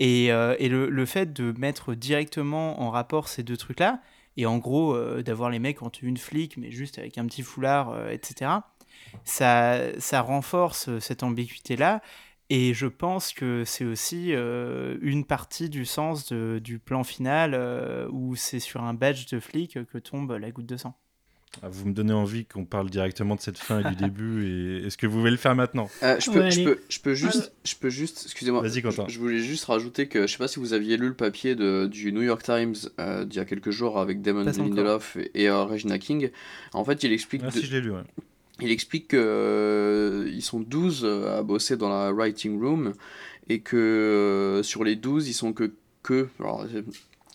Et, 0.00 0.28
le, 0.28 0.88
le 0.90 1.06
fait 1.06 1.32
de 1.32 1.54
mettre 1.56 1.94
directement 1.94 2.82
en 2.82 2.90
rapport 2.90 3.28
ces 3.28 3.44
deux 3.44 3.56
trucs-là, 3.56 4.00
et 4.36 4.46
en 4.46 4.58
gros 4.58 4.94
euh, 4.94 5.22
d'avoir 5.22 5.50
les 5.50 5.58
mecs 5.58 5.82
en 5.82 5.90
de 5.90 6.18
flic, 6.18 6.56
mais 6.56 6.70
juste 6.70 6.98
avec 6.98 7.18
un 7.18 7.26
petit 7.26 7.42
foulard, 7.42 7.90
euh, 7.90 8.10
etc., 8.10 8.50
ça, 9.24 9.98
ça 10.00 10.20
renforce 10.20 10.88
euh, 10.88 11.00
cette 11.00 11.22
ambiguïté-là. 11.22 12.02
Et 12.48 12.74
je 12.74 12.86
pense 12.86 13.32
que 13.32 13.64
c'est 13.64 13.84
aussi 13.84 14.30
une 14.30 15.24
partie 15.24 15.68
du 15.68 15.84
sens 15.84 16.32
du 16.32 16.78
plan 16.78 17.02
final 17.02 18.08
où 18.12 18.36
c'est 18.36 18.60
sur 18.60 18.84
un 18.84 18.94
badge 18.94 19.26
de 19.32 19.40
flic 19.40 19.84
que 19.84 19.98
tombe 19.98 20.30
la 20.30 20.52
goutte 20.52 20.66
de 20.66 20.76
sang. 20.76 20.96
Ah, 21.62 21.68
vous 21.70 21.86
me 21.88 21.94
donnez 21.94 22.12
envie 22.12 22.44
qu'on 22.44 22.64
parle 22.66 22.90
directement 22.90 23.34
de 23.34 23.40
cette 23.40 23.56
fin 23.58 23.80
et 23.80 23.94
du 23.94 23.96
début. 24.04 24.46
Et 24.46 24.86
est-ce 24.86 24.98
que 24.98 25.06
vous 25.06 25.18
voulez 25.18 25.30
le 25.30 25.36
faire 25.38 25.54
maintenant? 25.56 25.88
Euh, 26.02 26.16
je, 26.20 26.30
peux, 26.30 26.40
Ouais, 26.40 26.50
je, 26.50 26.60
allez. 26.60 26.64
peux, 26.64 26.80
je 26.90 27.00
peux 27.00 27.14
juste, 27.14 27.52
je 27.64 27.74
peux 27.76 27.88
juste, 27.88 28.22
excusez-moi, 28.26 28.60
Vas-y, 28.60 28.82
Quentin. 28.82 29.06
je, 29.08 29.14
je 29.14 29.18
voulais 29.18 29.38
juste 29.38 29.64
rajouter 29.64 30.06
que 30.06 30.26
je 30.26 30.32
sais 30.32 30.38
pas 30.38 30.48
si 30.48 30.58
vous 30.58 30.74
aviez 30.74 30.96
lu 30.98 31.08
le 31.08 31.14
papier 31.14 31.54
de, 31.54 31.86
du 31.86 32.12
New 32.12 32.20
York 32.22 32.42
Times 32.42 32.74
euh, 33.00 33.24
d'il 33.24 33.38
y 33.38 33.40
a 33.40 33.44
quelques 33.46 33.70
jours 33.70 33.98
avec 33.98 34.20
Damon. 34.20 34.44
Lindelof 34.44 35.16
et, 35.16 35.30
et, 35.44 35.48
euh, 35.48 35.64
Regina 35.64 35.98
King. 35.98 36.30
En 36.74 36.84
fait, 36.84 37.02
il 37.04 37.12
explique, 37.12 37.42
Ah, 37.44 37.50
de- 37.50 37.58
si, 37.58 37.64
je 37.64 37.72
l'ai 37.74 37.80
lu. 37.80 37.90
ouais. 37.92 38.02
il 38.60 38.70
explique 38.70 39.08
que 39.08 39.16
euh, 39.18 40.30
ils 40.30 40.42
sont 40.42 40.60
12 40.60 41.06
à 41.06 41.42
bosser 41.42 41.76
dans 41.78 41.88
la 41.88 42.12
writing 42.12 42.60
room 42.60 42.92
et 43.48 43.60
que 43.60 43.76
euh, 43.76 44.62
sur 44.62 44.84
les 44.84 44.96
12, 44.96 45.28
ils 45.28 45.32
sont 45.34 45.52
que 45.54 45.72
que 46.02 46.28
alors, 46.38 46.66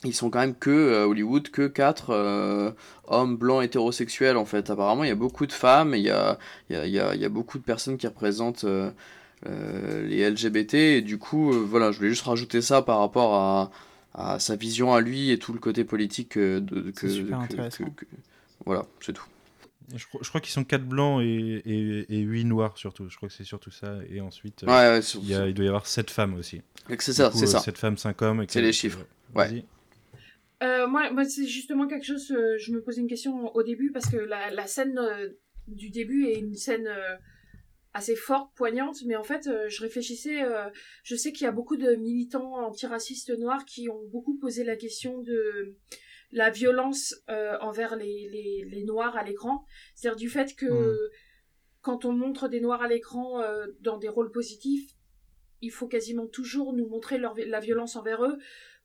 ils 0.04 0.14
sont 0.16 0.30
quand 0.30 0.40
même 0.40 0.56
que 0.56 1.02
à 1.04 1.08
Hollywood 1.08 1.50
que 1.50 1.68
4 1.68 2.74
hommes 3.08 3.38
blancs 3.38 3.64
hétérosexuels 3.64 4.38
en 4.38 4.46
fait. 4.46 4.70
Apparemment, 4.70 5.04
il 5.04 5.08
y 5.10 5.12
a 5.12 5.16
beaucoup 5.16 5.46
de 5.46 5.52
femmes, 5.52 5.94
il 5.96 6.02
y 6.04 6.10
a 6.10 6.38
il 6.70 6.76
y 6.76 6.80
a, 6.80 6.86
il 6.86 6.94
y 6.94 7.00
a, 7.00 7.16
y 7.16 7.26
a 7.26 7.30
beaucoup 7.30 7.58
de 7.60 7.64
personnes 7.64 7.98
qui 7.98 8.08
représentent 8.08 8.64
euh, 8.64 8.90
euh, 9.48 10.08
les 10.08 10.30
LGBT 10.30 10.74
et 10.76 11.02
du 11.02 11.18
coup 11.18 11.52
euh, 11.54 11.58
voilà, 11.68 11.92
je 11.92 11.98
voulais 11.98 12.10
juste 12.10 12.24
rajouter 12.26 12.62
ça 12.62 12.82
par 12.82 13.00
rapport 13.00 13.34
à 13.36 13.72
à 14.14 14.40
sa 14.40 14.58
vision 14.58 14.94
à 14.94 15.00
lui 15.00 15.32
et 15.32 15.40
tout 15.40 15.54
le 15.54 15.60
côté 15.60 15.86
politique 15.86 16.38
euh, 16.38 16.60
de, 16.60 16.82
de- 16.82 16.92
que, 16.92 17.08
C'est 17.08 17.16
super 17.16 17.38
que- 17.40 17.44
intéressant. 17.46 17.86
que- 17.86 18.02
que- 18.06 18.06
voilà, 18.66 18.86
c'est 19.00 19.14
tout. 19.14 19.24
Je, 19.96 20.06
crois- 20.06 20.20
je 20.24 20.28
crois 20.30 20.42
qu'ils 20.42 20.52
sont 20.52 20.64
4 20.66 20.84
blancs 20.84 21.22
et, 21.24 21.62
et, 21.66 22.06
et 22.10 22.20
8 22.20 22.44
noirs 22.46 22.78
surtout. 22.78 23.08
Je 23.10 23.16
crois 23.16 23.30
que 23.30 23.36
c'est 23.36 23.44
surtout 23.46 23.72
ça. 23.72 23.96
Et 24.12 24.20
ensuite, 24.22 24.64
euh, 24.64 24.68
Ouais, 24.68 24.96
ouais, 24.98 25.02
sur- 25.02 25.22
il, 25.24 25.30
y 25.30 25.34
a- 25.36 25.48
il 25.48 25.54
doit 25.54 25.64
y 25.66 25.68
avoir 25.70 25.88
7 25.88 26.12
femmes 26.12 26.34
aussi. 26.36 26.62
c'est 27.00 27.14
ça, 27.14 27.32
c'est 27.34 27.44
euh, 27.44 27.48
ça. 27.48 27.60
7 27.60 27.78
femmes, 27.78 27.98
5 27.98 28.22
hommes. 28.22 28.46
C'est 28.50 28.62
les 28.62 28.74
chiffres. 28.74 29.00
Ouais. 29.34 29.64
Euh, 30.62 30.88
moi, 30.88 31.12
moi 31.12 31.26
c'est 31.26 31.48
justement 31.48 31.88
quelque 31.88 32.06
chose, 32.06 32.32
euh, 32.32 32.58
je 32.58 32.72
me 32.72 32.82
posais 32.82 33.02
une 33.02 33.08
question 33.08 33.54
au 33.56 33.64
début 33.64 33.92
parce 33.92 34.10
que 34.10 34.18
la, 34.18 34.52
la 34.52 34.68
scène 34.68 34.98
euh, 35.00 35.30
du 35.68 35.90
début 35.90 36.28
est 36.28 36.40
une 36.40 36.56
scène 36.56 36.90
assez 37.94 38.16
forte, 38.16 38.56
poignante, 38.56 38.98
mais 39.06 39.16
en 39.16 39.24
fait, 39.24 39.50
je 39.68 39.82
réfléchissais, 39.82 40.44
je 41.04 41.16
sais 41.16 41.32
qu'il 41.32 41.46
y 41.46 41.48
a 41.48 41.52
beaucoup 41.52 41.78
de 41.78 41.96
militants 41.96 42.66
antiracistes 42.66 43.38
noirs 43.38 43.66
qui 43.66 43.90
ont 43.90 44.04
beaucoup 44.12 44.38
posé 44.38 44.64
la 44.64 44.76
question 44.76 45.22
de 45.22 45.76
la 46.32 46.50
violence 46.50 47.16
envers 47.62 47.96
les, 47.96 48.30
les, 48.32 48.66
les 48.70 48.84
noirs 48.84 49.16
à 49.18 49.24
l'écran, 49.24 49.66
c'est-à-dire 49.94 50.18
du 50.18 50.30
fait 50.30 50.56
que 50.56 50.66
Mm. 50.66 50.96
quand 51.82 52.06
on 52.06 52.12
montre 52.12 52.48
des 52.48 52.60
noirs 52.60 52.82
à 52.82 52.88
l'écran 52.88 53.42
dans 53.82 53.98
des 53.98 54.10
rôles 54.10 54.32
positifs, 54.32 54.90
il 55.62 55.72
faut 55.72 55.88
quasiment 55.88 56.28
toujours 56.28 56.74
nous 56.74 56.88
montrer 56.88 57.18
leur, 57.18 57.36
la 57.38 57.60
violence 57.60 57.96
envers 57.96 58.26
eux, 58.26 58.38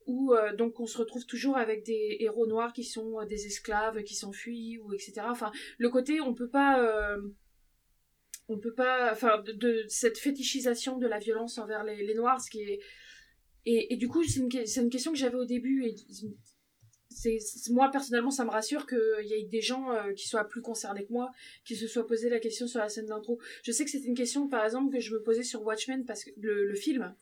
où 0.07 0.33
euh, 0.33 0.55
donc 0.55 0.79
on 0.79 0.87
se 0.87 0.97
retrouve 0.97 1.25
toujours 1.25 1.57
avec 1.57 1.83
des 1.85 2.17
héros 2.21 2.47
noirs 2.47 2.73
qui 2.73 2.85
sont 2.85 3.19
euh, 3.19 3.25
des 3.25 3.45
esclaves 3.45 4.01
qui 4.03 4.15
s'enfuient 4.15 4.79
ou 4.79 4.93
etc. 4.93 5.21
Enfin, 5.29 5.51
le 5.77 5.89
côté 5.89 6.21
on 6.21 6.33
peut 6.33 6.49
pas, 6.49 6.81
euh, 6.81 7.21
on 8.47 8.57
peut 8.57 8.73
pas, 8.73 9.11
enfin 9.11 9.43
de, 9.45 9.85
cette 9.89 10.17
fétichisation 10.17 10.97
de 10.97 11.07
la 11.07 11.19
violence 11.19 11.57
envers 11.57 11.83
les, 11.83 12.15
noirs, 12.15 12.41
ce 12.41 12.49
qui 12.49 12.61
est 12.61 12.79
et, 13.65 13.97
du 13.97 14.07
coup 14.07 14.23
c'est 14.23 14.39
une, 14.39 14.49
une 14.85 14.89
question 14.89 15.11
que 15.11 15.17
j'avais 15.17 15.35
au 15.35 15.43
début 15.45 15.85
et 15.85 15.95
c'est 17.09 17.39
moi 17.71 17.89
personnellement 17.91 18.31
ça 18.31 18.45
me 18.45 18.49
rassure 18.49 18.87
qu'il 18.87 19.25
y 19.25 19.33
ait 19.33 19.43
des 19.43 19.59
gens 19.59 19.91
euh, 19.91 20.13
qui 20.13 20.25
soient 20.25 20.45
plus 20.45 20.61
concernés 20.61 21.05
que 21.05 21.11
moi 21.11 21.31
qui 21.65 21.75
se 21.75 21.85
soient 21.85 22.07
posé 22.07 22.29
la 22.29 22.39
question 22.39 22.65
sur 22.67 22.79
la 22.79 22.87
scène 22.87 23.07
d'intro 23.07 23.39
je 23.63 23.73
sais 23.73 23.83
que 23.83 23.91
c'est 23.91 24.05
une 24.05 24.15
question 24.15 24.47
par 24.47 24.63
exemple 24.63 24.93
que 24.93 25.01
je 25.01 25.13
me 25.13 25.21
posais 25.21 25.43
sur 25.43 25.63
Watchmen 25.63 26.05
parce 26.05 26.23
que 26.23 26.29
le 26.37 26.75
film 26.75 27.13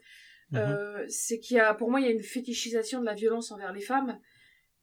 Mhm. 0.56 0.62
euh, 0.62 1.06
c'est 1.10 1.40
qu'il 1.40 1.58
y 1.58 1.60
a 1.60 1.74
pour 1.74 1.90
moi 1.92 2.00
il 2.00 2.06
y 2.06 2.10
a 2.10 2.12
une 2.12 2.24
fétichisation 2.24 3.00
de 3.02 3.06
la 3.06 3.14
violence 3.14 3.52
envers 3.52 3.74
les 3.74 3.82
femmes 3.82 4.20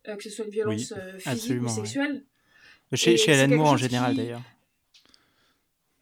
euh, 0.08 0.16
que 0.16 0.22
ce 0.22 0.30
soit 0.30 0.44
une 0.44 0.50
violence 0.50 0.92
euh, 0.92 1.18
physique 1.18 1.62
ou 1.62 1.68
sexuelle 1.68 2.24
Chez, 2.94 3.16
chez 3.16 3.32
Alan 3.32 3.56
Moore 3.56 3.68
en 3.72 3.76
général 3.76 4.12
qui- 4.12 4.18
d'ailleurs. 4.18 4.42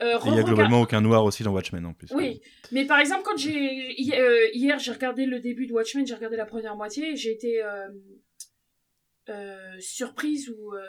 Euh, 0.03 0.18
il 0.27 0.35
y 0.35 0.39
a 0.39 0.43
globalement 0.43 0.81
aucun 0.81 1.03
noir 1.03 1.25
aussi 1.25 1.43
dans 1.43 1.53
Watchmen 1.53 1.85
en 1.85 1.93
plus. 1.93 2.09
Oui, 2.12 2.41
mais 2.73 2.87
par 2.87 2.99
exemple, 3.01 3.23
quand 3.23 3.37
j'ai 3.37 3.93
hi- 4.01 4.14
hier, 4.55 4.79
j'ai 4.79 4.93
regardé 4.93 5.27
le 5.27 5.41
début 5.41 5.66
de 5.66 5.75
Watchmen, 5.75 6.07
j'ai 6.07 6.14
regardé 6.14 6.39
la 6.39 6.47
première 6.47 6.75
moitié, 6.75 7.11
et 7.12 7.16
j'ai 7.16 7.33
été 7.33 7.62
euh, 7.62 7.89
euh, 9.29 9.77
surprise 9.79 10.49
ou 10.49 10.75
euh, 10.75 10.81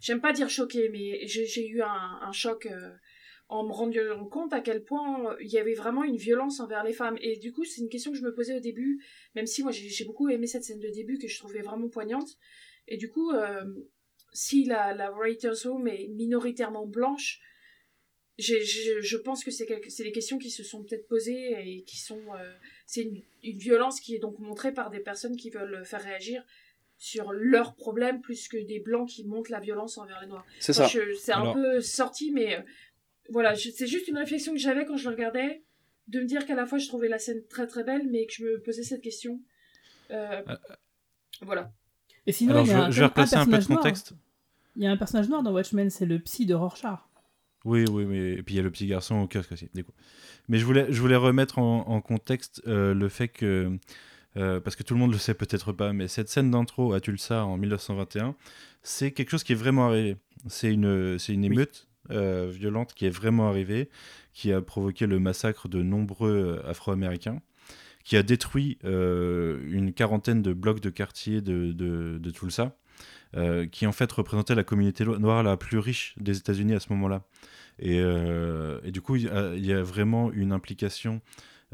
j'aime 0.00 0.20
pas 0.20 0.32
dire 0.32 0.50
choquée, 0.50 0.88
mais 0.90 1.26
j'ai 1.26 1.46
j'ai 1.46 1.66
eu 1.66 1.82
un, 1.82 2.18
un 2.22 2.32
choc 2.32 2.66
euh, 2.66 2.90
en 3.52 3.64
me 3.64 3.72
rendant 3.72 4.24
compte 4.30 4.52
à 4.52 4.60
quel 4.60 4.82
point 4.82 5.30
euh, 5.32 5.36
il 5.40 5.50
y 5.50 5.58
avait 5.58 5.74
vraiment 5.74 6.04
une 6.04 6.16
violence 6.16 6.58
envers 6.60 6.82
les 6.84 6.92
femmes. 6.94 7.18
Et 7.20 7.36
du 7.36 7.52
coup, 7.52 7.64
c'est 7.64 7.80
une 7.82 7.88
question 7.90 8.10
que 8.12 8.18
je 8.18 8.22
me 8.24 8.34
posais 8.34 8.56
au 8.56 8.60
début, 8.60 9.04
même 9.34 9.46
si 9.46 9.62
moi 9.62 9.72
j'ai 9.72 10.04
beaucoup 10.04 10.28
aimé 10.30 10.46
cette 10.46 10.64
scène 10.64 10.80
de 10.80 10.88
début 10.88 11.18
que 11.18 11.28
je 11.28 11.38
trouvais 11.38 11.60
vraiment 11.62 11.88
poignante. 11.88 12.30
Et 12.88 12.96
du 12.96 13.08
coup, 13.10 13.30
euh, 13.32 13.64
si 14.32 14.64
la, 14.64 14.94
la 14.94 15.10
Writers 15.10 15.62
Room 15.64 15.86
est 15.86 16.08
minoritairement 16.08 16.86
blanche, 16.86 17.40
je 18.38 19.16
pense 19.16 19.44
que 19.44 19.50
c'est 19.50 19.66
des 20.04 20.12
questions 20.12 20.38
qui 20.38 20.50
se 20.50 20.62
sont 20.64 20.82
peut-être 20.82 21.06
posées 21.06 21.52
et 21.76 21.82
qui 21.84 21.98
sont. 21.98 22.22
euh, 22.38 22.52
c'est 22.86 23.02
une, 23.02 23.20
une 23.42 23.58
violence 23.58 24.00
qui 24.00 24.14
est 24.14 24.18
donc 24.18 24.38
montrée 24.38 24.72
par 24.72 24.90
des 24.90 25.00
personnes 25.00 25.36
qui 25.36 25.50
veulent 25.50 25.84
faire 25.84 26.02
réagir 26.02 26.42
sur 26.98 27.32
leurs 27.32 27.74
problèmes 27.74 28.20
plus 28.20 28.48
que 28.48 28.56
des 28.56 28.78
blancs 28.80 29.08
qui 29.08 29.24
montrent 29.24 29.50
la 29.50 29.60
violence 29.60 29.98
envers 29.98 30.20
les 30.20 30.28
noirs. 30.28 30.46
C'est 30.60 30.72
ça. 30.72 30.88
C'est 30.88 31.32
un 31.32 31.40
Alors- 31.42 31.54
peu 31.54 31.80
sorti, 31.80 32.30
mais 32.30 32.64
voilà, 33.30 33.54
c'est 33.56 33.86
juste 33.86 34.08
une 34.08 34.18
réflexion 34.18 34.52
que 34.52 34.58
j'avais 34.58 34.84
quand 34.84 34.96
je 34.96 35.08
le 35.08 35.14
regardais, 35.14 35.62
de 36.08 36.20
me 36.20 36.24
dire 36.26 36.44
qu'à 36.46 36.54
la 36.54 36.66
fois 36.66 36.78
je 36.78 36.88
trouvais 36.88 37.08
la 37.08 37.18
scène 37.18 37.42
très 37.48 37.66
très 37.66 37.84
belle, 37.84 38.08
mais 38.10 38.26
que 38.26 38.32
je 38.32 38.44
me 38.44 38.60
posais 38.60 38.82
cette 38.82 39.02
question. 39.02 39.40
Euh, 40.10 40.42
voilà. 41.42 41.72
Et 42.26 42.32
sinon, 42.32 42.52
Alors, 42.52 42.64
il 42.66 42.68
y 42.68 42.72
je, 42.72 42.76
a 42.78 42.90
je 42.90 43.00
vais 43.00 43.06
replacer 43.06 43.36
un 43.36 43.40
peu 43.44 43.46
de 43.46 43.50
personnage 43.56 43.68
noir. 43.68 43.80
contexte. 43.82 44.12
Il 44.76 44.82
y 44.82 44.86
a 44.86 44.90
un 44.90 44.96
personnage 44.96 45.28
noir 45.28 45.42
dans 45.42 45.52
Watchmen, 45.52 45.90
c'est 45.90 46.06
le 46.06 46.18
psy 46.20 46.46
de 46.46 46.54
Rorschach. 46.54 47.00
Oui, 47.64 47.84
oui, 47.90 48.04
mais 48.06 48.32
et 48.34 48.42
puis 48.42 48.54
il 48.54 48.56
y 48.56 48.60
a 48.60 48.62
le 48.62 48.70
petit 48.70 48.86
garçon 48.86 49.16
au 49.20 49.28
kiosque 49.28 49.52
aussi. 49.52 49.68
du 49.74 49.84
coup. 49.84 49.92
Mais 50.48 50.58
je 50.58 50.64
voulais, 50.64 50.86
je 50.90 51.00
voulais 51.00 51.16
remettre 51.16 51.58
en, 51.58 51.86
en 51.88 52.00
contexte 52.00 52.60
euh, 52.66 52.92
le 52.94 53.08
fait 53.08 53.28
que, 53.28 53.78
euh, 54.36 54.60
parce 54.60 54.74
que 54.76 54.82
tout 54.82 54.94
le 54.94 55.00
monde 55.00 55.12
le 55.12 55.18
sait 55.18 55.34
peut-être 55.34 55.72
pas, 55.72 55.92
mais 55.92 56.08
cette 56.08 56.28
scène 56.28 56.50
d'intro 56.50 56.92
à 56.92 57.00
Tulsa 57.00 57.44
en 57.44 57.56
1921, 57.58 58.34
c'est 58.82 59.12
quelque 59.12 59.30
chose 59.30 59.44
qui 59.44 59.52
est 59.52 59.56
vraiment 59.56 59.86
arrivé. 59.86 60.16
C'est 60.48 60.72
une, 60.72 61.18
c'est 61.18 61.32
une 61.34 61.42
Oui. 61.42 61.46
émeute 61.46 61.86
euh, 62.10 62.50
violente 62.52 62.94
qui 62.94 63.06
est 63.06 63.10
vraiment 63.10 63.48
arrivée, 63.48 63.88
qui 64.32 64.52
a 64.52 64.60
provoqué 64.60 65.06
le 65.06 65.20
massacre 65.20 65.68
de 65.68 65.82
nombreux 65.82 66.60
euh, 66.64 66.68
Afro-Américains, 66.68 67.40
qui 68.02 68.16
a 68.16 68.24
détruit 68.24 68.78
euh, 68.84 69.60
une 69.70 69.92
quarantaine 69.92 70.42
de 70.42 70.52
blocs 70.52 70.80
de 70.80 70.90
quartier 70.90 71.40
de, 71.40 71.70
de, 71.72 72.30
Tulsa. 72.30 72.76
qui 73.70 73.86
en 73.86 73.92
fait 73.92 74.10
représentait 74.10 74.54
la 74.56 74.64
communauté 74.64 75.04
noire 75.04 75.42
la 75.42 75.56
plus 75.56 75.78
riche 75.78 76.14
des 76.18 76.36
États-Unis 76.38 76.74
à 76.74 76.80
ce 76.80 76.92
moment-là. 76.92 77.22
Et, 77.78 78.02
du 78.90 79.00
coup, 79.00 79.16
il 79.16 79.24
y, 79.64 79.72
a, 79.72 79.82
vraiment 79.82 80.32
une 80.32 80.52
implication 80.52 81.22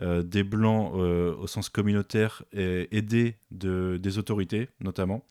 des 0.01 0.45
Blancs 0.45 0.93
au 0.95 1.47
sens 1.47 1.69
communautaire 1.71 2.45
et 2.53 2.89
aidés 2.97 3.37
de, 3.51 3.99
des 4.01 4.19
autorités, 4.19 4.69
notamment. 4.81 5.25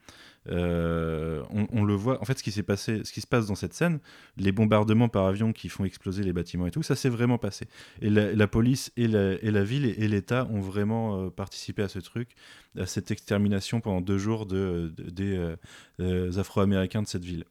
Euh, 0.50 1.44
on, 1.50 1.84
le 1.84 1.94
voit, 1.94 2.22
en 2.22 2.26
fait, 2.26 2.38
ce 2.38 2.44
qui 2.44 2.52
s'est 2.52 2.64
passé, 2.64 3.02
ce 3.04 3.12
qui 3.12 3.22
se 3.22 3.28
passe 3.28 3.48
dans 3.48 3.56
cette 3.56 3.74
scène, 3.74 4.00
les 4.38 4.52
bombardements 4.52 5.10
par 5.10 5.26
avion 5.26 5.54
qui 5.54 5.70
font 5.70 5.86
exploser 5.86 6.24
les 6.24 6.34
bâtiments 6.34 6.68
et 6.68 6.72
tout, 6.72 6.84
ça 6.84 6.96
s'est 6.96 7.10
vraiment 7.10 7.38
passé. 7.38 7.68
Et 8.02 8.10
la, 8.10 8.48
police 8.48 8.92
et 8.98 9.08
la, 9.08 9.64
ville 9.64 9.86
et, 9.86 10.08
l'État 10.08 10.48
ont 10.52 10.62
vraiment 10.62 11.26
euh, 11.26 11.30
participé 11.30 11.82
à 11.82 11.88
ce 11.88 12.00
truc, 12.00 12.30
à 12.78 12.86
cette 12.86 13.12
extermination 13.12 13.82
pendant 13.82 14.02
deux 14.02 14.18
jours 14.18 14.46
de, 14.46 14.94
de- 14.96 15.10
des 15.10 15.56
euh, 16.00 16.40
Afro-Américains 16.40 17.02
de 17.02 17.08
cette 17.08 17.26
ville. 17.26 17.44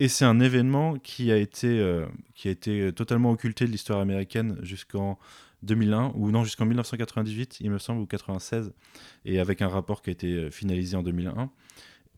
Et 0.00 0.08
c'est 0.08 0.24
un 0.24 0.40
événement 0.40 0.98
qui 0.98 1.30
a 1.30 1.36
été, 1.36 1.80
qui 2.34 2.48
a 2.48 2.50
été 2.50 2.92
totalement 2.92 3.30
occulté 3.30 3.64
de 3.64 3.70
l'histoire 3.70 4.00
américaine 4.00 4.58
jusqu'en 4.60 5.20
2001, 5.62 6.12
ou 6.16 6.32
non, 6.32 6.42
jusqu'en 6.42 6.66
1998, 6.66 7.58
il 7.60 7.70
me 7.70 7.78
semble, 7.78 8.00
ou 8.00 8.06
96, 8.06 8.72
et 9.24 9.38
avec 9.38 9.62
un 9.62 9.68
rapport 9.68 10.02
qui 10.02 10.10
a 10.10 10.12
été 10.12 10.50
finalisé 10.50 10.96
en 10.96 11.04
2001. 11.04 11.48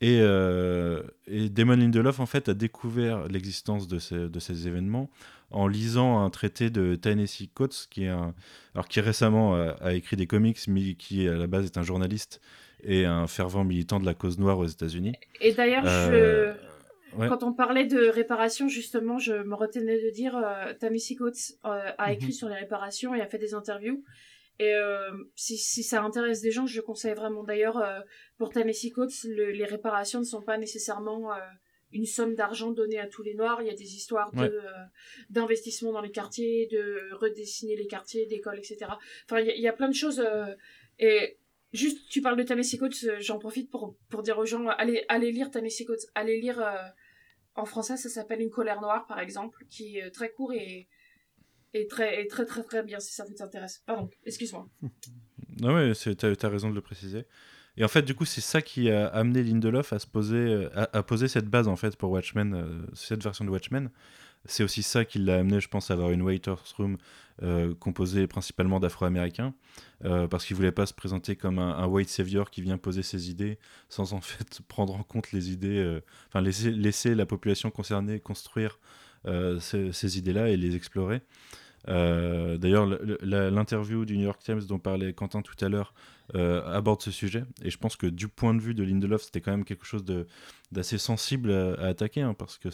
Et, 0.01 0.19
euh, 0.21 1.03
et 1.27 1.49
Damon 1.49 1.77
Lindelof, 1.77 2.21
en 2.21 2.27
fait, 2.27 2.49
a 2.49 2.55
découvert 2.55 3.29
l'existence 3.29 3.89
de, 3.89 3.99
ces- 3.99 4.29
de 4.29 4.39
ces 4.41 4.69
événements 4.69 5.09
en 5.51 5.69
lisant 5.69 6.23
un 6.25 6.29
traité 6.31 6.71
de 6.71 6.97
Ta-Nehisi 6.97 7.49
Coates, 7.49 7.87
qui, 7.91 8.05
est 8.05 8.09
un, 8.09 8.35
alors, 8.75 8.89
qui 8.89 9.01
récemment 9.01 9.55
a, 9.55 9.71
a 9.81 9.93
écrit 9.95 10.17
des 10.17 10.27
comics, 10.27 10.59
mais 10.69 10.95
qui 10.95 11.27
à 11.29 11.35
la 11.35 11.47
base 11.47 11.65
est 11.67 11.79
un 11.79 11.83
journaliste 11.83 12.41
et 12.83 13.05
un 13.07 13.27
fervent 13.27 13.65
militant 13.65 13.99
de 13.99 14.05
la 14.05 14.13
cause 14.15 14.39
noire 14.39 14.59
aux 14.59 14.67
États-Unis. 14.67 15.15
Et 15.41 15.53
d'ailleurs, 15.55 15.85
Euh, 15.87 16.53
je... 17.15 17.19
ouais. 17.19 17.29
quand 17.29 17.43
on 17.43 17.53
parlait 17.55 17.87
de 17.87 18.09
réparation, 18.09 18.69
justement, 18.69 19.19
je 19.19 19.33
me 19.33 19.55
retenais 19.55 20.03
de 20.05 20.11
dire, 20.11 20.37
euh, 20.37 20.75
Tamisi 20.75 21.17
Coates 21.17 21.53
euh, 21.65 21.91
a 21.97 22.13
écrit 22.13 22.27
Mhm. 22.27 22.33
sur 22.33 22.49
les 22.49 22.57
réparations 22.57 23.15
et 23.15 23.21
a 23.23 23.27
fait 23.27 23.39
des 23.39 23.55
interviews. 23.55 24.05
Et 24.59 24.73
euh, 24.75 25.11
si, 25.35 25.59
si 25.59 25.83
ça 25.83 26.03
intéresse 26.03 26.41
des 26.41 26.51
gens, 26.51 26.67
je 26.67 26.77
le 26.77 26.83
conseille 26.83 27.15
vraiment. 27.15 27.43
D'ailleurs, 27.45 27.77
euh, 27.79 28.01
pour 28.39 28.51
Tamisi 28.51 28.91
Coates, 28.91 29.25
le- 29.25 29.51
les 29.51 29.65
réparations 29.65 30.21
ne 30.21 30.25
sont 30.25 30.43
pas 30.43 30.57
nécessairement 30.57 31.33
euh, 31.35 31.39
une 31.93 32.07
somme 32.07 32.35
d'argent 32.35 32.71
donnée 32.71 32.99
à 32.99 33.07
tous 33.07 33.23
les 33.23 33.35
Noirs. 33.35 33.61
Il 33.63 33.67
y 33.69 33.71
a 33.71 33.75
des 33.75 33.95
histoires 33.95 34.33
Ouais. 34.35 34.51
d'investissement 35.31 35.93
dans 35.93 36.01
les 36.01 36.11
quartiers, 36.11 36.69
de 36.71 37.13
redessiner 37.15 37.77
les 37.77 37.87
quartiers, 37.87 38.27
d'écoles, 38.27 38.59
etc. 38.59 38.77
Enfin, 39.25 39.41
il 39.41 39.47
y, 39.47 39.51
a- 39.51 39.55
il 39.55 39.61
y 39.63 39.69
a 39.69 39.73
plein 39.73 39.89
de 39.89 39.95
choses. 39.95 40.23
et 40.99 41.39
juste, 41.73 42.09
tu 42.09 42.23
parles 42.23 42.37
de 42.39 42.43
Tamisi 42.43 42.79
Coates, 42.79 43.21
j'en 43.21 43.39
profite 43.39 43.71
pour, 43.71 43.97
pour 44.09 44.23
dire 44.23 44.39
aux 44.39 44.47
gens, 44.47 44.67
allez, 44.69 45.05
allez 45.09 45.31
lire 45.33 45.51
Tamisi 45.51 45.85
Coates, 45.85 46.07
allez 46.15 46.41
lire... 46.41 46.65
en 47.55 47.65
français, 47.67 47.97
ça 47.97 48.09
s'appelle 48.09 48.41
Une 48.41 48.51
colère 48.51 48.81
noire, 48.81 49.07
par 49.07 49.19
exemple, 49.21 49.65
qui 49.71 49.99
est 49.99 50.11
très 50.11 50.31
court 50.31 50.53
et, 50.55 50.89
et, 51.81 51.87
très, 51.87 52.27
très, 52.27 52.45
très, 52.45 52.63
très 52.63 52.83
bien, 52.83 53.01
si 53.01 53.13
ça 53.13 53.25
vous 53.25 53.43
intéresse. 53.43 53.83
Pardon, 53.87 54.09
excuse-moi. 54.25 54.69
Non, 55.59 55.75
ouais, 55.75 55.93
t'as 55.95 56.35
as 56.43 56.49
raison 56.51 56.69
de 56.69 56.75
le 56.75 56.83
préciser. 56.83 57.25
Et 57.77 57.85
en 57.85 57.89
fait, 57.89 58.03
du 58.03 58.15
coup, 58.15 58.25
c'est 58.25 58.41
ça 58.41 58.63
qui 58.63 58.91
a 58.91 59.07
amené 59.09 59.43
Lindelof 59.43 59.93
à 59.93 59.99
se 59.99 60.07
poser, 60.07 60.69
à, 60.75 61.03
poser 61.03 61.29
cette 61.29 61.47
base 61.47 61.69
en 61.69 61.77
fait 61.77 61.97
pour 61.97 62.11
Watchmen, 62.11 62.55
euh, 62.55 62.87
cette 62.95 63.23
version 63.23 63.45
de 63.45 63.51
Watchmen. 63.51 63.91
C'est 64.47 64.63
aussi 64.63 64.83
ça 64.83 65.05
qui 65.05 65.19
l'a 65.19 65.39
amené, 65.39 65.61
je 65.61 65.69
pense, 65.69 65.91
à 65.91 65.95
avoir 65.95 66.11
une 66.11 66.23
waiter's 66.23 66.73
room 66.75 66.97
euh, 67.43 67.75
composée 67.75 68.27
principalement 68.27 68.81
d'Afro-Américains, 68.81 69.55
euh, 70.05 70.29
parce 70.29 70.47
qu'il 70.47 70.57
voulait 70.57 70.73
pas 70.73 70.87
se 70.87 70.95
présenter 70.95 71.37
comme 71.37 71.59
un, 71.59 71.87
white 71.87 72.09
savior 72.09 72.51
qui 72.51 72.63
vient 72.63 72.79
poser 72.79 73.03
ses 73.03 73.29
idées 73.29 73.59
sans 73.89 74.13
en 74.13 74.21
fait 74.21 74.61
prendre 74.69 74.95
en 74.95 75.03
compte 75.03 75.33
les 75.33 75.51
idées, 75.51 76.01
enfin 76.29 76.41
laisser, 76.41 77.15
la 77.15 77.27
population 77.27 77.71
concernée 77.71 78.21
construire 78.21 78.79
ces 79.59 80.19
idées-là 80.19 80.49
et 80.49 80.57
les 80.57 80.77
explorer. 80.77 81.23
Euh, 81.89 82.57
d'ailleurs, 82.59 82.87
l'interview 83.23 84.05
du 84.05 84.17
New 84.17 84.25
York 84.25 84.43
Times 84.43 84.63
dont 84.63 84.79
parlait 84.79 85.13
Quentin 85.13 85.43
tout 85.43 85.55
à 85.65 85.69
l'heure 85.69 85.95
euh, 86.35 86.65
aborde 86.67 87.03
ce 87.03 87.11
sujet. 87.11 87.45
Et 87.63 87.71
je 87.71 87.79
pense 87.79 87.97
que 87.97 88.07
du 88.07 88.29
point 88.29 88.55
de 88.55 88.61
vue 88.61 88.75
de 88.75 88.83
Lindelof, 88.83 89.23
c'était 89.23 89.41
quand 89.41 89.53
même 89.53 89.65
quelque 89.65 89.87
chose 89.87 90.05
d'assez 90.73 90.99
sensible 90.99 91.53
à, 91.53 91.87
attaquer, 91.87 92.23
hein, 92.23 92.35
parce 92.35 92.59
que 92.59 92.69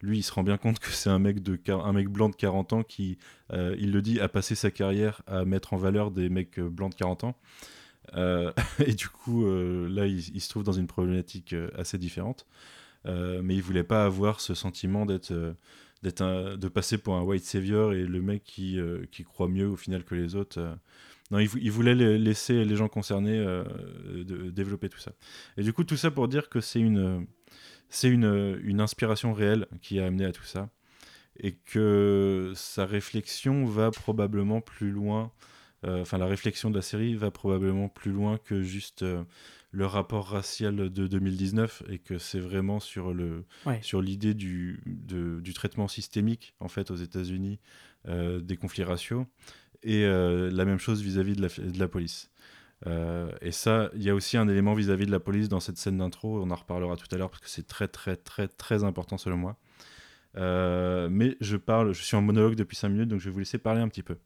lui, 0.00 0.18
il 0.18 0.22
se 0.22 0.32
rend 0.32 0.42
bien 0.42 0.56
compte 0.56 0.78
que 0.78 0.90
c'est 0.90 1.10
un 1.10 1.18
mec 1.18 1.38
un 1.68 1.92
mec 1.92 2.08
blanc 2.08 2.28
de 2.28 2.36
40 2.36 2.72
ans 2.72 2.82
qui, 2.82 3.18
euh, 3.52 3.76
il 3.78 3.92
le 3.92 4.00
dit, 4.00 4.20
a 4.20 4.28
passé 4.28 4.54
sa 4.54 4.70
carrière 4.70 5.22
à 5.26 5.44
mettre 5.44 5.74
en 5.74 5.76
valeur 5.76 6.10
des 6.10 6.28
mecs 6.28 6.58
blancs 6.60 6.92
de 6.92 6.96
40 6.96 7.24
ans. 7.24 7.36
et 8.78 8.94
du 8.94 9.08
coup, 9.08 9.46
là, 9.46 10.06
il, 10.06 10.18
il, 10.34 10.40
se 10.40 10.48
trouve 10.48 10.64
dans 10.64 10.72
une 10.72 10.86
problématique 10.86 11.54
assez 11.76 11.98
différente. 11.98 12.46
mais 13.06 13.54
il 13.54 13.62
voulait 13.62 13.84
pas 13.84 14.04
avoir 14.04 14.40
ce 14.40 14.54
sentiment 14.54 15.06
d'être 15.06 15.32
d'être 16.02 16.56
de 16.56 16.68
passer 16.68 16.98
pour 16.98 17.14
un 17.14 17.22
white 17.22 17.44
savior 17.44 17.92
et 17.92 18.04
le 18.04 18.20
mec 18.20 18.42
qui, 18.44 18.78
euh, 18.78 19.04
qui 19.10 19.22
croit 19.22 19.48
mieux 19.48 19.68
au 19.68 19.76
final 19.76 20.04
que 20.04 20.14
les 20.14 20.34
autres. 20.34 20.60
Euh. 20.60 20.74
Non, 21.30 21.38
il, 21.38 21.48
il, 21.60 21.70
voulait 21.70 21.94
laisser 21.94 22.64
les 22.64 22.76
gens 22.76 22.88
concernés 22.88 23.38
euh, 23.38 23.64
développer 24.50 24.88
tout 24.90 24.98
ça. 24.98 25.12
Et 25.56 25.62
du 25.62 25.72
coup, 25.72 25.84
tout 25.84 25.96
ça 25.96 26.10
pour 26.10 26.28
dire 26.28 26.50
que 26.50 26.60
c'est 26.60 26.80
une, 26.80 27.26
c'est 27.88 28.08
une, 28.08 28.60
une, 28.62 28.82
inspiration 28.82 29.32
réelle 29.32 29.66
qui 29.80 29.98
a 29.98 30.06
amené 30.06 30.26
à 30.26 30.32
tout 30.32 30.44
ça. 30.44 30.68
Et 31.38 31.52
que 31.52 32.52
sa 32.54 32.84
réflexion 32.84 33.64
va 33.64 33.90
probablement 33.90 34.60
plus 34.60 34.90
loin. 34.90 35.32
Enfin, 35.84 36.18
la 36.18 36.26
réflexion 36.26 36.68
de 36.70 36.76
la 36.76 36.82
série 36.82 37.14
va 37.14 37.30
probablement 37.30 37.88
plus 37.88 38.12
loin 38.12 38.36
que 38.36 38.62
juste 38.62 39.02
le 39.72 39.86
rapport 39.86 40.28
racial 40.28 40.90
de 40.90 41.06
2019 41.06 41.84
et 41.88 41.98
que 41.98 42.18
c'est 42.18 42.38
vraiment 42.38 42.78
sur 42.78 43.14
le 43.14 43.44
sur 43.80 44.02
l'idée 44.02 44.34
du, 44.34 44.82
du 44.86 45.52
traitement 45.54 45.88
systémique 45.88 46.54
en 46.60 46.68
fait 46.68 46.90
aux 46.90 46.96
États-Unis 46.96 47.58
euh, 48.06 48.40
des 48.40 48.56
conflits 48.56 48.84
raciaux 48.84 49.26
et 49.82 50.04
euh, 50.04 50.50
la 50.50 50.64
même 50.64 50.78
chose 50.78 51.02
vis-à-vis 51.02 51.34
de, 51.34 51.42
la, 51.42 51.48
de 51.48 51.78
la 51.78 51.88
police. 51.88 52.30
Euh, 52.86 53.30
et 53.40 53.52
ça, 53.52 53.90
il 53.94 54.02
y 54.02 54.10
a 54.10 54.14
aussi 54.14 54.36
un 54.36 54.48
élément 54.48 54.74
vis-à-vis 54.74 55.06
de 55.06 55.10
la 55.10 55.20
police 55.20 55.48
dans 55.48 55.60
cette 55.60 55.78
scène 55.78 55.98
d'intro. 55.98 56.42
On 56.42 56.50
en 56.50 56.54
reparlera 56.54 56.96
tout 56.96 57.06
à 57.12 57.16
l'heure 57.16 57.30
parce 57.30 57.40
que 57.40 57.48
c'est 57.48 57.66
très 57.66 57.88
très 57.88 58.16
très 58.16 58.48
très 58.48 58.84
important 58.84 59.16
selon 59.16 59.38
moi. 59.38 59.56
mais 60.34 61.36
je 61.40 61.56
parle, 61.56 61.94
je 61.94 62.02
suis 62.02 62.16
en 62.16 62.22
monologue 62.22 62.56
depuis 62.56 62.76
5 62.76 62.90
minutes, 62.90 63.08
donc 63.08 63.20
je 63.20 63.26
vais 63.26 63.30
vous 63.30 63.38
laisser 63.38 63.58
parler 63.58 63.80
un 63.80 63.88
petit 63.88 64.02
peu. 64.02 64.18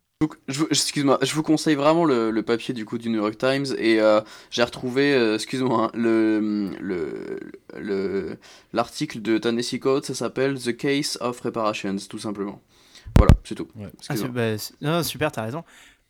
Excuse-moi, 0.70 1.18
je 1.20 1.34
vous 1.34 1.42
conseille 1.42 1.74
vraiment 1.74 2.06
le, 2.06 2.40
papier 2.40 2.72
du 2.72 2.86
coup 2.86 2.96
du 2.96 3.10
New 3.10 3.18
York 3.20 3.36
Times 3.36 3.66
et 3.76 4.00
euh, 4.00 4.22
j'ai 4.50 4.62
retrouvé, 4.62 5.12
euh, 5.12 5.34
excuse-moi, 5.34 5.84
hein, 5.84 5.90
le, 5.92 6.70
le, 7.78 8.38
l'article 8.72 9.20
de 9.20 9.36
Tennessee 9.36 9.78
Code, 9.78 10.06
ça 10.06 10.14
s'appelle 10.14 10.58
The 10.58 10.74
Case 10.74 11.18
of 11.20 11.38
Reparations, 11.40 11.96
tout 12.08 12.18
simplement. 12.18 12.62
Voilà, 13.18 13.34
c'est 13.44 13.56
tout. 13.56 13.68
Ah, 14.08 14.14
bah, 14.32 14.56
non, 14.80 15.02
super, 15.02 15.30
t'as 15.30 15.42
raison. 15.42 15.64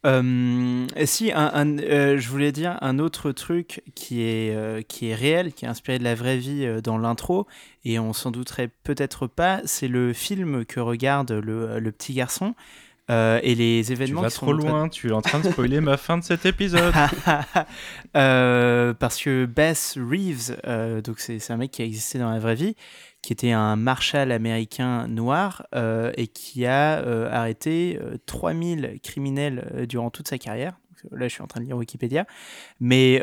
Euh, 0.04 0.86
si, 1.04 1.32
un, 1.32 1.76
je 1.76 2.28
voulais 2.28 2.52
dire 2.52 2.78
un 2.82 3.00
autre 3.00 3.32
truc 3.32 3.82
qui 3.96 4.22
est, 4.22 4.86
qui 4.86 5.08
est 5.08 5.16
réel, 5.16 5.52
qui 5.52 5.64
est 5.64 5.68
inspiré 5.68 5.98
de 5.98 6.04
la 6.04 6.14
vraie 6.14 6.36
vie 6.36 6.80
dans 6.80 6.96
l'intro, 6.96 7.48
et 7.84 7.98
on 7.98 8.12
s'en 8.12 8.30
douterait 8.30 8.70
peut-être 8.84 9.26
pas, 9.26 9.62
c'est 9.64 9.88
le 9.88 10.12
film 10.12 10.64
que 10.64 10.78
regarde 10.78 11.32
le, 11.32 11.80
le 11.80 11.90
petit 11.90 12.14
garçon. 12.14 12.54
Euh, 13.08 13.38
et 13.44 13.54
les 13.54 13.92
événements. 13.92 14.22
Tu 14.22 14.24
vas 14.24 14.30
trop 14.30 14.52
loin, 14.52 14.88
tu 14.88 15.08
es 15.08 15.12
en 15.12 15.22
train 15.22 15.38
de 15.38 15.48
spoiler 15.48 15.80
ma 15.80 15.96
fin 15.96 16.18
de 16.18 16.24
cet 16.24 16.46
épisode. 16.46 16.94
Euh, 18.16 18.94
parce 18.94 19.20
que 19.20 19.44
Bess 19.44 19.98
Reeves, 19.98 20.58
euh, 20.66 21.02
donc 21.02 21.20
c'est 21.20 21.50
un 21.50 21.58
mec 21.58 21.70
qui 21.70 21.82
a 21.82 21.84
existé 21.84 22.18
dans 22.18 22.30
la 22.30 22.38
vraie 22.38 22.54
vie, 22.54 22.74
qui 23.20 23.34
était 23.34 23.52
un 23.52 23.76
marshal 23.76 24.32
américain 24.32 25.06
noir 25.06 25.66
et 26.16 26.26
qui 26.26 26.64
a 26.64 26.98
arrêté 27.30 27.98
3000 28.24 29.00
criminels 29.02 29.86
durant 29.86 30.10
toute 30.10 30.28
sa 30.28 30.38
carrière. 30.38 30.78
Là, 31.10 31.28
je 31.28 31.34
suis 31.34 31.42
en 31.42 31.46
train 31.46 31.60
de 31.60 31.66
lire 31.66 31.76
Wikipédia. 31.76 32.26
Mais 32.80 33.20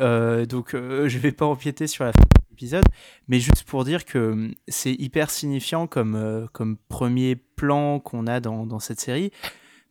donc, 0.47 0.71
je 0.73 1.17
vais 1.17 1.31
pas 1.31 1.45
empiéter 1.45 1.87
sur 1.87 2.03
la 2.03 2.11
fin 2.13 2.21
de 2.21 2.51
l'épisode, 2.51 2.85
mais 3.27 3.39
juste 3.39 3.63
pour 3.63 3.85
dire 3.85 4.05
que 4.05 4.31
hum, 4.31 4.53
c'est 4.67 4.93
hyper 4.93 5.31
signifiant 5.31 5.87
comme, 5.87 6.47
comme 6.53 6.77
premier 6.87 7.35
plan 7.35 7.99
qu'on 7.99 8.27
a 8.27 8.39
dans, 8.39 8.67
dans 8.67 8.79
cette 8.79 8.99
série. 8.99 9.31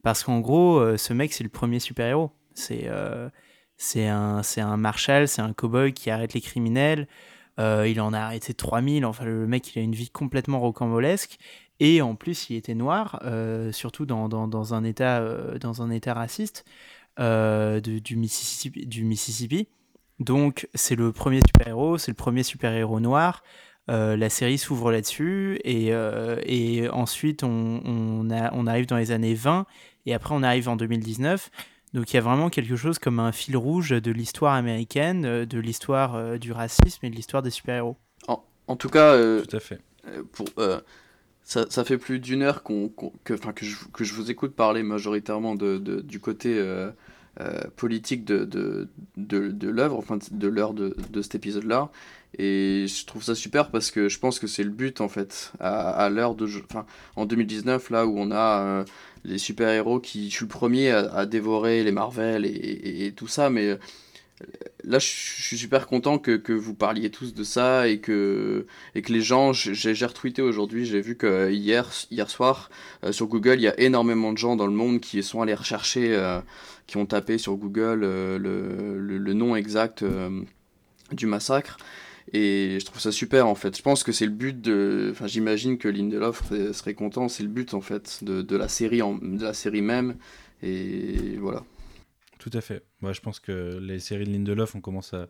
Parce 0.03 0.25
qu'en 0.25 0.41
gros, 0.41 0.79
euh, 0.79 0.97
ce 0.97 1.13
mec, 1.13 1.33
c'est 1.33 1.45
le 1.45 1.51
premier 1.51 1.79
super-héros. 1.79 2.33
C'est 2.55 2.89
euh, 2.89 3.29
un, 3.97 4.43
un 4.57 4.77
Marshall, 4.77 5.29
c'est 5.29 5.43
un 5.43 5.53
cowboy 5.53 5.93
qui 5.93 6.11
arrête 6.11 6.35
les 6.35 6.41
criminels. 6.41 7.07
Euh, 7.61 7.87
il 7.89 8.01
en 8.01 8.13
a 8.13 8.19
arrêté 8.19 8.53
3000. 8.53 9.05
Enfin, 9.07 9.25
le 9.25 9.47
mec, 9.47 9.75
il 9.75 9.79
a 9.79 9.83
une 9.83 9.95
vie 9.95 10.11
complètement 10.11 10.61
rocambolesque. 10.61 11.39
Et 11.79 12.03
en 12.03 12.15
plus, 12.15 12.51
il 12.51 12.57
était 12.57 12.75
noir, 12.75 13.21
surtout 13.73 14.07
dans, 14.07 14.75
un 14.75 14.85
état, 14.85 15.21
dans 15.59 15.83
un 15.83 15.91
état 15.91 16.15
raciste 16.15 16.65
du, 17.19 18.17
Mississippi. 18.17 19.69
Donc, 20.21 20.69
c'est 20.75 20.95
le 20.95 21.11
premier 21.11 21.41
super-héros, 21.45 21.99
c'est 21.99 22.13
le 22.13 22.17
premier 22.17 22.45
super-héros 22.45 23.01
noir. 23.01 23.43
la 23.89 24.29
série 24.29 24.59
s'ouvre 24.59 24.93
là-dessus 24.93 25.59
et, 25.65 26.89
ensuite 26.93 27.43
on, 27.43 28.31
arrive 28.31 28.87
dans 28.87 28.99
les 28.99 29.11
années 29.11 29.35
20 29.35 29.67
et 30.07 30.15
après, 30.15 30.35
on 30.35 30.43
arrive 30.43 30.69
en 30.69 30.77
2019. 30.77 31.51
Donc 31.95 32.13
il 32.13 32.17
y 32.17 32.19
a 32.19 32.23
vraiment 32.23 32.49
quelque 32.49 32.77
chose 32.77 32.99
comme 32.99 33.21
un 33.21 33.33
fil 33.33 33.57
rouge 33.57 33.91
de 33.91 34.11
l'histoire 34.11 34.55
américaine, 34.55 35.25
euh, 35.27 35.47
de 35.47 35.59
l'histoire 35.59 36.15
euh, 36.15 36.39
du 36.39 36.53
racisme 36.53 37.05
et 37.05 37.11
de 37.11 37.15
l'histoire 37.15 37.43
des 37.43 37.51
super-héros. 37.51 37.97
En, 38.69 38.77
tout 38.77 38.89
cas, 38.89 39.13
euh, 39.13 39.43
tout 39.43 39.57
à 39.57 39.61
fait. 39.61 39.81
pour, 40.33 40.47
ça, 41.43 41.67
ça, 41.69 41.85
fait 41.85 41.99
plus 41.99 42.21
d'une 42.21 42.41
heure 42.43 42.63
qu'on, 42.63 42.89
que, 42.89 43.35
que, 43.35 43.67
je, 43.67 43.77
que 43.93 44.05
je 44.05 44.15
vous 44.15 44.31
écoute 44.31 44.55
parler 44.55 44.83
majoritairement 44.83 45.57
de, 45.57 45.77
de 45.77 46.01
du 46.01 46.21
côté 46.21 46.59
politique 47.77 48.25
de, 48.25 48.45
de, 48.45 48.89
de, 49.17 49.69
l'œuvre, 49.69 49.97
enfin 49.97 50.19
de 50.31 50.49
l'heure 50.49 50.75
de, 50.75 50.97
de 51.11 51.23
cet 51.23 51.35
épisode-là. 51.35 51.91
Et 52.39 52.87
je 52.89 53.05
trouve 53.05 53.23
ça 53.23 53.35
super 53.35 53.71
parce 53.71 53.91
que 53.91 54.09
je 54.09 54.19
pense 54.19 54.39
que 54.39 54.47
c'est 54.47 54.65
le 54.65 54.71
but 54.71 55.01
en 55.01 55.09
fait, 55.09 55.53
à, 55.61 56.09
l'heure 56.09 56.35
de. 56.35 56.47
Enfin, 56.71 56.87
en 57.17 57.27
2019, 57.27 57.91
là 57.91 58.07
où 58.07 58.19
on 58.19 58.33
a 58.33 58.85
les 59.25 59.39
super-héros 59.39 60.01
qui. 60.01 60.31
Je 60.31 60.37
suis 60.37 60.45
le 60.45 60.49
premier 60.49 60.91
à, 60.91 61.27
dévorer 61.27 61.85
les 61.85 61.93
Marvel 61.93 62.47
et, 62.47 63.13
tout 63.15 63.29
ça, 63.29 63.51
mais 63.51 63.69
euh, 63.69 63.77
là, 64.85 64.99
je 64.99 65.07
suis 65.07 65.59
super 65.59 65.87
content 65.87 66.19
que, 66.19 66.53
vous 66.53 66.75
parliez 66.75 67.11
tous 67.11 67.35
de 67.35 67.45
ça 67.45 67.89
et 67.89 67.99
que, 67.99 68.67
les 68.95 69.21
gens. 69.21 69.53
J'ai 69.53 69.93
retweeté 70.07 70.43
aujourd'hui, 70.43 70.87
j'ai 70.87 71.01
vu 71.01 71.17
que 71.17 71.51
hier, 71.51 71.91
hier 72.11 72.29
soir, 72.31 72.71
euh, 73.05 73.13
sur 73.13 73.27
Google, 73.27 73.55
il 73.57 73.63
y 73.63 73.69
a 73.69 73.79
énormément 73.81 74.33
de 74.33 74.39
gens 74.39 74.57
dans 74.57 74.67
le 74.67 74.73
monde 74.73 75.01
qui 75.01 75.23
sont 75.23 75.43
allés 75.43 75.55
rechercher, 75.55 76.15
euh, 76.15 76.41
qui 76.87 76.97
ont 76.97 77.07
tapé 77.07 77.39
sur 77.39 77.57
Google 77.57 78.01
le, 78.01 79.33
nom 79.35 79.57
exact 79.57 80.05
du 81.13 81.27
massacre. 81.27 81.79
Et 82.33 82.79
je 82.81 82.85
trouve 82.87 83.01
ça 83.01 83.13
super 83.13 83.47
en 83.47 83.55
fait. 83.55 83.77
Je 83.77 83.83
pense 83.83 84.05
que 84.05 84.13
c'est 84.13 84.25
le 84.25 84.33
but 84.33 84.61
de. 84.61 85.09
Enfin, 85.11 85.27
j'imagine 85.27 85.77
que 85.77 85.89
Lindelof 85.89 86.43
serait, 86.73 86.95
content. 86.95 87.29
C'est 87.29 87.43
le 87.43 87.49
but 87.49 87.75
en 87.75 87.81
fait 87.81 88.23
de, 88.23 88.57
la 88.57 88.69
série 88.69 88.99
de 89.01 89.43
la 89.43 89.55
série 89.55 89.83
même. 89.83 90.17
Et 90.63 91.37
voilà. 91.41 91.65
Tout 92.43 92.51
à 92.55 92.61
fait. 92.61 92.83
Moi, 93.01 93.13
je 93.13 93.21
pense 93.21 93.39
que 93.39 93.79
les 93.81 94.01
séries 94.01 94.25
de 94.25 94.33
Lindelof, 94.33 94.75
on 94.75 94.81
commence 94.81 95.15
à, 95.15 95.29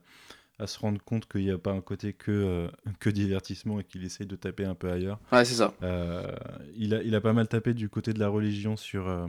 à 0.58 0.66
se 0.66 0.78
rendre 0.78 0.98
compte 1.02 1.28
qu'il 1.30 1.42
n'y 1.42 1.50
a 1.50 1.58
pas 1.58 1.72
un 1.72 1.82
côté 1.82 2.14
que, 2.14 2.30
euh, 2.30 2.68
que 3.00 3.10
divertissement 3.10 3.80
et 3.80 3.84
qu'il 3.84 4.02
essaye 4.02 4.26
de 4.26 4.34
taper 4.34 4.64
un 4.64 4.74
peu 4.74 4.90
ailleurs. 4.90 5.20
Ouais, 5.30 5.44
c'est 5.44 5.56
ça. 5.56 5.74
Euh, 5.82 6.34
il, 6.74 6.94
a, 6.94 7.02
il 7.02 7.14
a 7.14 7.20
pas 7.20 7.34
mal 7.34 7.48
tapé 7.48 7.74
du 7.74 7.90
côté 7.90 8.14
de 8.14 8.18
la 8.18 8.28
religion 8.28 8.78
sur, 8.78 9.10
euh, 9.10 9.26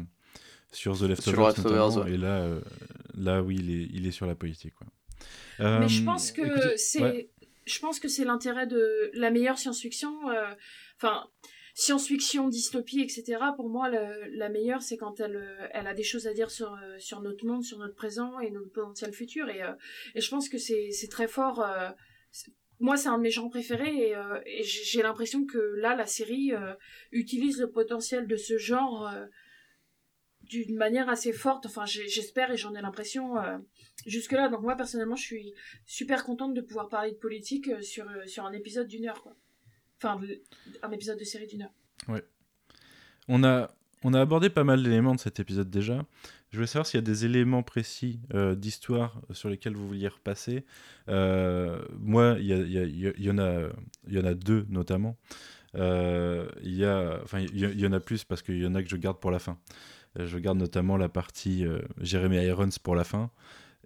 sur 0.72 0.98
The 0.98 1.02
Leftovers. 1.02 1.92
Sur 1.92 2.08
Et 2.08 2.16
là, 2.16 2.48
là, 3.18 3.44
oui, 3.44 3.58
il 3.60 3.70
est, 3.70 3.90
il 3.92 4.08
est 4.08 4.12
sur 4.12 4.28
la 4.28 4.36
politique. 4.36 4.76
Quoi. 4.76 4.88
Mais 5.60 5.90
je 5.90 6.04
pense 6.04 6.32
que 6.32 6.78
c'est 6.78 7.30
je 7.66 7.80
pense 7.80 8.00
que 8.00 8.08
c'est 8.08 8.26
l'intérêt 8.26 8.68
de 8.68 9.12
la 9.14 9.32
meilleure 9.32 9.58
science-fiction. 9.58 10.30
Euh, 10.30 10.54
enfin, 10.98 11.28
science-fiction, 11.74 12.50
dystopie, 12.50 13.02
etc. 13.02 13.40
Pour 13.56 13.70
moi, 13.70 13.90
la 13.90 14.50
meilleure, 14.50 14.82
c'est 14.82 14.98
quand 14.98 15.20
elle, 15.20 15.38
euh, 15.38 15.68
elle 15.72 15.88
a 15.88 15.94
des 15.94 16.04
choses 16.04 16.28
à 16.28 16.34
dire 16.34 16.52
sur, 16.52 16.74
euh, 16.74 17.00
sur 17.00 17.22
notre 17.22 17.46
monde, 17.46 17.64
sur 17.64 17.80
notre 17.80 17.96
présent 17.96 18.40
et 18.40 18.52
notre 18.52 18.72
potentiel 18.72 19.12
futur. 19.14 19.50
Et, 19.50 19.62
et 20.16 20.22
je 20.22 20.30
pense 20.30 20.50
que 20.50 20.58
c'est 20.58 20.92
très 21.10 21.28
fort. 21.28 21.66
moi, 22.80 22.98
c'est 22.98 23.10
un 23.10 23.18
de 23.18 23.24
mes 23.24 23.32
genres 23.32 23.50
préférés 23.50 24.10
et, 24.10 24.16
euh, 24.16 24.40
j'ai 24.64 25.02
l'impression 25.02 25.46
que 25.46 25.58
là, 25.58 25.96
la 25.96 26.06
série 26.06 26.54
euh, 26.54 26.74
utilise 27.12 27.60
le 27.60 27.70
potentiel 27.72 28.28
de 28.28 28.36
ce 28.36 28.58
genre 28.58 29.08
euh, 29.08 29.26
d'une 30.44 30.76
manière 30.76 31.10
assez 31.10 31.34
forte. 31.34 31.66
Enfin, 31.66 31.86
j'espère 31.86 32.52
et 32.52 32.58
j'en 32.58 32.76
ai 32.76 32.82
l'impression 32.82 33.38
euh, 33.38 33.58
jusque-là. 34.06 34.50
Donc 34.50 34.62
moi, 34.62 34.76
personnellement, 34.76 35.16
je 35.16 35.24
suis 35.24 35.54
super 35.86 36.24
contente 36.24 36.54
de 36.54 36.62
pouvoir 36.62 36.90
parler 36.90 37.12
de 37.12 37.18
politique 37.18 37.70
euh, 37.70 37.82
sur, 37.82 38.10
euh, 38.10 38.26
sur 38.26 38.46
un 38.46 38.54
épisode 38.54 38.88
d'une 38.88 39.08
heure. 39.08 39.24
Enfin, 40.04 40.20
un 40.82 40.92
épisode 40.92 41.18
de 41.18 41.24
série 41.24 41.48
d'une 41.48 41.62
heure. 41.62 42.22
On 43.30 43.44
a, 43.46 43.74
on 44.04 44.14
a 44.14 44.20
abordé 44.20 44.50
pas 44.50 44.66
mal 44.66 44.84
d'éléments 44.84 45.16
de 45.16 45.20
cet 45.20 45.40
épisode 45.40 45.70
déjà. 45.70 46.06
Je 46.52 46.58
voulais 46.58 46.68
savoir 46.68 46.86
s'il 46.86 46.98
y 46.98 47.04
a 47.04 47.06
des 47.06 47.24
éléments 47.24 47.64
précis 47.64 48.20
euh, 48.34 48.54
d'histoire 48.54 49.22
sur 49.32 49.48
lesquels 49.48 49.76
vous 49.76 49.88
vouliez 49.88 50.10
repasser. 50.10 50.66
Euh, 51.08 51.82
moi, 52.00 52.36
il 52.38 52.48
y, 52.48 53.24
y 53.24 53.32
en 53.32 53.38
a, 53.40 53.70
il 54.08 54.14
y 54.14 54.20
en 54.20 54.26
a 54.26 54.34
deux 54.34 54.66
notamment. 54.68 55.16
Euh, 55.76 56.50
Il 56.62 56.86
enfin, 56.86 57.40
il 57.40 57.80
y, 57.80 57.88
en 57.88 57.94
a 57.94 58.02
plus 58.02 58.26
parce 58.26 58.42
qu'il 58.42 58.62
y 58.62 58.68
en 58.68 58.76
a 58.76 58.84
que 58.84 58.90
je 58.90 58.98
garde 58.98 59.20
pour 59.20 59.32
la 59.32 59.40
fin. 59.40 59.58
Je 60.20 60.38
garde 60.38 60.58
notamment 60.58 60.98
la 60.98 61.08
partie 61.08 61.66
Jeremy 62.02 62.44
Irons 62.44 62.70
pour 62.84 62.96
la 62.96 63.06
fin. 63.06 63.32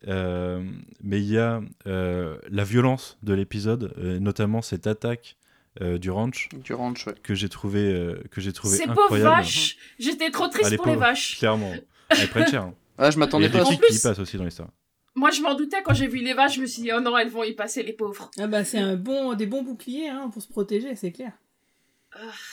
Mais 0.03 1.21
il 1.21 1.29
y 1.29 1.37
a 1.37 1.61
la 1.85 2.63
violence 2.63 3.19
de 3.21 3.33
l'épisode, 3.35 3.95
notamment 4.19 4.63
cette 4.63 4.87
attaque 4.87 5.37
euh, 5.81 5.97
du 5.97 6.09
ranch 6.11 6.49
Du 6.63 6.73
ranch, 6.73 7.07
ouais. 7.07 7.13
que 7.23 7.33
j'ai 7.35 7.49
trouvé, 7.49 7.81
euh, 7.91 8.21
que 8.31 8.41
j'ai 8.41 8.53
trouvé 8.53 8.77
Ces 8.77 8.87
pauvres 8.87 9.17
vaches 9.17 9.77
J'étais 9.99 10.29
trop 10.31 10.47
triste 10.47 10.65
Ah, 10.67 10.69
les 10.71 10.77
pour 10.77 10.87
les 10.87 10.95
vaches. 10.95 11.37
Clairement. 11.39 11.73
Elles 12.09 12.27
prennent 12.29 12.47
cher. 12.47 12.63
hein. 12.63 12.73
Ah, 12.99 13.11
je 13.11 13.15
Il 13.15 13.19
m'attendais 13.19 13.49
pas 13.49 13.63
qui 13.63 13.73
y 13.75 13.99
passent 13.99 14.17
aussi 14.17 14.37
dans 14.37 14.43
l'histoire. 14.45 14.69
Moi, 15.13 15.29
je 15.31 15.41
m'en 15.41 15.53
doutais 15.53 15.83
quand 15.83 15.93
j'ai 15.93 16.07
vu 16.07 16.17
les 16.17 16.33
vaches, 16.33 16.55
je 16.55 16.61
me 16.61 16.65
suis 16.65 16.81
dit, 16.81 16.91
oh 16.91 16.99
non, 16.99 17.15
elles 17.17 17.29
vont 17.29 17.43
y 17.43 17.53
passer, 17.53 17.83
les 17.83 17.93
pauvres. 17.93 18.31
Ah 18.39 18.47
bah 18.47 18.63
c'est 18.63 18.79
un 18.79 18.95
bon, 18.95 19.33
des 19.35 19.45
bons 19.45 19.61
boucliers 19.63 20.07
hein, 20.09 20.29
pour 20.33 20.41
se 20.41 20.47
protéger, 20.47 20.95
c'est 20.95 21.11
clair. 21.11 21.31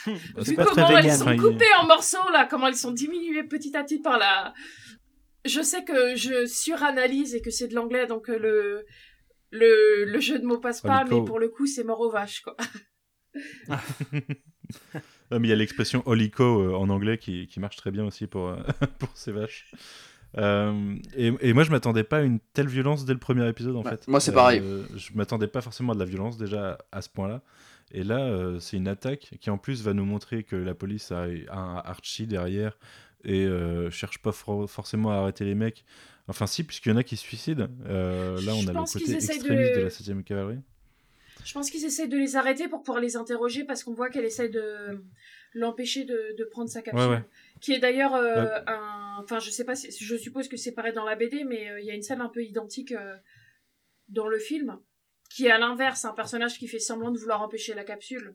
C'est 0.04 0.48
Vu 0.50 0.54
pas 0.54 0.64
très 0.66 0.82
comment 0.82 0.98
elles 0.98 1.12
sont 1.12 1.30
il- 1.32 1.40
coupées 1.40 1.64
en 1.80 1.86
morceaux, 1.86 2.30
là, 2.32 2.46
comment 2.50 2.66
elles 2.66 2.76
sont 2.76 2.90
diminuées 2.92 3.44
petit 3.44 3.74
à 3.76 3.82
petit 3.84 4.00
par 4.00 4.18
la... 4.18 4.52
Je 5.46 5.62
sais 5.62 5.84
que 5.84 6.14
je 6.16 6.44
suranalyse 6.46 7.34
et 7.34 7.40
que 7.40 7.50
c'est 7.50 7.68
de 7.68 7.74
l'anglais, 7.74 8.06
donc 8.06 8.28
euh, 8.28 8.38
le... 8.38 8.84
Le, 9.50 10.04
le 10.06 10.20
jeu 10.20 10.38
de 10.40 10.44
mots 10.44 10.58
passe 10.58 10.80
pas, 10.80 11.02
Holico. 11.02 11.20
mais 11.20 11.24
pour 11.26 11.38
le 11.38 11.48
coup, 11.48 11.64
c'est 11.66 11.84
mort 11.84 12.00
aux 12.00 12.10
vaches, 12.10 12.40
quoi. 12.42 12.56
Ah, 15.30 15.38
mais 15.38 15.48
il 15.48 15.50
y 15.50 15.52
a 15.52 15.56
l'expression 15.56 16.02
holico 16.06 16.44
euh, 16.60 16.74
en 16.74 16.88
anglais 16.90 17.18
qui, 17.18 17.46
qui 17.46 17.58
marche 17.60 17.76
très 17.76 17.90
bien 17.90 18.04
aussi 18.04 18.26
pour, 18.26 18.48
euh, 18.48 18.56
pour 18.98 19.08
ces 19.14 19.32
vaches. 19.32 19.70
Euh, 20.36 20.96
et, 21.16 21.32
et 21.40 21.52
moi, 21.52 21.64
je 21.64 21.70
m'attendais 21.70 22.04
pas 22.04 22.18
à 22.18 22.22
une 22.22 22.40
telle 22.52 22.68
violence 22.68 23.04
dès 23.04 23.12
le 23.12 23.18
premier 23.18 23.48
épisode, 23.48 23.76
en 23.76 23.82
Ouais, 23.82 23.90
fait. 23.90 24.06
moi, 24.08 24.20
c'est 24.20 24.32
pareil. 24.32 24.60
Euh, 24.62 24.82
je 24.96 25.10
m'attendais 25.14 25.46
pas 25.48 25.60
forcément 25.60 25.92
à 25.92 25.94
de 25.94 26.00
la 26.00 26.04
violence 26.06 26.36
déjà 26.36 26.78
à 26.92 27.02
ce 27.02 27.08
point-là. 27.08 27.42
Et 27.92 28.04
là, 28.04 28.20
euh, 28.20 28.58
c'est 28.60 28.76
une 28.76 28.88
attaque 28.88 29.34
qui 29.40 29.50
en 29.50 29.58
plus 29.58 29.82
va 29.82 29.92
nous 29.94 30.04
montrer 30.04 30.42
que 30.44 30.56
la 30.56 30.74
police 30.74 31.10
a, 31.12 31.24
a 31.48 31.58
un 31.58 31.76
Archie 31.78 32.26
derrière 32.26 32.78
et 33.24 33.44
euh, 33.46 33.90
cherche 33.90 34.18
pas 34.18 34.32
for- 34.32 34.68
forcément 34.70 35.10
à 35.10 35.16
arrêter 35.16 35.44
les 35.44 35.54
mecs. 35.54 35.84
Enfin, 36.28 36.46
si, 36.46 36.64
puisqu'il 36.64 36.90
y 36.90 36.92
en 36.92 36.96
a 36.96 37.02
qui 37.04 37.16
se 37.16 37.22
suicident. 37.22 37.68
Euh, 37.86 38.40
là, 38.42 38.54
on 38.54 38.60
Je 38.62 38.68
a 38.68 38.72
le 38.72 38.78
côté 38.80 39.12
extrémiste 39.14 39.44
de- 39.44 39.76
de, 39.78 39.82
la 39.82 39.88
7ème 39.90 40.22
cavalerie. 40.22 40.58
Je 41.44 41.52
pense 41.52 41.70
qu'ils 41.70 41.84
essayent 41.84 42.08
de 42.08 42.16
les 42.16 42.36
arrêter 42.36 42.68
pour 42.68 42.82
pouvoir 42.82 43.00
les 43.00 43.16
interroger 43.16 43.64
parce 43.64 43.84
qu'on 43.84 43.92
voit 43.92 44.08
qu'elle 44.08 44.24
essaie 44.24 44.48
de 44.48 45.00
l'empêcher 45.52 46.04
de, 46.04 46.34
de 46.36 46.44
prendre 46.44 46.68
sa 46.68 46.82
capsule. 46.82 47.08
Ouais, 47.08 47.16
ouais. 47.16 47.24
Qui 47.60 47.72
est 47.74 47.78
d'ailleurs 47.78 48.14
euh, 48.14 48.44
Ouais. 48.44 48.62
un. 48.66 49.16
Enfin, 49.22 49.38
je 49.38 49.50
sais 49.50 49.64
pas 49.64 49.76
si. 49.76 49.90
Je 49.92 50.16
suppose 50.16 50.48
que 50.48 50.56
c'est 50.56 50.72
pareil 50.72 50.92
dans 50.92 51.04
la 51.04 51.14
BD, 51.14 51.44
mais 51.44 51.70
euh, 51.70 51.80
il 51.80 51.86
y 51.86 51.90
a 51.90 51.94
une 51.94 52.02
scène 52.02 52.20
un 52.20 52.28
peu 52.28 52.42
identique 52.42 52.92
euh, 52.92 53.16
dans 54.08 54.26
le 54.26 54.38
film. 54.38 54.78
Qui 55.30 55.46
est 55.46 55.50
à 55.50 55.58
l'inverse, 55.58 56.04
un 56.04 56.12
personnage 56.12 56.58
qui 56.58 56.68
fait 56.68 56.78
semblant 56.78 57.10
de 57.10 57.18
vouloir 57.18 57.42
empêcher 57.42 57.74
la 57.74 57.82
capsule 57.84 58.34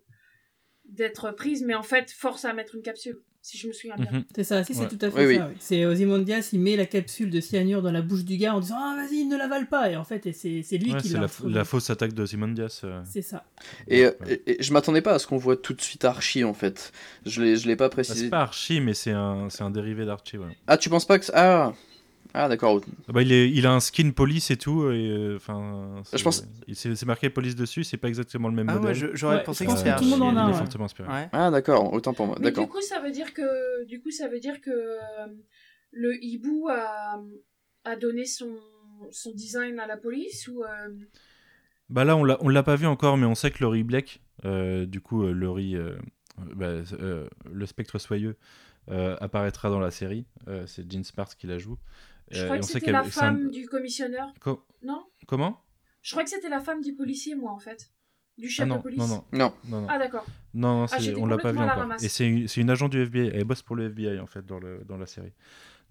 d'être 0.86 1.32
prise, 1.32 1.64
mais 1.64 1.76
en 1.76 1.84
fait 1.84 2.12
force 2.12 2.46
à 2.46 2.54
mettre 2.54 2.76
une 2.76 2.82
capsule, 2.82 3.22
si 3.42 3.58
je 3.58 3.68
me 3.68 3.74
souviens 3.74 3.96
bien. 3.96 4.12
Mhm. 4.12 4.24
C'est 4.36 4.44
ça, 4.44 4.64
si 4.64 4.74
c'est 4.74 4.82
Ouais. 4.82 4.88
tout 4.88 4.98
à 5.02 5.10
fait 5.12 5.26
Oui, 5.28 5.36
ça. 5.38 5.48
oui. 5.50 5.56
C'est 5.60 5.86
Ozymandias, 5.86 6.50
il 6.54 6.60
met 6.60 6.76
la 6.76 6.86
capsule 6.86 7.30
de 7.30 7.40
cyanure 7.40 7.82
dans 7.82 7.92
la 7.92 8.02
bouche 8.02 8.24
du 8.26 8.38
gars 8.38 8.54
en 8.56 8.60
disant 8.60 8.76
ah 8.78 8.96
vas-y 8.98 9.26
ne 9.26 9.38
l'avale 9.38 9.68
pas 9.68 9.90
et 9.90 9.96
en 9.96 10.04
fait 10.04 10.26
et 10.28 10.34
c'est 10.34 10.62
c'est 10.64 10.78
lui 10.78 10.92
Ouais, 10.94 11.00
qui 11.02 11.10
c'est 11.10 11.16
l'a 11.20 11.28
la, 11.46 11.64
fausse 11.66 11.90
attaque 11.90 12.14
de 12.14 12.26
Simon 12.26 12.50
Diaz. 12.50 12.82
euh. 12.84 13.02
C'est 13.06 13.22
ça. 13.22 13.46
Et, 13.88 14.06
euh, 14.06 14.12
Ouais. 14.22 14.42
et- 14.46 14.60
et 14.60 14.64
je 14.64 14.74
m'attendais 14.74 15.02
pas 15.02 15.14
à 15.14 15.20
ce 15.20 15.28
qu'on 15.28 15.38
voit 15.38 15.56
tout 15.58 15.74
de 15.74 15.82
suite 15.82 16.04
Archie, 16.06 16.44
en 16.44 16.54
fait. 16.54 16.92
Je 17.26 17.42
l'ai 17.42 17.56
je 17.56 17.68
l'ai 17.68 17.76
pas 17.76 17.86
Bah, 17.86 17.92
précisé. 17.92 18.26
c'est 18.26 18.30
pas 18.30 18.42
Archie, 18.42 18.82
mais 18.82 18.94
c'est 18.94 19.12
un, 19.12 19.50
c'est 19.50 19.64
un 19.64 19.72
dérivé 19.72 20.06
d'Archie. 20.06 20.38
Ouais. 20.38 20.56
Ah, 20.68 20.78
tu 20.78 20.90
penses 20.90 21.06
pas 21.06 21.18
que... 21.20 21.26
c'est- 21.26 21.32
Ah, 21.36 21.74
ah 22.34 22.48
d'accord. 22.48 22.82
Ah 23.08 23.12
bah, 23.12 23.22
il, 23.22 23.32
est, 23.32 23.50
il 23.50 23.66
a 23.66 23.74
un 23.74 23.80
skin 23.80 24.12
police 24.12 24.52
et 24.52 24.58
tout. 24.58 24.90
Et, 24.92 25.10
euh, 25.10 25.36
enfin, 25.38 26.02
Je 26.14 26.24
pense- 26.24 26.46
il- 26.68 26.76
c'est 26.76 27.06
marqué 27.06 27.30
police 27.30 27.56
dessus, 27.56 27.84
c'est 27.84 27.98
pas 27.98 28.08
exactement 28.08 28.48
le 28.50 28.56
même 28.56 28.70
Ah 28.70 28.76
ouais, 28.76 28.80
modèle. 28.94 29.12
j'aurais 29.16 29.38
Ouais, 29.38 29.44
pensé 29.44 29.66
que 29.66 29.72
c'était 29.76 29.96
tout 29.96 30.04
le 30.04 30.10
monde 30.12 30.22
en 30.24 30.38
a 30.38 30.48
il 30.50 30.54
est 30.54 30.58
fortement 30.58 30.86
inspiré. 30.86 31.10
Ouais. 31.10 31.30
Ah, 31.32 31.50
d'accord. 31.52 31.92
Autant 31.94 32.14
pour 32.14 32.28
moi. 32.28 32.36
Mais 32.40 32.52
du 32.52 32.68
coup, 32.68 32.82
ça 32.82 33.00
veut 33.00 33.12
dire 33.12 33.34
que 33.34 33.86
du 33.86 34.00
coup, 34.02 34.12
ça 34.12 34.28
veut 34.28 34.40
dire 34.40 34.62
que 34.62 34.70
euh, 34.72 35.28
le 35.92 36.24
hibou 36.24 36.68
a, 36.70 37.22
a 37.86 37.96
donné 37.96 38.26
son 38.26 38.50
son 39.12 39.32
design 39.32 39.80
à 39.80 39.88
la 39.88 39.96
police 39.98 40.48
ou 40.50 40.64
euh, 40.64 40.68
Bah 41.90 42.04
là, 42.04 42.16
on 42.18 42.24
l'a, 42.26 42.38
on 42.42 42.50
l'a 42.50 42.64
pas 42.64 42.76
vu 42.76 42.86
encore, 42.86 43.18
mais 43.18 43.26
on 43.26 43.34
sait 43.34 43.50
que 43.50 43.64
Laurie 43.64 43.84
Black, 43.84 44.22
euh, 44.46 44.86
du 44.86 45.00
coup, 45.02 45.24
euh, 45.24 45.32
Laurie, 45.32 45.76
euh, 45.78 45.96
bah, 46.56 46.66
euh, 47.00 47.28
le 47.50 47.66
spectre 47.66 47.98
soyeux, 47.98 48.36
euh, 48.92 49.16
apparaîtra 49.22 49.70
dans 49.70 49.80
la 49.80 49.90
série. 49.90 50.26
Euh, 50.50 50.66
c'est 50.68 50.92
Jean 50.92 51.04
Smart 51.06 51.30
qui 51.36 51.48
la 51.48 51.58
joue. 51.58 51.78
Je 52.32 52.42
Euh, 52.42 52.46
crois 52.46 52.60
que 52.60 52.66
c'était 52.66 52.92
la 52.92 53.02
un- 53.02 53.04
femme 53.04 53.50
du 53.50 53.66
commissionnaire. 53.68 54.34
Co- 54.40 54.64
Non? 54.84 55.04
Comment? 55.28 55.60
Je 56.02 56.12
crois 56.12 56.24
que 56.24 56.30
c'était 56.30 56.50
la 56.50 56.60
femme 56.60 56.82
du 56.82 56.94
policier, 56.94 57.36
moi, 57.36 57.52
en 57.52 57.60
fait. 57.60 57.92
Du 58.38 58.48
chef 58.48 58.64
Ah 58.64 58.68
non, 58.68 58.78
de 58.78 58.82
police. 58.82 59.00
non, 59.00 59.08
non, 59.08 59.24
Non. 59.34 59.54
non, 59.68 59.82
non. 59.82 59.88
Ah, 59.90 60.00
d'accord. 60.00 60.26
Non, 60.54 60.82
non, 60.82 60.86
Ah, 60.92 60.98
on 61.18 61.26
l'a 61.26 61.38
pas 61.38 61.52
vu 61.52 61.58
encore. 61.60 61.76
ramasse. 61.76 62.04
Et 62.04 62.08
c'est 62.08 62.26
une, 62.62 62.70
agent 62.70 62.88
du 62.88 63.02
FBI. 63.02 63.32
Elle 63.34 63.44
bosse 63.44 63.62
pour 63.64 63.76
le 63.76 63.86
FBI 63.90 64.20
en 64.20 64.26
fait 64.28 64.46
dans, 64.46 64.60
le, 64.60 64.82
dans 64.88 64.98
la 64.98 65.06
série. 65.06 65.34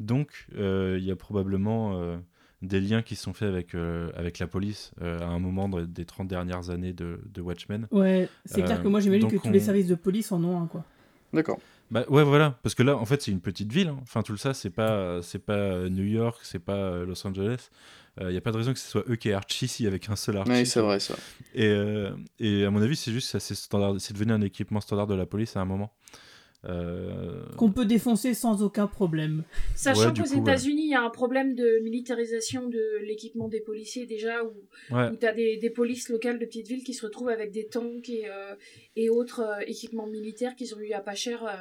Donc 0.01 0.47
euh, 0.57 0.97
il 0.99 1.05
y 1.05 1.11
a 1.11 1.17
probablement 1.17 2.01
euh, 2.01 2.17
des 2.63 2.81
liens 2.81 3.03
qui 3.03 3.17
sont 3.17 3.35
faits 3.35 3.49
avec, 3.49 3.75
euh, 3.75 4.11
avec 4.15 4.39
la 4.39 4.47
police 4.47 4.93
euh, 5.03 5.19
à 5.21 5.27
un 5.27 5.39
moment 5.39 5.69
de- 5.69 5.85
des 5.85 6.07
30 6.07 6.27
dernières 6.29 6.71
années 6.71 6.93
de, 6.95 7.21
de 7.27 7.41
Watchmen. 7.43 7.87
Ouais, 7.91 8.29
c'est 8.47 8.63
Euh, 8.63 8.65
clair 8.65 8.83
que 8.83 8.89
moi 8.89 9.01
j'imagine 9.01 9.31
que 9.31 9.37
tous 9.37 9.51
les 9.51 9.61
services 9.61 9.87
de 9.89 9.95
police 9.95 10.33
en 10.33 10.43
ont 10.43 10.61
un 10.63 10.67
quoi. 10.69 10.85
D'accord. 11.35 11.59
Bah 11.91 12.05
ouais 12.09 12.23
voilà 12.23 12.59
parce 12.63 12.75
que 12.75 12.83
là 12.83 12.97
en 12.97 13.07
fait 13.07 13.23
c'est 13.23 13.31
une 13.31 13.41
petite 13.41 13.73
ville. 13.73 13.89
hein. 13.89 13.99
Enfin 14.03 14.23
tout 14.23 14.37
ça 14.37 14.53
c'est 14.55 14.71
pas 14.71 15.21
c'est 15.23 15.39
pas 15.39 15.55
euh, 15.55 15.89
New 15.89 16.05
York 16.05 16.39
c'est 16.43 16.59
pas 16.59 16.75
euh, 16.75 17.07
Los 17.07 17.27
Angeles. 17.27 17.71
Il 18.21 18.27
n'y 18.31 18.37
a 18.37 18.41
pas 18.41 18.51
de 18.51 18.57
raison 18.57 18.73
que 18.73 18.81
ce 18.81 18.91
soit 18.91 19.05
eux 19.09 19.15
qui 19.15 19.29
aient 19.29 19.33
Archie 19.33 19.67
ici 19.67 19.87
avec 19.87 20.09
un 20.09 20.17
seul 20.17 20.39
Archie. 20.39 20.51
Oui, 20.51 20.67
c'est 20.67 20.81
vrai, 20.81 20.99
ça. 20.99 21.15
Et, 21.55 21.69
euh, 21.69 22.11
et 22.41 22.65
à 22.65 22.71
mon 22.73 22.83
avis, 22.83 22.97
c'est 22.97 23.13
juste 23.13 23.39
c'est 23.39 24.13
devenu 24.13 24.33
un 24.33 24.41
équipement 24.41 24.81
standard 24.81 25.07
de 25.07 25.15
la 25.15 25.25
police 25.25 25.57
à 25.57 25.61
un 25.61 25.65
moment. 25.65 25.93
Euh, 26.65 27.45
Qu'on 27.57 27.71
peut 27.71 27.85
défoncer 27.85 28.35
sans 28.35 28.63
aucun 28.65 28.89
problème. 28.89 29.45
Sachant 29.77 30.09
Ouais, 30.09 30.13
qu'aux. 30.13 30.25
États-Unis, 30.25 30.87
il 30.87 30.91
y 30.91 30.95
a 30.95 31.03
un 31.03 31.11
problème 31.11 31.55
de 31.55 31.79
militarisation 31.85 32.69
de 32.69 32.99
l'équipement 33.07 33.47
des 33.49 33.61
policiers 33.61 34.07
déjà, 34.07 34.43
où, 34.43 34.55
ouais. 34.95 35.09
où 35.11 35.17
tu 35.17 35.25
as 35.25 35.33
des, 35.33 35.57
des 35.57 35.71
polices 35.71 36.09
locales 36.09 36.39
de 36.41 36.45
petites 36.45 36.67
villes 36.67 36.83
qui 36.83 36.95
se 36.95 37.07
retrouvent 37.07 37.29
avec 37.29 37.53
des 37.53 37.67
tanks 37.67 38.09
et, 38.09 38.29
euh, 38.29 38.57
et 38.97 39.09
autres 39.09 39.41
euh, 39.41 39.61
équipements 39.67 40.09
militaires 40.09 40.57
qu'ils 40.57 40.75
ont 40.75 40.81
eu 40.81 40.93
à 40.93 41.01
pas 41.01 41.15
cher 41.15 41.45
euh, 41.45 41.55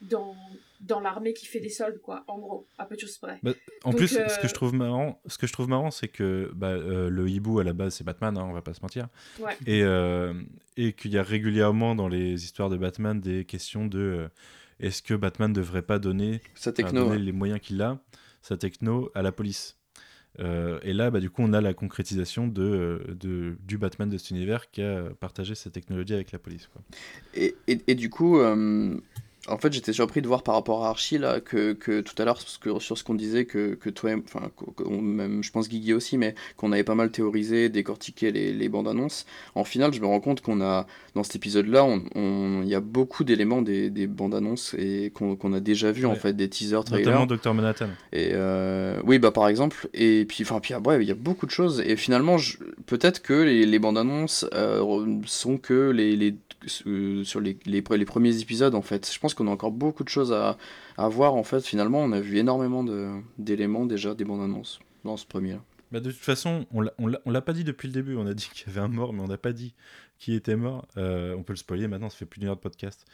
dans, 0.00 0.34
dans 0.80 1.00
l'armée 1.00 1.34
qui 1.34 1.46
fait 1.46 1.60
des 1.60 1.68
soldes, 1.68 2.00
quoi, 2.00 2.24
en 2.26 2.38
gros, 2.38 2.66
à 2.78 2.86
peu 2.86 2.94
de 2.96 3.00
choses 3.00 3.18
près. 3.18 3.40
En 3.84 3.90
Donc, 3.90 3.98
plus, 3.98 4.16
euh, 4.16 4.28
ce 4.28 4.38
que 4.38 4.48
je 4.48 4.54
trouve 4.54 4.74
marrant, 4.74 5.20
ce 5.26 5.36
que 5.38 5.46
je 5.46 5.52
trouve 5.52 5.68
marrant, 5.68 5.90
c'est 5.90 6.08
que 6.08 6.50
bah, 6.54 6.68
euh, 6.68 7.10
le 7.10 7.28
hibou 7.28 7.58
à 7.58 7.64
la 7.64 7.72
base 7.74 7.94
c'est 7.94 8.04
Batman, 8.04 8.36
hein, 8.38 8.46
on 8.48 8.52
va 8.52 8.62
pas 8.62 8.72
se 8.74 8.80
mentir, 8.80 9.08
Ouais. 9.38 9.56
et, 9.66 9.82
euh, 9.82 10.32
et 10.76 10.92
qu'il 10.94 11.10
y 11.12 11.18
a 11.18 11.22
régulièrement 11.22 11.94
dans 11.94 12.08
les 12.08 12.44
histoires 12.44 12.70
de 12.70 12.76
Batman 12.78 13.20
des 13.20 13.44
questions 13.44 13.86
de 13.86 13.98
euh, 13.98 14.28
est-ce 14.78 15.02
que 15.02 15.12
Batman 15.14 15.50
ne 15.50 15.54
devrait 15.56 15.82
pas 15.82 15.98
donner, 15.98 16.40
Sa 16.54 16.72
techno. 16.72 17.00
donner 17.04 17.10
ouais. 17.10 17.18
les 17.18 17.32
moyens 17.32 17.60
qu'il 17.60 17.82
a, 17.82 17.98
sa 18.40 18.56
techno, 18.56 19.10
à 19.14 19.20
la 19.22 19.32
police. 19.32 19.76
Euh, 20.38 20.78
et 20.82 20.92
là, 20.94 21.10
bah, 21.10 21.20
du 21.20 21.28
coup, 21.28 21.42
on 21.42 21.52
a 21.52 21.60
la 21.60 21.74
concrétisation 21.74 22.46
de, 22.48 23.04
de, 23.20 23.58
du 23.66 23.76
Batman 23.76 24.08
de 24.08 24.16
cet 24.16 24.30
univers 24.30 24.70
qui 24.70 24.80
a 24.80 25.10
partagé 25.18 25.54
sa 25.54 25.68
technologie 25.70 26.14
avec 26.14 26.32
la 26.32 26.38
police. 26.38 26.68
Quoi. 26.68 26.80
Et, 27.34 27.56
et, 27.66 27.80
et 27.88 27.94
du 27.96 28.08
coup, 28.08 28.38
euh, 28.38 28.96
en 29.48 29.56
fait, 29.58 29.72
j'étais 29.72 29.92
surpris 29.92 30.20
de 30.22 30.26
voir 30.26 30.42
par 30.42 30.54
rapport 30.54 30.84
à 30.84 30.90
Archie 30.90 31.16
là 31.18 31.40
que, 31.40 31.72
que 31.72 32.02
tout 32.02 32.14
à 32.20 32.24
l'heure 32.24 32.38
sur 32.80 32.98
ce 32.98 33.04
qu'on 33.04 33.14
disait 33.14 33.46
que, 33.46 33.74
que 33.74 33.88
toi, 33.88 34.10
enfin, 34.24 34.50
même 35.00 35.42
je 35.42 35.50
pense 35.50 35.68
Guigui 35.68 35.94
aussi, 35.94 36.18
mais 36.18 36.34
qu'on 36.56 36.72
avait 36.72 36.84
pas 36.84 36.94
mal 36.94 37.10
théorisé, 37.10 37.68
décortiqué 37.70 38.32
les, 38.32 38.52
les 38.52 38.68
bandes 38.68 38.88
annonces. 38.88 39.24
En 39.54 39.64
final, 39.64 39.92
je 39.94 40.00
me 40.00 40.06
rends 40.06 40.20
compte 40.20 40.40
qu'on 40.42 40.60
a 40.60 40.86
dans 41.14 41.22
cet 41.22 41.36
épisode-là, 41.36 41.84
on- 41.84 42.02
on- 42.14 42.62
il 42.62 42.68
y 42.68 42.74
a 42.74 42.80
beaucoup 42.80 43.24
d'éléments 43.24 43.62
des, 43.62 43.88
des 43.90 44.06
bandes 44.06 44.34
annonces 44.34 44.74
et 44.78 45.10
qu'on 45.14 45.52
a 45.54 45.60
déjà 45.60 45.90
vu 45.90 46.04
en 46.06 46.14
fait 46.14 46.34
des 46.34 46.48
teasers, 46.48 46.84
trailers. 46.84 47.06
Notamment 47.06 47.26
Dr 47.26 47.54
Manhattan. 47.54 47.88
Et 48.12 48.30
euh, 48.32 49.00
oui, 49.04 49.18
bah 49.18 49.30
par 49.30 49.48
exemple. 49.48 49.88
Et 49.94 50.26
puis, 50.28 50.44
enfin, 50.44 50.60
puis 50.60 50.74
après, 50.74 51.02
il 51.02 51.08
y 51.08 51.12
a 51.12 51.14
beaucoup 51.14 51.46
de 51.46 51.50
choses. 51.50 51.80
Et 51.86 51.96
finalement, 51.96 52.36
peut-être 52.86 53.22
que 53.22 53.32
les, 53.34 53.64
les 53.66 53.78
bandes 53.78 53.98
annonces 53.98 54.46
euh, 54.54 55.06
sont 55.26 55.56
que 55.58 55.90
les, 55.90 56.14
les 56.16 56.34
sur 56.66 57.40
les, 57.40 57.58
les, 57.66 57.82
pre- 57.82 57.96
les 57.96 58.04
premiers 58.04 58.40
épisodes 58.40 58.74
en 58.74 58.82
fait. 58.82 59.10
Je 59.12 59.18
pense 59.18 59.34
qu'on 59.34 59.48
a 59.48 59.50
encore 59.50 59.72
beaucoup 59.72 60.04
de 60.04 60.08
choses 60.08 60.32
à, 60.32 60.56
voir 61.08 61.34
en 61.34 61.42
fait. 61.44 61.64
Finalement, 61.64 62.00
on 62.00 62.12
a 62.12 62.20
vu 62.20 62.38
énormément 62.38 62.84
d'éléments 63.38 63.86
déjà 63.86 64.14
des 64.14 64.24
bandes 64.24 64.42
annonces 64.42 64.80
dans 65.04 65.16
ce 65.16 65.26
premier. 65.26 65.56
Bah, 65.92 65.98
de 66.00 66.10
toute 66.10 66.20
façon, 66.20 66.66
on 66.72 66.80
l'a- 66.82 67.40
pas 67.40 67.52
dit 67.52 67.64
depuis 67.64 67.88
le 67.88 67.92
début. 67.94 68.14
On 68.16 68.26
a 68.26 68.34
dit 68.34 68.48
qu'il 68.52 68.66
y 68.68 68.70
avait 68.70 68.80
un 68.80 68.88
mort, 68.88 69.12
mais 69.12 69.22
on 69.22 69.26
n'a 69.28 69.38
pas 69.38 69.52
dit 69.52 69.74
qui 70.18 70.34
était 70.34 70.56
mort. 70.56 70.86
Euh, 70.96 71.34
on 71.36 71.42
peut 71.42 71.52
le 71.54 71.58
spoiler 71.58 71.88
maintenant, 71.88 72.10
ça 72.10 72.16
fait 72.16 72.26
plus 72.26 72.38
d'une 72.40 72.48
heure 72.50 72.56
de 72.56 72.60
podcast. 72.60 73.06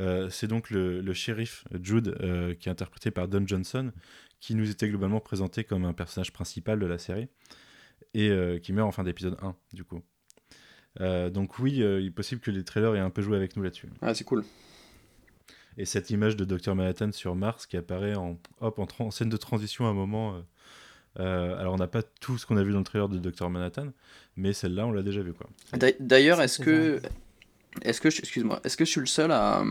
Euh, 0.00 0.28
c'est 0.30 0.48
donc 0.48 0.70
le, 0.70 1.12
shérif 1.12 1.64
Jude, 1.82 2.16
euh, 2.22 2.54
qui 2.54 2.68
est 2.68 2.72
interprété 2.72 3.10
par 3.10 3.28
Don 3.28 3.46
Johnson, 3.46 3.92
qui 4.40 4.54
nous 4.54 4.68
était 4.70 4.88
globalement 4.88 5.20
présenté 5.20 5.62
comme 5.62 5.84
un 5.84 5.92
personnage 5.92 6.32
principal 6.32 6.80
de 6.80 6.86
la 6.86 6.98
série, 6.98 7.28
et 8.14 8.30
euh, 8.30 8.58
qui 8.58 8.72
meurt 8.72 8.88
en 8.88 8.92
fin 8.92 9.04
d'épisode 9.04 9.36
1, 9.42 9.54
du 9.74 9.84
coup. 9.84 10.02
Euh, 11.00 11.28
donc 11.30 11.58
oui, 11.58 11.82
euh, 11.82 12.00
il 12.00 12.06
est 12.08 12.10
possible 12.10 12.40
que 12.40 12.50
les 12.50 12.62
trailers 12.64 12.94
aient 12.94 13.00
un 13.00 13.10
peu 13.10 13.22
joué 13.22 13.36
avec 13.36 13.56
nous 13.56 13.62
là-dessus. 13.62 13.88
Ah, 14.00 14.14
c'est 14.14 14.24
cool. 14.24 14.44
Et 15.76 15.84
cette 15.86 16.10
image 16.10 16.36
de 16.36 16.44
Dr 16.44 16.74
Manhattan 16.74 17.10
sur 17.12 17.34
Mars 17.34 17.66
qui 17.66 17.76
apparaît 17.76 18.14
en, 18.14 18.38
hop, 18.60 18.78
en, 19.00 19.10
scène 19.10 19.28
de 19.28 19.36
transition 19.36 19.86
à 19.86 19.90
un 19.90 19.94
moment. 19.94 20.34
euh, 20.36 20.40
euh, 21.20 21.58
alors 21.58 21.74
on 21.74 21.78
n'a 21.78 21.86
pas 21.88 22.02
tout 22.02 22.38
ce 22.38 22.46
qu'on 22.46 22.56
a 22.56 22.62
vu 22.62 22.72
dans 22.72 22.78
le 22.78 22.84
trailer 22.84 23.08
de 23.08 23.18
Dr 23.18 23.48
Manhattan, 23.50 23.88
mais 24.36 24.52
celle-là 24.52 24.86
on 24.86 24.92
l'a 24.92 25.02
déjà 25.02 25.22
vu 25.22 25.32
quoi. 25.32 25.48
D'a- 25.72 25.92
D'ailleurs, 26.00 26.40
est-ce 26.40 26.58
que, 26.60 27.00
est-ce 27.82 28.00
que, 28.00 28.10
je- 28.10 28.18
excuse-moi, 28.20 28.60
est-ce 28.64 28.76
que 28.76 28.84
je 28.84 28.90
suis 28.90 29.00
le 29.00 29.06
seul 29.06 29.30
à, 29.32 29.62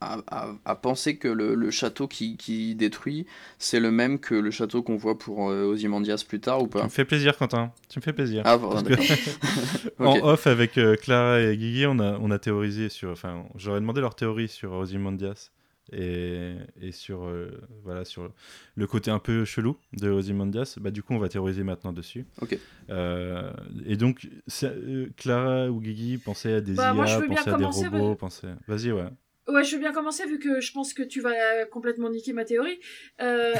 à, 0.00 0.18
à- 0.28 0.50
à 0.64 0.74
penser 0.74 1.16
que 1.16 1.28
le, 1.28 1.54
le 1.54 1.70
château 1.70 2.06
qui, 2.06 2.36
qui 2.36 2.74
détruit, 2.74 3.26
c'est 3.58 3.80
le 3.80 3.90
même 3.90 4.18
que 4.18 4.34
le 4.34 4.50
château 4.50 4.82
qu'on 4.82 4.96
voit 4.96 5.18
pour 5.18 5.50
euh, 5.50 5.64
Ozymandias 5.64 6.24
plus 6.28 6.40
tard 6.40 6.60
ou 6.62 6.66
Tu 6.66 6.72
pas 6.72 6.84
me 6.84 6.88
fais 6.88 7.04
plaisir 7.04 7.36
Quentin, 7.36 7.72
tu 7.88 7.98
me 7.98 8.02
fais 8.02 8.12
plaisir. 8.12 8.42
Ah, 8.44 8.58
bon, 8.58 8.70
que- 8.82 8.94
en 10.04 10.16
off 10.28 10.46
avec 10.46 10.76
euh, 10.78 10.96
Clara 10.96 11.40
et 11.40 11.56
Guigui, 11.56 11.86
on 11.86 11.98
a, 11.98 12.18
on 12.20 12.30
a 12.30 12.38
théorisé 12.38 12.88
sur, 12.88 13.10
enfin 13.10 13.44
j'aurais 13.56 13.80
demandé 13.80 14.00
leur 14.00 14.14
théorie 14.14 14.48
sur 14.48 14.72
Ozymandias 14.72 15.50
et, 15.92 16.54
et 16.80 16.92
sur, 16.92 17.24
euh, 17.24 17.50
voilà, 17.84 18.04
sur 18.04 18.32
le 18.74 18.86
côté 18.86 19.10
un 19.10 19.18
peu 19.18 19.44
chelou 19.44 19.76
de 19.92 20.10
Ozymandias. 20.10 20.76
Bah, 20.80 20.90
du 20.90 21.02
coup 21.02 21.14
on 21.14 21.18
va 21.18 21.28
théoriser 21.28 21.62
maintenant 21.64 21.92
dessus. 21.92 22.26
Ok. 22.40 22.58
Euh, 22.90 23.52
et 23.86 23.96
donc 23.96 24.28
euh, 24.64 25.06
Clara 25.16 25.68
ou 25.70 25.80
Guigui 25.80 26.18
pensaient 26.18 26.54
à 26.54 26.60
des 26.60 26.74
Bah, 26.74 26.88
IA, 26.88 26.92
moi, 26.94 27.06
je 27.06 27.18
veux 27.18 27.28
bien 27.28 27.36
pensaient 27.36 27.50
à 27.50 27.52
des 27.56 27.58
commencer, 27.64 27.86
robots, 27.88 28.10
mais- 28.10 28.16
pensaient... 28.16 28.54
Vas-y 28.68 28.92
ouais. 28.92 29.04
Ouais, 29.48 29.62
je 29.62 29.74
veux 29.76 29.80
bien 29.80 29.92
commencer 29.92 30.26
vu 30.26 30.40
que 30.40 30.60
je 30.60 30.72
pense 30.72 30.92
que 30.92 31.04
tu 31.04 31.20
vas 31.20 31.64
complètement 31.70 32.10
niquer 32.10 32.32
ma 32.32 32.44
théorie. 32.44 32.80
Euh, 33.20 33.54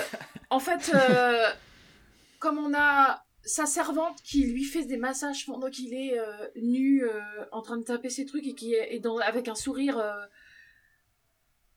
en 0.51 0.59
fait, 0.59 0.91
euh, 0.95 1.45
comme 2.41 2.59
on 2.59 2.73
a 2.75 3.23
sa 3.45 3.67
servante 3.67 4.21
qui 4.25 4.45
lui 4.47 4.65
fait 4.65 4.85
des 4.85 4.97
massages 4.97 5.47
pendant 5.47 5.71
qu'il 5.71 5.95
est 5.95 6.19
euh, 6.19 6.25
nu 6.61 7.05
euh, 7.05 7.21
en 7.53 7.63
train 7.63 7.77
de 7.77 7.85
taper 7.85 8.11
ses 8.11 8.27
trucs 8.27 8.45
et 8.49 8.55
qui 8.55 8.75
est, 8.75 8.99
dans, 8.99 9.19
avec 9.19 9.47
un 9.47 9.55
sourire. 9.55 9.99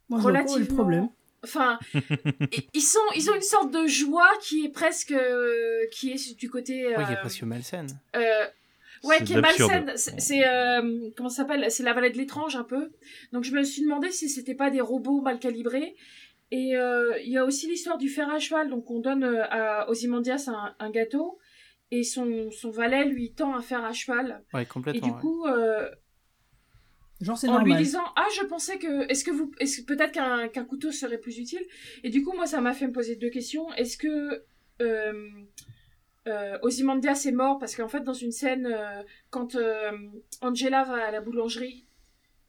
Moi, 0.09 0.19
pas 0.21 0.31
le 0.31 0.37
Relativement. 0.39 0.75
problème. 0.75 1.09
Enfin, 1.43 1.79
ils 2.73 2.81
sont, 2.81 2.99
ils 3.15 3.29
ont 3.29 3.35
une 3.35 3.41
sorte 3.41 3.71
de 3.71 3.87
joie 3.87 4.29
qui 4.41 4.65
est 4.65 4.69
presque, 4.69 5.11
euh, 5.11 5.85
qui 5.91 6.11
est 6.11 6.37
du 6.37 6.49
côté. 6.49 6.85
Oui, 6.97 7.05
qui 7.05 7.11
est 7.13 7.15
euh, 7.15 7.19
presque 7.21 7.43
malsaine. 7.43 7.87
euh, 8.15 8.45
ouais, 9.05 9.15
C'est 9.19 9.23
qui 9.23 9.33
est 9.33 9.41
malsaine. 9.41 9.93
C'est, 9.95 10.45
euh, 10.47 11.09
comment 11.15 11.29
ça 11.29 11.43
s'appelle? 11.43 11.71
C'est 11.71 11.83
la 11.83 11.93
vallée 11.93 12.09
de 12.09 12.17
l'étrange 12.17 12.55
un 12.57 12.63
peu. 12.65 12.91
Donc 13.31 13.43
je 13.45 13.53
me 13.53 13.63
suis 13.63 13.83
demandé 13.83 14.11
si 14.11 14.27
c'était 14.27 14.55
pas 14.55 14.69
des 14.69 14.81
robots 14.81 15.21
mal 15.21 15.39
calibrés. 15.39 15.95
Et 16.51 16.75
euh, 16.75 17.17
il 17.23 17.31
y 17.31 17.37
a 17.37 17.45
aussi 17.45 17.67
l'histoire 17.67 17.97
du 17.97 18.09
fer 18.09 18.29
à 18.29 18.39
cheval. 18.39 18.69
Donc 18.69 18.89
on 18.91 18.99
donne 18.99 19.23
à 19.23 19.89
Ozymandias 19.89 20.45
un, 20.49 20.75
un 20.79 20.89
gâteau 20.89 21.37
et 21.91 22.03
son, 22.03 22.51
son 22.51 22.69
valet 22.69 23.05
lui 23.05 23.31
tend 23.31 23.55
un 23.55 23.61
fer 23.61 23.85
à 23.85 23.93
cheval. 23.93 24.43
Ouais, 24.53 24.63
Et 24.63 24.65
complètement. 24.65 25.07
du 25.07 25.13
ouais. 25.13 25.19
coup, 25.21 25.45
euh, 25.47 25.89
Genre, 27.21 27.37
c'est 27.37 27.47
en 27.49 27.59
lui 27.63 27.71
disant 27.83 28.03
ah 28.15 28.27
je 28.35 28.45
pensais 28.45 28.77
que 28.77 29.09
est-ce 29.11 29.23
que 29.25 29.31
vous 29.31 29.51
est-ce 29.59 29.81
que 29.81 29.85
peut-être 29.85 30.11
qu'un 30.13 30.47
qu'un 30.47 30.63
couteau 30.63 30.91
serait 30.91 31.17
plus 31.17 31.37
utile? 31.37 31.65
Et 32.03 32.09
du 32.09 32.23
coup 32.23 32.33
moi 32.33 32.45
ça 32.47 32.61
m'a 32.61 32.73
fait 32.73 32.87
me 32.87 32.93
poser 32.93 33.15
deux 33.17 33.29
questions. 33.29 33.71
Est-ce 33.73 33.97
que 33.97 34.43
euh, 34.81 35.29
euh, 36.27 36.57
Ozymandias 36.61 37.23
est 37.27 37.31
mort? 37.31 37.59
Parce 37.59 37.75
qu'en 37.75 37.87
fait 37.89 38.01
dans 38.01 38.13
une 38.13 38.31
scène 38.31 38.67
euh, 38.67 39.03
quand 39.29 39.55
euh, 39.55 39.91
Angela 40.41 40.83
va 40.83 41.07
à 41.07 41.11
la 41.11 41.21
boulangerie 41.21 41.85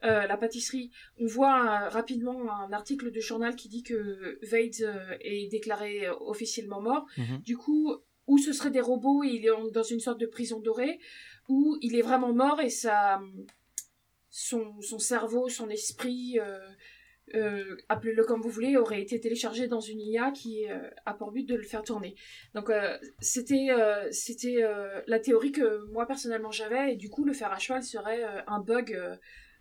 euh, 0.03 0.25
la 0.25 0.37
pâtisserie 0.37 0.89
on 1.19 1.25
voit 1.27 1.53
un- 1.53 1.89
rapidement 1.89 2.51
un 2.51 2.71
article 2.73 3.11
de 3.11 3.19
journal 3.19 3.55
qui 3.55 3.67
dit 3.69 3.83
que 3.83 4.39
Vade 4.49 4.81
euh, 4.81 5.15
est 5.21 5.47
déclaré 5.51 6.07
euh, 6.07 6.13
officiellement 6.21 6.81
mort. 6.81 7.05
Mhm. 7.17 7.39
du 7.43 7.57
coup 7.57 7.93
ou 8.27 8.37
ce 8.37 8.53
serait 8.53 8.71
des 8.71 8.81
robots 8.81 9.23
et 9.23 9.29
il 9.29 9.45
est 9.45 9.51
en- 9.51 9.67
dans 9.67 9.83
une 9.83 9.99
sorte 9.99 10.19
de 10.19 10.25
prison 10.27 10.59
dorée 10.59 10.99
ou 11.49 11.77
il 11.81 11.95
est 11.95 12.01
vraiment 12.01 12.33
mort 12.33 12.61
et 12.61 12.69
ça 12.69 13.19
son, 14.31 14.81
son 14.81 14.97
cerveau, 14.99 15.49
son 15.49 15.69
esprit, 15.69 16.39
euh, 16.39 16.57
euh, 17.35 17.77
appelez-le 17.89 18.23
comme 18.23 18.41
vous 18.41 18.49
voulez, 18.49 18.75
aurait 18.77 19.01
été 19.01 19.19
téléchargé 19.19 19.67
dans 19.67 19.79
une 19.81 19.99
IA 20.01 20.31
qui 20.31 20.69
euh, 20.69 20.89
a 21.05 21.13
pour 21.13 21.31
but 21.31 21.47
de 21.47 21.55
le 21.55 21.63
faire 21.63 21.83
tourner. 21.83 22.15
Donc 22.55 22.71
c'était 23.19 23.67
c'était 24.11 24.63
la 25.07 25.19
théorie 25.19 25.51
que 25.51 25.85
moi 25.91 26.05
personnellement 26.07 26.51
j'avais 26.51 26.93
et 26.93 26.95
du 26.97 27.09
coup 27.09 27.23
le 27.23 27.33
fer 27.33 27.51
à 27.51 27.59
cheval 27.59 27.83
serait 27.83 28.23
un 28.47 28.59
bug 28.59 28.99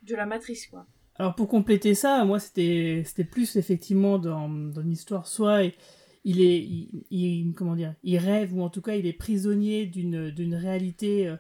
de 0.03 0.15
la 0.17 0.27
matrice 0.27 0.67
quoi. 0.67 0.87
Alors 1.17 1.35
pour 1.35 1.49
compléter 1.49 1.95
ça, 1.95 2.25
moi 2.25 2.41
c'était 2.41 3.03
c'était 3.05 3.25
plus 3.25 3.57
effectivement 3.57 4.19
dans, 4.19 4.49
dans 4.49 4.81
l'histoire 4.83 5.27
soit 5.29 5.65
il 6.25 6.41
est 6.41 6.59
il, 6.59 7.05
il- 7.11 7.53
comment 7.55 7.77
dire 7.77 7.95
il 8.03 8.19
rêve 8.19 8.55
ou 8.57 8.63
en 8.63 8.71
tout 8.71 8.83
cas 8.83 8.95
il 8.97 9.07
est 9.07 9.13
prisonnier 9.13 9.87
d'une 9.87 10.31
d'une 10.31 10.55
réalité 10.55 11.35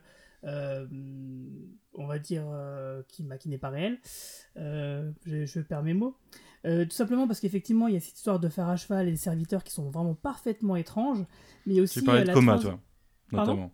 on 1.94 2.06
va 2.06 2.18
dire 2.18 2.44
euh, 2.52 3.02
qui 3.08 3.22
bah, 3.22 3.36
qui 3.38 3.48
n'est 3.48 3.58
pas 3.58 3.70
réelle. 3.70 3.98
Euh, 4.56 5.10
je, 5.26 5.44
je 5.46 5.60
perds 5.60 5.82
mes 5.82 5.94
mots. 5.94 6.16
Euh, 6.66 6.84
tout 6.84 6.90
simplement 6.92 7.26
parce 7.26 7.40
qu'effectivement 7.40 7.88
il 7.88 7.94
y 7.94 7.96
a 7.96 8.00
cette 8.00 8.16
histoire 8.16 8.38
de 8.38 8.48
fer 8.48 8.68
à 8.68 8.76
cheval 8.76 9.08
et 9.08 9.10
des 9.10 9.16
serviteurs 9.16 9.64
qui 9.64 9.72
sont 9.72 9.88
vraiment 9.90 10.14
parfaitement 10.14 10.76
étranges, 10.76 11.24
mais 11.66 11.72
il 11.74 11.76
y 11.76 11.80
a 11.80 11.82
aussi 11.82 12.00
Tu 12.00 12.04
parlais 12.04 12.22
de 12.22 12.26
la 12.26 12.34
coma 12.34 12.52
trans- 12.58 12.62
toi, 12.62 12.80
Pardon 13.30 13.52
notamment. 13.52 13.72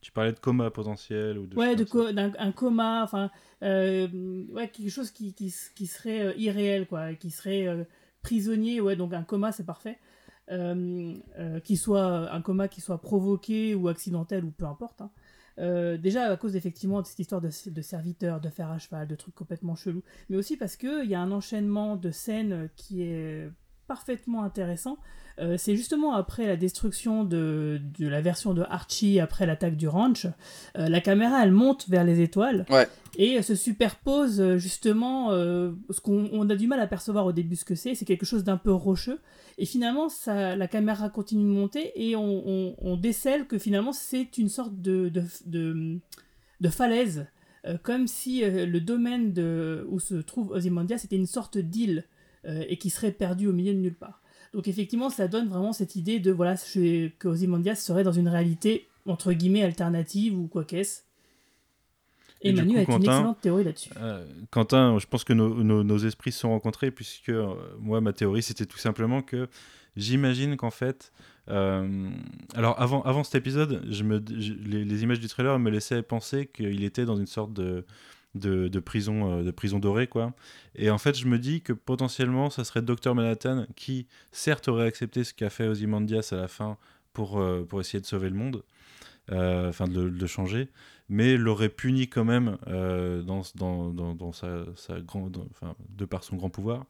Tu 0.00 0.10
parlais 0.12 0.32
de 0.32 0.38
coma 0.38 0.70
potentiel 0.70 1.38
ou 1.38 1.46
de 1.46 1.54
Ouais, 1.56 1.76
de 1.76 1.84
co- 1.84 2.10
d'un 2.10 2.32
un 2.38 2.50
coma, 2.52 3.04
enfin, 3.04 3.30
ouais, 3.60 4.68
quelque 4.72 4.88
chose 4.90 5.10
qui, 5.12 5.32
qui, 5.34 5.46
s- 5.48 5.70
qui 5.76 5.86
serait 5.86 6.34
irréel, 6.38 6.86
quoi, 6.88 7.14
qui 7.14 7.30
serait 7.30 7.86
prisonnier, 8.22 8.80
ouais, 8.80 8.96
donc 8.96 9.12
un 9.12 9.22
coma, 9.22 9.52
c'est 9.52 9.64
parfait. 9.66 9.98
Qui 11.64 11.76
soit 11.76 12.32
un 12.32 12.42
coma 12.42 12.68
qui 12.68 12.80
soit 12.80 13.00
provoqué 13.00 13.74
ou 13.74 13.88
accidentel 13.88 14.44
ou 14.44 14.50
peu 14.50 14.64
importe. 14.64 15.00
hein. 15.02 15.10
Euh, 15.58 15.98
déjà 15.98 16.30
à 16.30 16.36
cause 16.36 16.56
effectivement 16.56 17.02
de 17.02 17.06
cette 17.06 17.18
histoire 17.18 17.40
de, 17.40 17.50
de 17.70 17.82
serviteurs, 17.82 18.40
de 18.40 18.48
fer 18.48 18.70
à 18.70 18.78
cheval, 18.78 19.06
de 19.06 19.14
trucs 19.14 19.34
complètement 19.34 19.74
chelous, 19.74 20.02
mais 20.28 20.36
aussi 20.36 20.56
parce 20.56 20.76
qu'il 20.76 21.04
y 21.04 21.14
a 21.14 21.20
un 21.20 21.30
enchaînement 21.30 21.96
de 21.96 22.10
scènes 22.10 22.70
qui 22.76 23.02
est 23.02 23.50
parfaitement 23.86 24.42
intéressant. 24.42 24.98
Euh, 25.38 25.56
c'est 25.56 25.76
justement 25.76 26.12
après 26.14 26.46
la 26.46 26.56
destruction 26.56 27.24
de, 27.24 27.80
de 27.98 28.06
la 28.06 28.20
version 28.20 28.52
de 28.54 28.62
Archie 28.68 29.18
après 29.18 29.46
l'attaque 29.46 29.76
du 29.76 29.88
ranch, 29.88 30.26
euh, 30.76 30.88
la 30.88 31.00
caméra 31.00 31.42
elle 31.42 31.52
monte 31.52 31.88
vers 31.88 32.04
les 32.04 32.20
étoiles 32.20 32.66
Ouais. 32.68 32.86
et 33.16 33.38
euh, 33.38 33.42
se 33.42 33.54
superpose 33.54 34.56
justement 34.58 35.30
euh, 35.32 35.72
ce 35.90 36.00
qu'on 36.00 36.28
on 36.32 36.48
a 36.50 36.54
du 36.54 36.66
mal 36.66 36.80
à 36.80 36.86
percevoir 36.86 37.24
au 37.26 37.32
début 37.32 37.56
ce 37.56 37.64
que 37.64 37.74
c'est, 37.74 37.94
c'est 37.94 38.04
quelque 38.04 38.26
chose 38.26 38.44
d'un 38.44 38.58
peu 38.58 38.72
rocheux 38.72 39.20
et 39.58 39.64
finalement 39.66 40.08
ça, 40.08 40.54
la 40.56 40.68
caméra 40.68 41.08
continue 41.08 41.44
de 41.44 41.48
monter 41.58 41.92
et 41.96 42.14
on, 42.16 42.42
on- 42.46 42.74
on 42.78 42.96
décèle 42.96 43.46
que 43.46 43.58
finalement 43.58 43.92
c'est 43.92 44.36
une 44.38 44.48
sorte 44.50 44.80
de, 44.82 45.08
de, 45.08 45.22
de, 45.46 45.98
de 46.60 46.68
falaise, 46.68 47.26
comme 47.82 48.06
si 48.06 48.42
le 48.44 48.80
domaine 48.80 49.32
de, 49.32 49.86
où 49.88 49.98
se 50.00 50.14
trouve 50.16 50.50
Ozymandias 50.50 50.98
c'était 50.98 51.16
une 51.16 51.26
sorte 51.26 51.58
d'île 51.58 52.04
et 52.44 52.76
qui 52.76 52.90
serait 52.90 53.12
perdu 53.12 53.46
au 53.46 53.52
milieu 53.52 53.72
de 53.72 53.78
nulle 53.78 53.94
part. 53.94 54.21
Donc 54.52 54.68
effectivement, 54.68 55.08
ça 55.10 55.28
donne 55.28 55.48
vraiment 55.48 55.72
cette 55.72 55.96
idée 55.96 56.20
de 56.20 56.30
voilà 56.30 56.56
que 56.56 57.28
Ozymandias 57.28 57.76
serait 57.76 58.04
dans 58.04 58.12
une 58.12 58.28
réalité 58.28 58.86
entre 59.06 59.32
guillemets 59.32 59.62
alternative 59.62 60.38
ou 60.38 60.46
quoi 60.46 60.64
qu'est-ce. 60.64 61.02
Et, 62.44 62.50
Et 62.50 62.52
Manu 62.52 62.72
coup, 62.72 62.78
a 62.78 62.82
une 62.96 63.02
excellente 63.04 63.40
théorie 63.40 63.64
là-dessus. 63.64 63.90
Euh, 63.98 64.26
Quentin, 64.50 64.98
je 64.98 65.06
pense 65.06 65.22
que 65.24 65.32
nos, 65.32 65.62
nos- 65.62 65.84
nos 65.84 65.98
esprits 65.98 66.32
se 66.32 66.40
sont 66.40 66.50
rencontrés 66.50 66.90
puisque 66.90 67.28
euh, 67.28 67.54
moi, 67.78 68.00
ma 68.00 68.12
théorie, 68.12 68.42
c'était 68.42 68.66
tout 68.66 68.78
simplement 68.78 69.22
que 69.22 69.48
j'imagine 69.96 70.56
qu'en 70.56 70.70
fait, 70.72 71.12
euh, 71.48 72.10
alors 72.54 72.80
avant, 72.80 73.02
avant 73.02 73.22
cet 73.22 73.36
épisode, 73.36 73.84
je 73.88 74.02
me, 74.02 74.20
je- 74.38 74.54
les, 74.54 74.84
les 74.84 75.02
images 75.04 75.20
du 75.20 75.28
trailer 75.28 75.56
me 75.60 75.70
laissaient 75.70 76.02
penser 76.02 76.46
qu'il 76.46 76.82
était 76.82 77.04
dans 77.04 77.16
une 77.16 77.26
sorte 77.28 77.52
de, 77.52 77.84
de, 78.34 78.68
prison, 78.80 79.40
euh, 79.40 79.42
de 79.42 79.50
prison 79.50 79.78
dorée, 79.78 80.06
quoi. 80.06 80.32
Et 80.74 80.90
en 80.90 80.98
fait, 80.98 81.16
je 81.18 81.26
me 81.26 81.38
dis 81.38 81.60
que 81.62 81.72
potentiellement, 81.72 82.50
ça 82.50 82.64
serait 82.64 82.82
Dr 82.82 83.14
Manhattan 83.14 83.66
qui, 83.76 84.06
certes, 84.30 84.68
aurait 84.68 84.86
accepté 84.86 85.24
ce 85.24 85.34
qu'a 85.34 85.50
fait 85.50 85.66
Ozymandias 85.66 86.28
à 86.32 86.36
la 86.36 86.48
fin 86.48 86.76
pour, 87.12 87.40
euh, 87.40 87.64
pour 87.68 87.80
essayer 87.80 88.00
de 88.00 88.06
sauver 88.06 88.30
le 88.30 88.36
monde, 88.36 88.62
euh, 89.30 89.68
enfin 89.68 89.86
de, 89.86 90.08
de 90.08 90.20
le 90.20 90.26
changer, 90.26 90.68
mais 91.08 91.36
l'aurait 91.36 91.68
puni 91.68 92.08
quand 92.08 92.24
même 92.24 92.56
dans, 92.66 93.42
dans, 93.54 94.14
dans, 94.14 94.32
sa, 94.32 94.64
sa 94.76 94.94
de 94.98 96.04
par 96.06 96.24
son 96.24 96.36
grand 96.36 96.48
pouvoir, 96.48 96.86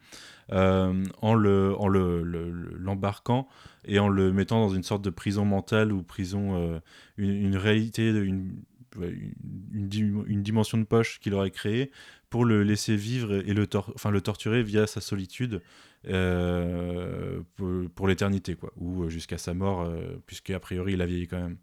en 0.50 1.34
le, 1.34 1.74
en 1.78 1.88
le, 1.88 2.22
le- 2.22 2.50
l'embarquant 2.78 3.48
et 3.84 3.98
en 3.98 4.08
le 4.08 4.32
mettant 4.32 4.66
dans 4.66 4.74
une 4.74 4.82
sorte 4.84 5.02
de 5.02 5.10
prison 5.10 5.44
mentale 5.44 5.92
ou 5.92 6.02
prison, 6.02 6.80
une, 7.16 7.30
une 7.30 7.56
réalité, 7.56 8.10
une, 8.10 8.62
une, 9.00 9.34
une 9.72 9.88
dim- 9.88 10.24
une 10.26 10.42
dimension 10.42 10.78
de 10.78 10.84
poche 10.84 11.18
qu'il 11.20 11.34
aurait 11.34 11.50
créée 11.50 11.90
pour 12.30 12.44
le 12.44 12.62
laisser 12.62 12.96
vivre 12.96 13.34
et 13.34 13.54
le, 13.54 13.66
tor- 13.66 13.94
le 14.10 14.20
torturer 14.20 14.62
via 14.62 14.86
sa 14.86 15.00
solitude 15.00 15.60
euh, 16.08 17.40
pour, 17.56 17.68
pour 17.94 18.08
l'éternité, 18.08 18.54
quoi, 18.54 18.72
ou 18.76 19.04
euh, 19.04 19.08
jusqu'à 19.08 19.38
sa 19.38 19.54
mort, 19.54 19.82
euh, 19.82 20.16
puisqu'à 20.26 20.58
priori 20.58 20.94
il 20.94 21.02
a 21.02 21.06
vieilli 21.06 21.28
quand 21.28 21.40
même. 21.40 21.58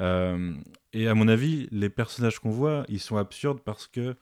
Euh, 0.00 0.54
et 0.92 1.08
à 1.08 1.14
mon 1.14 1.28
avis, 1.28 1.68
les 1.70 1.88
personnages 1.88 2.38
qu'on 2.38 2.50
voit, 2.50 2.84
ils 2.88 3.00
sont 3.00 3.16
absurdes 3.16 3.60
parce 3.60 3.86
que 3.86 4.16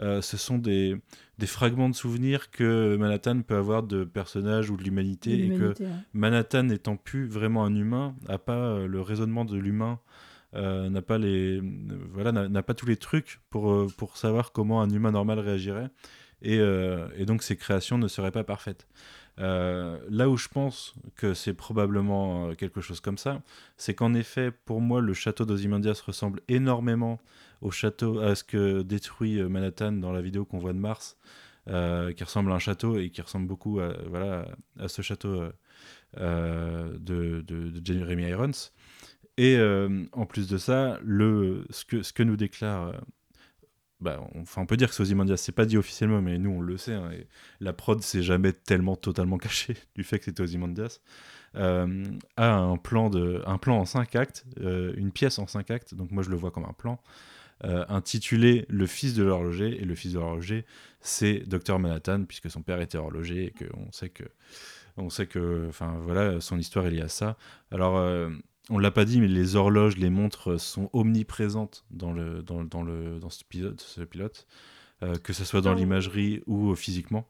ce 0.00 0.36
sont 0.36 0.58
des, 0.58 0.96
des 1.38 1.48
fragments 1.48 1.88
de 1.88 1.94
souvenirs 1.94 2.52
que 2.52 2.96
Manhattan 2.96 3.42
peut 3.42 3.56
avoir 3.56 3.82
de 3.82 4.04
personnages 4.04 4.70
ou 4.70 4.76
de 4.76 4.84
l'humanité, 4.84 5.46
et 5.46 5.48
que 5.48 5.74
ouais. 5.76 5.88
Manhattan 6.12 6.62
n'étant 6.62 6.94
plus 6.96 7.26
vraiment 7.26 7.64
un 7.64 7.74
humain, 7.74 8.14
n'a 8.28 8.38
pas 8.38 8.86
le 8.86 9.00
raisonnement 9.00 9.44
de 9.44 9.58
l'humain, 9.58 9.98
euh, 10.54 10.88
n'a 10.88 11.02
pas 11.02 11.18
les, 11.18 11.60
voilà, 12.12 12.32
n'a 12.32 12.62
pas 12.62 12.74
tous 12.74 12.86
les 12.86 12.96
trucs 12.96 13.40
pour, 13.50 13.70
euh, 13.70 13.86
pour 13.96 14.16
savoir 14.16 14.52
comment 14.52 14.80
un 14.80 14.88
humain 14.90 15.10
normal 15.10 15.38
réagirait, 15.40 15.90
et, 16.40 16.58
euh, 16.58 17.08
et 17.16 17.26
donc 17.26 17.42
ses 17.42 17.56
créations 17.56 17.98
ne 17.98 18.08
seraient 18.08 18.32
pas 18.32 18.44
parfaites. 18.44 18.86
Là 19.38 20.28
où 20.28 20.36
je 20.36 20.48
pense 20.48 20.94
que 21.14 21.32
c'est 21.32 21.54
probablement 21.54 22.54
quelque 22.56 22.80
chose 22.80 23.00
comme 23.00 23.18
ça, 23.18 23.40
c'est 23.76 23.94
qu'en 23.94 24.14
effet, 24.14 24.50
pour 24.50 24.80
moi, 24.80 25.00
le 25.00 25.14
château 25.14 25.44
d'Ozymandias 25.44 26.02
ressemble 26.04 26.40
énormément 26.48 27.20
au 27.60 27.70
château, 27.70 28.18
à 28.18 28.34
ce 28.34 28.42
que 28.42 28.82
détruit 28.82 29.40
Manhattan 29.42 29.92
dans 29.92 30.10
la 30.10 30.22
vidéo 30.22 30.44
qu'on 30.44 30.58
voit 30.58 30.72
de 30.72 30.78
Mars, 30.78 31.16
qui 31.66 32.24
ressemble 32.24 32.50
à 32.50 32.56
un 32.56 32.58
château 32.58 32.98
et 32.98 33.10
qui 33.10 33.22
ressemble 33.22 33.46
beaucoup 33.46 33.78
à, 33.78 33.92
voilà, 34.08 34.48
à 34.80 34.88
ce 34.88 35.02
château 35.02 35.44
de, 36.16 36.98
de, 36.98 37.40
de 37.42 37.80
Jeremy 37.84 38.24
Irons. 38.24 38.72
Et 39.38 39.56
euh, 39.56 40.04
en 40.12 40.26
plus 40.26 40.48
de 40.48 40.58
ça, 40.58 41.00
le, 41.04 41.66
ce, 41.70 41.86
que, 41.86 42.02
ce 42.02 42.12
que 42.12 42.24
nous 42.24 42.36
déclare. 42.36 42.88
euh, 42.88 42.98
bah, 44.00 44.20
on, 44.34 44.42
enfin, 44.42 44.62
on 44.62 44.66
peut 44.66 44.76
dire 44.76 44.88
que 44.88 44.94
c'est 44.94 45.02
Ozymandias, 45.02 45.38
c'est 45.38 45.52
pas 45.52 45.66
dit 45.66 45.76
officiellement, 45.76 46.22
mais 46.22 46.38
nous 46.38 46.50
on 46.50 46.60
le 46.60 46.76
sait. 46.78 46.94
hein, 46.94 47.10
la 47.60 47.72
prod 47.72 48.00
s'est 48.02 48.22
jamais 48.22 48.52
tellement 48.52 48.96
totalement 48.96 49.38
cachée 49.40 49.76
du 49.96 50.04
fait 50.04 50.18
que 50.20 50.26
c'était 50.26 50.42
Ozymandias. 50.42 51.00
Euh, 51.56 52.04
a 52.36 52.54
un 52.54 52.76
plan, 52.76 53.10
de, 53.10 53.42
un 53.46 53.58
plan 53.58 53.78
en 53.78 53.84
5 53.86 54.14
actes, 54.16 54.44
euh, 54.60 54.92
une 54.96 55.12
pièce 55.12 55.38
en 55.40 55.46
5 55.46 55.70
actes, 55.72 55.94
donc 55.94 56.10
moi 56.12 56.22
je 56.22 56.30
le 56.30 56.36
vois 56.36 56.50
comme 56.52 56.66
un 56.66 56.74
plan, 56.74 57.00
intitulé 57.64 58.66
Le 58.68 58.86
fils 58.86 59.14
de 59.14 59.24
l'horloger. 59.24 59.80
Et 59.82 59.84
le 59.84 59.94
fils 59.96 60.12
de 60.12 60.18
l'horloger, 60.20 60.64
c'est 61.00 61.40
Dr 61.48 61.78
Manhattan, 61.80 62.24
puisque 62.24 62.50
son 62.50 62.62
père 62.62 62.80
était 62.80 62.98
horloger 62.98 63.46
et 63.46 63.50
qu'on 63.52 63.90
sait 63.92 64.10
que. 64.10 64.24
On 64.96 65.10
sait 65.10 65.26
que, 65.26 65.66
enfin 65.68 65.96
voilà, 66.02 66.40
son 66.40 66.58
histoire 66.58 66.86
est 66.86 66.90
liée 66.90 67.02
à 67.02 67.08
ça. 67.08 67.36
Alors, 67.70 67.98
on 68.70 68.78
l'a 68.78 68.90
pas 68.90 69.04
dit, 69.04 69.20
mais 69.20 69.28
les 69.28 69.56
horloges, 69.56 69.96
les 69.96 70.10
montres 70.10 70.60
sont 70.60 70.90
omniprésentes 70.92 71.84
dans 71.90 72.12
le 72.12 72.42
dans, 72.42 72.64
dans 72.64 72.82
le 72.82 73.18
dans 73.18 73.30
ce 73.30 73.44
pilote, 73.44 73.80
ce 73.80 74.02
pilote 74.02 74.46
euh, 75.02 75.14
que 75.16 75.32
ce 75.32 75.44
soit 75.44 75.60
dans 75.60 75.70
Dans- 75.70 75.76
l'imagerie 75.76 76.42
ou 76.46 76.72
euh, 76.72 76.74
physiquement. 76.74 77.28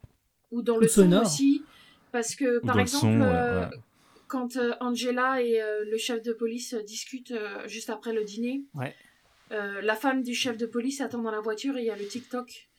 Ou 0.51 0.63
dans 0.63 0.77
Ou 0.77 0.81
le 0.81 0.89
son 0.89 1.03
sonore. 1.03 1.23
aussi. 1.23 1.63
Parce 2.13 2.35
que, 2.35 2.63
Ou 2.63 2.67
par 2.67 2.79
exemple, 2.81 3.03
son, 3.03 3.21
euh, 3.21 3.69
ouais. 3.69 3.77
quand 4.29 4.57
euh, 4.57 4.73
Angela 4.81 5.43
et 5.43 5.61
euh, 5.61 5.85
le 5.91 5.99
chef 5.99 6.23
de 6.23 6.33
police 6.33 6.73
euh, 6.73 6.83
discutent 6.83 7.33
euh, 7.33 7.69
juste 7.69 7.91
après 7.91 8.15
le 8.15 8.25
dîner, 8.25 8.63
Ouais. 8.75 8.95
euh, 9.53 9.83
la 9.83 9.95
femme 9.95 10.23
du 10.23 10.35
chef 10.35 10.57
de 10.57 10.65
police 10.65 11.03
attend 11.03 11.23
dans 11.23 11.31
la 11.31 11.41
voiture 11.41 11.77
et 11.77 11.81
il 11.83 11.87
y 11.87 11.91
a 11.91 11.97
le 11.97 12.07
TikTok 12.07 12.71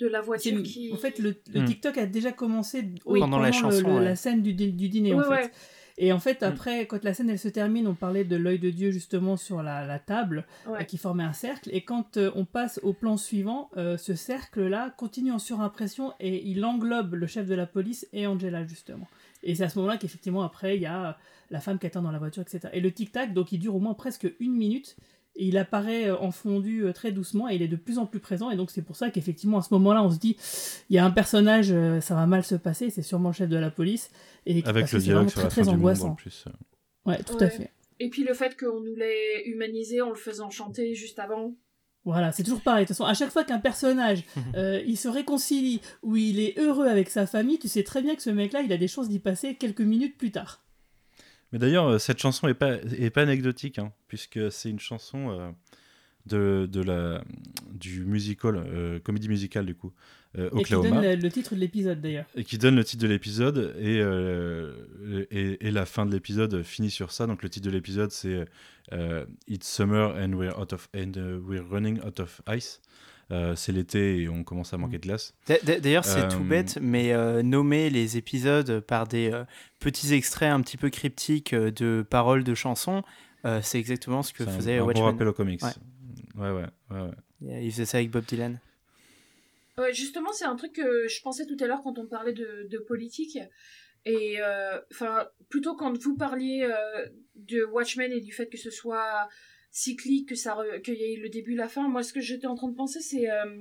de 0.00 0.06
la 0.06 0.20
voiture 0.20 0.62
qui. 0.62 0.92
En 0.92 0.96
fait, 0.98 1.18
le, 1.18 1.34
le 1.54 1.60
Hmm. 1.62 1.64
TikTok 1.64 1.96
a 1.96 2.04
déjà 2.04 2.32
commencé 2.32 2.84
Oui. 3.06 3.20
Pendant 3.20 3.38
la 3.38 3.52
chanson, 3.52 3.88
le- 3.88 3.94
ouais. 4.00 4.04
la 4.04 4.16
scène 4.16 4.42
du, 4.42 4.52
du 4.52 4.88
dîner, 4.90 5.14
en 5.14 5.20
Ouais, 5.26 5.44
fait. 5.44 5.52
Et 5.96 6.12
en 6.12 6.18
fait, 6.18 6.42
après, 6.42 6.86
quand 6.86 7.04
la 7.04 7.14
scène 7.14 7.30
elle 7.30 7.38
se 7.38 7.48
termine, 7.48 7.86
on 7.86 7.94
parlait 7.94 8.24
de 8.24 8.34
l'œil 8.36 8.58
de 8.58 8.70
Dieu 8.70 8.90
justement 8.90 9.36
sur 9.36 9.62
la, 9.62 9.86
la 9.86 9.98
table 10.00 10.44
Ouais. 10.66 10.80
euh, 10.80 10.82
qui 10.84 10.98
formait 10.98 11.22
un 11.22 11.32
cercle. 11.32 11.70
Et 11.72 11.82
quand 11.82 12.16
euh, 12.16 12.30
on 12.34 12.44
passe 12.44 12.80
au 12.82 12.92
plan 12.92 13.16
suivant, 13.16 13.70
euh, 13.76 13.96
ce 13.96 14.14
cercle-là 14.14 14.90
continue 14.96 15.30
en 15.30 15.38
surimpression 15.38 16.12
et 16.20 16.44
il 16.48 16.64
englobe 16.64 17.14
le 17.14 17.26
chef 17.28 17.46
de 17.46 17.54
la 17.54 17.66
police 17.66 18.08
et 18.12 18.26
Angela 18.26 18.66
justement. 18.66 19.06
Et 19.44 19.54
c'est 19.54 19.64
à 19.64 19.68
ce 19.68 19.78
moment-là 19.78 19.96
qu'effectivement 19.98 20.42
après 20.42 20.76
il 20.76 20.82
y 20.82 20.86
a 20.86 21.16
la 21.50 21.60
femme 21.60 21.78
qui 21.78 21.86
attend 21.86 22.02
dans 22.02 22.10
la 22.10 22.18
voiture, 22.18 22.42
etc. 22.42 22.60
Et 22.72 22.80
le 22.80 22.90
tic-tac, 22.90 23.32
donc 23.34 23.52
il 23.52 23.58
dure 23.58 23.76
au 23.76 23.80
moins 23.80 23.94
presque 23.94 24.26
une 24.40 24.54
minute. 24.54 24.96
Et 25.36 25.46
il 25.46 25.58
apparaît 25.58 26.10
euh, 26.10 26.16
en 26.18 26.30
fondu 26.30 26.84
euh, 26.84 26.92
très 26.92 27.10
doucement 27.10 27.48
et 27.48 27.56
il 27.56 27.62
est 27.62 27.68
de 27.68 27.76
plus 27.76 27.98
en 27.98 28.06
plus 28.06 28.20
présent. 28.20 28.50
Et 28.50 28.56
donc 28.56 28.70
c'est 28.70 28.82
pour 28.82 28.94
ça 28.96 29.10
qu'effectivement 29.10 29.58
à 29.58 29.62
ce 29.62 29.74
moment-là 29.74 30.02
on 30.02 30.10
se 30.10 30.18
dit 30.18 30.36
il 30.90 30.96
y 30.96 30.98
a 30.98 31.04
un 31.04 31.10
personnage, 31.10 31.68
euh, 31.72 32.00
ça 32.00 32.14
va 32.14 32.26
mal 32.26 32.44
se 32.44 32.54
passer, 32.54 32.90
c'est 32.90 33.02
sûrement 33.02 33.30
le 33.30 33.34
chef 33.34 33.48
de 33.48 33.56
la 33.56 33.70
police. 33.70 34.10
Et 34.46 34.62
Avec 34.64 34.82
le 34.82 34.86
c'est 34.86 35.04
dialogue 35.04 35.28
sur 35.28 35.40
très 35.40 35.50
fin 35.50 35.62
très 35.62 35.62
du 35.62 35.68
monde 35.70 35.74
en 35.76 35.78
angoissant. 35.80 36.14
plus. 36.14 36.44
Ouais, 37.06 37.22
tout 37.24 37.34
Ouais. 37.36 37.42
à 37.44 37.50
fait. 37.50 37.70
Et 38.00 38.10
puis 38.10 38.24
le 38.24 38.34
fait 38.34 38.56
qu'on 38.58 38.80
nous 38.80 38.94
l'ait 38.96 39.44
humanisé 39.46 40.00
en 40.00 40.10
le 40.10 40.14
faisant 40.16 40.50
chanter 40.50 40.94
juste 40.94 41.18
avant. 41.18 41.54
Voilà, 42.04 42.32
c'est 42.32 42.42
toujours 42.42 42.60
pareil. 42.60 42.84
De 42.84 42.88
toute 42.88 42.96
façon, 42.96 43.08
à 43.08 43.14
chaque 43.14 43.30
fois 43.30 43.44
qu'un 43.44 43.58
personnage 43.60 44.24
euh, 44.56 44.82
il 44.86 44.96
se 44.98 45.08
réconcilie 45.08 45.80
ou 46.02 46.16
il 46.16 46.38
est 46.38 46.58
heureux 46.58 46.86
avec 46.86 47.08
sa 47.08 47.26
famille, 47.26 47.58
tu 47.58 47.66
sais 47.68 47.82
très 47.82 48.02
bien 48.02 48.14
que 48.14 48.22
ce 48.22 48.30
mec-là, 48.30 48.60
il 48.62 48.72
a 48.72 48.76
des 48.76 48.88
chances 48.88 49.08
d'y 49.08 49.18
passer 49.20 49.54
quelques 49.54 49.80
minutes 49.80 50.16
plus 50.18 50.30
tard. 50.30 50.63
Mais 51.54 51.60
d'ailleurs, 51.60 51.86
euh, 51.86 51.98
cette 51.98 52.18
chanson 52.18 52.48
est 52.48 52.54
pas, 52.54 52.72
est 52.98 53.10
pas 53.10 53.22
anecdotique, 53.22 53.78
hein, 53.78 53.92
puisque 54.08 54.50
c'est 54.50 54.68
une 54.70 54.80
chanson 54.80 55.30
euh, 55.30 55.50
de, 56.26 56.66
de 56.66 56.82
la, 56.82 57.22
du 57.70 58.04
musical, 58.04 58.56
euh, 58.56 58.98
comédie 58.98 59.28
musicale 59.28 59.64
du 59.64 59.76
coup, 59.76 59.92
euh, 60.36 60.46
Et 60.48 60.64
qui 60.64 60.74
Oklahoma, 60.74 61.00
donne 61.00 61.02
le, 61.02 61.14
le 61.14 61.30
titre 61.30 61.54
de 61.54 61.60
l'épisode 61.60 62.00
d'ailleurs. 62.00 62.26
et 62.34 62.42
qui 62.42 62.58
donne 62.58 62.74
le 62.74 62.82
titre 62.82 63.04
de 63.04 63.08
l'épisode, 63.08 63.72
et, 63.78 64.00
et, 65.30 65.68
et 65.68 65.70
la 65.70 65.86
fin 65.86 66.06
de 66.06 66.10
l'épisode 66.10 66.64
finit 66.64 66.90
sur 66.90 67.12
ça. 67.12 67.28
Donc 67.28 67.44
le 67.44 67.48
titre 67.48 67.66
de 67.66 67.70
l'épisode 67.70 68.10
c'est 68.10 68.46
It's 69.46 69.68
summer 69.68 70.12
and 70.16 70.32
we're, 70.32 70.58
out 70.58 70.72
of, 70.72 70.88
and 70.92 71.12
we're 71.46 71.62
running 71.62 72.00
out 72.04 72.18
of 72.18 72.42
ice. 72.48 72.80
Euh, 73.30 73.54
c'est 73.56 73.72
l'été 73.72 74.18
et 74.22 74.28
on 74.28 74.44
commence 74.44 74.74
à 74.74 74.76
manquer 74.76 74.98
de 74.98 75.02
glace. 75.06 75.34
D'a- 75.46 75.58
d'a- 75.60 75.80
D'ailleurs, 75.80 76.04
c'est 76.04 76.28
tout 76.28 76.42
Euh, 76.42 76.48
bête, 76.48 76.78
mais 76.80 77.12
euh, 77.12 77.42
nommer 77.42 77.88
les 77.90 78.16
épisodes 78.18 78.80
par 78.80 79.06
des 79.06 79.30
euh, 79.32 79.44
petits 79.80 80.12
extraits 80.12 80.50
un 80.52 80.60
petit 80.60 80.76
peu 80.76 80.90
cryptiques 80.90 81.54
de 81.54 82.04
paroles 82.08 82.44
de 82.44 82.54
chansons, 82.54 83.02
euh, 83.46 83.60
c'est 83.62 83.78
exactement 83.78 84.22
ce 84.22 84.32
que 84.32 84.44
C'est 84.44 84.50
un- 84.50 84.56
faisait 84.56 84.78
un, 84.78 84.86
bon 84.86 85.02
rappel 85.02 85.26
aux 85.28 85.32
comics. 85.32 85.62
Ouais. 85.62 85.70
Ouais, 86.36 86.50
ouais, 86.50 86.66
ouais, 86.90 87.00
ouais. 87.40 87.64
Il 87.64 87.70
faisait 87.72 87.84
ça 87.86 87.98
avec 87.98 88.10
Bob 88.10 88.24
Dylan. 88.26 88.58
Ouais, 89.78 89.92
justement, 89.92 90.32
c'est 90.32 90.44
un 90.44 90.56
truc 90.56 90.72
que 90.74 91.08
je 91.08 91.20
pensais 91.22 91.46
tout 91.46 91.56
à 91.60 91.66
l'heure 91.66 91.82
quand 91.82 91.98
on 91.98 92.06
parlait 92.06 92.32
de, 92.32 92.66
de 92.70 92.78
politique. 92.78 93.38
Et 94.06 94.36
euh, 94.40 94.78
enfin, 94.92 95.26
plutôt 95.48 95.74
quand 95.76 95.96
vous 95.98 96.14
parliez 96.16 96.62
euh, 96.62 97.06
de 97.36 97.64
Watchmen 97.64 98.12
et 98.12 98.20
du 98.20 98.32
fait 98.32 98.48
que 98.48 98.58
ce 98.58 98.70
soit 98.70 99.28
cyclique, 99.74 100.28
que 100.28 100.34
ça, 100.36 100.56
qu'il 100.84 100.94
y 100.94 101.02
ait 101.02 101.16
le 101.16 101.28
début, 101.28 101.56
la 101.56 101.68
fin, 101.68 101.88
moi, 101.88 102.04
ce 102.04 102.12
que 102.12 102.20
j'étais 102.20 102.46
en 102.46 102.54
train 102.54 102.68
de 102.68 102.76
penser, 102.76 103.00
c'est 103.00 103.28
euh, 103.28 103.60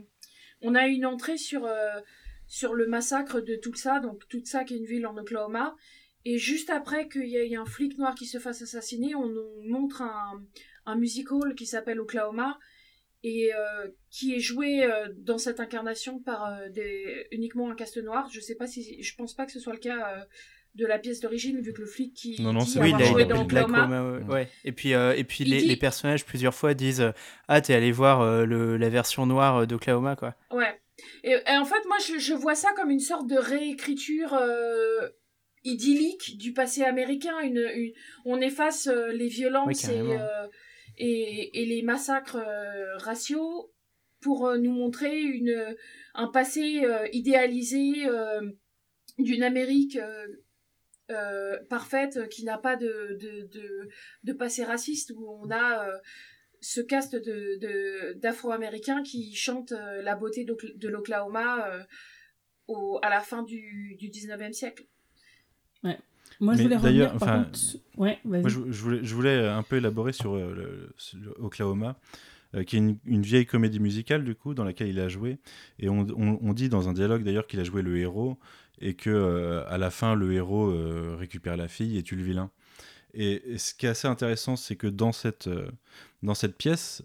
on 0.61 0.75
a 0.75 0.87
une 0.87 1.07
entrée 1.07 1.37
sur 1.37 1.65
euh, 1.65 1.99
sur 2.47 2.75
le 2.75 2.85
massacre 2.85 3.41
de 3.41 3.55
Tulsa, 3.55 3.99
donc 3.99 4.27
Tulsa 4.29 4.63
qui 4.63 4.75
est 4.75 4.77
une 4.77 4.85
ville 4.85 5.07
en 5.07 5.17
Oklahoma. 5.17 5.75
Et 6.23 6.37
juste 6.37 6.69
après 6.69 7.09
qu'il 7.09 7.27
y 7.27 7.35
ait 7.35 7.55
un 7.55 7.65
flic 7.65 7.97
noir 7.97 8.13
qui 8.13 8.27
se 8.27 8.37
fasse 8.37 8.61
assassiner, 8.61 9.15
on 9.15 9.27
nous 9.27 9.61
montre 9.63 10.03
un, 10.03 10.45
un 10.85 10.95
musical 10.95 11.55
qui 11.57 11.65
s'appelle 11.65 11.99
Oklahoma 11.99 12.59
et 13.23 13.51
euh, 13.55 13.87
qui 14.11 14.35
est 14.35 14.39
joué 14.39 14.83
euh, 14.83 15.09
dans 15.17 15.39
cette 15.39 15.59
incarnation 15.59 16.19
par 16.19 16.69
des, 16.69 17.27
uniquement 17.31 17.71
un 17.71 17.75
caste 17.75 17.97
noir. 17.97 18.29
Je 18.31 18.39
sais 18.39 18.55
pas 18.55 18.67
si, 18.67 19.01
je 19.01 19.15
pense 19.15 19.33
pas 19.33 19.47
que 19.47 19.51
ce 19.51 19.59
soit 19.59 19.73
le 19.73 19.79
cas 19.79 20.27
de 20.75 20.85
la 20.85 20.97
pièce 20.99 21.19
d'origine, 21.19 21.61
vu 21.61 21.71
que 21.73 21.81
le 21.81 21.87
flic 21.87 22.13
qui 22.15 22.41
Non, 22.41 22.51
non, 22.53 22.61
dit 22.61 22.71
c'est 22.71 22.79
Oui, 22.79 22.87
avoir 22.87 22.99
il 22.99 23.03
a, 23.03 23.05
il 23.07 23.11
joué 23.11 23.25
dans 23.25 23.43
Oklahoma. 23.43 23.85
Homa, 23.85 24.11
ouais, 24.17 24.23
ouais. 24.33 24.49
Et 24.65 24.71
puis, 24.71 24.93
euh, 24.93 25.13
et 25.15 25.23
puis 25.23 25.43
les, 25.43 25.59
dit- 25.61 25.67
les 25.67 25.75
personnages 25.75 26.25
plusieurs 26.25 26.55
fois 26.55 26.73
disent 26.73 27.13
Ah, 27.47 27.61
t'es 27.61 27.73
allé 27.75 27.91
voir 27.91 28.21
euh, 28.21 28.45
le, 28.45 28.77
la 28.77 28.89
version 28.89 29.25
noire 29.25 29.57
euh, 29.57 29.65
d'Oklahoma, 29.67 30.15
quoi. 30.15 30.35
Ouais. 30.51 30.79
Et, 31.23 31.31
et 31.31 31.57
en 31.57 31.65
fait, 31.65 31.83
moi, 31.87 31.97
je, 32.07 32.17
je 32.19 32.33
vois 32.33 32.55
ça 32.55 32.69
comme 32.75 32.89
une 32.89 32.99
sorte 32.99 33.27
de 33.27 33.37
réécriture 33.37 34.33
euh, 34.33 35.09
idyllique 35.63 36.37
du 36.37 36.53
passé 36.53 36.83
américain. 36.83 37.39
Une, 37.41 37.69
une- 37.75 37.93
on 38.25 38.41
efface 38.41 38.87
euh, 38.87 39.11
les 39.11 39.25
Oui, 39.25 39.33
violences 39.33 39.83
et, 39.85 39.99
euh, 39.99 40.47
et, 40.97 41.61
et 41.61 41.65
les 41.65 41.81
massacres 41.83 42.37
euh, 42.37 42.97
raciaux 42.97 43.71
pour 44.21 44.47
euh, 44.47 44.57
nous 44.57 44.71
montrer 44.71 45.19
une, 45.21 45.75
un 46.15 46.27
passé 46.27 46.81
euh, 46.83 47.07
idéalisé 47.11 48.07
euh, 48.07 48.41
d'une 49.19 49.43
Amérique 49.43 49.97
euh, 51.11 51.57
parfaite 51.69 52.17
euh, 52.17 52.25
qui 52.27 52.43
n'a 52.45 52.57
pas 52.57 52.75
de, 52.75 53.17
de, 53.19 53.47
de, 53.51 53.89
de 54.23 54.33
passé 54.33 54.63
raciste, 54.63 55.11
où 55.15 55.27
on 55.41 55.49
a 55.51 55.87
euh, 55.87 55.97
ce 56.61 56.81
caste 56.81 57.15
de, 57.15 57.57
de, 57.59 58.13
d'afro-américains 58.19 59.03
qui 59.03 59.35
chantent 59.35 59.73
euh, 59.73 60.01
la 60.01 60.15
beauté 60.15 60.45
de 60.45 60.87
l'Oklahoma 60.87 61.67
euh, 61.69 61.83
au, 62.67 62.99
à 63.03 63.09
la 63.09 63.19
fin 63.19 63.43
du, 63.43 63.95
du 63.99 64.09
19e 64.09 64.53
siècle. 64.53 64.85
Moi, 66.39 66.55
je 66.55 66.63
voulais 66.63 66.77
d'ailleurs, 66.77 67.11
revenir 67.13 67.19
par 67.27 67.29
enfin, 67.35 67.43
contre. 67.43 67.59
Ouais, 67.97 68.19
vas-y. 68.25 68.41
Moi, 68.41 68.49
je, 68.49 68.71
je 68.71 68.81
voulais, 68.81 68.99
je 69.03 69.15
voulais 69.15 69.47
un 69.47 69.61
peu 69.63 69.75
élaborer 69.77 70.13
sur, 70.13 70.33
euh, 70.33 70.53
le, 70.53 70.93
sur 70.97 71.19
le 71.19 71.31
Oklahoma, 71.37 71.95
euh, 72.55 72.63
qui 72.63 72.75
est 72.75 72.79
une, 72.79 72.97
une 73.05 73.21
vieille 73.21 73.45
comédie 73.45 73.79
musicale, 73.79 74.23
du 74.23 74.33
coup, 74.33 74.53
dans 74.55 74.63
laquelle 74.63 74.87
il 74.87 74.99
a 74.99 75.09
joué. 75.09 75.37
Et 75.79 75.89
on, 75.89 75.99
on- 76.17 76.39
on 76.41 76.53
dit 76.53 76.69
dans 76.69 76.89
un 76.89 76.93
dialogue, 76.93 77.23
d'ailleurs, 77.23 77.45
qu'il 77.45 77.59
a 77.59 77.63
joué 77.63 77.81
le 77.83 77.97
héros, 77.97 78.39
et 78.83 78.95
que 78.95 79.09
euh, 79.09 79.63
à 79.69 79.77
la 79.77 79.89
fin, 79.89 80.13
le 80.13 80.33
héros 80.33 80.69
euh, 80.69 81.15
récupère 81.17 81.57
la 81.57 81.67
fille 81.67 81.97
et 81.97 82.03
tue 82.03 82.15
le 82.17 82.23
vilain. 82.23 82.51
Et, 83.13 83.57
ce 83.57 83.73
qui 83.73 83.85
est 83.85 83.89
assez 83.89 84.07
intéressant, 84.07 84.55
c'est 84.55 84.75
que 84.75 84.87
dans 84.87 85.11
cette, 85.13 85.47
euh, 85.47 85.71
dans 86.21 86.33
cette 86.35 86.57
pièce, 86.57 87.03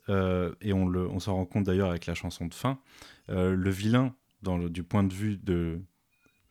et 0.60 0.72
on, 0.72 0.88
le- 0.88 1.08
on 1.08 1.20
s'en 1.20 1.34
rend 1.34 1.46
compte 1.46 1.64
d'ailleurs 1.64 1.90
avec 1.90 2.06
la 2.06 2.14
chanson 2.14 2.46
de 2.46 2.54
fin, 2.54 2.78
le 3.28 3.70
vilain, 3.70 4.14
du 4.42 4.82
point 4.82 5.04
de 5.04 5.14
vue 5.14 5.36
de... 5.36 5.80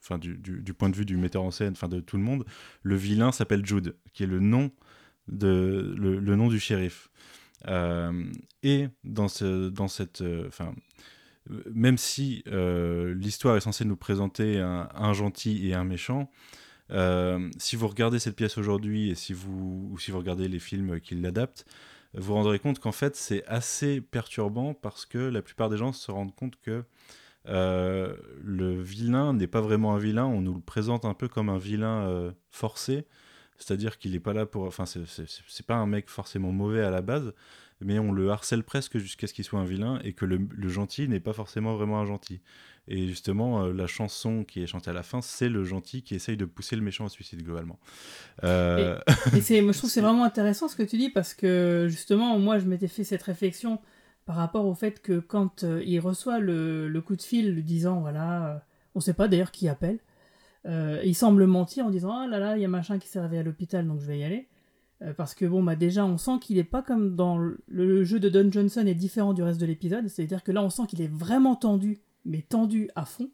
Enfin, 0.01 0.17
du, 0.19 0.37
du- 0.37 0.73
point 0.73 0.89
de 0.89 0.95
vue 0.95 1.05
du 1.05 1.17
metteur 1.17 1.43
en 1.43 1.51
scène, 1.51 1.73
enfin 1.73 1.89
de 1.89 1.99
tout 1.99 2.17
le 2.17 2.23
monde, 2.23 2.45
le 2.83 2.95
vilain 2.95 3.31
s'appelle 3.31 3.65
Jude, 3.65 3.95
qui 4.13 4.23
est 4.23 4.27
le 4.27 4.39
nom 4.39 4.71
de 5.27 5.93
le, 5.97 6.19
le 6.19 6.35
nom 6.35 6.47
du 6.47 6.59
shérif. 6.59 7.09
Et 8.63 8.87
dans, 9.03 9.27
ce, 9.27 9.69
dans 9.69 9.87
cette. 9.87 10.23
Enfin. 10.47 10.73
Même 11.73 11.97
si 11.97 12.43
l'histoire 12.47 13.57
est 13.57 13.61
censée 13.61 13.85
nous 13.85 13.95
présenter 13.95 14.59
un, 14.59 15.13
gentil 15.13 15.67
et 15.67 15.73
un 15.73 15.83
méchant, 15.83 16.29
si 17.57 17.75
vous 17.75 17.87
regardez 17.87 18.19
cette 18.19 18.35
pièce 18.35 18.57
aujourd'hui 18.57 19.09
et 19.09 19.15
si 19.15 19.33
vous, 19.33 19.89
ou 19.91 19.99
si 19.99 20.11
vous 20.11 20.17
regardez 20.17 20.47
les 20.47 20.59
films 20.59 20.99
qui 20.99 21.15
l'adaptent, 21.15 21.65
vous 22.13 22.23
vous 22.23 22.33
rendrez 22.33 22.59
compte 22.59 22.79
qu'en 22.79 22.91
fait 22.91 23.15
c'est 23.15 23.45
assez 23.47 24.01
perturbant 24.01 24.73
parce 24.73 25.05
que 25.05 25.17
la 25.17 25.41
plupart 25.41 25.69
des 25.69 25.77
gens 25.77 25.93
se 25.93 26.11
rendent 26.11 26.35
compte 26.35 26.55
que 26.61 26.83
euh, 27.49 28.15
le 28.43 28.81
vilain 28.81 29.33
n'est 29.33 29.47
pas 29.47 29.61
vraiment 29.61 29.95
un 29.95 29.99
vilain, 29.99 30.25
on 30.25 30.41
nous 30.41 30.55
le 30.55 30.61
présente 30.61 31.05
un 31.05 31.13
peu 31.13 31.27
comme 31.27 31.49
un 31.49 31.57
vilain 31.57 32.07
euh, 32.07 32.31
forcé, 32.51 33.05
c'est-à-dire 33.57 33.97
qu'il 33.97 34.11
n'est 34.11 34.19
pas 34.19 34.33
là 34.33 34.45
pour... 34.45 34.63
Enfin, 34.63 34.85
c'est 34.85 35.65
pas 35.65 35.75
un 35.75 35.85
mec 35.85 36.09
forcément 36.09 36.51
mauvais 36.51 36.83
à 36.83 36.91
la 36.91 37.01
base, 37.01 37.33
mais 37.81 37.99
on 37.99 38.11
le 38.11 38.29
harcèle 38.29 38.63
presque 38.63 38.97
jusqu'à 38.97 39.27
ce 39.27 39.33
qu'il 39.33 39.45
soit 39.45 39.59
un 39.59 39.65
vilain, 39.65 39.99
et 40.03 40.13
que 40.13 40.25
le, 40.25 40.39
gentil 40.67 41.07
n'est 41.07 41.19
pas 41.19 41.33
forcément 41.33 41.75
vraiment 41.75 41.99
un 41.99 42.05
gentil. 42.05 42.41
Et 42.87 43.07
justement, 43.07 43.63
euh, 43.63 43.73
la 43.73 43.87
chanson 43.87 44.45
qui 44.45 44.63
est 44.63 44.67
chantée 44.67 44.89
à 44.89 44.93
la 44.93 45.03
fin, 45.03 45.21
c'est 45.21 45.49
le 45.49 45.63
gentil 45.65 46.03
qui 46.03 46.15
essaye 46.15 46.37
de 46.37 46.45
pousser 46.45 46.75
le 46.75 46.81
méchant 46.81 47.05
au 47.05 47.09
suicide, 47.09 47.43
globalement. 47.43 47.79
Et, 48.43 48.47
et 49.49 49.61
moi, 49.61 49.73
je 49.73 49.77
trouve 49.77 49.89
que 49.89 49.93
c'est 49.93 50.01
vraiment 50.01 50.23
intéressant 50.23 50.67
ce 50.67 50.75
que 50.75 50.83
tu 50.83 50.97
dis, 50.97 51.09
parce 51.09 51.33
que 51.33 51.87
justement, 51.89 52.39
moi, 52.39 52.59
je 52.59 52.65
m'étais 52.65 52.87
fait 52.87 53.03
cette 53.03 53.23
réflexion 53.23 53.79
par 54.27 54.35
rapport 54.35 54.65
au 54.65 54.75
fait 54.75 55.01
que 55.01 55.19
quand 55.19 55.63
euh, 55.63 55.81
il 55.85 55.99
reçoit 55.99 56.39
le, 56.39 57.01
coup 57.03 57.15
de 57.15 57.21
fil 57.21 57.55
lui 57.55 57.63
disant 57.63 58.01
voilà, 58.01 58.47
euh, 58.47 58.57
on 58.93 58.99
sait 58.99 59.13
pas 59.13 59.29
d'ailleurs 59.29 59.51
qui 59.51 59.69
appelle, 59.69 59.99
euh, 60.65 61.01
il 61.03 61.15
semble 61.15 61.47
mentir 61.47 61.85
en 61.85 61.89
disant 61.89 62.11
ah 62.11 62.27
là 62.27 62.37
là, 62.37 62.57
il 62.57 62.61
y 62.61 62.65
a 62.65 62.67
machin 62.67 62.99
qui 62.99 63.07
s'est 63.07 63.21
réveillé 63.21 63.39
à 63.39 63.43
l'hôpital 63.43 63.87
donc 63.87 64.01
je 64.01 64.05
vais 64.05 64.19
y 64.19 64.23
aller. 64.23 64.47
Parce 65.15 65.35
que 65.35 65.45
bon, 65.45 65.63
bah 65.63 65.75
déjà, 65.75 66.05
on 66.05 66.17
sent 66.17 66.39
qu'il 66.41 66.57
est 66.57 66.63
pas 66.63 66.81
comme 66.81 67.15
dans 67.15 67.37
le, 67.37 68.03
jeu 68.03 68.19
de 68.19 68.29
Don 68.29 68.51
Johnson 68.51 68.85
est 68.85 68.95
différent 68.95 69.33
du 69.33 69.43
reste 69.43 69.59
de 69.61 69.65
l'épisode, 69.65 70.07
c'est-à-dire 70.07 70.43
que 70.43 70.51
là, 70.51 70.63
on 70.63 70.69
sent 70.69 70.83
qu'il 70.87 71.01
est 71.01 71.11
vraiment 71.11 71.55
tendu, 71.55 71.99
mais 72.25 72.41
tendu 72.41 72.89
à 72.95 73.05
fond. 73.05 73.29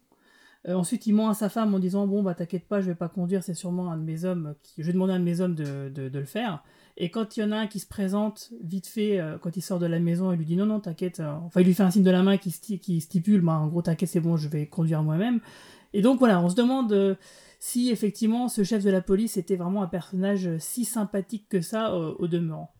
ensuite, 0.67 1.07
il 1.07 1.13
ment 1.13 1.29
à 1.29 1.33
sa 1.33 1.49
femme 1.49 1.73
en 1.73 1.79
disant 1.79 2.05
Bon, 2.07 2.21
bah 2.21 2.33
t'inquiète 2.33 2.67
pas, 2.67 2.81
je 2.81 2.87
vais 2.87 2.95
pas 2.95 3.09
conduire, 3.09 3.43
c'est 3.43 3.53
sûrement 3.53 3.91
un 3.91 3.97
de 3.97 4.03
mes 4.03 4.25
hommes. 4.25 4.55
Qui... 4.63 4.81
Je 4.81 4.87
vais 4.87 4.93
demander 4.93 5.13
à 5.13 5.15
un 5.15 5.19
de 5.19 5.25
mes 5.25 5.39
hommes 5.39 5.55
de, 5.55 5.89
de 5.89 6.19
le 6.19 6.25
faire. 6.25 6.63
Et 6.97 7.09
quand 7.09 7.37
il 7.37 7.39
y 7.39 7.43
en 7.43 7.51
a 7.51 7.57
un 7.57 7.67
qui 7.67 7.79
se 7.79 7.87
présente 7.87 8.51
vite 8.63 8.85
fait, 8.85 9.19
euh, 9.19 9.37
quand 9.39 9.57
il 9.57 9.61
sort 9.61 9.79
de 9.79 9.87
la 9.87 9.99
maison, 9.99 10.31
il 10.31 10.37
lui 10.37 10.45
dit 10.45 10.55
non, 10.55 10.65
non, 10.65 10.79
t'inquiète. 10.79 11.19
Euh, 11.19 11.31
enfin, 11.45 11.61
il 11.61 11.65
lui 11.65 11.73
fait 11.73 11.83
un 11.83 11.91
signe 11.91 12.03
de 12.03 12.11
la 12.11 12.21
main 12.21 12.37
qui, 12.37 12.51
qui 12.79 13.01
stipule, 13.01 13.41
bah, 13.41 13.53
en 13.53 13.67
gros, 13.67 13.81
t'inquiète, 13.81 14.09
c'est 14.09 14.19
bon, 14.19 14.37
je 14.37 14.47
vais 14.47 14.67
conduire 14.67 15.01
moi-même. 15.01 15.39
Et 15.93 16.01
donc 16.01 16.19
voilà, 16.19 16.39
on 16.41 16.49
se 16.49 16.55
demande 16.55 16.91
euh, 16.93 17.15
si 17.63 17.91
effectivement 17.91 18.49
ce 18.49 18.63
chef 18.63 18.83
de 18.83 18.89
la 18.89 19.01
police 19.01 19.37
était 19.37 19.55
vraiment 19.55 19.83
un 19.83 19.87
personnage 19.87 20.49
si 20.59 20.83
sympathique 20.83 21.47
que 21.47 21.61
ça 21.61 21.95
au 21.95 22.27
demeurant. 22.27 22.73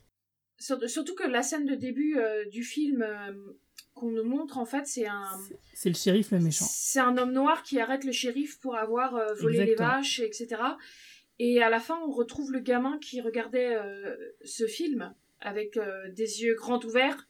Surtout 0.58 1.16
que 1.16 1.26
la 1.26 1.42
scène 1.42 1.66
de 1.66 1.76
début 1.76 2.18
du 2.52 2.64
film 2.64 3.06
qu'on 3.94 4.12
nous 4.12 4.26
montre, 4.26 4.58
en 4.58 4.66
fait, 4.66 4.86
c'est 4.86 5.08
un. 5.08 5.24
C'est 5.74 5.88
le 5.88 5.96
shérif 5.96 6.32
le 6.32 6.40
méchant. 6.40 6.66
C'est 6.68 7.00
un 7.00 7.18
homme 7.18 7.32
noir 7.32 7.64
qui 7.64 7.80
arrête 7.80 8.04
le 8.04 8.12
shérif 8.12 8.60
pour 8.60 8.76
avoir 8.76 9.18
volé 9.40 9.66
les 9.66 9.76
vaches, 9.76 10.20
etc. 10.20 10.58
Et 11.40 11.62
à 11.62 11.70
la 11.70 11.80
fin, 11.80 12.00
on 12.06 12.12
retrouve 12.12 12.52
le 12.52 12.60
gamin 12.60 12.98
qui 13.00 13.22
regardait 13.22 13.76
euh, 13.76 14.16
ce 14.46 14.68
film 14.68 15.14
avec 15.42 15.78
euh, 15.78 16.10
des 16.12 16.44
yeux 16.44 16.56
grands 16.56 16.80
ouverts. 16.84 17.28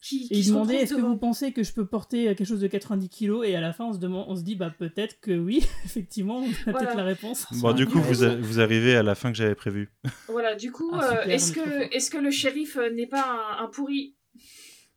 Qui, 0.00 0.28
et 0.30 0.38
il 0.38 0.46
demandait 0.46 0.76
est-ce 0.76 0.94
que 0.94 1.00
vous 1.00 1.16
pensez 1.16 1.52
que 1.52 1.62
je 1.62 1.72
peux 1.72 1.84
porter 1.84 2.24
quelque 2.34 2.46
chose 2.46 2.60
de 2.60 2.66
90 2.66 3.08
kilos 3.10 3.46
Et 3.46 3.54
à 3.54 3.60
la 3.60 3.74
fin, 3.74 3.84
on 3.84 3.92
se, 3.92 3.98
demande, 3.98 4.24
on 4.28 4.34
se 4.34 4.42
dit 4.42 4.56
bah 4.56 4.70
peut-être 4.70 5.20
que 5.20 5.38
oui, 5.38 5.58
effectivement, 5.84 6.38
on 6.38 6.70
a 6.70 6.72
peut-être 6.72 6.96
la 6.96 7.04
réponse. 7.04 7.46
Bon, 7.60 7.72
du 7.72 7.86
coup, 7.86 8.00
vous, 8.00 8.24
vous, 8.40 8.60
arrivez 8.60 8.96
à 8.96 9.02
la 9.02 9.14
fin 9.14 9.30
que 9.30 9.36
j'avais 9.36 9.54
prévue. 9.54 9.90
Voilà, 10.28 10.54
du 10.54 10.72
coup, 10.72 10.90
ah, 10.94 11.18
euh, 11.18 11.24
est-ce 11.24 11.52
que, 11.52 11.94
est 11.94 12.10
que 12.10 12.16
le 12.16 12.30
shérif 12.30 12.78
n'est 12.94 13.06
pas 13.06 13.58
un, 13.60 13.66
pourri 13.66 14.16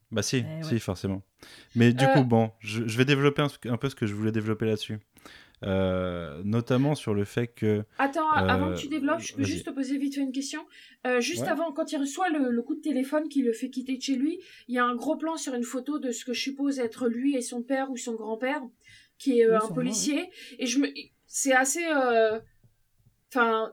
Bah 0.10 0.22
si, 0.22 0.38
eh 0.38 0.64
si, 0.64 0.80
forcément. 0.80 1.22
Mais 1.76 1.92
du 1.92 2.06
coup, 2.08 2.24
bon, 2.24 2.52
je, 2.60 2.88
je 2.88 2.98
vais 2.98 3.06
développer 3.06 3.42
un, 3.42 3.50
un, 3.66 3.78
peu 3.78 3.90
ce 3.90 3.96
que 3.96 4.06
je 4.06 4.14
voulais 4.14 4.32
développer 4.32 4.66
là-dessus. 4.66 5.00
Euh, 5.66 6.42
notamment 6.44 6.96
sur 6.96 7.14
le 7.14 7.24
fait 7.26 7.48
que. 7.48 7.84
Attends, 7.98 8.30
avant 8.32 8.74
que 8.74 8.78
tu 8.78 8.88
euh, 8.88 8.90
développes, 8.90 9.20
je 9.20 9.34
peux 9.34 9.44
juste 9.44 9.66
te 9.66 9.70
poser 9.72 9.98
vite 9.98 10.16
fait 10.16 10.22
une 10.22 10.32
question. 10.32 10.62
Euh, 11.08 11.22
juste 11.22 11.48
avant, 11.48 11.72
quand 11.72 11.92
il 11.92 11.98
reçoit 11.98 12.30
le, 12.30 12.62
coup 12.62 12.76
de 12.76 12.82
téléphone 12.82 13.30
qui 13.30 13.42
le 13.42 13.54
fait 13.54 13.70
quitter 13.70 13.98
de 13.98 14.02
chez 14.02 14.16
lui, 14.16 14.40
il 14.68 14.76
y 14.76 14.80
a 14.80 14.86
un 14.86 14.96
gros 14.96 15.16
plan 15.16 15.38
sur 15.38 15.54
une 15.54 15.64
photo 15.64 16.00
de 16.00 16.12
ce 16.12 16.26
que 16.26 16.34
je 16.34 16.42
suppose 16.42 16.80
être 16.80 17.08
lui 17.08 17.36
et 17.36 17.42
son 17.42 17.62
père 17.62 17.92
ou 17.92 17.98
son 17.98 18.16
grand-père, 18.16 18.62
qui 19.18 19.40
est 19.40 19.46
un 19.46 19.68
policier. 19.70 20.30
Et 20.60 20.66
je 20.66 20.80
me, 20.80 20.88
c'est 21.28 21.54
assez, 21.54 21.86
enfin, 23.30 23.72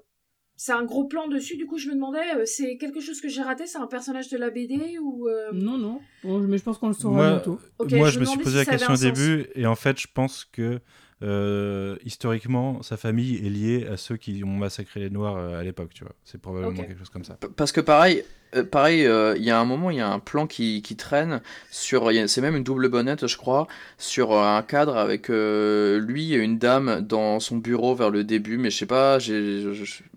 c'est 0.57 0.73
un 0.73 0.85
gros 0.85 1.05
plan 1.05 1.27
dessus. 1.27 1.57
Du 1.57 1.67
coup, 1.67 1.79
je 1.79 1.89
me 1.89 1.95
demandais, 1.95 2.47
c'est 2.47 2.77
quelque 2.77 3.01
chose 3.01 3.21
que 3.21 3.29
j'ai 3.29 3.43
raté 3.43 3.67
C'est 3.67 3.79
un 3.79 3.87
personnage 3.87 4.29
de 4.29 4.37
la 4.37 4.51
BD 4.51 4.99
ou 5.01 5.29
Non, 5.53 5.77
non. 5.77 6.01
mais 6.23 6.59
je 6.59 6.63
pense 6.63 6.79
qu'on 6.79 6.89
le 6.89 6.95
saura 6.95 7.31
bientôt. 7.31 7.59
moi, 7.79 8.11
je, 8.11 8.21
me, 8.21 8.25
suis 8.25 8.39
posé 8.39 8.59
la 8.59 8.65
question 8.65 8.93
au 8.93 8.97
début, 8.97 9.47
et 9.57 9.67
en 9.67 9.77
fait, 9.77 9.99
je 10.01 10.07
pense 10.13 10.45
que 10.45 10.81
euh, 11.23 11.97
historiquement, 12.05 12.83
sa 12.83 12.97
famille 12.97 13.37
est 13.37 13.51
liée 13.51 13.87
à 13.87 13.97
ceux 13.97 14.17
qui 14.17 14.43
ont 14.43 14.49
massacré 14.49 15.01
les 15.01 15.11
Noirs 15.11 15.37
euh, 15.37 15.61
à 15.61 15.63
l'époque, 15.63 15.91
tu 15.93 16.05
vois. 16.05 16.15
C'est 16.25 16.41
probablement 16.41 16.83
quelque 16.83 16.99
chose 16.99 17.11
comme 17.11 17.25
ça. 17.25 17.37
Parce 17.57 17.73
que 17.73 17.81
pareil, 17.83 18.25
euh, 18.55 18.65
pareil, 18.65 19.01
il 19.37 19.45
y 19.45 19.51
a 19.51 19.61
un 19.61 19.65
moment, 19.67 19.91
il 19.91 19.99
y 19.99 20.01
a 20.01 20.11
un 20.11 20.19
plan 20.19 20.47
qui, 20.47 20.81
qui 20.81 20.97
traîne 20.97 21.43
sur, 21.71 22.11
c'est 22.27 22.41
même 22.41 22.57
une 22.57 22.65
double 22.65 22.89
bonnette, 22.89 23.27
je 23.27 23.37
crois, 23.37 23.69
sur 23.99 24.33
un 24.33 24.63
cadre 24.63 24.97
avec 24.97 25.29
lui 25.29 26.33
et 26.33 26.39
une 26.39 26.59
dame 26.59 27.01
dans 27.03 27.39
son 27.39 27.59
bureau 27.59 27.95
vers 27.95 28.11
le 28.11 28.25
début, 28.25 28.57
mais 28.57 28.71
je 28.71 28.79
sais 28.79 28.87
pas, 28.87 29.19
j'ai, 29.19 29.63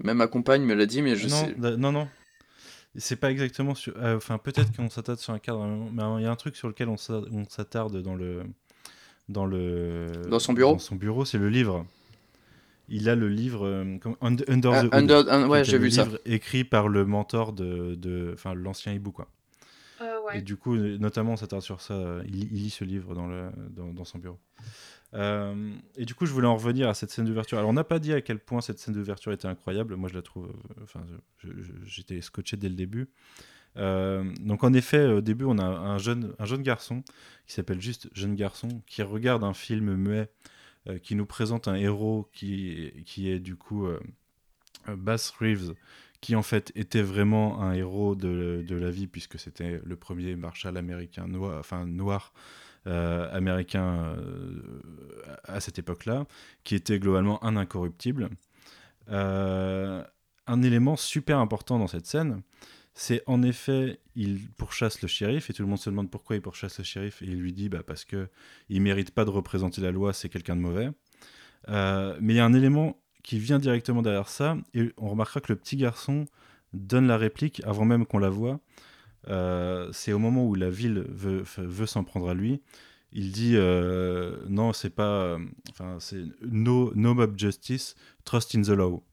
même 0.01 0.17
ma 0.17 0.27
compagne 0.27 0.63
me 0.63 0.73
l'a 0.73 0.85
dit, 0.85 1.01
mais 1.01 1.15
je 1.15 1.27
non, 1.27 1.35
sais. 1.35 1.77
Non, 1.77 1.91
non. 1.91 2.07
C'est 2.95 3.15
pas 3.15 3.31
exactement 3.31 3.73
sur. 3.73 3.95
Enfin, 4.01 4.37
peut-être 4.37 4.73
qu'on 4.75 4.89
s'attarde 4.89 5.17
sur 5.17 5.33
un 5.33 5.39
cadre, 5.39 5.65
mais 5.65 6.03
il 6.19 6.23
y 6.23 6.27
a 6.27 6.31
un 6.31 6.35
truc 6.35 6.55
sur 6.55 6.67
lequel 6.67 6.87
on 6.89 6.97
s'attarde 6.97 8.01
dans 8.03 8.15
le 8.15 8.43
dans 9.29 9.45
le 9.45 10.11
dans 10.29 10.39
son 10.39 10.53
bureau. 10.53 10.73
Dans 10.73 10.79
son 10.79 10.95
bureau, 10.95 11.25
c'est 11.25 11.37
le 11.37 11.49
livre. 11.49 11.85
Il 12.89 13.07
a 13.07 13.15
le 13.15 13.29
livre 13.29 13.65
euh, 13.65 13.97
Under, 14.21 14.89
the 14.89 14.93
Hood, 14.93 15.49
ouais, 15.49 15.63
j'ai 15.63 15.77
vu 15.77 15.89
ça. 15.89 16.07
Écrit 16.25 16.63
par 16.63 16.89
le 16.89 17.05
mentor 17.05 17.53
de, 17.53 17.95
de 17.95 18.31
enfin 18.33 18.53
l'ancien 18.53 18.93
hibou 18.93 19.11
quoi. 19.11 19.29
Euh, 20.01 20.21
ouais. 20.21 20.39
Et 20.39 20.41
du 20.41 20.57
coup, 20.57 20.75
notamment, 20.75 21.33
on 21.33 21.37
s'attarde 21.37 21.61
sur 21.61 21.79
ça. 21.79 22.19
Il, 22.25 22.49
lit 22.49 22.69
ce 22.69 22.83
livre 22.83 23.15
dans, 23.15 23.27
le, 23.27 23.49
dans, 23.69 23.93
dans 23.93 24.03
son 24.03 24.17
bureau. 24.17 24.37
Euh, 25.13 25.73
et 25.95 26.05
du 26.05 26.15
coup, 26.15 26.25
je 26.25 26.33
voulais 26.33 26.47
en 26.47 26.55
revenir 26.55 26.89
à 26.89 26.93
cette 26.93 27.11
scène 27.11 27.25
d'ouverture. 27.25 27.57
Alors, 27.57 27.69
on 27.69 27.73
n'a 27.73 27.83
pas 27.83 27.99
dit 27.99 28.13
à 28.13 28.21
quel 28.21 28.39
point 28.39 28.61
cette 28.61 28.79
scène 28.79 28.93
d'ouverture 28.93 29.31
était 29.31 29.47
incroyable. 29.47 29.95
Moi, 29.95 30.09
je 30.09 30.15
la 30.15 30.21
trouve. 30.21 30.51
Enfin, 30.81 31.01
j'étais 31.85 32.21
scotché 32.21 32.57
dès 32.57 32.69
le 32.69 32.75
début. 32.75 33.07
Euh, 33.77 34.23
donc 34.39 34.63
en 34.63 34.73
effet, 34.73 35.05
au 35.05 35.21
début, 35.21 35.45
on 35.45 35.57
a 35.57 35.65
un 35.65 35.97
jeune, 35.97 36.33
un 36.39 36.45
jeune 36.45 36.61
garçon 36.61 37.03
qui 37.47 37.53
s'appelle 37.53 37.81
juste 37.81 38.09
Jeune 38.13 38.35
Garçon, 38.35 38.81
qui 38.85 39.01
regarde 39.01 39.43
un 39.43 39.53
film 39.53 39.95
muet 39.95 40.29
euh, 40.87 40.97
qui 40.97 41.15
nous 41.15 41.25
présente 41.25 41.67
un 41.67 41.75
héros 41.75 42.29
qui, 42.33 42.93
qui 43.05 43.29
est 43.29 43.39
du 43.39 43.55
coup 43.55 43.87
euh, 43.87 43.99
Bass 44.87 45.31
Reeves, 45.39 45.73
qui 46.21 46.35
en 46.35 46.43
fait 46.43 46.71
était 46.75 47.01
vraiment 47.01 47.61
un 47.61 47.73
héros 47.73 48.15
de, 48.15 48.63
de 48.65 48.75
la 48.75 48.91
vie, 48.91 49.07
puisque 49.07 49.39
c'était 49.39 49.81
le 49.83 49.95
premier 49.95 50.35
marshal 50.35 50.77
américain 50.77 51.27
noir, 51.27 51.59
enfin 51.59 51.85
noir. 51.85 52.33
américain 52.85 54.15
à 55.45 55.59
cette 55.59 55.79
époque-là, 55.79 56.25
qui 56.63 56.75
était 56.75 56.99
globalement 56.99 57.43
un 57.43 57.55
incorruptible. 57.57 58.29
un 59.07 60.61
élément 60.61 60.95
super 60.95 61.39
important 61.39 61.79
dans 61.79 61.87
cette 61.87 62.05
scène, 62.05 62.41
c'est 62.93 63.23
en 63.25 63.41
effet, 63.41 63.99
il 64.15 64.49
pourchasse 64.51 65.01
le 65.01 65.07
shérif 65.07 65.49
et 65.49 65.53
tout 65.53 65.63
le 65.63 65.67
monde 65.67 65.79
se 65.79 65.89
demande 65.89 66.11
pourquoi 66.11 66.35
il 66.35 66.41
pourchasse 66.41 66.77
le 66.77 66.83
shérif 66.83 67.21
et 67.21 67.25
il 67.25 67.39
lui 67.39 67.51
dit 67.51 67.69
bah, 67.69 67.81
parce 67.85 68.05
que 68.05 68.29
il 68.69 68.81
mérite 68.81 69.11
pas 69.11 69.25
de 69.25 69.31
représenter 69.31 69.81
la 69.81 69.91
loi, 69.91 70.13
c'est 70.13 70.29
quelqu'un 70.29 70.55
de 70.55 70.61
mauvais. 70.61 70.89
Euh, 71.69 72.17
mais 72.21 72.33
il 72.33 72.37
y 72.37 72.39
a 72.39 72.45
un 72.45 72.53
élément 72.53 72.99
qui 73.23 73.39
vient 73.39 73.57
directement 73.57 74.01
derrière 74.01 74.27
ça 74.27 74.57
et 74.73 74.91
on 74.97 75.09
remarquera 75.09 75.41
que 75.41 75.51
le 75.51 75.57
petit 75.57 75.77
garçon 75.77 76.25
donne 76.73 77.07
la 77.07 77.17
réplique 77.17 77.61
avant 77.65 77.85
même 77.85 78.05
qu'on 78.05 78.19
la 78.19 78.29
voit. 78.29 78.59
Euh, 79.29 79.89
c'est 79.91 80.13
au 80.13 80.19
moment 80.19 80.45
où 80.45 80.53
la 80.53 80.69
ville 80.69 81.05
veut, 81.09 81.43
veut 81.57 81.85
s'en 81.85 82.03
prendre 82.03 82.29
à 82.29 82.33
lui. 82.33 82.61
Il 83.11 83.31
dit 83.31 83.53
euh, 83.55 84.37
non, 84.49 84.73
c'est 84.73 84.89
pas, 84.89 85.37
enfin 85.69 85.97
c'est 85.99 86.23
no, 86.41 86.91
no 86.95 87.13
mob 87.13 87.39
justice, 87.39 87.95
trust 88.23 88.55
in 88.55 88.61
the 88.61 88.69
law. 88.69 89.03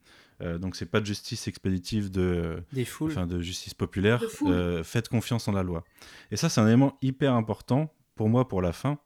Euh, 0.43 0.59
donc 0.59 0.77
c'est 0.77 0.87
pas 0.87 1.01
de 1.01 1.07
justice 1.07 1.49
expéditive 1.49 2.11
de, 2.11 2.63
Enfin, 3.11 3.27
de 3.27 3.41
justice 3.41 3.75
populaire. 3.75 4.23
Euh, 4.43 4.83
faites 4.85 5.09
confiance 5.09 5.49
en 5.49 5.53
la 5.53 5.63
loi. 5.63 5.85
Et 6.31 6.37
ça, 6.37 6.49
c'est 6.49 6.61
un 6.61 6.67
élément 6.67 6.97
hyper 7.03 7.35
important 7.35 7.93
pour 8.15 8.29
moi 8.29 8.49
pour 8.49 8.63
la 8.63 8.73
fin, 8.73 8.99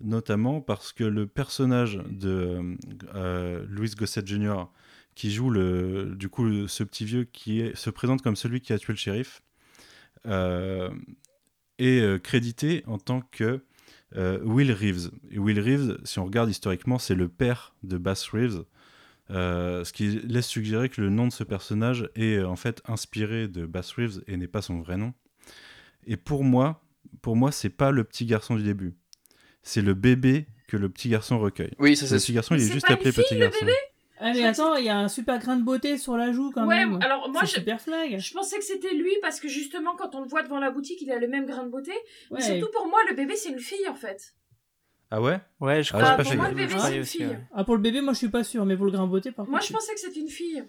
notamment 0.00 0.60
parce 0.60 0.92
que 0.92 1.04
le 1.04 1.26
personnage 1.26 2.00
de 2.08 2.76
euh, 3.14 3.64
Louis 3.68 3.90
Gossett 3.96 4.26
Jr., 4.26 4.64
qui 5.14 5.30
joue 5.30 5.48
le, 5.48 6.14
du 6.14 6.28
coup 6.28 6.68
ce 6.68 6.84
petit 6.84 7.06
vieux 7.06 7.24
qui 7.24 7.60
est, 7.60 7.74
se 7.74 7.88
présente 7.88 8.20
comme 8.20 8.36
celui 8.36 8.60
qui 8.60 8.74
a 8.74 8.78
tué 8.78 8.92
le 8.92 8.98
shérif, 8.98 9.42
est 11.78 12.22
crédité 12.22 12.82
en 12.86 12.98
tant 12.98 13.22
que 13.30 13.64
Will 14.14 14.72
Reeves. 14.72 15.10
Et 15.30 15.38
Will 15.38 15.58
Reeves, 15.58 15.98
si 16.04 16.18
on 16.18 16.26
regarde 16.26 16.50
historiquement, 16.50 16.98
c'est 16.98 17.14
le 17.14 17.28
père 17.28 17.74
de 17.82 17.96
Bass 17.96 18.28
Reeves, 18.28 18.64
euh, 19.30 19.84
ce 19.84 19.92
qui 19.92 20.08
laisse 20.24 20.46
suggérer 20.46 20.88
que 20.88 21.00
le 21.00 21.10
nom 21.10 21.26
de 21.26 21.32
ce 21.32 21.42
personnage 21.44 22.08
est 22.14 22.36
euh, 22.36 22.48
en 22.48 22.56
fait 22.56 22.80
inspiré 22.86 23.48
de 23.48 23.66
Bass 23.66 23.92
Reeves 23.92 24.22
et 24.28 24.36
n'est 24.36 24.46
pas 24.48 24.62
son 24.62 24.80
vrai 24.80 24.96
nom. 24.96 25.12
Et 26.06 26.16
pour 26.16 26.44
moi, 26.44 26.82
pour 27.22 27.36
moi, 27.36 27.50
c'est 27.52 27.70
pas 27.70 27.90
le 27.90 28.04
petit 28.04 28.26
garçon 28.26 28.54
du 28.56 28.62
début. 28.62 28.94
C'est 29.62 29.82
le 29.82 29.94
bébé 29.94 30.46
que 30.68 30.76
le 30.76 30.88
petit 30.88 31.08
garçon 31.08 31.38
recueille. 31.38 31.72
Oui, 31.78 31.96
ça 31.96 32.04
Le 32.04 32.08
c'est 32.18 32.24
petit 32.26 32.32
garçon, 32.32 32.54
il 32.54 32.58
Mais 32.60 32.66
est 32.68 32.72
juste 32.72 32.90
appelé 32.90 33.10
fille, 33.12 33.24
petit 33.24 33.34
le 33.34 33.40
garçon. 33.40 33.66
Allez, 34.18 34.40
Je- 34.40 34.46
attends, 34.46 34.76
il 34.76 34.84
y 34.86 34.88
a 34.88 34.96
un 34.98 35.08
super 35.08 35.38
grain 35.38 35.56
de 35.56 35.62
beauté 35.62 35.98
sur 35.98 36.16
la 36.16 36.32
joue 36.32 36.50
quand 36.50 36.66
Ouais, 36.66 36.86
même. 36.86 36.98
alors 37.02 37.28
moi, 37.28 37.42
C'est 37.42 37.48
je, 37.48 37.54
super 37.56 37.80
flag. 37.80 38.18
je 38.18 38.32
pensais 38.32 38.56
que 38.58 38.64
c'était 38.64 38.94
lui 38.94 39.12
parce 39.20 39.40
que 39.40 39.48
justement, 39.48 39.94
quand 39.94 40.14
on 40.14 40.22
le 40.22 40.28
voit 40.28 40.42
devant 40.42 40.58
la 40.58 40.70
boutique, 40.70 41.02
il 41.02 41.10
a 41.10 41.18
le 41.18 41.28
même 41.28 41.44
grain 41.44 41.64
de 41.64 41.68
beauté. 41.70 41.92
Mais 42.30 42.40
surtout 42.40 42.70
pour 42.72 42.86
moi, 42.86 42.98
le 43.10 43.14
bébé, 43.16 43.36
c'est 43.36 43.50
une 43.50 43.58
fille 43.58 43.86
en 43.90 43.94
fait. 43.94 44.34
Ah 45.10 45.22
ouais? 45.22 45.40
Ouais, 45.60 45.82
je 45.82 45.90
Ah, 45.94 45.98
crois. 45.98 46.08
Ah, 46.12 46.16
pas 46.16 46.22
pour 46.22 46.32
fait 46.32 46.36
moi, 46.36 46.48
le 46.48 46.54
bébé, 46.54 46.66
Je 46.68 46.72
c'est 46.72 46.76
croyais 46.78 46.96
une 46.96 47.02
aussi, 47.02 47.18
fille. 47.18 47.26
ouais. 47.26 47.40
Ah, 47.54 47.64
pour 47.64 47.76
le 47.76 47.80
bébé, 47.82 48.00
moi 48.00 48.12
je 48.12 48.18
suis 48.18 48.28
pas 48.28 48.42
sûr, 48.44 48.64
mais 48.66 48.76
pour 48.76 48.86
le 48.86 48.92
beauté, 49.06 49.30
par 49.32 49.46
Moi, 49.46 49.58
contre. 49.60 49.68
je 49.68 49.72
pensais 49.74 49.94
que 49.94 50.00
c'était 50.00 50.20
une 50.20 50.28
fille. 50.28 50.64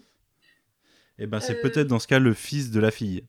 Eh 1.18 1.26
ben, 1.26 1.40
c'est 1.40 1.58
Euh. 1.58 1.62
peut-être 1.62 1.88
dans 1.88 1.98
ce 1.98 2.06
cas 2.06 2.20
le 2.20 2.32
fils 2.34 2.70
de 2.70 2.78
la 2.78 2.90
fille. 2.92 3.24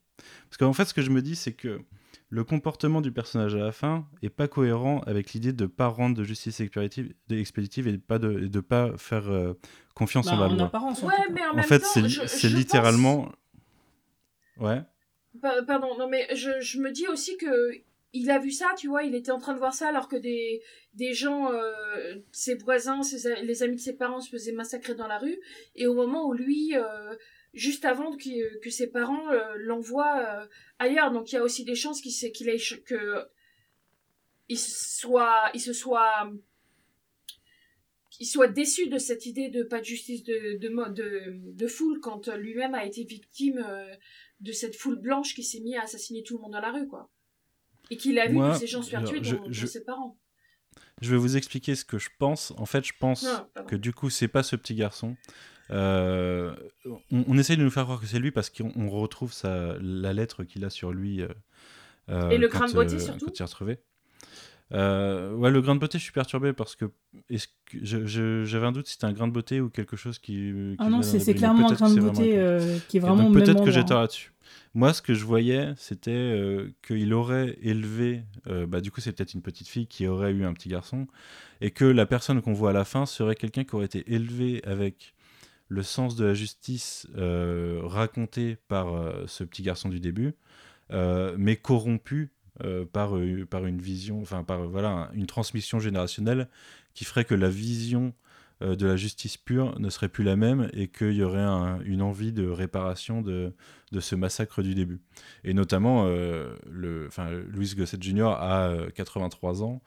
Parce 0.49 0.57
qu'en 0.57 0.73
fait, 0.73 0.85
ce 0.85 0.93
que 0.93 1.01
je 1.01 1.09
me 1.09 1.21
dis, 1.23 1.35
c'est 1.35 1.53
que 1.53 1.81
le 2.29 2.43
comportement 2.43 3.01
du 3.01 3.11
personnage 3.11 3.55
à 3.55 3.59
la 3.59 3.71
fin 3.71 4.07
est 4.21 4.29
pas 4.29 4.47
cohérent 4.47 4.99
avec 5.07 5.33
l'idée 5.33 5.53
de 5.53 5.65
pas 5.65 5.87
rendre 5.87 6.15
de 6.15 6.23
justice 6.23 6.59
expéditive, 6.59 7.87
et 7.87 7.91
de 7.93 7.97
pas 7.97 8.19
de, 8.19 8.43
et 8.43 8.49
de 8.49 8.59
pas 8.59 8.95
faire 8.97 9.27
euh, 9.31 9.53
confiance 9.95 10.27
Bah, 10.27 10.33
en 10.33 10.39
la 10.41 10.45
en 10.45 10.53
loi. 10.55 10.65
apparence. 10.67 11.01
en 11.01 11.07
Ouais, 11.07 11.15
tout 11.15 11.21
cas. 11.23 11.33
mais 11.33 11.45
en, 11.47 11.51
En 11.51 11.55
même 11.55 11.65
fait, 11.65 11.79
temps, 11.79 11.87
c'est 11.91 12.07
je- 12.07 12.27
c'est 12.27 12.49
je 12.49 12.55
littéralement. 12.55 13.31
Ouais. 14.57 14.75
pense- 14.81 15.41
Pa- 15.41 15.63
Pardon, 15.63 15.95
non 15.97 16.07
mais 16.09 16.27
je, 16.35 16.59
je 16.59 16.79
me 16.79 16.91
dis 16.91 17.07
aussi 17.07 17.37
que 17.37 17.47
il 18.13 18.31
a 18.31 18.39
vu 18.39 18.51
ça, 18.51 18.67
tu 18.77 18.87
vois, 18.87 19.03
il 19.03 19.13
était 19.15 19.31
en 19.31 19.37
train 19.39 19.53
de 19.53 19.59
voir 19.59 19.73
ça 19.73 19.87
alors 19.87 20.07
que 20.07 20.15
des, 20.15 20.61
des 20.93 21.13
gens, 21.13 21.51
euh, 21.51 22.15
ses 22.31 22.55
voisins, 22.55 23.03
ses 23.03 23.41
les 23.43 23.63
amis 23.63 23.75
de 23.75 23.81
ses 23.81 23.95
parents 23.95 24.21
se 24.21 24.29
faisaient 24.29 24.51
massacrer 24.51 24.95
dans 24.95 25.07
la 25.07 25.19
rue. 25.19 25.39
Et 25.75 25.85
au 25.87 25.93
moment 25.93 26.27
où 26.27 26.33
lui, 26.33 26.75
euh, 26.75 27.15
juste 27.53 27.85
avant 27.85 28.15
qu'il- 28.15 28.59
que 28.63 28.69
ses 28.69 28.87
parents 28.87 29.29
euh, 29.31 29.53
l'envoient 29.57 30.47
ailleurs, 30.79 31.11
donc 31.11 31.31
il 31.31 31.35
y 31.35 31.37
a 31.37 31.43
aussi 31.43 31.65
des 31.65 31.75
chances 31.75 32.01
qu'il 32.01 32.31
qu'il 32.31 32.49
ait 32.49 32.57
que 32.85 33.25
il 34.49 34.57
soit, 34.59 35.51
il 35.53 35.61
se 35.61 35.73
soit 35.73 36.31
il 38.19 38.25
soit 38.25 38.47
déçu 38.47 38.87
de 38.87 38.97
cette 38.97 39.25
idée 39.27 39.49
de 39.49 39.63
pas 39.63 39.79
de 39.79 39.85
justice 39.85 40.23
de, 40.23 40.57
de, 40.57 41.53
de, 41.53 41.67
foule 41.67 41.99
quand 42.01 42.27
lui-même 42.27 42.73
a 42.75 42.85
été 42.85 43.03
victime 43.03 43.63
de 44.41 44.51
cette 44.51 44.75
foule 44.75 44.99
blanche 44.99 45.35
qui 45.35 45.43
s'est 45.43 45.61
mis 45.61 45.75
à 45.77 45.83
assassiner 45.83 46.23
tout 46.23 46.35
le 46.37 46.41
monde 46.41 46.53
dans 46.53 46.59
la 46.59 46.71
rue, 46.71 46.87
quoi. 46.87 47.09
Et 47.89 47.97
qu'il 47.97 48.19
a 48.19 48.27
vu 48.27 48.33
Moi, 48.33 48.53
tous 48.53 48.59
ces 48.59 48.67
gens 48.67 48.81
se 48.81 48.89
faire 48.89 49.03
tuer, 49.03 49.19
je- 49.23 49.65
ses 49.65 49.83
parents. 49.83 50.17
Je 51.01 51.11
vais 51.11 51.17
vous 51.17 51.37
expliquer 51.37 51.75
ce 51.75 51.85
que 51.85 51.97
je 51.97 52.09
pense. 52.19 52.53
En 52.57 52.65
fait, 52.65 52.85
je 52.85 52.93
pense 52.99 53.23
Non, 53.23 53.63
que 53.67 53.75
du 53.75 53.93
coup, 53.93 54.09
c'est 54.09 54.27
pas 54.27 54.43
ce 54.43 54.55
petit 54.55 54.75
garçon. 54.75 55.15
Euh, 55.71 56.53
on, 57.11 57.23
on 57.27 57.37
essaye 57.37 57.55
de 57.57 57.63
nous 57.63 57.69
faire 57.71 57.83
croire 57.83 57.99
que 58.01 58.05
c'est 58.07 58.19
lui 58.19 58.31
parce 58.31 58.49
qu'on 58.49 58.71
on 58.75 58.89
retrouve 58.89 59.31
sa, 59.33 59.77
la 59.79 60.13
lettre 60.13 60.43
qu'il 60.43 60.65
a 60.65 60.69
sur 60.69 60.91
lui. 60.91 61.21
euh, 61.21 61.27
euh, 62.09 62.29
Et 62.31 62.37
le 62.37 62.47
beauté, 62.47 62.95
euh, 62.95 62.99
surtout 62.99 63.25
Quand 63.25 63.39
il 63.39 63.41
est 63.41 63.45
retrouvé. 63.45 63.77
Euh, 64.71 65.33
ouais, 65.33 65.49
le 65.49 65.61
grain 65.61 65.73
de 65.73 65.79
beauté, 65.79 65.97
je 65.97 66.03
suis 66.03 66.13
perturbé 66.13 66.53
parce 66.53 66.75
que, 66.75 66.85
que 66.85 67.77
j'avais 67.81 68.65
un 68.65 68.71
doute 68.71 68.85
si 68.85 68.93
c'était 68.93 69.05
un 69.05 69.13
grain 69.13 69.27
de 69.27 69.33
beauté 69.33 69.61
ou 69.61 69.69
quelque 69.69 69.97
chose 69.97 70.19
qui. 70.19 70.33
qui 70.33 70.75
Ah 70.77 70.89
non, 70.89 71.01
c'est 71.01 71.33
clairement 71.33 71.69
un 71.69 71.73
grain 71.73 71.93
de 71.93 71.99
beauté 71.99 72.37
euh, 72.37 72.77
qui 72.87 72.97
est 72.97 72.99
vraiment 72.99 73.31
peut-être 73.31 73.63
que 73.63 73.71
j'ai 73.71 73.83
tort 73.83 74.01
là-dessus. 74.01 74.31
Moi, 74.75 74.93
ce 74.93 75.01
que 75.01 75.13
je 75.13 75.25
voyais, 75.25 75.73
c'était 75.77 76.11
euh, 76.11 76.71
qu'il 76.87 77.13
aurait 77.13 77.57
élevé, 77.61 78.23
euh, 78.47 78.67
bah, 78.67 78.81
du 78.81 78.91
coup, 78.91 79.01
c'est 79.01 79.11
peut-être 79.11 79.33
une 79.33 79.41
petite 79.41 79.67
fille 79.67 79.87
qui 79.87 80.07
aurait 80.07 80.31
eu 80.31 80.45
un 80.45 80.53
petit 80.53 80.69
garçon, 80.69 81.07
et 81.61 81.71
que 81.71 81.85
la 81.85 82.05
personne 82.05 82.41
qu'on 82.41 82.53
voit 82.53 82.69
à 82.69 82.73
la 82.73 82.85
fin 82.85 83.05
serait 83.05 83.35
quelqu'un 83.35 83.63
qui 83.63 83.75
aurait 83.75 83.85
été 83.85 84.03
élevé 84.11 84.61
avec 84.65 85.15
le 85.67 85.83
sens 85.83 86.15
de 86.15 86.25
la 86.25 86.33
justice 86.33 87.07
raconté 87.15 88.57
par 88.67 88.87
ce 89.27 89.43
petit 89.43 89.61
garçon 89.61 89.89
du 89.89 89.99
début, 89.99 90.33
mais 90.91 91.55
corrompu 91.55 92.31
euh, 92.63 92.85
par, 92.85 93.15
euh, 93.17 93.45
par 93.45 93.65
une 93.65 93.81
vision, 93.81 94.21
enfin 94.21 94.43
par 94.43 94.63
voilà, 94.67 94.89
un- 94.89 95.11
une 95.13 95.25
transmission 95.27 95.79
générationnelle 95.79 96.47
qui 96.93 97.05
ferait 97.05 97.25
que 97.25 97.35
la 97.35 97.49
vision 97.49 98.13
euh, 98.61 98.75
de 98.75 98.85
la 98.85 98.97
justice 98.97 99.37
pure 99.37 99.79
ne 99.79 99.89
serait 99.89 100.09
plus 100.09 100.25
la 100.25 100.35
même 100.35 100.69
et 100.73 100.89
qu'il 100.89 101.13
y 101.13 101.23
aurait 101.23 101.39
un- 101.39 101.79
une 101.85 102.01
envie 102.01 102.33
de 102.33 102.45
réparation 102.47 103.21
de, 103.21 103.53
de 103.93 103.99
ce 104.01 104.15
massacre 104.15 104.61
du 104.61 104.75
début. 104.75 104.99
Et 105.45 105.53
notamment, 105.53 106.05
le, 106.05 106.57
Louis 107.49 107.73
Gossett 107.77 108.01
Jr. 108.03 108.27
a 108.37 108.67
euh, 108.67 108.89
83 108.89 109.63
ans. 109.63 109.81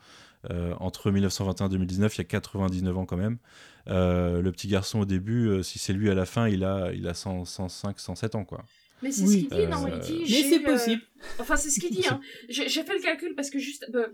Entre 0.80 1.10
1921 1.12 1.66
et 1.66 1.70
2019, 1.70 2.16
il 2.16 2.18
y 2.18 2.20
a 2.22 2.24
99 2.24 2.98
ans 2.98 3.06
quand 3.06 3.16
même. 3.16 3.38
Le 3.86 4.50
petit 4.50 4.66
garçon 4.68 5.00
au 5.00 5.04
début, 5.04 5.62
si 5.62 5.78
c'est 5.78 5.92
lui 5.92 6.10
à 6.10 6.14
la 6.14 6.26
fin, 6.26 6.48
il 6.48 6.64
a, 6.64 6.90
il 6.92 7.06
a 7.06 7.14
100, 7.14 7.44
105, 7.44 8.00
107 8.00 8.34
ans. 8.34 8.44
Quoi. 8.44 8.64
Mais 9.02 9.10
c'est 9.12 9.22
Oui. 9.24 9.28
ce 9.28 9.38
qu'il 9.38 9.48
dit, 9.48 9.66
non 9.66 9.86
Il 9.88 9.98
dit, 10.00 10.18
Mais 10.20 10.24
j'ai, 10.26 10.42
c'est 10.44 10.60
euh, 10.66 10.72
possible. 10.72 11.02
Enfin, 11.38 11.56
c'est 11.56 11.70
ce 11.70 11.80
qu'il 11.80 11.90
dit. 11.90 12.06
Hein. 12.08 12.20
J'ai 12.48 12.68
fait 12.68 12.94
le 12.94 13.00
calcul 13.02 13.34
parce 13.34 13.50
que 13.50 13.58
juste 13.58 13.86
euh, 13.94 14.06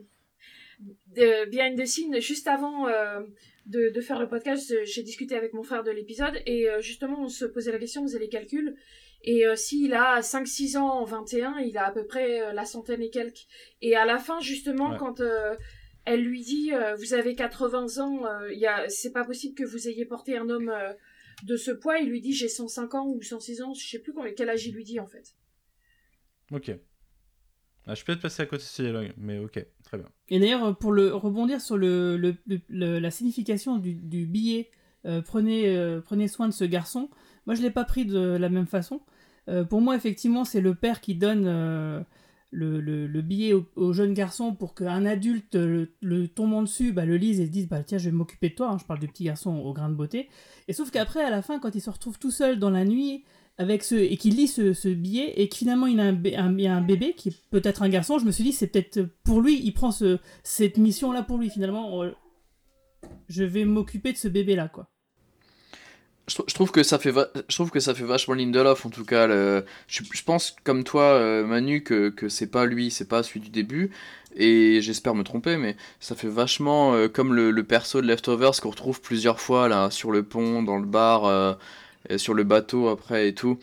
de, 1.14 1.48
behind 1.50 1.78
the 1.80 1.86
scene, 1.86 2.20
juste 2.20 2.48
avant 2.48 2.88
euh, 2.88 3.20
de, 3.66 3.90
de 3.90 4.00
faire 4.00 4.18
le 4.18 4.28
podcast, 4.28 4.72
j'ai 4.84 5.02
discuté 5.02 5.34
avec 5.36 5.52
mon 5.52 5.62
frère 5.62 5.82
de 5.84 5.90
l'épisode 5.90 6.40
et 6.46 6.68
euh, 6.68 6.80
justement, 6.80 7.20
on 7.22 7.28
se 7.28 7.44
posait 7.44 7.72
la 7.72 7.78
question, 7.78 8.02
on 8.02 8.06
faisait 8.06 8.18
les 8.18 8.28
calculs. 8.28 8.74
Et 9.24 9.46
euh, 9.46 9.56
s'il 9.56 9.94
a 9.94 10.20
5-6 10.20 10.78
ans 10.78 10.88
en 11.00 11.04
21, 11.04 11.58
il 11.58 11.76
a 11.76 11.86
à 11.86 11.90
peu 11.92 12.06
près 12.06 12.40
euh, 12.40 12.52
la 12.52 12.64
centaine 12.64 13.02
et 13.02 13.10
quelques. 13.10 13.46
Et 13.82 13.96
à 13.96 14.04
la 14.06 14.18
fin, 14.18 14.38
justement, 14.40 14.90
Ouais. 14.92 14.96
quand 14.98 15.20
euh, 15.20 15.56
elle 16.04 16.22
lui 16.22 16.40
dit 16.42 16.70
euh, 16.72 16.94
Vous 16.94 17.14
avez 17.14 17.34
80 17.34 17.98
ans, 17.98 18.24
euh, 18.26 18.52
il 18.52 18.58
y 18.60 18.66
a... 18.66 18.88
c'est 18.88 19.10
pas 19.12 19.24
possible 19.24 19.54
que 19.56 19.64
vous 19.64 19.88
ayez 19.88 20.04
porté 20.06 20.36
un 20.38 20.48
homme 20.48 20.68
euh, 20.68 20.92
de 21.44 21.56
ce 21.56 21.70
poids, 21.70 21.98
il 21.98 22.08
lui 22.08 22.20
dit 22.20 22.32
J'ai 22.32 22.48
105 22.48 22.94
ans 22.94 23.06
ou 23.08 23.22
106 23.22 23.62
ans, 23.62 23.74
je 23.74 23.86
sais 23.86 23.98
plus 23.98 24.12
quel 24.36 24.48
âge 24.50 24.66
il 24.66 24.74
lui 24.74 24.84
dit 24.84 25.00
en 25.00 25.06
fait. 25.06 25.34
Ok. 26.52 26.70
Ah, 27.86 27.92
je 27.92 27.96
suis 27.96 28.04
peut-être 28.04 28.20
passé 28.20 28.42
à 28.42 28.46
côté 28.46 28.62
de 28.62 28.66
ce 28.68 28.82
dialogue, 28.82 29.12
mais 29.16 29.38
ok, 29.38 29.64
très 29.82 29.96
bien. 29.96 30.08
Et 30.28 30.38
d'ailleurs, 30.38 30.76
pour 30.76 30.92
le 30.92 31.14
rebondir 31.14 31.60
sur 31.60 31.78
le, 31.78 32.16
le- 32.18 32.36
le- 32.46 32.60
le- 32.68 32.98
la 32.98 33.10
signification 33.10 33.78
du, 33.78 33.94
du 33.94 34.26
billet, 34.26 34.70
euh, 35.06 35.22
prenez, 35.22 35.74
euh, 35.74 36.00
prenez 36.02 36.28
soin 36.28 36.48
de 36.48 36.52
ce 36.52 36.64
garçon. 36.64 37.08
Moi, 37.46 37.54
je 37.54 37.62
l'ai 37.62 37.70
pas 37.70 37.84
pris 37.84 38.04
de 38.04 38.18
la 38.18 38.48
même 38.50 38.66
façon. 38.66 39.00
Euh, 39.48 39.64
pour 39.64 39.80
moi, 39.80 39.96
effectivement, 39.96 40.44
c'est 40.44 40.60
le 40.60 40.74
père 40.74 41.00
qui 41.00 41.14
donne 41.14 41.46
euh, 41.46 42.02
le, 42.50 42.80
le- 42.80 43.06
le 43.06 43.22
billet 43.22 43.52
au, 43.52 43.92
jeune 43.92 44.14
garçon 44.14 44.54
pour 44.54 44.74
qu'un 44.74 45.04
adulte 45.04 45.54
le, 45.54 45.92
le 46.00 46.28
tombant 46.28 46.62
dessus 46.62 46.92
bah, 46.92 47.04
le 47.04 47.16
lise 47.16 47.40
et 47.40 47.46
se 47.46 47.50
dise 47.50 47.68
bah, 47.68 47.82
Tiens, 47.82 47.98
je 47.98 48.06
vais 48.06 48.16
m'occuper 48.16 48.48
de 48.50 48.54
toi. 48.54 48.70
hein. 48.70 48.78
Je 48.80 48.84
parle 48.84 49.00
du 49.00 49.08
petit 49.08 49.24
garçon 49.24 49.56
au 49.58 49.72
grain 49.72 49.88
de 49.90 49.94
beauté. 49.94 50.28
Et 50.66 50.72
sauf 50.72 50.90
qu'après, 50.90 51.22
à 51.22 51.30
la 51.30 51.42
fin, 51.42 51.58
quand 51.58 51.74
il 51.74 51.80
se 51.80 51.90
retrouve 51.90 52.18
tout 52.18 52.30
seul 52.30 52.58
dans 52.58 52.70
la 52.70 52.84
nuit 52.84 53.24
avec 53.58 53.82
ce, 53.82 53.96
et 53.96 54.16
qu'il 54.16 54.36
lit 54.36 54.46
ce, 54.48 54.72
ce 54.72 54.88
billet 54.88 55.32
et 55.40 55.48
que 55.48 55.56
finalement 55.56 55.86
il 55.88 55.98
a 56.00 56.04
un, 56.04 56.14
a 56.24 56.72
un 56.74 56.80
bébé 56.80 57.14
qui 57.14 57.30
est 57.30 57.36
peut-être 57.50 57.82
un 57.82 57.88
garçon, 57.88 58.18
je 58.18 58.24
me 58.24 58.30
suis 58.30 58.44
dit 58.44 58.52
c'est 58.52 58.68
peut-être 58.68 59.02
pour 59.24 59.40
lui, 59.40 59.60
il 59.62 59.72
prend 59.72 59.90
ce, 59.90 60.18
cette 60.44 60.78
mission-là 60.78 61.22
pour 61.24 61.38
lui 61.38 61.50
finalement. 61.50 62.04
je 63.28 63.44
vais 63.44 63.64
m'occuper 63.64 64.12
de 64.12 64.16
ce 64.16 64.28
bébé-là, 64.28 64.68
quoi. 64.68 64.88
Je, 66.28 66.34
trou- 66.34 66.44
je 66.46 66.54
trouve 66.54 66.70
que 66.70 66.82
ça 66.82 66.98
fait 66.98 67.10
va- 67.10 67.28
je 67.48 67.54
trouve 67.56 67.70
que 67.70 67.80
ça 67.80 67.94
fait 67.94 68.04
vachement 68.04 68.34
Lindelof 68.34 68.84
en 68.86 68.90
tout 68.90 69.04
cas 69.04 69.26
le- 69.26 69.64
je, 69.86 70.02
je 70.12 70.22
pense 70.22 70.54
comme 70.62 70.84
toi 70.84 71.02
euh, 71.02 71.44
Manu 71.44 71.82
que, 71.82 72.10
que 72.10 72.28
c'est 72.28 72.46
pas 72.48 72.66
lui 72.66 72.90
c'est 72.90 73.08
pas 73.08 73.22
celui 73.22 73.40
du 73.40 73.48
début 73.50 73.90
et 74.36 74.80
j'espère 74.82 75.14
me 75.14 75.24
tromper 75.24 75.56
mais 75.56 75.76
ça 76.00 76.14
fait 76.14 76.28
vachement 76.28 76.92
euh, 76.94 77.08
comme 77.08 77.34
le, 77.34 77.50
le 77.50 77.64
perso 77.64 78.00
de 78.02 78.06
Leftovers 78.06 78.60
qu'on 78.60 78.70
retrouve 78.70 79.00
plusieurs 79.00 79.40
fois 79.40 79.68
là 79.68 79.90
sur 79.90 80.10
le 80.12 80.22
pont 80.22 80.62
dans 80.62 80.76
le 80.76 80.86
bar 80.86 81.24
euh, 81.24 81.54
et 82.10 82.18
sur 82.18 82.34
le 82.34 82.44
bateau 82.44 82.88
après 82.88 83.28
et 83.28 83.34
tout 83.34 83.58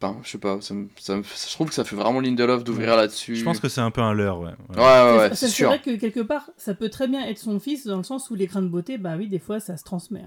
enfin, 0.00 0.16
je 0.22 0.30
sais 0.30 0.38
pas 0.38 0.60
ça 0.60 0.74
me- 0.74 0.88
ça 0.98 1.16
me- 1.16 1.22
je 1.22 1.52
trouve 1.54 1.68
que 1.68 1.74
ça 1.74 1.84
fait 1.84 1.96
vraiment 1.96 2.20
Lindelof 2.20 2.62
d'ouvrir 2.64 2.90
Ouais. 2.90 2.96
là-dessus 2.96 3.36
Je 3.36 3.44
pense 3.44 3.58
que 3.60 3.68
c'est 3.68 3.80
un 3.80 3.90
peu 3.90 4.00
un 4.00 4.14
leurre, 4.14 4.40
ouais. 4.40 4.50
ouais 4.70 4.76
ouais, 4.76 4.82
ouais 5.18 5.28
C'est- 5.30 5.34
c'est 5.34 5.46
c'est 5.48 5.52
sûr 5.52 5.68
vrai 5.68 5.80
que 5.80 5.96
quelque 5.96 6.20
part, 6.20 6.50
ça 6.56 6.72
peut 6.74 6.88
très 6.88 7.08
bien 7.08 7.26
être 7.26 7.38
son 7.38 7.58
fils 7.58 7.84
dans 7.86 7.96
le 7.96 8.04
sens 8.04 8.30
où 8.30 8.34
les 8.36 8.46
grains 8.46 8.62
de 8.62 8.68
beauté, 8.68 8.96
bah 8.96 9.14
oui, 9.18 9.26
des 9.28 9.40
fois 9.40 9.58
ça 9.60 9.76
se 9.76 9.82
transmet. 9.84 10.22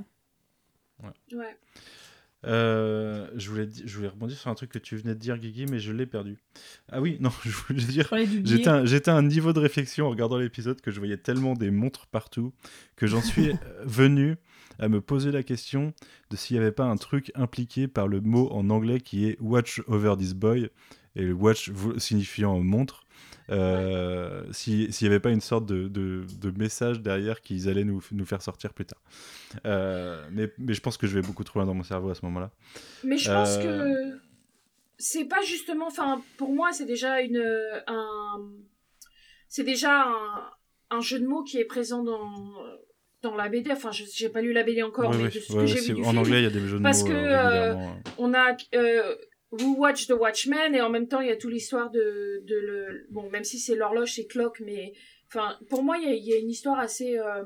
Ouais. 1.03 1.57
Euh, 2.43 3.27
je, 3.35 3.49
voulais, 3.51 3.67
di- 3.67 3.83
je 3.85 3.95
voulais 3.97 4.07
rebondir 4.07 4.35
sur 4.35 4.49
un 4.49 4.55
truc 4.55 4.71
que 4.71 4.79
tu 4.79 4.97
venais 4.97 5.13
de 5.13 5.19
dire, 5.19 5.37
Guigui, 5.37 5.67
mais 5.69 5.79
je 5.79 5.91
l'ai 5.91 6.07
perdu. 6.07 6.37
Ah 6.91 6.99
oui, 6.99 7.17
non, 7.19 7.29
je 7.45 7.51
voulais 7.51 7.83
dire. 7.83 8.07
J'étais 8.43 9.09
à, 9.11 9.15
un- 9.15 9.21
niveau 9.21 9.53
de 9.53 9.59
réflexion 9.59 10.07
en 10.07 10.09
regardant 10.09 10.37
l'épisode 10.37 10.81
que 10.81 10.89
je 10.89 10.97
voyais 10.99 11.17
tellement 11.17 11.53
des 11.53 11.69
montres 11.69 12.07
partout 12.07 12.51
que 12.95 13.05
j'en 13.05 13.21
suis 13.21 13.49
euh, 13.51 13.55
venu 13.83 14.37
à 14.79 14.89
me 14.89 15.01
poser 15.01 15.31
la 15.31 15.43
question 15.43 15.93
de 16.31 16.35
s'il 16.35 16.55
n'y 16.57 16.61
avait 16.63 16.71
pas 16.71 16.85
un 16.85 16.97
truc 16.97 17.31
impliqué 17.35 17.87
par 17.87 18.07
le 18.07 18.21
mot 18.21 18.49
en 18.51 18.71
anglais 18.71 18.99
qui 18.99 19.27
est 19.27 19.37
watch 19.39 19.81
over 19.87 20.15
this 20.17 20.33
boy 20.33 20.69
et 21.15 21.21
le 21.23 21.33
watch 21.33 21.69
signifiant 21.97 22.59
montre. 22.61 23.03
Euh, 23.51 24.43
si- 24.51 24.91
S'il 24.91 25.07
n'y 25.07 25.13
avait 25.13 25.19
pas 25.19 25.29
une 25.31 25.41
sorte 25.41 25.65
de, 25.65 25.87
de- 25.87 26.25
de 26.39 26.57
message 26.57 27.01
derrière 27.01 27.41
qu'ils 27.41 27.67
allaient 27.69 27.83
nous, 27.83 28.01
nous 28.11 28.25
faire 28.25 28.41
sortir 28.41 28.73
plus 28.73 28.85
tard. 28.85 29.01
Euh, 29.65 30.25
mais, 30.31 30.51
mais 30.57 30.73
je 30.73 30.81
pense 30.81 30.97
que 30.97 31.05
je 31.07 31.15
vais 31.19 31.25
beaucoup 31.25 31.43
trop 31.43 31.59
loin 31.59 31.65
dans 31.65 31.73
mon 31.73 31.83
cerveau 31.83 32.09
à 32.09 32.15
ce 32.15 32.23
moment-là. 32.25 32.51
Mais 33.03 33.17
je 33.17 33.29
pense 33.29 33.57
Euh. 33.57 33.63
que 33.63 34.19
c'est 34.97 35.25
pas 35.25 35.41
justement. 35.41 35.87
Enfin, 35.87 36.21
pour 36.37 36.53
moi, 36.53 36.71
c'est 36.71 36.85
déjà 36.85 37.21
une 37.21 37.43
un. 37.87 38.49
C'est 39.49 39.63
déjà 39.63 40.03
un, 40.03 40.49
un 40.91 41.01
jeu 41.01 41.19
de 41.19 41.25
mots 41.27 41.43
qui 41.43 41.57
est 41.57 41.65
présent 41.65 42.03
dans 42.03 42.31
dans 43.21 43.35
la 43.35 43.49
BD. 43.49 43.71
Enfin, 43.71 43.91
je 43.91 44.03
j'ai 44.13 44.29
pas 44.29 44.41
lu 44.41 44.53
la 44.53 44.63
BD 44.63 44.81
encore, 44.83 45.09
Oui, 45.11 45.17
mais 45.17 45.23
oui, 45.25 45.29
de 45.35 45.39
ce 45.39 45.53
que 45.53 45.65
j'ai 45.65 45.79
vu 45.81 45.93
du 45.95 46.01
en 46.01 46.05
film, 46.11 46.17
anglais, 46.19 46.39
il 46.39 46.43
y 46.43 46.47
a 46.47 46.49
des 46.51 46.59
jeux 46.67 46.77
de 46.77 46.83
Parce 46.83 47.01
mots 47.01 47.09
que, 47.09 47.13
euh, 47.13 47.17
euh, 47.17 47.49
régulièrement. 47.73 47.95
on 48.17 48.33
a 48.33 48.55
euh, 48.75 49.15
Who 49.51 49.75
Watch 49.77 50.07
the 50.07 50.11
Watchmen 50.13 50.73
et 50.75 50.81
en 50.81 50.89
même 50.89 51.07
temps 51.07 51.19
il 51.21 51.27
y 51.27 51.31
a 51.31 51.35
toute 51.35 51.51
l'histoire 51.51 51.89
de, 51.91 52.41
de 52.45 52.55
le 52.55 53.07
bon 53.09 53.29
même 53.29 53.43
si 53.43 53.59
c'est 53.59 53.75
l'horloge 53.75 54.13
c'est 54.13 54.25
clock 54.25 54.61
mais 54.65 54.93
enfin 55.27 55.57
pour 55.69 55.83
moi 55.83 55.97
il 55.97 56.13
y 56.13 56.29
y 56.29 56.33
a 56.33 56.37
une 56.37 56.49
histoire 56.49 56.79
assez 56.79 57.17
euh, 57.19 57.43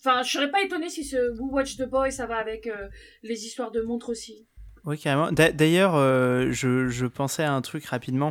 enfin 0.00 0.22
je 0.22 0.30
serais 0.32 0.50
pas 0.50 0.62
étonnée 0.62 0.88
si 0.90 1.04
ce 1.04 1.32
Who 1.38 1.50
Watch 1.50 1.76
the 1.76 1.88
Boy 1.88 2.12
ça 2.12 2.26
va 2.26 2.36
avec 2.36 2.66
euh, 2.66 2.88
les 3.22 3.46
histoires 3.46 3.70
de 3.70 3.80
montres 3.80 4.10
aussi 4.10 4.46
Oui, 4.84 4.98
carrément. 4.98 5.32
D'a- 5.32 5.52
D'ailleurs, 5.52 5.94
euh, 5.94 6.50
je, 6.50 6.88
je 6.88 7.06
pensais 7.06 7.42
à 7.42 7.54
un 7.54 7.62
truc 7.62 7.86
rapidement 7.86 8.30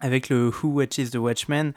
avec 0.00 0.28
le 0.28 0.48
Who 0.48 0.68
Watches 0.68 1.10
the 1.12 1.16
Watchmen, 1.16 1.72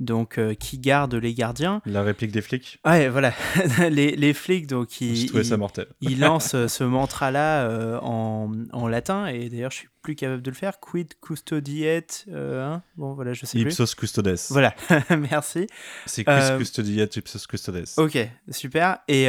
donc 0.00 0.38
euh, 0.38 0.54
qui 0.54 0.78
garde 0.78 1.14
les 1.14 1.34
gardiens. 1.34 1.82
La 1.86 2.02
réplique 2.02 2.32
des 2.32 2.40
flics, 2.40 2.78
Ouais, 2.84 3.08
voilà. 3.08 3.32
les, 3.90 4.16
les 4.16 4.32
flics, 4.34 4.66
donc, 4.66 5.00
ils, 5.00 5.26
trouvé 5.26 5.44
ça 5.44 5.54
ils, 5.54 5.58
mortel. 5.58 5.86
ils 6.00 6.18
lancent 6.20 6.54
euh, 6.54 6.68
ce 6.68 6.82
mantra-là 6.84 7.68
euh, 7.68 7.98
en, 8.00 8.50
en 8.72 8.88
latin, 8.88 9.26
et 9.26 9.48
d'ailleurs, 9.48 9.70
je 9.70 9.76
suis 9.76 9.88
plus 10.02 10.14
capable 10.14 10.40
de 10.40 10.50
le 10.50 10.56
faire. 10.56 10.80
Quid 10.80 11.12
custodiet 11.20 12.06
euh, 12.30 12.64
hein? 12.64 12.82
Bon, 12.96 13.12
voilà, 13.12 13.34
je 13.34 13.44
sais 13.44 13.58
plus. 13.60 13.70
Ipsos 13.70 13.94
custodes. 13.94 14.34
Voilà, 14.48 14.74
merci. 15.30 15.66
C'est 16.06 16.26
Euh, 16.26 16.56
custodiet 16.56 17.04
ipsos 17.16 17.46
custodes. 17.46 17.84
Ok, 17.98 18.16
super. 18.50 18.98
Et, 19.08 19.24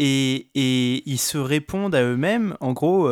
et, 0.00 0.48
et 0.56 1.02
ils 1.08 1.18
se 1.18 1.38
répondent 1.38 1.94
à 1.94 2.02
eux-mêmes. 2.02 2.56
En 2.60 2.72
gros, 2.72 3.08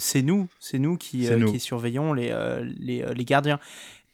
c'est 0.00 0.22
nous, 0.22 0.48
c'est 0.58 0.80
nous 0.80 0.96
qui, 0.96 1.30
nous. 1.30 1.52
qui 1.52 1.60
surveillons 1.60 2.12
les, 2.12 2.34
les, 2.80 3.04
les 3.14 3.24
gardiens. 3.24 3.60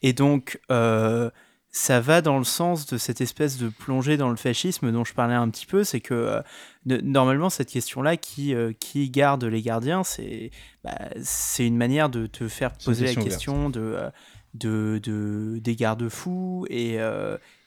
Et 0.03 0.13
donc, 0.13 0.59
euh, 0.71 1.31
ça 1.77 1.99
va 1.99 2.21
dans 2.21 2.37
le 2.37 2.45
sens 2.45 2.85
de 2.85 2.97
cette 2.97 3.19
espèce 3.19 3.57
de 3.57 3.67
plongée 3.67 4.15
dans 4.15 4.29
le 4.29 4.37
fascisme 4.37 4.93
dont 4.93 5.03
je 5.03 5.13
parlais 5.13 5.33
un 5.33 5.49
petit 5.49 5.65
peu. 5.65 5.83
C'est 5.83 5.99
que 5.99 6.13
euh, 6.13 6.41
de- 6.85 7.01
normalement, 7.01 7.49
cette 7.49 7.69
question-là, 7.69 8.15
qui, 8.15 8.55
euh, 8.55 8.71
qui 8.79 9.09
garde 9.09 9.43
les 9.43 9.61
gardiens, 9.61 10.05
c'est 10.05 10.51
bah, 10.85 10.97
c'est 11.21 11.67
une 11.67 11.75
manière 11.75 12.07
de 12.09 12.27
te 12.27 12.47
faire 12.47 12.71
poser 12.85 13.07
la 13.07 13.11
question 13.25 13.69
de, 13.69 13.81
euh, 13.81 14.09
de, 14.53 15.01
de, 15.03 15.59
des 15.59 15.75
garde-fous 15.75 16.65
et, 16.69 16.97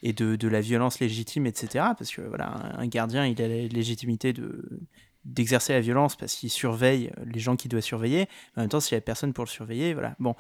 et 0.03 0.13
de, 0.15 0.37
de 0.37 0.49
la 0.49 0.63
violence 0.63 1.01
légitime, 1.01 1.45
etc. 1.47 1.69
Parce 1.99 2.11
que 2.11 2.23
voilà, 2.23 2.47
un 2.79 2.87
gardien, 2.87 3.27
il 3.27 3.41
a 3.43 3.47
la 3.47 3.67
légitimité 3.69 4.33
de 4.33 4.81
d'exercer 5.29 5.73
la 5.73 5.81
violence 5.81 6.17
parce 6.17 6.35
qu'il 6.35 6.51
surveille 6.51 7.13
les 7.25 7.41
gens 7.41 7.57
qu'il 7.57 7.71
doit 7.71 7.81
surveiller. 7.81 8.27
En 8.57 8.63
même 8.63 8.69
temps, 8.69 8.81
s'il 8.81 8.97
n'y 8.97 8.99
a 8.99 9.03
personne 9.03 9.33
pour 9.33 9.45
le 9.45 9.51
surveiller, 9.51 9.95
voilà. 9.95 10.17
Bon. 10.19 10.35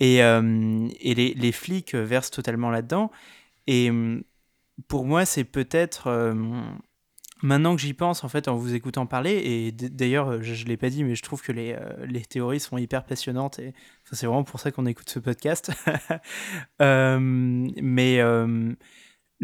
Et, 0.00 0.22
euh, 0.22 0.88
et 1.00 1.14
les, 1.14 1.32
les 1.34 1.52
flics 1.52 1.94
versent 1.94 2.30
totalement 2.30 2.70
là-dedans. 2.70 3.10
Et 3.66 3.90
hum, 3.90 4.22
pour 4.88 5.04
moi, 5.04 5.24
c'est 5.24 5.44
peut-être... 5.44 6.08
euh, 6.08 6.34
Maintenant 7.44 7.74
que 7.74 7.82
j'y 7.82 7.92
pense, 7.92 8.22
en 8.22 8.28
fait, 8.28 8.46
en 8.46 8.54
vous 8.54 8.72
écoutant 8.72 9.04
parler, 9.04 9.32
et 9.32 9.72
d'ailleurs, 9.72 10.40
je 10.44 10.62
ne 10.62 10.68
l'ai 10.68 10.76
pas 10.76 10.90
dit, 10.90 11.02
mais 11.02 11.16
je 11.16 11.24
trouve 11.24 11.42
que 11.42 11.50
les, 11.50 11.72
euh, 11.72 12.06
les 12.06 12.20
théories 12.24 12.60
sont 12.60 12.78
hyper 12.78 13.04
passionnantes, 13.04 13.58
et 13.58 13.74
c'est 14.12 14.26
vraiment 14.26 14.44
pour 14.44 14.60
ça 14.60 14.70
qu'on 14.70 14.86
écoute 14.86 15.10
ce 15.10 15.18
podcast. 15.18 15.72
Euh, 16.80 17.18
mais 17.20 18.20
euh, 18.20 18.72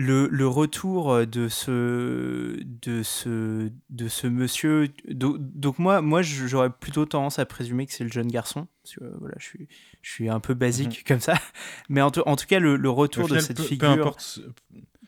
le, 0.01 0.29
le 0.31 0.47
retour 0.47 1.27
de 1.27 1.49
ce, 1.49 2.57
de 2.62 3.03
ce, 3.03 3.69
de 3.91 4.07
ce 4.07 4.29
monsieur. 4.29 4.91
do- 5.09 5.37
Donc, 5.39 5.81
moi, 5.81 6.01
moi, 6.03 6.23
j'aurais 6.23 6.70
plutôt 6.70 7.05
tendance 7.05 7.41
à 7.41 7.45
présumer 7.47 7.85
que 7.85 7.93
c'est 7.93 8.05
le 8.05 8.11
jeune 8.12 8.29
garçon. 8.29 8.69
Parce 8.85 8.95
que 8.95 9.05
voilà, 9.19 9.35
je 9.39 9.45
suis, 9.45 9.69
je 10.03 10.11
suis 10.12 10.29
un 10.29 10.39
peu 10.39 10.55
basique 10.55 11.03
comme 11.05 11.19
ça. 11.19 11.35
Mais 11.89 12.01
en, 12.01 12.12
tout- 12.12 12.23
en 12.27 12.37
tout 12.37 12.47
cas, 12.47 12.61
le, 12.61 12.77
le 12.77 12.89
retour 12.91 13.27
de 13.29 13.41
cette 13.41 13.57
peu, 13.57 13.62
peu 13.65 13.69
figure. 13.69 13.89
importe 13.89 14.41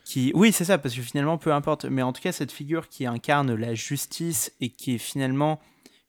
Qui... 0.03 0.33
Oui, 0.35 0.51
c'est 0.51 0.65
ça, 0.65 0.77
parce 0.77 0.93
que 0.93 1.01
finalement, 1.01 1.37
peu 1.37 1.53
importe. 1.53 1.85
Mais 1.85 2.01
en 2.01 2.11
tout 2.11 2.21
cas, 2.21 2.33
cette 2.33 2.51
figure 2.51 2.89
qui 2.89 3.05
incarne 3.05 3.55
la 3.55 3.73
justice 3.75 4.51
et 4.59 4.69
qui 4.71 4.95
est 4.95 4.97
finalement 4.97 5.61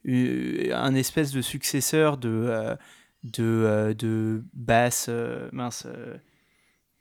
euh, 0.09 0.71
un 0.75 0.93
espèce 0.93 1.31
de 1.31 1.41
successeur 1.41 2.17
de, 2.17 2.27
euh, 2.29 2.75
de, 3.23 3.43
euh, 3.43 3.93
de 3.93 4.43
Bass. 4.53 5.05
euh, 5.07 5.47
mince. 5.53 5.87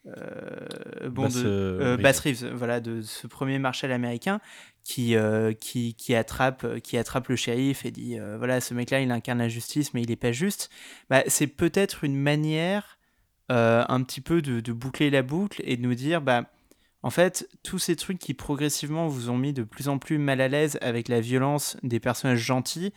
Euh, 0.07 1.09
bon, 1.09 1.25
Bass, 1.25 1.35
de, 1.35 1.47
euh, 1.47 1.81
euh, 1.81 1.93
Reeves. 1.93 2.03
Bass 2.03 2.19
Reeves, 2.21 2.53
voilà, 2.55 2.81
de 2.81 3.03
ce 3.03 3.27
premier 3.27 3.59
Marshal 3.59 3.93
américain 3.93 4.41
qui, 4.85 5.15
euh, 5.15 5.53
qui, 5.53 5.95
qui, 5.95 6.15
attrape, 6.15 6.81
qui 6.81 6.99
attrape 6.99 7.29
le 7.29 7.37
shérif 7.37 7.85
et 7.85 7.91
dit 7.91 8.19
voilà, 8.39 8.61
ce 8.61 8.75
mec-là, 8.75 9.01
il 9.01 9.11
incarne 9.11 9.39
la 9.39 9.49
justice, 9.49 9.95
mais 9.95 10.03
il 10.03 10.09
n'est 10.09 10.17
pas 10.17 10.33
juste. 10.33 10.71
Bah, 11.09 11.23
c'est 11.27 11.47
peut-être 11.47 12.05
une 12.05 12.17
manière 12.17 12.99
un 13.49 14.03
petit 14.03 14.23
peu 14.23 14.41
de, 14.41 14.61
de 14.61 14.73
boucler 14.73 15.11
la 15.11 15.23
boucle 15.23 15.61
et 15.65 15.77
de 15.77 15.83
nous 15.83 15.95
dire 15.95 16.23
bah, 16.23 16.51
en 17.03 17.11
fait, 17.11 17.49
tous 17.63 17.79
ces 17.79 17.97
trucs 17.97 18.19
qui 18.19 18.33
progressivement 18.33 19.09
vous 19.09 19.29
ont 19.29 19.37
mis 19.37 19.53
de 19.53 19.63
plus 19.63 19.89
en 19.89 19.99
plus 19.99 20.19
mal 20.19 20.41
à 20.41 20.49
l'aise 20.49 20.79
avec 20.81 21.09
la 21.09 21.21
violence 21.21 21.77
des 21.83 22.01
personnages 22.01 22.39
gentils, 22.39 22.93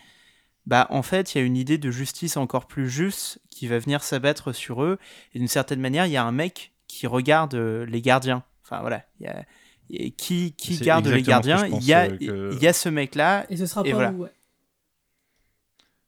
bah 0.65 0.88
en 0.90 1.02
fait, 1.02 1.34
il 1.34 1.40
y 1.40 1.41
a 1.41 1.44
une 1.44 1.57
idée 1.57 1.77
de 1.77 1.91
justice 1.91 2.38
encore 2.38 2.68
plus 2.68 2.90
juste 2.90 3.40
qui 3.49 3.68
va 3.68 3.80
venir 3.80 4.03
s'abattre 4.03 4.53
sur 4.53 4.84
eux. 4.84 4.98
Et 5.34 5.40
d'une 5.40 5.48
certaine 5.48 5.80
manière, 5.80 6.06
il 6.06 6.11
y 6.11 6.18
a 6.18 6.23
un 6.23 6.32
mec 6.32 6.74
qui 6.95 7.07
regarde 7.07 7.53
euh, 7.55 7.85
les 7.85 8.01
gardiens. 8.01 8.43
Enfin 8.63 8.81
voilà, 8.81 9.05
il 9.19 9.26
y 9.26 9.30
a 9.30 9.45
et 9.91 10.09
qui, 10.11 10.53
qui 10.53 10.77
garde 10.80 11.05
les 11.07 11.22
gardiens? 11.22 11.67
Il 11.67 11.84
y 11.85 11.93
a, 11.93 12.05
euh, 12.05 12.17
que- 12.17 12.53
il 12.55 12.61
y 12.63 12.67
a 12.67 12.73
ce 12.73 12.89
mec-là. 12.89 13.45
Et 13.49 13.57
ce 13.57 13.67
sera 13.67 13.81
Et 13.85 13.91
pas 13.91 13.95
voilà. 13.95 14.11
ouais. 14.13 14.31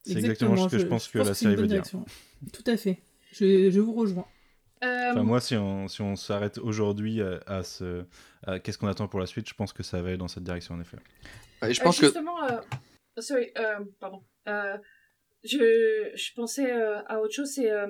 C'est 0.04 0.18
exactement 0.18 0.56
ce 0.58 0.76
que 0.76 0.80
je 0.80 0.88
pense 0.88 1.08
que 1.08 1.20
la 1.20 1.34
série 1.34 1.56
veut 1.56 1.68
dire. 1.68 1.84
Tout 2.54 2.64
à 2.66 2.78
fait. 2.78 3.02
Je, 3.34 3.70
je 3.70 3.80
vous 3.80 3.94
rejoins. 3.94 4.26
Euh, 4.84 5.12
Enfin, 5.12 5.24
moi, 5.24 5.40
si 5.42 5.56
on, 5.56 5.88
si 5.88 6.02
on 6.02 6.16
s'arrête 6.16 6.58
aujourd'hui 6.60 7.22
à, 7.22 7.40
à 7.48 7.64
ce. 7.64 8.04
qu'est-ce 8.64 8.78
qu'on 8.78 8.88
attend 8.88 9.08
pour 9.08 9.20
la 9.20 9.26
suite, 9.26 9.48
je 9.50 9.54
pense 9.54 9.74
que 9.74 9.84
ça 9.84 10.02
va 10.02 10.10
aller 10.10 10.18
dans 10.18 10.28
cette 10.28 10.44
direction, 10.44 10.76
en 10.76 10.82
effet. 10.82 10.98
Ouais, 11.62 11.74
je 11.74 11.80
Euh, 11.82 11.84
pense 11.84 12.00
que 12.00 12.06
justement, 12.08 12.44
euh, 12.46 12.60
sorry, 13.20 13.52
euh, 13.58 13.80
pardon. 14.00 14.24
Euh, 14.48 14.78
je, 15.44 16.12
je 16.16 16.34
pensais 16.36 16.72
euh, 16.72 17.00
à 17.08 17.20
autre 17.20 17.34
chose. 17.34 17.52
C'est, 17.54 17.72
euh, 17.72 17.88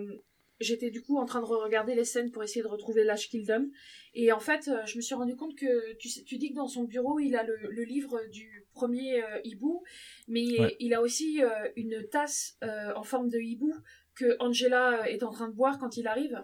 j'étais 0.59 0.89
du 0.91 1.01
coup 1.01 1.17
en 1.17 1.25
train 1.25 1.39
de 1.41 1.45
regarder 1.45 1.95
les 1.95 2.05
scènes 2.05 2.31
pour 2.31 2.43
essayer 2.43 2.61
de 2.63 2.67
retrouver 2.67 3.03
l'âge 3.03 3.29
Kingdom. 3.29 3.69
Et 4.13 4.31
en 4.31 4.39
fait, 4.39 4.67
euh, 4.67 4.85
je 4.85 4.97
me 4.97 5.01
suis 5.01 5.15
rendu 5.15 5.35
compte 5.35 5.55
que 5.55 5.93
tu, 5.97 6.09
sais- 6.09 6.23
tu 6.23 6.37
dis 6.37 6.49
que 6.51 6.55
dans 6.55 6.67
son 6.67 6.83
bureau, 6.85 7.19
il 7.19 7.35
a 7.35 7.43
le, 7.43 7.57
le 7.69 7.83
livre 7.83 8.19
du 8.31 8.65
premier 8.73 9.23
euh, 9.23 9.39
hibou, 9.43 9.83
mais 10.27 10.59
Ouais. 10.59 10.75
il 10.79 10.93
a 10.93 11.01
aussi 11.01 11.43
euh, 11.43 11.49
une 11.75 12.07
tasse 12.09 12.57
euh, 12.63 12.93
en 12.95 13.03
forme 13.03 13.29
de 13.29 13.39
hibou 13.39 13.73
que 14.15 14.35
Angela 14.39 15.09
est 15.09 15.23
en 15.23 15.31
train 15.31 15.47
de 15.49 15.53
boire 15.53 15.77
quand 15.79 15.97
il 15.97 16.07
arrive. 16.07 16.43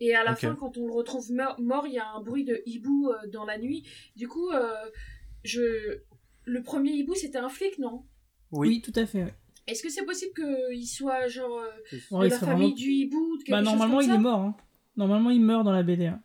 Et 0.00 0.14
à 0.14 0.24
la 0.24 0.34
fin, 0.34 0.56
quand 0.56 0.76
on 0.78 0.86
le 0.86 0.92
retrouve 0.92 1.30
mort, 1.30 1.86
il 1.86 1.92
y 1.94 1.98
a 1.98 2.08
un 2.10 2.20
bruit 2.22 2.44
de 2.44 2.60
hibou 2.66 3.10
euh, 3.10 3.26
dans 3.28 3.44
la 3.44 3.56
nuit. 3.56 3.86
Du 4.16 4.26
coup, 4.26 4.50
euh, 4.50 4.74
je... 5.44 6.00
le 6.44 6.62
premier 6.62 6.90
hibou, 6.92 7.14
c'était 7.14 7.38
un 7.38 7.48
flic, 7.48 7.78
non? 7.78 8.04
Oui. 8.50 8.68
Oui, 8.68 8.80
tout 8.82 8.92
à 8.96 9.06
fait. 9.06 9.32
Est-ce 9.66 9.82
que 9.82 9.88
c'est 9.88 10.04
possible 10.04 10.32
qu'il 10.34 10.86
soit 10.86 11.28
genre 11.28 11.60
euh, 11.60 11.96
Ouais, 12.10 12.22
de 12.22 12.26
il 12.26 12.30
la 12.30 12.38
famille 12.38 12.54
vraiment- 12.56 12.68
du 12.74 12.90
hibou 12.90 13.36
de 13.38 13.42
quelque 13.44 13.50
Bah, 13.52 13.58
chose 13.58 13.64
normalement, 13.66 13.96
comme 13.96 14.04
il 14.04 14.08
ça 14.08 14.14
est 14.14 14.18
mort. 14.18 14.40
hein. 14.40 14.56
Normalement, 14.96 15.30
il 15.30 15.40
meurt 15.40 15.64
dans 15.64 15.72
la 15.72 15.82
BD. 15.82 16.06
hein. 16.06 16.20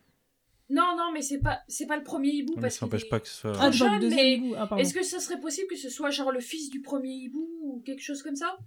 Non, 0.70 0.94
non, 0.98 1.12
mais 1.14 1.22
c'est 1.22 1.38
pas 1.38 1.60
c'est 1.66 1.86
pas 1.86 1.96
le 1.96 2.02
premier 2.02 2.28
hibou 2.30 2.52
Mais 2.56 2.62
parce 2.62 2.74
ça 2.76 2.84
n'empêche 2.84 3.04
est- 3.04 3.08
pas 3.08 3.20
que 3.20 3.28
ce 3.28 3.34
soit. 3.34 3.52
Ah, 3.58 3.70
jeune, 3.70 4.00
deuxième 4.00 4.16
mais 4.20 4.34
hibou. 4.34 4.54
Ah. 4.58 4.68
Est-ce 4.78 4.92
que 4.92 5.02
ça 5.02 5.18
serait 5.18 5.40
possible 5.40 5.66
que 5.68 5.76
ce 5.76 5.88
soit 5.88 6.10
genre 6.10 6.30
le 6.30 6.40
fils 6.40 6.68
du 6.68 6.82
premier 6.82 7.08
hibou 7.14 7.48
ou 7.62 7.82
quelque 7.86 8.02
chose 8.02 8.22
comme 8.22 8.36
ça? 8.36 8.58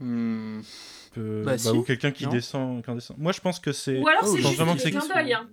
Hmm, 0.00 0.60
peu- 1.12 1.42
Bah, 1.44 1.52
bah, 1.52 1.58
si, 1.58 1.68
ou 1.68 1.82
quelqu'un 1.82 2.10
qui 2.12 2.24
non 2.24 2.30
descend, 2.30 2.82
qui 2.82 2.90
en 2.90 2.94
descend. 2.94 3.18
Moi, 3.18 3.32
je 3.32 3.40
pense 3.40 3.60
que 3.60 3.72
c'est. 3.72 3.98
Ou 4.00 4.08
alors 4.08 4.22
Oh, 4.24 4.26
c'est 4.32 4.38
je 4.38 4.42
pense 4.42 4.50
juste 4.52 4.56
vraiment 4.56 4.72
des 4.72 4.78
que 4.78 4.82
c'est- 4.84 4.90
clins 4.90 5.14
d'œil. 5.22 5.32
Hein. 5.34 5.48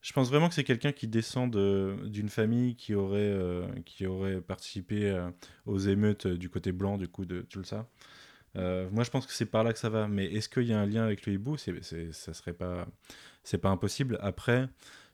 Je 0.00 0.12
pense 0.12 0.28
vraiment 0.28 0.48
que 0.48 0.54
c'est 0.54 0.64
quelqu'un 0.64 0.92
qui 0.92 1.08
descend 1.08 1.52
de- 1.52 1.96
d'une 2.06 2.28
famille 2.28 2.76
qui 2.76 2.94
aurait, 2.94 3.18
euh, 3.20 3.66
qui 3.84 4.06
aurait 4.06 4.40
participé 4.40 5.10
euh, 5.10 5.30
aux 5.66 5.78
émeutes 5.78 6.26
euh, 6.26 6.36
du 6.38 6.48
côté 6.48 6.72
blanc, 6.72 6.98
du 6.98 7.08
coup, 7.08 7.24
de 7.24 7.42
Tulsa. 7.42 7.88
Euh, 8.56 8.88
moi, 8.92 9.04
je 9.04 9.10
pense 9.10 9.26
que 9.26 9.32
c'est 9.32 9.46
par 9.46 9.64
là 9.64 9.72
que 9.72 9.78
ça 9.78 9.90
va. 9.90 10.08
Mais 10.08 10.26
est-ce 10.26 10.48
qu'il 10.48 10.64
y 10.64 10.72
a 10.72 10.80
un 10.80 10.86
lien 10.86 11.04
avec 11.04 11.26
le 11.26 11.34
hibou? 11.34 11.56
Ça 11.56 12.34
serait 12.34 12.52
pas, 12.54 12.86
c'est 13.44 13.58
pas 13.58 13.70
impossible. 13.70 14.18
Après, 14.22 14.68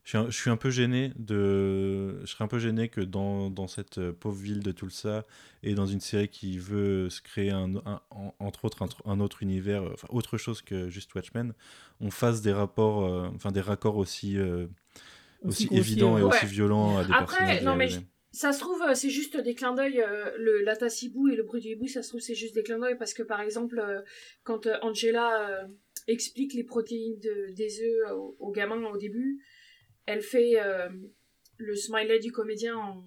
je 0.05 0.11
suis, 0.11 0.19
un, 0.19 0.27
je 0.31 0.37
suis 0.37 0.51
un 0.51 0.57
peu 0.57 0.71
gêné 0.71 1.13
de, 1.19 2.21
je 2.23 2.27
serais 2.27 2.45
un 2.45 2.49
peu 2.49 2.59
gêné 2.59 2.89
que 2.89 3.01
dans, 3.01 3.51
dans 3.51 3.67
cette 3.67 3.99
euh, 3.99 4.13
pauvre 4.13 4.37
ville 4.41 4.61
de 4.63 4.71
Tulsa 4.73 5.25
et 5.63 5.75
dans 5.75 5.87
une 5.87 6.01
série 6.01 6.29
qui 6.29 6.59
veut 6.59 7.09
se 7.11 7.23
créer 7.23 7.51
un, 7.51 7.77
un- 7.87 8.01
en- 8.11 8.35
entre 8.39 8.67
autres 8.67 8.83
un, 8.83 8.89
un 9.11 9.21
autre 9.21 9.43
univers, 9.43 9.83
euh, 9.83 9.91
enfin 9.95 10.09
autre 10.11 10.37
chose 10.39 10.63
que 10.63 10.91
juste 10.91 11.15
Watchmen, 11.15 11.55
on 12.01 12.11
fasse 12.11 12.43
des 12.43 12.53
rapports, 12.53 13.05
euh, 13.05 13.29
enfin 13.35 13.51
des 13.53 13.63
raccords 13.63 13.97
aussi 13.97 14.37
euh, 14.39 14.67
aussi, 15.47 15.67
grossier, 15.69 16.03
évidents 16.03 16.19
et 16.19 16.23
ouais. 16.23 16.29
aussi 16.29 16.47
violents 16.47 16.99
à 16.99 17.05
des 17.05 17.15
Après, 17.15 17.17
personnages. 17.17 17.63
non, 17.65 17.77
mais 17.77 17.87
euh, 17.87 17.89
je- 17.89 18.01
Ça 18.33 18.53
se 18.53 18.59
trouve, 18.61 18.83
c'est 18.95 19.11
juste 19.11 19.37
des 19.37 19.55
clins 19.55 19.75
d'œil. 19.75 20.01
euh, 20.03 20.31
le 20.39 20.63
la 20.63 20.77
tasse 20.77 21.03
hibou 21.03 21.29
et 21.29 21.37
le 21.37 21.45
bruit 21.45 21.61
du 21.61 21.69
hibou, 21.69 21.87
ça 21.87 22.03
se 22.03 22.09
trouve, 22.09 22.21
c'est 22.21 22.35
juste 22.35 22.55
des 22.55 22.63
clins 22.63 22.79
d'œil 22.79 22.97
parce 22.99 23.15
que 23.15 23.23
par 23.23 23.41
exemple, 23.41 23.81
quand 24.43 24.67
Angela 24.83 25.69
explique 26.09 26.53
les 26.55 26.65
protéines 26.65 27.19
de- 27.21 27.53
des 27.55 27.81
œufs 27.81 28.13
aux, 28.13 28.37
aux 28.41 28.53
gamins 28.53 28.83
au 28.93 28.97
début, 28.99 29.41
elle 30.07 30.23
fait 30.23 30.61
euh, 30.61 30.89
le 31.57 31.75
smiley 31.77 32.19
du 32.19 32.33
comédien 32.33 32.77
en, 32.77 33.05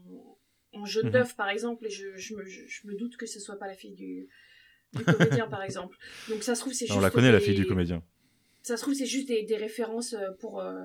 en 0.73 0.85
jaune 0.85 1.07
Mhm. 1.07 1.11
d'œuf 1.11 1.35
par 1.35 1.49
exemple, 1.49 1.85
et 1.85 1.89
je, 1.89 2.15
je, 2.15 2.35
me, 2.35 2.45
je, 2.45 2.65
je 2.67 2.87
me 2.87 2.95
doute 2.95 3.17
que 3.17 3.25
ce 3.25 3.39
soit 3.39 3.57
pas 3.57 3.67
la 3.67 3.73
fille 3.75 3.93
du, 3.95 4.27
du 4.93 5.03
comédien 5.03 5.47
par 5.49 5.63
exemple. 5.63 5.97
Donc 6.29 6.43
ça 6.43 6.55
se 6.55 6.61
trouve, 6.61 6.73
c'est 6.73 6.85
juste. 6.87 6.97
on 6.97 7.01
la 7.01 7.09
connaît 7.11 7.31
la 7.31 7.39
fille 7.39 7.55
du 7.55 7.65
comédien. 7.67 8.03
Ça 8.63 8.75
se 8.77 8.81
trouve, 8.81 8.93
c'est 8.93 9.05
juste 9.05 9.27
des, 9.27 9.43
des 9.43 9.57
références 9.57 10.13
euh, 10.13 10.31
pour. 10.39 10.59
euh, 10.61 10.83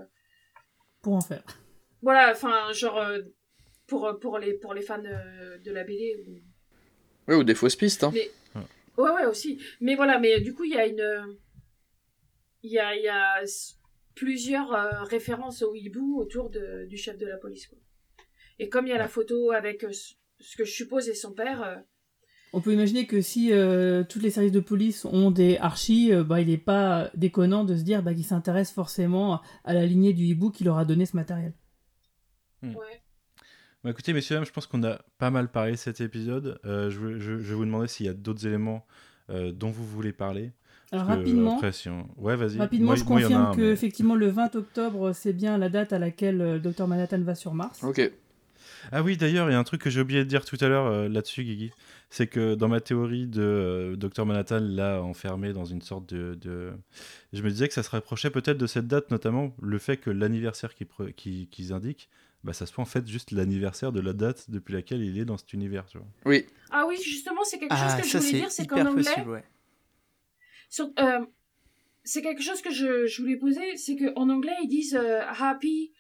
Pour 1.02 1.14
en 1.14 1.20
faire. 1.20 1.44
voilà, 2.01 2.30
enfin, 2.32 2.72
genre. 2.72 2.98
euh, 2.98 3.22
pour, 3.89 4.18
pour, 4.20 4.39
les, 4.39 4.55
pour 4.55 4.72
les 4.72 4.80
fans 4.82 5.02
de 5.02 5.70
la 5.70 5.84
BD. 5.84 6.16
ou- 6.26 6.40
Ouais, 7.28 7.34
ou 7.36 7.44
des 7.44 7.55
fausses 7.55 7.76
pistes. 7.76 8.05
Hein. 8.05 8.10
Mais- 8.14 8.30
Ouais, 8.98 9.10
ouais, 9.10 9.24
aussi. 9.26 9.59
Mais 9.80 9.94
voilà, 9.94 10.18
mais 10.18 10.40
du 10.40 10.52
coup, 10.55 10.64
il 10.64 10.72
y 10.72 10.76
a 10.78 10.86
une. 10.86 11.36
Il 12.62 12.70
y 12.70 12.78
a, 12.78 12.94
il 12.94 13.02
y 13.02 13.09
a 13.09 13.43
plusieurs 14.14 14.72
euh, 14.74 15.02
références 15.05 15.62
au 15.62 15.74
hibou 15.74 16.18
autour 16.20 16.51
de, 16.51 16.86
du 16.89 16.97
chef 16.97 17.16
de 17.18 17.26
la 17.26 17.36
police. 17.36 17.66
Quoi. 17.66 17.78
Et 18.59 18.68
comme 18.68 18.86
il 18.86 18.90
y 18.90 18.93
a 18.94 18.98
la 18.98 19.09
photo 19.09 19.52
avec 19.52 19.84
euh, 19.84 19.93
ce 19.93 20.56
que 20.56 20.64
je 20.64 20.72
suppose 20.72 21.09
est 21.09 21.14
son 21.14 21.32
père, 21.32 21.62
euh, 21.62 21.76
On 22.52 22.60
peut 22.60 22.72
imaginer 22.72 23.06
que 23.06 23.20
si 23.22 23.52
euh, 23.52 24.05
toutes 24.05 24.22
les 24.22 24.30
services 24.30 24.52
de 24.52 24.60
police 24.60 25.05
ont 25.06 25.30
des 25.30 25.56
archis, 25.59 26.12
euh, 26.12 26.22
bah, 26.24 26.40
il 26.40 26.48
n'est 26.48 26.59
pas 26.59 27.10
déconnant 27.14 27.64
de 27.64 27.74
se 27.76 27.82
dire 27.82 28.02
bah, 28.02 28.12
qu'ils 28.14 28.26
s'intéressent 28.26 28.74
forcément 28.74 29.40
à 29.64 29.72
la 29.72 29.86
lignée 29.86 30.12
du 30.12 30.24
hibou 30.24 30.51
qui 30.51 30.64
leur 30.64 30.76
a 30.78 30.84
donné 30.84 31.06
ce 31.06 31.16
matériel. 31.16 31.55
ouais. 32.62 33.01
Bah, 33.84 33.90
écoutez, 33.90 34.12
messieurs, 34.12 34.36
dames, 34.36 34.44
je 34.47 34.52
pense 34.52 34.66
qu'on 34.68 34.84
a 34.84 35.01
pas 35.18 35.30
mal 35.30 35.51
parlé 35.51 35.76
cet 35.76 36.01
épisode. 36.01 36.60
Euh, 36.64 36.89
je, 36.89 37.01
vais- 37.01 37.14
je- 37.20 37.39
je 37.39 37.48
vais 37.48 37.55
vous 37.55 37.64
demander 37.64 37.89
s'il 37.89 38.06
y 38.06 38.09
a 38.09 38.14
d'autres 38.14 38.47
éléments 38.47 38.86
euh, 39.30 39.51
dont 39.51 39.70
vous 39.70 39.84
voulez 39.84 40.12
parler. 40.12 40.52
Alors 40.93 41.06
rapidement, 41.06 41.56
après, 41.56 41.73
si 41.73 41.89
on- 41.89 42.06
Ouais, 42.19 42.36
vas-y. 42.36 42.59
rapidement 42.59 42.86
Moi- 42.89 42.97
je 42.97 43.05
moi, 43.05 43.20
confirme 43.20 43.43
un, 43.47 43.55
que 43.55 43.60
mais- 43.62 43.69
effectivement 43.70 44.14
le 44.14 44.28
20 44.28 44.55
octobre, 44.56 45.12
c'est 45.12 45.32
bien 45.32 45.56
la 45.59 45.69
date 45.70 45.93
à 45.93 45.98
laquelle 45.98 46.40
euh, 46.40 46.59
Dr 46.59 46.86
Manhattan 46.86 47.20
va 47.23 47.35
sur 47.35 47.55
Mars. 47.55 47.82
Ok. 47.82 48.10
Ah 48.90 49.02
oui, 49.02 49.16
d'ailleurs, 49.16 49.48
il 49.48 49.52
y 49.52 49.55
a 49.55 49.59
un 49.59 49.64
truc 49.64 49.81
que 49.81 49.90
j'ai 49.90 50.01
oublié 50.01 50.20
de 50.20 50.28
dire 50.28 50.44
tout 50.44 50.56
à 50.60 50.69
l'heure 50.69 50.86
euh, 50.86 51.09
là-dessus, 51.09 51.44
Guigui. 51.44 51.70
C'est 52.10 52.27
que 52.27 52.55
dans 52.56 52.69
ma 52.69 52.81
théorie 52.81 53.27
de 53.27 53.40
euh, 53.43 53.97
Dr 53.97 54.27
Manhattan, 54.27 54.59
là, 54.60 55.01
enfermé 55.02 55.52
dans 55.52 55.64
une 55.64 55.82
sorte 55.82 56.12
de, 56.12 56.35
de- 56.35 56.73
Je 57.32 57.43
me 57.43 57.48
disais 57.51 57.69
que 57.69 57.74
ça 57.74 57.82
se 57.82 57.90
rapprochait 57.90 58.31
peut-être 58.31 58.59
de 58.59 58.66
cette 58.66 58.86
date, 58.89 59.10
notamment 59.10 59.55
le 59.62 59.78
fait 59.78 59.97
que 59.97 60.10
l'anniversaire 60.10 60.74
qu'ils 60.74 60.89
pre- 60.89 61.12
qu'ils- 61.14 61.48
qu'ils 61.48 61.73
indiquent, 61.73 62.09
bah, 62.44 62.52
ça 62.52 62.66
soit 62.66 62.82
en 62.82 62.86
fait 62.86 63.06
juste 63.09 63.31
l'anniversaire 63.31 63.93
de 63.93 64.01
la 64.01 64.12
date 64.12 64.51
depuis 64.51 64.74
laquelle 64.74 65.01
il 65.02 65.16
est 65.19 65.24
dans 65.24 65.39
cet 65.39 65.52
univers. 65.52 65.86
Tu 65.86 65.98
vois. 65.98 66.06
Oui. 66.27 66.44
Ah 66.70 66.85
oui, 66.89 66.97
justement, 67.02 67.43
c'est 67.44 67.59
quelque 67.59 67.70
chose 67.73 67.81
Ah, 67.89 68.01
que 68.01 68.06
je 68.09 68.19
voulais 68.19 68.32
dire, 68.32 68.51
c'est 68.51 68.66
qu'en 68.66 68.85
anglais, 68.85 69.05
possible, 69.05 69.31
ouais. 69.31 69.44
Sur- 70.73 70.90
euh, 70.99 71.20
c'est 72.05 72.23
quelque 72.23 72.43
chose 72.43 72.61
que 72.62 72.70
je, 72.70 73.07
je 73.07 73.20
voulais 73.23 73.36
poser, 73.36 73.77
c'est 73.77 73.97
qu'en 73.97 74.28
anglais, 74.31 74.57
ils 74.65 74.69
disent 74.69 74.94
euh, 74.97 75.20
Happy 75.39 75.93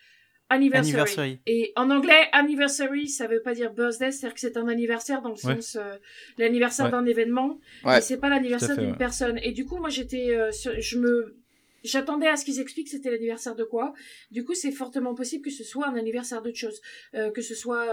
Anniversary. 0.48 0.90
Anniversary. 0.92 1.40
Et 1.46 1.72
en 1.76 1.88
anglais, 1.90 2.22
anniversary, 2.32 3.08
ça 3.08 3.26
veut 3.26 3.40
pas 3.42 3.54
dire 3.54 3.72
birthday, 3.72 4.10
c'est-à-dire 4.10 4.34
que 4.34 4.40
c'est 4.40 4.56
un 4.56 4.68
anniversaire 4.68 5.22
dans 5.22 5.30
le 5.30 5.34
Ouais. 5.46 5.60
sens 5.60 5.76
euh, 5.76 5.96
l'anniversaire 6.38 6.86
Ouais. 6.86 6.90
d'un 6.92 7.06
événement, 7.06 7.58
Ouais. 7.84 7.98
et 7.98 8.00
c'est 8.00 8.18
pas 8.18 8.28
l'anniversaire 8.28 8.76
d'une 8.76 8.90
ouais. 8.92 8.96
personne. 9.06 9.38
Et 9.42 9.52
du 9.52 9.64
coup, 9.64 9.78
moi, 9.78 9.88
j'étais, 9.90 10.34
euh, 10.36 10.50
sur- 10.52 10.78
je 10.78 10.98
me, 10.98 11.36
j'attendais 11.84 12.28
à 12.28 12.36
ce 12.36 12.44
qu'ils 12.44 12.60
expliquent 12.60 12.88
c'était 12.88 13.10
l'anniversaire 13.10 13.54
de 13.54 13.64
quoi. 13.64 13.94
Du 14.30 14.44
coup, 14.44 14.54
c'est 14.54 14.72
fortement 14.72 15.14
possible 15.14 15.42
que 15.44 15.50
ce 15.50 15.64
soit 15.64 15.86
un 15.88 15.96
anniversaire 15.96 16.42
d'autre 16.42 16.58
chose, 16.58 16.80
Euh, 17.14 17.30
que 17.30 17.42
ce 17.42 17.54
soit. 17.54 17.86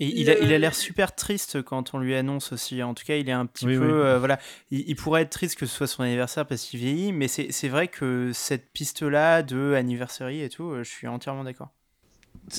Euh, 0.00 0.04
Et 0.04 0.20
il 0.20 0.30
a, 0.30 0.38
il 0.38 0.52
a 0.52 0.58
l'air 0.58 0.74
super 0.74 1.14
triste 1.14 1.62
quand 1.62 1.94
on 1.94 1.98
lui 1.98 2.14
annonce 2.14 2.52
aussi. 2.52 2.82
En 2.82 2.94
tout 2.94 3.04
cas, 3.04 3.16
il 3.16 3.28
est 3.28 3.32
un 3.32 3.46
petit 3.46 3.66
Oui, 3.66 3.76
peu. 3.76 3.84
oui. 3.86 3.90
euh, 3.92 4.18
voilà, 4.18 4.38
il, 4.70 4.84
il 4.88 4.96
pourrait 4.96 5.22
être 5.22 5.30
triste 5.30 5.56
que 5.58 5.66
ce 5.66 5.74
soit 5.74 5.86
son 5.86 6.02
anniversaire 6.02 6.46
parce 6.46 6.62
qu'il 6.62 6.80
vieillit, 6.80 7.12
mais 7.12 7.28
c'est 7.28 7.68
vrai 7.68 7.88
que 7.88 8.30
cette 8.32 8.70
piste-là 8.72 9.42
de 9.42 9.74
anniversary 9.74 10.42
et 10.42 10.48
tout, 10.48 10.70
euh, 10.70 10.84
je 10.84 10.88
suis 10.90 11.06
entièrement 11.08 11.44
d'accord. 11.44 11.70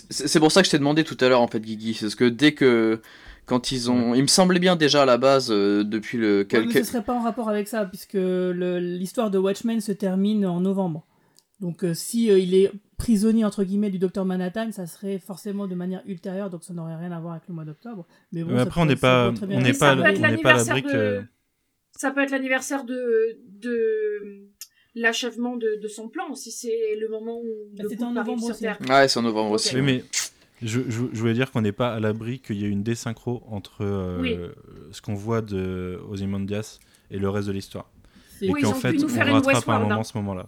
C'est 0.09 0.39
pour 0.39 0.51
ça 0.51 0.61
que 0.61 0.65
je 0.67 0.71
t'ai 0.71 0.77
demandé 0.77 1.03
tout 1.03 1.17
à 1.19 1.29
l'heure 1.29 1.41
en 1.41 1.47
fait, 1.47 1.59
Guigui. 1.61 1.93
C'est 1.95 2.05
parce 2.05 2.15
que 2.15 2.25
dès 2.29 2.53
que. 2.53 3.01
Quand 3.45 3.71
ils 3.71 3.89
ont. 3.89 4.13
Il 4.13 4.21
me 4.21 4.27
semblait 4.27 4.59
bien 4.59 4.75
déjà 4.75 5.01
à 5.01 5.05
la 5.07 5.17
base, 5.17 5.49
euh, 5.49 5.83
depuis 5.83 6.19
le. 6.19 6.39
Ouais, 6.41 6.45
quel- 6.47 6.67
mais 6.67 6.73
quel- 6.73 6.85
ce 6.85 6.91
serait 6.91 7.03
pas 7.03 7.13
en 7.15 7.21
rapport 7.23 7.49
avec 7.49 7.67
ça, 7.67 7.83
puisque 7.85 8.13
l'histoire 8.13 9.31
de 9.31 9.39
Watchmen 9.39 9.81
se 9.81 9.91
termine 9.91 10.45
en 10.45 10.59
novembre. 10.61 11.07
Donc 11.59 11.83
euh, 11.83 11.95
si 11.95 12.29
euh, 12.29 12.37
il 12.37 12.53
est 12.53 12.71
prisonnier 12.99 13.43
entre 13.45 13.63
guillemets 13.63 13.89
du 13.89 13.97
docteur 13.97 14.25
Manhattan, 14.25 14.71
ça 14.71 14.85
serait 14.85 15.17
forcément 15.17 15.65
de 15.67 15.73
manière 15.73 16.03
ultérieure, 16.05 16.51
donc 16.51 16.63
ça 16.63 16.73
n'aurait 16.73 16.95
rien 16.97 17.11
à 17.11 17.19
voir 17.19 17.33
avec 17.33 17.47
le 17.47 17.55
mois 17.55 17.65
d'octobre. 17.65 18.05
Mais 18.31 18.43
bon, 18.43 18.51
Mais 18.51 18.57
ça 18.57 18.61
après, 18.63 18.81
on 18.81 18.83
peut- 18.83 18.89
n'est 18.89 18.95
pas, 18.95 19.29
on 19.29 19.31
être 19.33 19.41
n'est 19.47 19.73
pas, 19.73 19.95
peut 19.95 20.01
on 20.01 20.05
être 20.05 20.19
n'est 20.19 20.19
pas 20.19 20.49
à 20.49 20.53
l'anniversaire 20.55 20.75
l'abri 20.75 20.91
de- 20.93 20.97
que. 20.97 21.23
Ça 21.97 22.11
peut 22.11 22.21
être 22.21 22.31
l'anniversaire 22.31 22.83
de, 22.85 23.37
de 23.61 24.47
l'achèvement 24.95 25.57
de, 25.57 25.79
de 25.81 25.87
son 25.87 26.07
plan, 26.09 26.33
si 26.35 26.51
c'est 26.51 26.95
le 26.99 27.09
moment 27.09 27.39
où 27.39 27.47
Bah, 27.75 27.83
c'était 27.89 28.03
en 28.03 28.11
novembre 28.13 28.43
aussi. 28.49 28.61
Terre. 28.61 28.77
Ouais, 28.87 29.07
c'est 29.07 29.19
en 29.19 29.23
novembre 29.23 29.51
aussi. 29.51 29.75
Oui, 29.75 29.81
mais 29.81 30.03
je, 30.61 30.81
je, 30.87 31.03
je 31.11 31.19
voulais 31.19 31.33
dire 31.33 31.51
qu'on 31.51 31.61
n'est 31.61 31.71
pas 31.71 31.93
à 31.93 31.99
l'abri 31.99 32.39
qu'il 32.39 32.57
y 32.57 32.65
ait 32.65 32.69
une 32.69 32.83
désynchro 32.83 33.43
entre 33.47 33.81
euh, 33.81 34.19
Oui. 34.21 34.37
ce 34.91 35.01
qu'on 35.01 35.15
voit 35.15 35.41
de 35.41 35.99
Ozymandias 36.09 36.79
et 37.11 37.17
le 37.17 37.29
reste 37.29 37.47
de 37.47 37.53
l'histoire. 37.53 37.89
C'est- 38.37 38.45
Et 38.45 38.51
Oui, 38.51 38.61
qu'en 38.61 38.73
fait, 38.73 38.93
nous 38.93 39.03
on 39.03 39.19
rattrape 39.33 39.67
un 39.69 39.79
moment 39.79 39.99
hein. 39.99 40.03
ce 40.03 40.17
moment-là. 40.17 40.47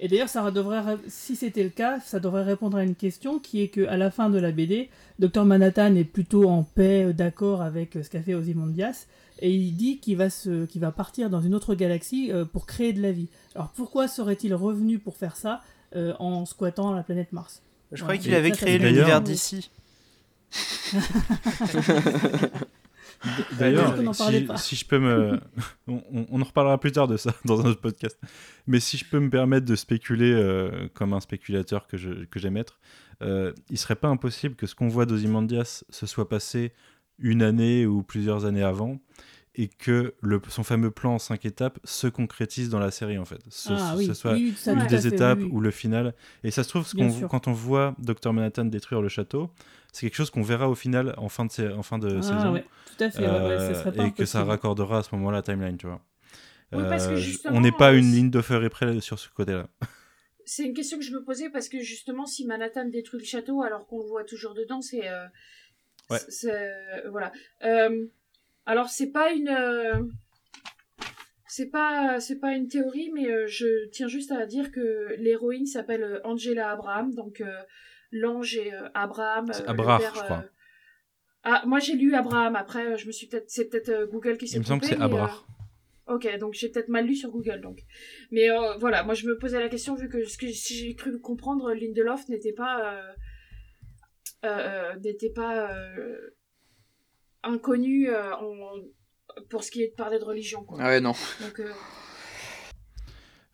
Et 0.00 0.08
d'ailleurs, 0.08 0.28
ça 0.28 0.50
devrait, 0.50 0.82
si 1.08 1.36
c'était 1.36 1.62
le 1.62 1.68
cas, 1.70 2.00
ça 2.00 2.18
devrait 2.20 2.42
répondre 2.42 2.76
à 2.76 2.82
une 2.84 2.96
question 2.96 3.38
qui 3.38 3.62
est 3.62 3.68
que 3.68 3.86
à 3.86 3.96
la 3.96 4.10
fin 4.10 4.28
de 4.28 4.38
la 4.38 4.50
BD, 4.50 4.90
Dr 5.20 5.44
Manhattan 5.44 5.94
est 5.94 6.04
plutôt 6.04 6.48
en 6.48 6.64
paix, 6.64 7.04
euh, 7.06 7.12
d'accord 7.12 7.62
avec 7.62 7.96
euh, 7.96 8.02
ce 8.02 8.10
qu'a 8.10 8.20
fait 8.20 8.34
Ozymandias, 8.34 9.06
et 9.40 9.50
il 9.52 9.72
dit 9.76 9.98
qu'il 9.98 10.16
va 10.16 10.30
se, 10.30 10.64
qu'il 10.66 10.80
va 10.80 10.90
partir 10.90 11.30
dans 11.30 11.40
une 11.40 11.54
autre 11.54 11.74
galaxie 11.74 12.30
euh, 12.32 12.44
pour 12.44 12.66
créer 12.66 12.92
de 12.92 13.00
la 13.02 13.12
vie. 13.12 13.28
Alors 13.54 13.68
pourquoi 13.70 14.08
serait-il 14.08 14.52
revenu 14.54 14.98
pour 14.98 15.16
faire 15.16 15.36
ça 15.36 15.60
euh, 15.96 16.12
en 16.18 16.44
squattant 16.44 16.92
la 16.92 17.02
planète 17.04 17.32
Mars? 17.32 17.62
Je 17.92 17.98
Ouais. 17.98 18.02
croyais 18.02 18.20
qu'il 18.20 18.32
Et 18.32 18.36
avait 18.36 18.50
ça, 18.50 18.56
ça 18.56 18.66
créé 18.66 18.78
l'univers 18.78 19.20
d'ici. 19.20 19.70
D'ailleurs, 23.58 23.94
si, 24.58 24.76
je 24.76 24.84
peux 24.86 24.98
me. 24.98 25.40
on, 25.88 26.40
en 26.40 26.44
reparlera 26.44 26.78
plus 26.78 26.92
tard 26.92 27.08
de 27.08 27.16
ça 27.16 27.34
dans 27.44 27.60
un 27.60 27.70
autre 27.70 27.80
podcast. 27.80 28.18
Mais 28.66 28.80
si 28.80 28.96
je 28.96 29.04
peux 29.04 29.18
me 29.20 29.30
permettre 29.30 29.66
de 29.66 29.76
spéculer 29.76 30.32
euh, 30.32 30.88
comme 30.94 31.12
un 31.12 31.20
spéculateur 31.20 31.86
que 31.86 31.96
je- 31.96 32.24
que 32.24 32.38
j'aime 32.38 32.56
être, 32.56 32.78
euh, 33.22 33.52
il 33.70 33.78
serait 33.78 33.96
pas 33.96 34.08
impossible 34.08 34.54
que 34.56 34.66
ce 34.66 34.74
qu'on 34.74 34.88
voit 34.88 35.06
d'Ozymandias 35.06 35.84
se 35.88 36.06
soit 36.06 36.28
passé 36.28 36.72
une 37.18 37.42
année 37.42 37.86
ou 37.86 38.02
plusieurs 38.02 38.44
années 38.44 38.64
avant 38.64 38.98
et 39.56 39.68
que 39.68 40.14
le, 40.20 40.40
son 40.48 40.64
fameux 40.64 40.90
plan 40.90 41.14
en 41.14 41.18
cinq 41.18 41.44
étapes 41.44 41.78
se 41.84 42.06
concrétise 42.08 42.70
dans 42.70 42.78
la 42.80 42.90
série 42.90 43.18
en 43.18 43.24
fait. 43.24 43.38
Ce, 43.48 43.68
Ah 43.68 43.92
ce- 43.92 43.98
oui, 43.98 44.06
ce 44.06 44.14
soit 44.14 44.32
oui, 44.34 44.54
une 44.66 44.86
des 44.86 45.06
fait, 45.06 45.14
étapes 45.14 45.38
oui, 45.38 45.44
oui. 45.44 45.52
ou 45.52 45.60
le 45.60 45.70
final. 45.70 46.14
Et 46.42 46.50
ça 46.50 46.64
se 46.64 46.68
trouve, 46.68 46.86
ce 46.86 46.94
quand 47.26 47.46
on 47.48 47.52
voit 47.52 47.94
Dr 47.98 48.32
Manhattan 48.32 48.64
détruire 48.64 49.00
le 49.00 49.08
château, 49.08 49.50
c'est 49.92 50.06
quelque 50.06 50.16
chose 50.16 50.30
qu'on 50.30 50.42
verra 50.42 50.68
au 50.68 50.74
final 50.74 51.14
en 51.18 51.28
fin 51.28 51.44
de, 51.44 51.52
sa- 51.52 51.74
en 51.76 51.82
fin 51.82 51.98
de 51.98 52.08
Ah 52.08 52.20
saison. 52.20 52.52
ouais, 52.52 52.64
tout 52.96 53.04
à 53.04 53.10
fait, 53.10 53.20
ouais, 53.20 53.26
ouais, 53.28 53.40
Euh, 53.40 53.74
ça 53.74 53.82
serait 53.82 53.96
pas 53.96 54.06
et 54.06 54.10
que 54.12 54.24
ça 54.24 54.44
raccordera 54.44 54.98
à 54.98 55.02
ce 55.02 55.14
moment-là 55.14 55.38
la 55.38 55.42
timeline, 55.42 55.76
tu 55.76 55.86
vois. 55.86 56.00
Oui, 56.72 56.82
parce 56.88 57.06
que 57.06 57.14
Euh, 57.14 57.50
on 57.50 57.60
n'est 57.60 57.70
pas 57.70 57.92
euh, 57.92 57.98
une 57.98 58.10
ligne 58.10 58.30
de 58.30 58.40
feu 58.40 58.68
près 58.68 59.00
sur 59.00 59.18
ce 59.18 59.28
côté-là. 59.28 59.68
C'est 60.46 60.64
une 60.64 60.74
question 60.74 60.98
que 60.98 61.04
je 61.04 61.12
me 61.12 61.22
posais 61.24 61.48
parce 61.48 61.68
que 61.68 61.80
justement, 61.80 62.26
si 62.26 62.44
Manhattan 62.44 62.86
détruit 62.86 63.20
le 63.20 63.24
château 63.24 63.62
alors 63.62 63.86
qu'on 63.86 64.00
le 64.00 64.06
voit 64.08 64.24
toujours 64.24 64.54
dedans, 64.54 64.82
c'est. 64.82 65.08
euh, 65.08 65.26
Ouais. 66.10 66.18
voilà. 67.10 67.32
Euh, 67.64 68.06
alors, 68.66 68.88
c'est 68.88 69.10
pas 69.10 69.32
une. 69.32 69.48
euh, 69.48 70.02
c'est 71.54 71.70
pas, 71.70 72.18
c'est 72.18 72.40
pas 72.40 72.52
une 72.52 72.66
théorie, 72.66 73.12
mais 73.14 73.30
euh, 73.30 73.46
je 73.46 73.86
tiens 73.90 74.08
juste 74.08 74.32
à 74.32 74.44
dire 74.44 74.72
que 74.72 75.14
l'héroïne 75.18 75.66
s'appelle 75.66 76.02
euh, 76.02 76.20
Angela 76.24 76.72
Abraham, 76.72 77.14
donc 77.14 77.40
euh, 77.40 77.46
l'ange 78.10 78.56
et 78.56 78.72
Abraham. 78.92 79.52
Abraham, 79.64 80.02
je 80.02 80.20
crois. 80.20 80.44
Ah, 81.44 81.62
moi 81.64 81.78
j'ai 81.78 81.94
lu 81.94 82.16
Abraham. 82.16 82.56
Après, 82.56 82.98
je 82.98 83.06
me 83.06 83.12
suis 83.12 83.28
peut-être, 83.28 83.48
c'est 83.48 83.66
peut-être 83.66 84.10
Google 84.10 84.36
qui 84.36 84.48
s'est 84.48 84.56
Il 84.56 84.60
me 84.60 84.64
semble 84.64 84.80
que 84.80 84.86
trompé, 84.86 84.98
c'est 84.98 85.04
Abraham. 85.04 85.30
Ok, 86.08 86.38
donc 86.40 86.54
j'ai 86.54 86.70
peut-être 86.70 86.88
mal 86.88 87.06
lu 87.06 87.14
sur 87.14 87.30
Google, 87.30 87.60
donc. 87.60 87.78
Mais 88.32 88.48
voilà, 88.80 89.04
moi 89.04 89.14
je 89.14 89.26
me 89.28 89.38
posais 89.38 89.60
la 89.60 89.68
question 89.68 89.94
vu 89.94 90.08
que 90.08 90.24
ce 90.24 90.36
que 90.36 90.48
si 90.48 90.74
j'ai 90.74 90.94
cru 90.96 91.20
comprendre, 91.20 91.72
Lindelof 91.72 92.28
n'était 92.28 92.52
pas 92.52 93.00
n'était 95.02 95.30
pas 95.30 95.70
inconnu 97.44 98.08
euh, 98.10 98.34
en- 98.36 98.76
pour 99.50 99.64
ce 99.64 99.70
qui 99.70 99.82
est 99.82 99.88
de 99.90 99.94
parler 99.94 100.18
de 100.18 100.24
religion, 100.24 100.64
quoi. 100.64 100.78
Ah 100.80 100.88
ouais, 100.88 101.00
non. 101.00 101.12
Donc 101.40 101.60
euh, 101.60 101.72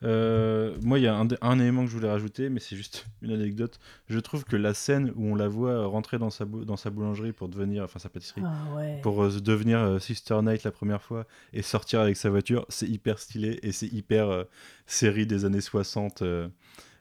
Euh, 0.03 0.77
moi, 0.83 0.99
il 0.99 1.03
y 1.03 1.07
a 1.07 1.15
un, 1.15 1.29
un 1.43 1.59
élément 1.59 1.85
que 1.85 1.91
je 1.91 1.95
voulais 1.97 2.11
rajouter, 2.11 2.49
mais 2.49 2.59
c'est 2.61 2.75
juste 2.77 3.07
une 3.23 3.33
anecdote. 3.33 3.79
Je 4.09 4.19
trouve 4.19 4.45
que 4.45 4.57
la 4.57 4.73
scène 4.73 5.13
où 5.15 5.27
on 5.27 5.35
la 5.35 5.47
voit 5.49 5.85
rentrer 5.87 6.19
dans 6.19 6.31
sa, 6.31 6.47
bou- 6.47 6.65
dans 6.65 6.79
sa 6.79 6.89
boulangerie 6.89 7.33
pour 7.33 7.49
devenir, 7.51 7.85
enfin 7.85 7.99
sa 7.99 8.09
pâtisserie, 8.09 8.41
Ah 8.43 8.75
ouais. 8.77 8.99
pour 9.03 9.23
euh, 9.23 9.31
devenir 9.41 9.79
euh, 9.81 9.99
Sister 9.99 10.39
Night 10.43 10.65
la 10.65 10.71
première 10.73 11.03
fois 11.03 11.27
et 11.53 11.61
sortir 11.61 12.01
avec 12.01 12.17
sa 12.17 12.31
voiture, 12.31 12.65
c'est 12.71 12.89
hyper 12.89 13.19
stylé 13.19 13.59
et 13.63 13.73
c'est 13.73 13.89
hyper 13.93 14.31
euh, 14.31 14.45
série 14.87 15.27
des 15.27 15.45
années 15.45 15.61
60 15.61 16.23
euh, 16.23 16.49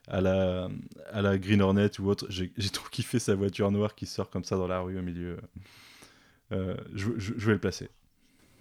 à, 0.08 0.20
la, 0.20 0.68
à 1.10 1.22
la 1.22 1.38
Green 1.38 1.62
Hornet 1.62 1.98
ou 2.00 2.08
autre. 2.10 2.26
J'ai 2.28 2.52
j'ai 2.58 2.68
trop 2.70 2.88
kiffé 2.90 3.18
sa 3.18 3.34
voiture 3.34 3.70
noire 3.70 3.94
qui 3.94 4.04
sort 4.04 4.28
comme 4.28 4.44
ça 4.44 4.56
dans 4.58 4.68
la 4.68 4.80
rue 4.80 4.98
au 4.98 5.02
milieu. 5.02 5.38
Euh, 6.52 6.76
je, 6.94 7.08
vais 7.46 7.52
le 7.52 7.58
placer. 7.58 7.88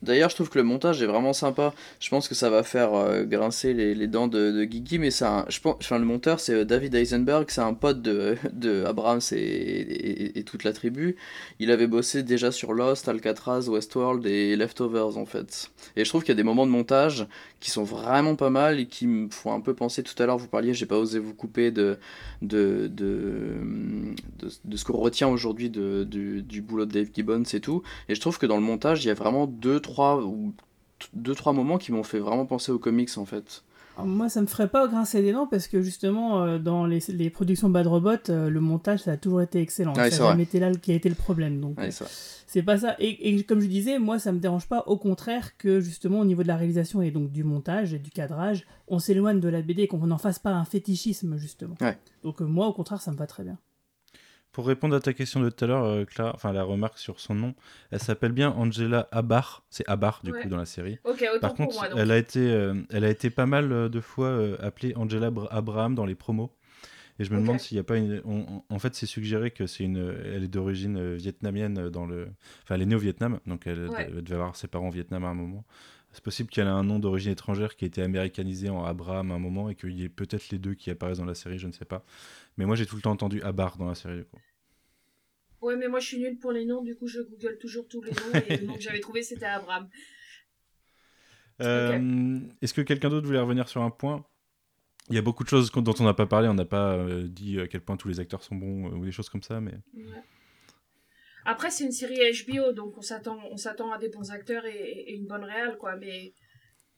D'ailleurs, 0.01 0.29
je 0.29 0.35
trouve 0.35 0.49
que 0.49 0.57
le 0.57 0.63
montage 0.63 1.01
est 1.01 1.05
vraiment 1.07 1.33
sympa. 1.33 1.73
Je 1.99 2.07
pense 2.09 2.29
que 2.29 2.35
ça 2.35 2.49
va 2.49 2.63
faire 2.63 2.93
euh, 2.93 3.25
grincer 3.25 3.73
les, 3.73 4.07
dents 4.07 4.29
de, 4.29 4.49
de 4.51 4.63
Guigui, 4.63 4.97
mais 4.97 5.11
un- 5.23 5.43
je 5.49 5.59
pense, 5.59 5.75
enfin, 5.81 5.99
le 5.99 6.05
monteur, 6.05 6.39
c'est 6.39 6.53
euh, 6.53 6.63
David 6.63 6.95
Eisenberg, 6.95 7.47
c'est 7.49 7.59
un 7.59 7.73
pote 7.73 8.01
de, 8.01 8.37
Abrams 8.85 9.19
et, 9.33 9.35
et- 9.35 10.39
et 10.39 10.43
toute 10.43 10.63
la 10.63 10.71
tribu. 10.71 11.17
Il 11.59 11.69
avait 11.69 11.87
bossé 11.87 12.23
déjà 12.23 12.49
sur 12.53 12.71
Lost, 12.71 13.09
Alcatraz, 13.09 13.67
Westworld 13.67 14.25
et 14.25 14.55
Leftovers, 14.55 15.17
en 15.17 15.25
fait. 15.25 15.69
Et 15.97 16.05
je 16.05 16.09
trouve 16.09 16.21
qu'il 16.23 16.29
y 16.29 16.31
a 16.31 16.35
des 16.35 16.43
moments 16.43 16.65
de 16.65 16.71
montage 16.71 17.27
qui 17.59 17.71
sont 17.71 17.83
vraiment 17.83 18.35
pas 18.35 18.49
mal 18.49 18.79
et 18.79 18.87
qui 18.87 19.07
me 19.07 19.29
font 19.29 19.53
un 19.53 19.59
peu 19.59 19.73
penser, 19.73 20.03
tout 20.03 20.21
à 20.21 20.25
l'heure, 20.25 20.37
vous 20.37 20.47
parliez, 20.47 20.73
j'ai 20.73 20.85
pas 20.85 20.97
osé 20.97 21.19
vous 21.19 21.33
couper 21.33 21.71
de, 21.71 21.99
de, 22.41 22.87
de, 22.87 23.55
de, 24.63 24.77
ce 24.77 24.85
qu'on 24.85 24.97
retient 24.97 25.27
aujourd'hui 25.27 25.69
du, 25.69 26.41
du 26.41 26.61
boulot 26.61 26.85
de 26.85 26.91
Dave 26.93 27.09
Gibbons 27.13 27.43
et 27.53 27.59
tout. 27.59 27.83
Et 28.07 28.15
je 28.15 28.21
trouve 28.21 28.37
que 28.37 28.45
dans 28.45 28.57
le 28.57 28.63
montage, 28.63 29.03
il 29.03 29.07
y 29.07 29.11
a 29.11 29.13
vraiment 29.13 29.45
deux, 29.45 29.79
trois 29.79 30.23
ou 30.23 30.53
deux 31.13 31.35
trois 31.35 31.53
moments 31.53 31.77
qui 31.77 31.91
m'ont 31.91 32.03
fait 32.03 32.19
vraiment 32.19 32.45
penser 32.45 32.71
aux 32.71 32.79
comics 32.79 33.17
en 33.17 33.25
fait. 33.25 33.63
Alors, 33.99 34.07
moi, 34.07 34.29
ça 34.29 34.41
me 34.41 34.47
ferait 34.47 34.67
pas 34.67 34.87
grincer 34.87 35.21
des 35.21 35.31
dents 35.31 35.47
parce 35.47 35.67
que 35.67 35.81
justement, 35.81 36.43
euh, 36.43 36.57
dans 36.59 36.85
les, 36.85 36.99
les 37.09 37.29
productions 37.29 37.69
Bad 37.69 37.87
Robot, 37.87 38.29
euh, 38.29 38.49
le 38.49 38.59
montage, 38.59 38.99
ça 38.99 39.11
a 39.11 39.17
toujours 39.17 39.41
été 39.41 39.59
excellent. 39.59 39.93
Ouais, 39.95 40.09
ça 40.11 40.35
c'est 40.51 40.59
là 40.59 40.71
qui 40.73 40.91
a 40.91 40.95
été 40.95 41.09
le 41.09 41.15
problème. 41.15 41.59
Donc, 41.59 41.77
Ouais, 41.79 41.89
c'est 42.47 42.63
pas 42.63 42.77
ça. 42.79 42.95
Et, 42.99 43.29
et 43.29 43.43
comme 43.43 43.59
je 43.59 43.67
disais, 43.67 43.99
moi, 43.99 44.19
ça 44.19 44.31
me 44.31 44.39
dérange 44.39 44.67
pas. 44.67 44.83
Au 44.87 44.97
contraire, 44.97 45.57
que 45.57 45.79
justement, 45.79 46.19
au 46.19 46.25
niveau 46.25 46.43
de 46.43 46.47
la 46.47 46.55
réalisation 46.57 47.01
et 47.01 47.11
donc 47.11 47.31
du 47.31 47.43
montage 47.43 47.93
et 47.93 47.99
du 47.99 48.09
cadrage, 48.09 48.65
on 48.87 48.99
s'éloigne 48.99 49.39
de 49.39 49.49
la 49.49 49.61
BD 49.61 49.83
et 49.83 49.87
qu'on 49.87 49.97
n'en 50.07 50.17
fasse 50.17 50.39
pas 50.39 50.51
un 50.51 50.65
fétichisme, 50.65 51.37
justement. 51.37 51.75
Ouais. 51.81 51.97
Donc, 52.23 52.41
euh, 52.41 52.45
moi, 52.45 52.67
au 52.67 52.73
contraire, 52.73 53.01
ça 53.01 53.11
me 53.11 53.17
va 53.17 53.27
très 53.27 53.43
bien. 53.43 53.57
Pour 54.51 54.65
répondre 54.65 54.95
à 54.95 54.99
ta 54.99 55.13
question 55.13 55.39
de 55.41 55.49
tout 55.49 55.63
à 55.63 55.67
l'heure, 55.67 55.83
euh, 55.83 56.05
Clara, 56.05 56.31
enfin 56.33 56.51
la 56.51 56.63
remarque 56.63 56.97
sur 56.97 57.19
son 57.19 57.35
nom, 57.35 57.53
elle 57.91 57.99
s'appelle 57.99 58.31
bien 58.31 58.49
Angela 58.51 59.07
Abar, 59.11 59.63
c'est 59.69 59.87
Abar 59.87 60.21
du 60.23 60.31
Ouais. 60.31 60.41
coup 60.41 60.49
dans 60.49 60.57
la 60.57 60.65
série. 60.65 60.97
Par 61.39 61.53
contre, 61.53 61.75
moi. 61.75 61.87
Elle 61.95 62.11
a 62.11 62.17
été, 62.17 62.39
euh, 62.51 62.73
elle 62.89 63.03
a 63.05 63.09
été 63.09 63.29
pas 63.29 63.45
mal 63.45 63.71
euh, 63.71 63.89
de 63.89 64.01
fois 64.01 64.27
euh, 64.27 64.57
appelée 64.59 64.93
Angela 64.95 65.29
Bra- 65.29 65.47
Abraham 65.53 65.93
dans 65.93 66.05
les 66.05 66.15
promos. 66.15 66.51
Et 67.21 67.25
je 67.25 67.33
me 67.33 67.39
demande 67.41 67.59
s'il 67.59 67.75
n'y 67.75 67.79
a 67.81 67.83
pas 67.83 67.97
une. 67.97 68.21
on- 68.23 68.45
on- 68.69 68.73
en 68.73 68.79
fait, 68.79 68.95
c'est 68.95 69.05
suggéré 69.05 69.51
que 69.51 69.67
c'est 69.67 69.83
une. 69.83 69.97
Elle 70.25 70.45
est 70.45 70.47
d'origine 70.47 71.15
vietnamienne 71.15 71.89
dans 71.89 72.05
le. 72.05 72.29
Enfin, 72.63 72.75
elle 72.75 72.81
est 72.81 72.85
née 72.85 72.95
au 72.95 72.99
Vietnam, 72.99 73.39
donc 73.45 73.67
elle, 73.67 73.89
Ouais. 73.89 74.07
elle 74.09 74.23
devait 74.23 74.35
avoir 74.35 74.55
ses 74.55 74.67
parents 74.69 74.87
au 74.87 74.91
Vietnam 74.91 75.25
à 75.25 75.27
un 75.27 75.33
moment. 75.33 75.65
C'est 76.11 76.23
possible 76.23 76.49
qu'elle 76.49 76.67
ait 76.67 76.71
un 76.71 76.83
nom 76.83 76.97
d'origine 76.99 77.31
étrangère 77.31 77.75
qui 77.75 77.85
a 77.85 77.87
été 77.87 78.01
américanisé 78.01 78.69
en 78.69 78.83
Abraham 78.83 79.31
à 79.31 79.35
un 79.35 79.39
moment 79.39 79.69
et 79.69 79.75
qu'il 79.75 79.91
y 79.91 80.03
ait 80.03 80.09
peut-être 80.09 80.49
les 80.49 80.57
deux 80.57 80.73
qui 80.73 80.89
apparaissent 80.89 81.19
dans 81.19 81.25
la 81.25 81.35
série, 81.35 81.59
je 81.59 81.67
ne 81.67 81.71
sais 81.71 81.85
pas. 81.85 82.03
Mais 82.57 82.65
moi, 82.65 82.75
j'ai 82.75 82.85
tout 82.85 82.95
le 82.95 83.01
temps 83.01 83.11
entendu 83.11 83.41
Abar 83.43 83.77
dans 83.77 83.87
la 83.87 83.95
série. 83.95 84.17
du 84.17 84.25
coup. 84.25 84.37
Ouais, 85.61 85.75
mais 85.75 85.89
moi 85.89 85.99
je 85.99 86.07
suis 86.07 86.19
nulle 86.19 86.37
pour 86.39 86.53
les 86.53 86.65
noms, 86.65 86.81
du 86.81 86.95
coup 86.95 87.05
je 87.07 87.19
google 87.19 87.57
toujours 87.57 87.85
tous 87.87 88.01
les 88.01 88.11
noms 88.11 88.41
et 88.47 88.57
le 88.59 88.65
nom 88.65 88.75
que 88.75 88.81
j'avais 88.81 89.01
trouvé 89.01 89.23
c'était 89.23 89.45
Abraham. 89.45 89.89
Euh, 91.61 92.39
Est-ce 92.61 92.73
que 92.73 92.79
quelqu'un 92.79 93.09
d'autre 93.09 93.27
voulait 93.27 93.39
revenir 93.41 93.67
sur 93.67 93.81
un 93.81 93.89
point? 93.89 94.25
Il 95.09 95.15
y 95.15 95.17
a 95.17 95.21
beaucoup 95.21 95.43
de 95.43 95.49
choses 95.49 95.69
dont 95.73 95.93
on 95.99 96.03
n'a 96.05 96.13
pas 96.13 96.25
parlé. 96.25 96.47
On 96.47 96.53
n'a 96.53 96.63
pas 96.63 96.93
euh, 96.93 97.27
dit 97.27 97.59
à 97.59 97.67
quel 97.67 97.81
point 97.81 97.97
tous 97.97 98.07
les 98.07 98.21
acteurs 98.21 98.43
sont 98.43 98.55
bons 98.55 98.87
euh, 98.87 98.95
ou 98.95 99.03
des 99.03 99.11
choses 99.11 99.27
comme 99.27 99.43
ça. 99.43 99.59
Mais 99.59 99.73
Ouais. 99.93 100.23
Après 101.53 101.69
c'est 101.71 101.83
une 101.85 101.91
série 101.91 102.19
HBO 102.45 102.71
donc 102.73 102.91
on 102.97 103.01
s'attend 103.01 103.37
on 103.51 103.57
s'attend 103.57 103.91
à 103.91 103.97
des 103.97 104.09
bons 104.09 104.29
acteurs 104.37 104.65
et, 104.65 105.05
et 105.07 105.13
une 105.15 105.25
bonne 105.25 105.43
réal 105.43 105.77
quoi 105.81 105.95
mais 105.95 106.33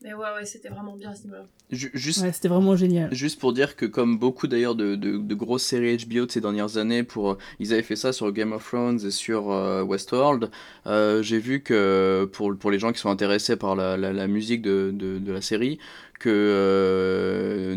mais 0.03 0.13
ouais 0.13 0.31
ouais 0.35 0.45
c'était 0.45 0.69
vraiment 0.69 0.95
bien 0.97 1.13
ce 1.13 1.23
niveau-là. 1.25 1.45
Ju- 1.69 1.91
Juste, 1.93 2.21
Ouais, 2.23 2.31
c'était 2.33 2.47
vraiment 2.49 2.75
génial. 2.75 3.13
Juste 3.13 3.39
pour 3.39 3.53
dire 3.53 3.75
que 3.75 3.85
comme 3.85 4.17
beaucoup 4.17 4.47
d'ailleurs 4.47 4.73
de, 4.75 4.95
de, 4.95 5.11
de 5.17 5.35
grosses 5.35 5.63
séries 5.63 5.95
HBO 6.05 6.25
de 6.25 6.31
ces 6.31 6.41
dernières 6.41 6.75
années, 6.77 7.03
pour, 7.03 7.37
ils 7.59 7.71
avaient 7.71 7.83
fait 7.91 7.95
ça 7.95 8.11
sur 8.11 8.29
Game 8.33 8.51
of 8.51 8.65
Thrones 8.67 8.99
et 9.05 9.11
sur 9.11 9.51
euh, 9.51 9.83
Westworld, 9.83 10.49
euh, 10.87 11.21
j'ai 11.21 11.37
vu 11.39 11.61
que 11.61 12.27
pour, 12.33 12.57
pour 12.57 12.71
les 12.71 12.79
gens 12.79 12.91
qui 12.91 12.99
sont 12.99 13.11
intéressés 13.11 13.55
par 13.57 13.75
la, 13.75 13.95
la, 13.95 14.11
la 14.11 14.27
musique 14.27 14.63
de, 14.63 14.89
de, 14.91 15.19
de 15.19 15.31
la 15.31 15.41
série, 15.41 15.77
que 16.19 16.29
euh, 16.29 17.75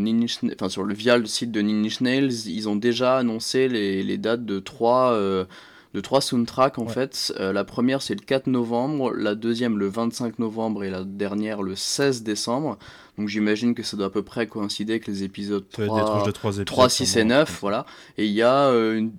enfin, 0.54 0.68
sur 0.68 0.82
le, 0.84 0.94
via 0.94 1.16
le 1.18 1.26
site 1.26 1.52
de 1.52 1.60
Inch 1.60 2.00
Nails, 2.00 2.48
ils 2.48 2.68
ont 2.68 2.76
déjà 2.76 3.18
annoncé 3.18 3.68
les, 3.68 4.02
les 4.02 4.18
dates 4.18 4.44
de 4.44 4.58
trois, 4.58 5.12
euh, 5.12 5.44
de 5.94 6.00
trois 6.00 6.20
soundtracks 6.20 6.78
en 6.78 6.86
Ouais. 6.86 6.92
fait. 6.92 7.32
Euh, 7.40 7.52
la 7.52 7.64
première 7.64 8.02
c'est 8.02 8.14
le 8.14 8.20
4 8.24 8.48
novembre, 8.48 9.12
la 9.14 9.34
deuxième 9.34 9.78
le 9.78 9.86
25 9.88 10.38
novembre 10.40 10.84
et 10.84 10.90
la 10.90 11.04
dernière 11.04 11.62
le 11.62 11.76
16 11.76 12.22
décembre. 12.24 12.78
Donc 13.16 13.28
j'imagine 13.28 13.76
que 13.76 13.84
ça 13.84 13.96
doit 13.96 14.06
à 14.06 14.10
peu 14.10 14.22
près 14.24 14.48
coïncider 14.48 14.94
avec 14.94 15.06
les 15.06 15.22
épisodes 15.22 15.64
ça 15.70 15.82
va 15.82 15.86
être 15.86 15.94
des 15.94 16.00
3, 16.00 16.10
tranches 16.10 16.26
de 16.26 16.32
3 16.32 16.50
épisodes. 16.50 16.66
3 16.66 16.88
6 16.88 17.12
par 17.14 17.20
et 17.20 17.24
mois, 17.24 17.34
9, 17.36 17.46
comme 17.46 17.54
ça. 17.54 17.60
voilà. 17.60 17.86
Et 18.18 18.26
il 18.26 18.32
y 18.32 18.42
a 18.42 18.66
euh, 18.70 18.96
une- 18.98 19.12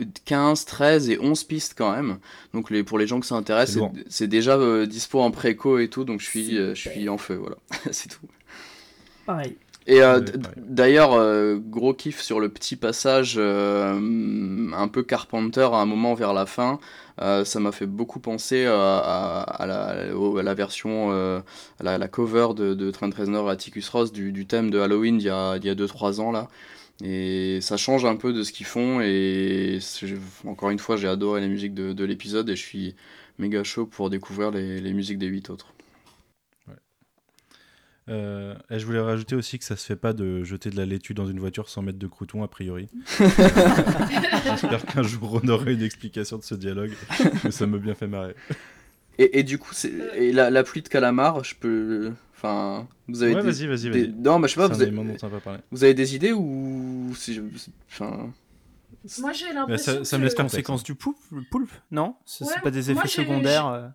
euh, 0.00 0.04
15, 0.24 0.64
13 0.64 1.10
et 1.10 1.18
11 1.20 1.44
pistes 1.44 1.74
quand 1.76 1.92
même. 1.94 2.16
Donc 2.54 2.70
les, 2.70 2.82
pour 2.82 2.96
les 2.98 3.06
gens 3.06 3.20
que 3.20 3.26
ça 3.26 3.34
intéresse, 3.34 3.78
C'est 4.08 4.26
déjà 4.26 4.56
euh, 4.56 4.86
dispo 4.86 5.20
en 5.20 5.30
préco 5.30 5.78
et 5.78 5.88
tout, 5.88 6.04
donc 6.04 6.20
je 6.20 6.26
suis, 6.26 6.56
euh, 6.56 6.74
je 6.74 6.88
suis 6.88 7.06
en 7.10 7.18
feu, 7.18 7.34
voilà. 7.34 7.56
c'est 7.92 8.08
tout. 8.08 8.26
Pareil. 9.26 9.56
Et 9.86 10.00
euh, 10.02 10.20
d'ailleurs, 10.56 11.12
euh, 11.12 11.56
gros 11.58 11.92
kiff 11.92 12.22
sur 12.22 12.40
le 12.40 12.48
petit 12.48 12.74
passage 12.76 13.34
euh, 13.36 14.70
un 14.72 14.88
peu 14.88 15.02
Carpenter 15.02 15.68
à 15.72 15.76
un 15.76 15.84
moment 15.86 16.14
vers 16.14 16.32
la 16.32 16.46
fin. 16.46 16.80
Euh, 17.20 17.44
ça 17.44 17.60
m'a 17.60 17.70
fait 17.70 17.86
beaucoup 17.86 18.18
penser 18.18 18.64
à, 18.64 18.74
à- 18.98 19.42
à 19.42 19.66
la, 19.66 19.88
à 20.38 20.42
la 20.42 20.54
version, 20.54 21.12
euh, 21.12 21.40
à 21.80 21.84
la, 21.84 21.98
la 21.98 22.08
cover 22.08 22.48
de, 22.56 22.72
de 22.74 22.90
Trent 22.90 23.10
Reznor 23.14 23.48
et 23.50 23.52
Atticus 23.52 23.88
Ross 23.90 24.10
du, 24.12 24.32
du 24.32 24.46
thème 24.46 24.70
de 24.70 24.80
Halloween 24.80 25.18
d'il 25.18 25.26
y 25.26 25.30
a, 25.30 25.58
d'il 25.58 25.68
y 25.68 25.70
a 25.70 25.74
2-3 25.74 26.18
ans 26.20 26.32
là. 26.32 26.48
Et 27.04 27.60
ça 27.62 27.76
change 27.76 28.04
un 28.06 28.16
peu 28.16 28.32
de 28.32 28.42
ce 28.44 28.52
qu'ils 28.52 28.66
font. 28.66 29.00
Et 29.02 29.80
encore 30.46 30.70
une 30.70 30.78
fois, 30.78 30.96
j'ai 30.96 31.08
adoré 31.08 31.40
la 31.42 31.48
musique 31.48 31.74
de, 31.74 31.92
de 31.92 32.04
l'épisode 32.04 32.48
et 32.50 32.56
je 32.56 32.62
suis 32.62 32.96
méga 33.38 33.64
chaud 33.64 33.86
pour 33.86 34.10
découvrir 34.10 34.50
les, 34.52 34.80
les 34.80 34.92
musiques 34.94 35.18
des 35.18 35.26
8 35.26 35.50
autres. 35.50 35.73
Euh, 38.10 38.54
et 38.70 38.78
je 38.78 38.84
voulais 38.84 39.00
rajouter 39.00 39.34
aussi 39.34 39.58
que 39.58 39.64
ça 39.64 39.76
se 39.76 39.86
fait 39.86 39.96
pas 39.96 40.12
de 40.12 40.44
jeter 40.44 40.68
de 40.68 40.76
la 40.76 40.84
laitue 40.84 41.14
dans 41.14 41.26
une 41.26 41.40
voiture 41.40 41.68
sans 41.70 41.80
mettre 41.80 41.98
de 41.98 42.06
crouton, 42.06 42.42
a 42.42 42.48
priori. 42.48 42.88
Euh, 43.20 44.56
J'espère 44.60 44.84
qu'un 44.84 45.02
jour 45.02 45.40
on 45.42 45.48
aura 45.48 45.70
une 45.70 45.82
explication 45.82 46.36
de 46.38 46.42
ce 46.42 46.54
dialogue, 46.54 46.92
mais 47.44 47.50
ça 47.50 47.66
m'a 47.66 47.78
bien 47.78 47.94
fait 47.94 48.06
marrer. 48.06 48.34
Et, 49.18 49.38
et 49.38 49.42
du 49.42 49.58
coup, 49.58 49.72
et 50.14 50.32
la, 50.32 50.50
la 50.50 50.62
pluie 50.64 50.82
de 50.82 50.88
calamar, 50.88 51.42
je 51.44 51.54
peux. 51.54 52.12
Enfin, 52.36 52.86
vous 53.08 53.22
avez 53.22 53.34
Ouais, 53.34 53.42
des, 53.42 53.50
vas-y, 53.50 53.66
vas-y, 53.66 53.90
des- 53.90 54.06
vas-y. 54.06 54.12
Non, 54.22 54.38
bah, 54.38 54.48
je 54.48 54.54
sais 54.54 54.60
pas, 54.60 54.68
vous 54.68 54.74
avez, 54.74 54.84
élément 54.84 55.04
dont 55.04 55.16
on 55.22 55.26
n'a 55.26 55.32
pas 55.32 55.40
parlé. 55.40 55.60
vous 55.70 55.82
avez 55.84 55.94
des 55.94 56.14
idées 56.14 56.32
ou. 56.32 57.12
si 57.16 57.32
je- 57.34 57.40
Enfin. 57.90 58.30
Moi 59.20 59.32
j'ai 59.32 59.52
l'impression 59.52 59.92
ça, 59.92 60.04
ça 60.04 60.16
que... 60.16 60.20
me 60.20 60.24
laisse 60.26 60.34
perplexe. 60.34 60.52
Conséquence 60.54 60.82
du 60.82 60.94
poulpe, 60.94 61.18
le 61.32 61.42
poulpe 61.50 61.70
Non? 61.90 62.16
Ce- 62.26 62.44
C'est 62.44 62.54
Ouais, 62.56 62.60
pas 62.62 62.70
des 62.70 62.90
effets 62.90 63.08
secondaires 63.08 63.66
euh. 63.66 63.88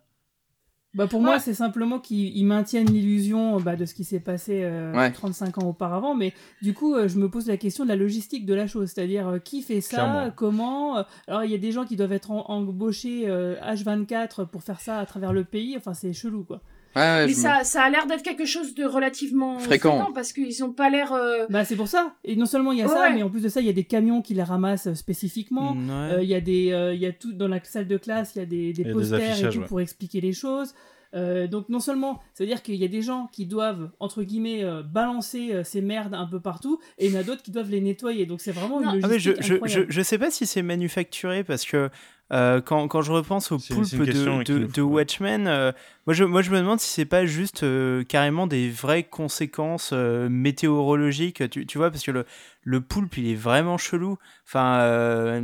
Bah 0.92 1.06
pour 1.06 1.20
Ouais. 1.20 1.26
moi, 1.26 1.38
c'est 1.38 1.54
simplement 1.54 2.00
qu'ils 2.00 2.36
ils 2.36 2.44
maintiennent 2.44 2.90
l'illusion 2.90 3.60
bah, 3.60 3.76
de 3.76 3.84
ce 3.84 3.94
qui 3.94 4.02
s'est 4.02 4.18
passé 4.18 4.62
euh, 4.64 4.92
Ouais. 4.92 5.12
35 5.12 5.58
ans 5.58 5.68
auparavant. 5.68 6.16
Mais 6.16 6.32
du 6.62 6.74
coup, 6.74 6.94
euh, 6.94 7.06
je 7.06 7.16
me 7.18 7.28
pose 7.28 7.46
la 7.46 7.56
question 7.56 7.84
de 7.84 7.88
la 7.90 7.96
logistique 7.96 8.44
de 8.44 8.54
la 8.54 8.66
chose. 8.66 8.90
C'est-à-dire, 8.90 9.28
euh, 9.28 9.38
qui 9.38 9.62
fait 9.62 9.80
ça? 9.80 9.96
Clairement. 9.98 10.30
Comment? 10.34 10.98
Euh, 10.98 11.02
Alors, 11.28 11.44
il 11.44 11.50
y 11.52 11.54
a 11.54 11.58
des 11.58 11.70
gens 11.70 11.84
qui 11.84 11.94
doivent 11.94 12.12
être 12.12 12.32
en- 12.32 12.44
embauchés 12.50 13.28
euh, 13.28 13.54
H24 13.62 14.46
pour 14.46 14.64
faire 14.64 14.80
ça 14.80 14.98
à 14.98 15.06
travers 15.06 15.32
le 15.32 15.44
pays. 15.44 15.76
Enfin, 15.76 15.94
c'est 15.94 16.12
chelou, 16.12 16.42
quoi. 16.42 16.60
Ouais, 16.96 17.02
ouais, 17.02 17.20
Mais 17.26 17.26
me- 17.28 17.32
ça, 17.34 17.62
ça 17.64 17.82
a 17.82 17.90
l'air 17.90 18.06
d'être 18.06 18.22
quelque 18.22 18.44
chose 18.44 18.74
de 18.74 18.84
relativement 18.84 19.58
Fréquent. 19.60 20.10
parce 20.14 20.32
qu'ils 20.32 20.64
ont 20.64 20.72
pas 20.72 20.90
l'air. 20.90 21.12
euh, 21.12 21.46
Bah, 21.48 21.64
c'est 21.64 21.76
pour 21.76 21.88
ça. 21.88 22.14
Et 22.24 22.34
non 22.36 22.46
seulement 22.46 22.72
il 22.72 22.78
y 22.78 22.82
a 22.82 22.88
ça, 22.88 23.10
mais 23.10 23.22
en 23.22 23.30
plus 23.30 23.42
de 23.42 23.48
ça, 23.48 23.60
il 23.60 23.66
y 23.66 23.70
a 23.70 23.72
des 23.72 23.84
camions 23.84 24.22
qui 24.22 24.34
les 24.34 24.42
ramassent 24.42 24.88
euh, 24.88 24.94
spécifiquement. 24.94 25.74
Mm, 25.74 25.88
ouais. 25.88 25.94
Euh, 26.14 26.22
Il 26.22 26.28
y 26.28 26.34
a 26.34 26.40
des, 26.40 26.72
euh, 26.72 26.92
il 26.94 27.00
y 27.00 27.06
a 27.06 27.12
tout 27.12 27.32
dans 27.32 27.48
la 27.48 27.62
salle 27.62 27.86
de 27.86 27.96
classe, 27.96 28.32
il 28.34 28.38
y 28.40 28.42
a 28.42 28.46
des, 28.46 28.72
des 28.72 28.80
Il 28.82 28.86
y 28.86 28.90
a 28.90 28.92
des 28.92 28.92
posters 28.92 29.44
et 29.46 29.50
tout 29.50 29.58
ouais. 29.60 29.66
pour 29.66 29.80
expliquer 29.80 30.20
les 30.20 30.32
choses. 30.32 30.74
Euh, 31.12 31.48
donc 31.48 31.68
non 31.68 31.80
seulement, 31.80 32.20
ça 32.34 32.44
veut 32.44 32.46
dire 32.48 32.62
qu'il 32.62 32.76
y 32.76 32.84
a 32.84 32.88
des 32.88 33.02
gens 33.02 33.28
qui 33.32 33.44
doivent 33.44 33.90
entre 33.98 34.22
guillemets 34.22 34.62
euh, 34.62 34.82
balancer 34.84 35.48
euh, 35.52 35.64
ces 35.64 35.80
merdes 35.80 36.14
un 36.14 36.26
peu 36.26 36.38
partout, 36.38 36.78
et 36.98 37.06
il 37.06 37.12
y 37.12 37.16
en 37.16 37.20
a 37.20 37.24
d'autres 37.24 37.42
qui 37.42 37.50
doivent 37.50 37.70
les 37.70 37.80
nettoyer. 37.80 38.26
Donc 38.26 38.40
c'est 38.40 38.52
vraiment 38.52 38.80
Non. 38.80 38.94
une 38.94 39.04
Ah 39.04 39.08
mais 39.08 39.18
je, 39.18 39.30
logistique 39.30 39.42
je, 39.42 39.48
je, 39.48 39.54
incroyable. 39.54 39.86
je 39.88 40.02
sais 40.02 40.18
pas 40.18 40.30
si 40.30 40.46
c'est 40.46 40.62
manufacturé 40.62 41.42
parce 41.42 41.64
que 41.64 41.90
euh, 42.32 42.60
quand, 42.60 42.86
quand 42.88 43.02
je 43.02 43.12
repense 43.12 43.50
au 43.52 43.58
poulpe 43.74 44.02
de. 44.74 44.80
Watchmen, 44.82 45.46
euh, 45.48 45.72
moi, 46.06 46.14
je, 46.14 46.24
moi 46.24 46.42
je 46.42 46.50
me 46.50 46.58
demande 46.58 46.78
si 46.80 46.88
c'est 46.90 47.04
pas 47.04 47.26
juste 47.26 47.62
euh, 47.62 48.04
carrément 48.04 48.46
des 48.46 48.70
vraies 48.70 49.02
conséquences 49.04 49.90
euh, 49.92 50.28
météorologiques, 50.28 51.48
tu, 51.50 51.66
tu 51.66 51.78
vois, 51.78 51.90
parce 51.90 52.04
que 52.04 52.10
le, 52.10 52.24
le 52.62 52.80
poulpe 52.80 53.16
il 53.18 53.30
est 53.30 53.34
vraiment 53.34 53.78
chelou. 53.78 54.16
Enfin, 54.46 54.80
euh, 54.80 55.40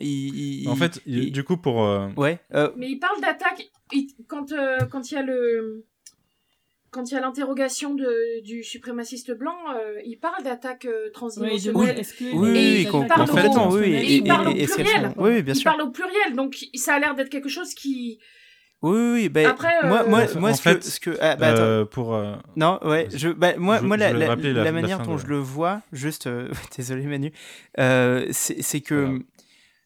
il, 0.00 0.62
il- 0.64 0.68
En 0.68 0.76
fait, 0.76 1.00
il- 1.06 1.32
du 1.32 1.44
coup, 1.44 1.56
pour. 1.56 1.84
euh, 1.84 2.08
ouais. 2.16 2.38
euh, 2.54 2.70
Mais 2.76 2.90
il 2.90 2.98
parle 2.98 3.20
d'attaque 3.20 3.68
euh, 3.92 4.86
quand 4.90 5.10
il 5.10 5.14
y 5.14 5.18
a 5.18 5.22
le 5.22 5.84
quand 6.92 7.10
il 7.10 7.14
y 7.14 7.16
a 7.16 7.20
l'interrogation 7.20 7.96
du 8.44 8.62
suprémaciste 8.62 9.32
blanc, 9.32 9.56
euh, 9.74 9.98
il 10.04 10.16
parle 10.18 10.44
d'attaque 10.44 10.84
euh, 10.84 11.06
il 11.06 11.12
transdimensionnelle. 11.12 11.96
que 11.96 12.24
oui, 12.24 12.30
Et 12.30 12.52
oui, 12.52 12.82
il 12.82 12.88
com- 12.88 13.06
parle 13.08 13.28
complètement, 13.28 13.68
au- 13.68 13.74
oui, 13.74 13.80
oui, 13.80 13.94
et 13.94 14.16
il 14.18 14.24
parle 14.24 14.48
au 14.48 14.52
pluriel. 14.54 15.12
Oui, 15.16 15.30
oui, 15.30 15.42
bien 15.42 15.54
il 15.54 15.56
sûr. 15.60 15.70
parle 15.70 15.82
au 15.82 15.90
pluriel, 15.90 16.34
donc 16.36 16.56
ça 16.74 16.94
a 16.94 16.98
l'air 17.00 17.14
d'être 17.16 17.30
quelque 17.30 17.48
chose 17.48 17.74
qui. 17.74 18.20
Oui, 18.82 18.92
oui, 18.98 19.10
oui, 19.12 19.28
bah, 19.28 19.48
Après, 19.48 19.72
euh, 19.84 19.88
moi, 19.88 20.02
moi, 20.04 20.24
En 20.36 20.40
moi 20.40 20.54
fait, 20.54 20.82
ce, 20.82 20.98
que, 21.00 21.10
ce 21.10 21.16
que, 21.16 21.18
ah, 21.22 21.36
bah, 21.36 21.48
attends. 21.48 21.62
euh, 21.62 21.84
pour. 21.84 22.14
euh, 22.14 22.34
Non, 22.56 22.78
ouais, 22.84 23.08
je, 23.14 23.28
bah, 23.30 23.56
moi, 23.56 23.78
Je- 23.80 23.84
moi 23.86 23.96
je 23.96 24.00
la, 24.00 24.12
manière 24.72 24.98
dont 25.00 25.14
de- 25.14 25.20
je 25.20 25.26
le 25.28 25.38
vois, 25.38 25.82
juste, 25.92 26.26
euh, 26.26 26.48
désolé 26.76 27.04
Manu, 27.06 27.32
euh, 27.78 28.26
c'est 28.32 28.80
que 28.80 28.94
Voilà. 28.94 29.18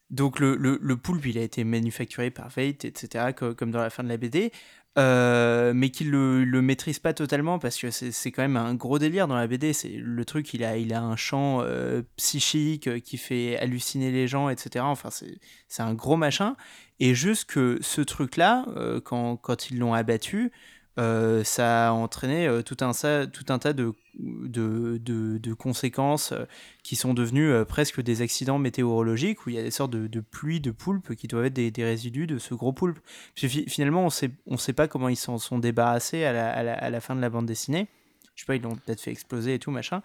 donc 0.09 0.39
le, 0.39 0.55
le, 0.55 0.79
le 0.81 0.97
poulpe, 0.97 1.25
il 1.27 1.37
a 1.37 1.41
été 1.43 1.63
manufacturé 1.63 2.31
par 2.31 2.49
Veidt, 2.49 2.85
etc., 2.87 3.25
co- 3.37 3.53
comme 3.53 3.71
dans 3.71 3.81
la 3.81 3.89
fin 3.91 4.03
de 4.03 4.09
la 4.09 4.17
BD, 4.17 4.51
euh, 4.97 5.73
mais 5.75 5.91
qu'il 5.91 6.09
le, 6.09 6.43
le 6.43 6.61
maîtrise 6.61 6.97
pas 6.97 7.13
totalement 7.13 7.59
parce 7.59 7.77
que 7.77 7.91
c'est 7.91 8.31
quand 8.31 8.41
même 8.41 8.57
un 8.57 8.73
gros 8.73 8.97
délire 8.97 9.27
dans 9.27 9.35
la 9.35 9.45
BD. 9.45 9.73
C'est 9.73 9.89
le 9.89 10.25
truc, 10.25 10.53
il 10.53 10.63
a, 10.63 10.77
il 10.77 10.93
a 10.93 11.01
un 11.01 11.15
champ 11.15 11.61
euh, 11.61 12.01
psychique 12.15 12.87
euh, 12.87 12.99
qui 12.99 13.17
fait 13.17 13.57
halluciner 13.57 14.11
les 14.11 14.27
gens, 14.27 14.49
etc. 14.49 14.85
Enfin, 14.87 15.11
c'est 15.11 15.39
c'est 15.67 15.83
un 15.83 15.93
gros 15.93 16.17
machin. 16.17 16.55
Et 16.99 17.13
juste 17.13 17.45
que 17.45 17.77
ce 17.81 18.01
truc-là, 18.01 18.65
quand, 19.05 19.37
quand 19.37 19.69
ils 19.69 19.77
l'ont 19.77 19.93
abattu, 19.93 20.51
euh, 20.97 21.43
ça 21.43 21.89
a 21.89 21.91
entraîné 21.91 22.47
euh, 22.47 22.63
tout, 22.63 22.77
un, 22.81 22.91
tout 23.27 23.45
un 23.49 23.59
tas 23.59 23.73
de, 23.73 23.93
de, 24.15 25.53
conséquences 25.53 26.31
euh, 26.31 26.45
qui 26.83 26.95
sont 26.95 27.13
devenues 27.13 27.65
presque 27.65 28.01
des 28.01 28.21
accidents 28.21 28.57
météorologiques 28.57 29.45
où 29.45 29.49
il 29.49 29.55
y 29.55 29.59
a 29.59 29.63
des 29.63 29.71
sortes 29.71 29.91
de, 29.91 30.19
pluies 30.19 30.59
de 30.59 30.71
poulpes 30.71 31.15
qui 31.15 31.27
doivent 31.27 31.45
être 31.45 31.53
des, 31.53 31.83
résidus 31.83 32.25
de 32.25 32.39
ce 32.39 32.53
gros 32.55 32.73
poulpe. 32.73 32.99
Finalement, 33.35 34.05
on 34.05 34.09
sait, 34.09 34.31
on 34.47 34.57
sait 34.57 34.73
pas 34.73 34.87
comment 34.87 35.09
ils 35.09 35.15
s'en 35.15 35.37
sont 35.37 35.59
débarrassés 35.59 36.25
à 36.25 36.33
la, 36.33 36.49
à, 36.49 36.63
la, 36.63 36.73
à 36.73 36.89
la 36.89 36.99
fin 36.99 37.15
de 37.15 37.21
la 37.21 37.29
bande 37.29 37.45
dessinée. 37.45 37.87
Je 38.35 38.41
sais 38.41 38.45
pas, 38.45 38.55
ils 38.55 38.61
l'ont 38.61 38.75
peut-être 38.75 39.01
fait 39.01 39.11
exploser 39.11 39.55
et 39.55 39.59
tout, 39.59 39.71
machin. 39.71 40.01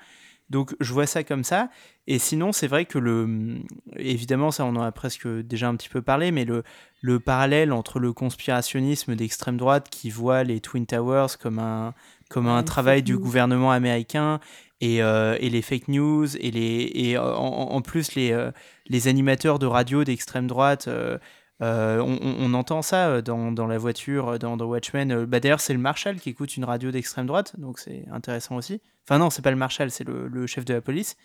Donc 0.53 0.77
je 0.79 0.93
vois 0.93 1.07
ça 1.07 1.25
comme 1.25 1.43
ça. 1.43 1.69
Et 2.07 2.19
sinon, 2.21 2.53
c'est 2.53 2.69
vrai 2.69 2.85
que 2.85 2.99
le. 2.99 3.59
Évidemment, 3.97 4.51
ça, 4.53 4.65
on 4.65 4.77
en 4.77 4.83
a 4.83 4.93
presque 4.93 5.27
déjà 5.27 5.69
un 5.69 5.75
petit 5.77 5.89
peu 5.89 6.03
parlé, 6.03 6.31
mais 6.31 6.45
le, 6.45 6.63
le 7.01 7.19
parallèle 7.19 7.73
entre 7.73 7.99
le 7.99 8.13
conspirationnisme 8.13 9.17
d'extrême 9.17 9.57
droite 9.57 9.89
qui 9.91 10.11
voit 10.11 10.45
les 10.45 10.61
Twin 10.61 10.87
Towers 10.87 11.37
comme 11.41 11.59
un, 11.59 11.95
comme 12.31 12.47
un 12.47 12.63
travail 12.63 13.03
du 13.03 13.17
gouvernement 13.19 13.73
américain 13.73 14.39
et, 14.81 15.03
euh, 15.03 15.37
et 15.41 15.49
les 15.51 15.63
fake 15.63 15.89
news 15.89 16.37
et, 16.37 16.51
les, 16.51 16.91
et 16.95 17.19
en, 17.19 17.25
en- 17.25 17.73
en 17.75 17.81
plus 17.83 18.15
les, 18.15 18.33
euh, 18.33 18.51
les 18.89 19.09
animateurs 19.09 19.59
de 19.59 19.67
radio 19.67 20.05
d'extrême 20.05 20.47
droite. 20.47 20.87
euh, 20.89 21.19
euh, 21.63 22.01
on, 22.01 22.55
entend 22.55 22.83
ça 22.83 23.09
euh, 23.09 23.23
dans, 23.23 23.67
la 23.67 23.79
voiture, 23.79 24.31
euh, 24.31 24.39
dans, 24.39 24.57
dans 24.57 24.67
Watchmen. 24.67 25.27
Bah, 25.27 25.39
D'ailleurs, 25.39 25.61
c'est 25.61 25.73
le 25.73 25.79
Marshal 25.79 26.19
qui 26.19 26.31
écoute 26.31 26.57
une 26.57 26.65
radio 26.65 26.91
d'extrême 26.91 27.27
droite, 27.27 27.55
donc 27.59 27.79
c'est 27.79 28.05
intéressant 28.11 28.57
aussi. 28.57 28.81
Enfin, 29.07 29.19
non, 29.19 29.31
c'est 29.31 29.43
pas 29.43 29.53
le 29.53 29.57
Marshal, 29.57 29.91
c'est 29.93 30.05
le, 30.05 30.47
chef 30.47 30.65
de 30.65 30.75
la 30.75 30.81
police 30.81 31.17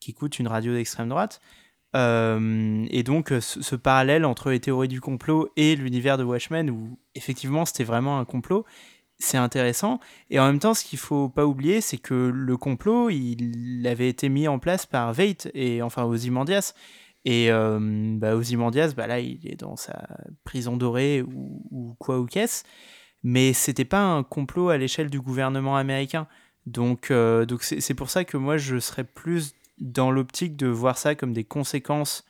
qui 0.00 0.10
écoute 0.10 0.40
une 0.40 0.48
radio 0.48 0.72
d'extrême 0.74 1.08
droite. 1.08 1.40
Et 1.94 3.02
donc, 3.04 3.32
ce, 3.40 3.74
parallèle 3.74 4.26
entre 4.26 4.50
les 4.50 4.60
théories 4.60 4.88
du 4.88 5.00
complot 5.00 5.48
et 5.56 5.76
l'univers 5.76 6.18
de 6.18 6.24
Watchmen, 6.24 6.68
où 6.68 6.98
effectivement 7.14 7.64
c'était 7.64 7.84
vraiment 7.84 8.18
un 8.18 8.26
complot, 8.26 8.66
c'est 9.18 9.38
intéressant. 9.38 9.98
Et 10.28 10.38
en 10.38 10.44
même 10.44 10.58
temps, 10.58 10.74
ce 10.74 10.84
qu'il 10.84 10.98
faut 10.98 11.30
pas 11.30 11.46
oublier, 11.46 11.80
c'est 11.80 11.96
que 11.96 12.30
le 12.34 12.56
complot, 12.58 13.08
il 13.08 13.86
avait 13.86 14.10
été 14.10 14.28
mis 14.28 14.46
en 14.46 14.58
place 14.58 14.84
par 14.84 15.14
Veidt, 15.14 15.50
et 15.54 15.80
enfin 15.80 16.04
Ozymandias. 16.04 16.74
Et 17.26 17.50
euh, 17.50 17.78
bah, 17.80 18.36
Ozymandias, 18.36 18.94
bah, 18.96 19.08
là, 19.08 19.18
il 19.18 19.46
est 19.50 19.56
dans 19.56 19.74
sa 19.74 20.06
prison 20.44 20.76
dorée 20.76 21.22
ou, 21.22 21.96
quoi 21.98 22.20
ou 22.20 22.24
qu'est-ce. 22.24 22.62
Mais 23.24 23.52
c'était 23.52 23.84
pas 23.84 24.00
un 24.00 24.22
complot 24.22 24.68
à 24.68 24.78
l'échelle 24.78 25.10
du 25.10 25.20
gouvernement 25.20 25.76
américain. 25.76 26.28
Donc, 26.66 27.10
euh, 27.10 27.44
c'est 27.60 27.94
pour 27.94 28.10
ça 28.10 28.24
que 28.24 28.36
moi, 28.36 28.58
je 28.58 28.78
serais 28.78 29.02
plus 29.02 29.54
dans 29.78 30.12
l'optique 30.12 30.56
de 30.56 30.68
voir 30.68 30.98
ça 30.98 31.16
comme 31.16 31.32
des 31.32 31.42
conséquences 31.42 32.24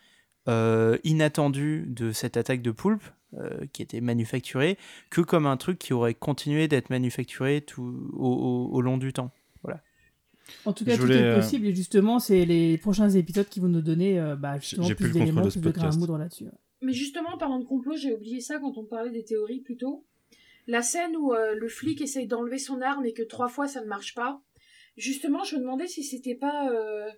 euh, 0.48 0.96
inattendues 1.04 1.84
de 1.86 2.10
cette 2.12 2.38
attaque 2.38 2.62
de 2.62 2.70
poulpe 2.70 3.04
euh, 3.34 3.66
qui 3.74 3.82
était 3.82 4.00
manufacturée, 4.00 4.78
que 5.10 5.20
comme 5.20 5.44
un 5.44 5.58
truc 5.58 5.78
qui 5.78 5.92
aurait 5.92 6.14
continué 6.14 6.68
d'être 6.68 6.88
manufacturé 6.88 7.60
tout 7.60 8.10
au 8.16 8.80
long 8.80 8.96
du 8.96 9.12
temps. 9.12 9.30
En 10.64 10.72
tout 10.72 10.84
cas, 10.84 10.92
Je 10.92 10.96
tout 10.96 11.02
voulais, 11.02 11.16
est 11.18 11.22
euh, 11.22 11.36
possible. 11.36 11.66
Et 11.66 11.74
justement, 11.74 12.18
c'est 12.18 12.44
les 12.44 12.78
prochains 12.78 13.10
épisodes 13.10 13.48
qui 13.48 13.60
vont 13.60 13.68
nous 13.68 13.80
donner 13.82 14.18
euh, 14.20 14.36
bah, 14.36 14.58
justement 14.58 14.86
plus 14.94 15.12
d'éléments, 15.12 15.42
plus 15.48 15.60
de 15.60 15.70
grains 15.70 15.90
à 15.92 15.96
moudre 15.96 16.18
là-dessus. 16.18 16.46
Mais 16.82 16.92
justement, 16.92 17.30
en 17.34 17.38
parlant 17.38 17.58
de 17.58 17.64
complot, 17.64 17.96
j'ai 17.96 18.12
oublié 18.14 18.40
ça 18.40 18.58
quand 18.58 18.76
on 18.78 18.84
parlait 18.84 19.10
des 19.10 19.24
théories 19.24 19.60
plus 19.60 19.76
tôt. 19.76 20.04
La 20.66 20.82
scène 20.82 21.16
où 21.16 21.32
euh, 21.32 21.54
le 21.54 21.68
flic 21.68 22.00
essaye 22.00 22.26
d'enlever 22.26 22.58
son 22.58 22.80
arme 22.80 23.04
et 23.06 23.12
que 23.12 23.22
trois 23.22 23.48
fois 23.48 23.66
ça 23.68 23.80
ne 23.80 23.86
marche 23.86 24.14
pas. 24.14 24.40
Justement, 24.96 25.44
je 25.44 25.56
me 25.56 25.60
demandais 25.62 25.86
si 25.86 26.02
c'était 26.04 26.34
pas. 26.34 26.70
euh, 26.70 27.08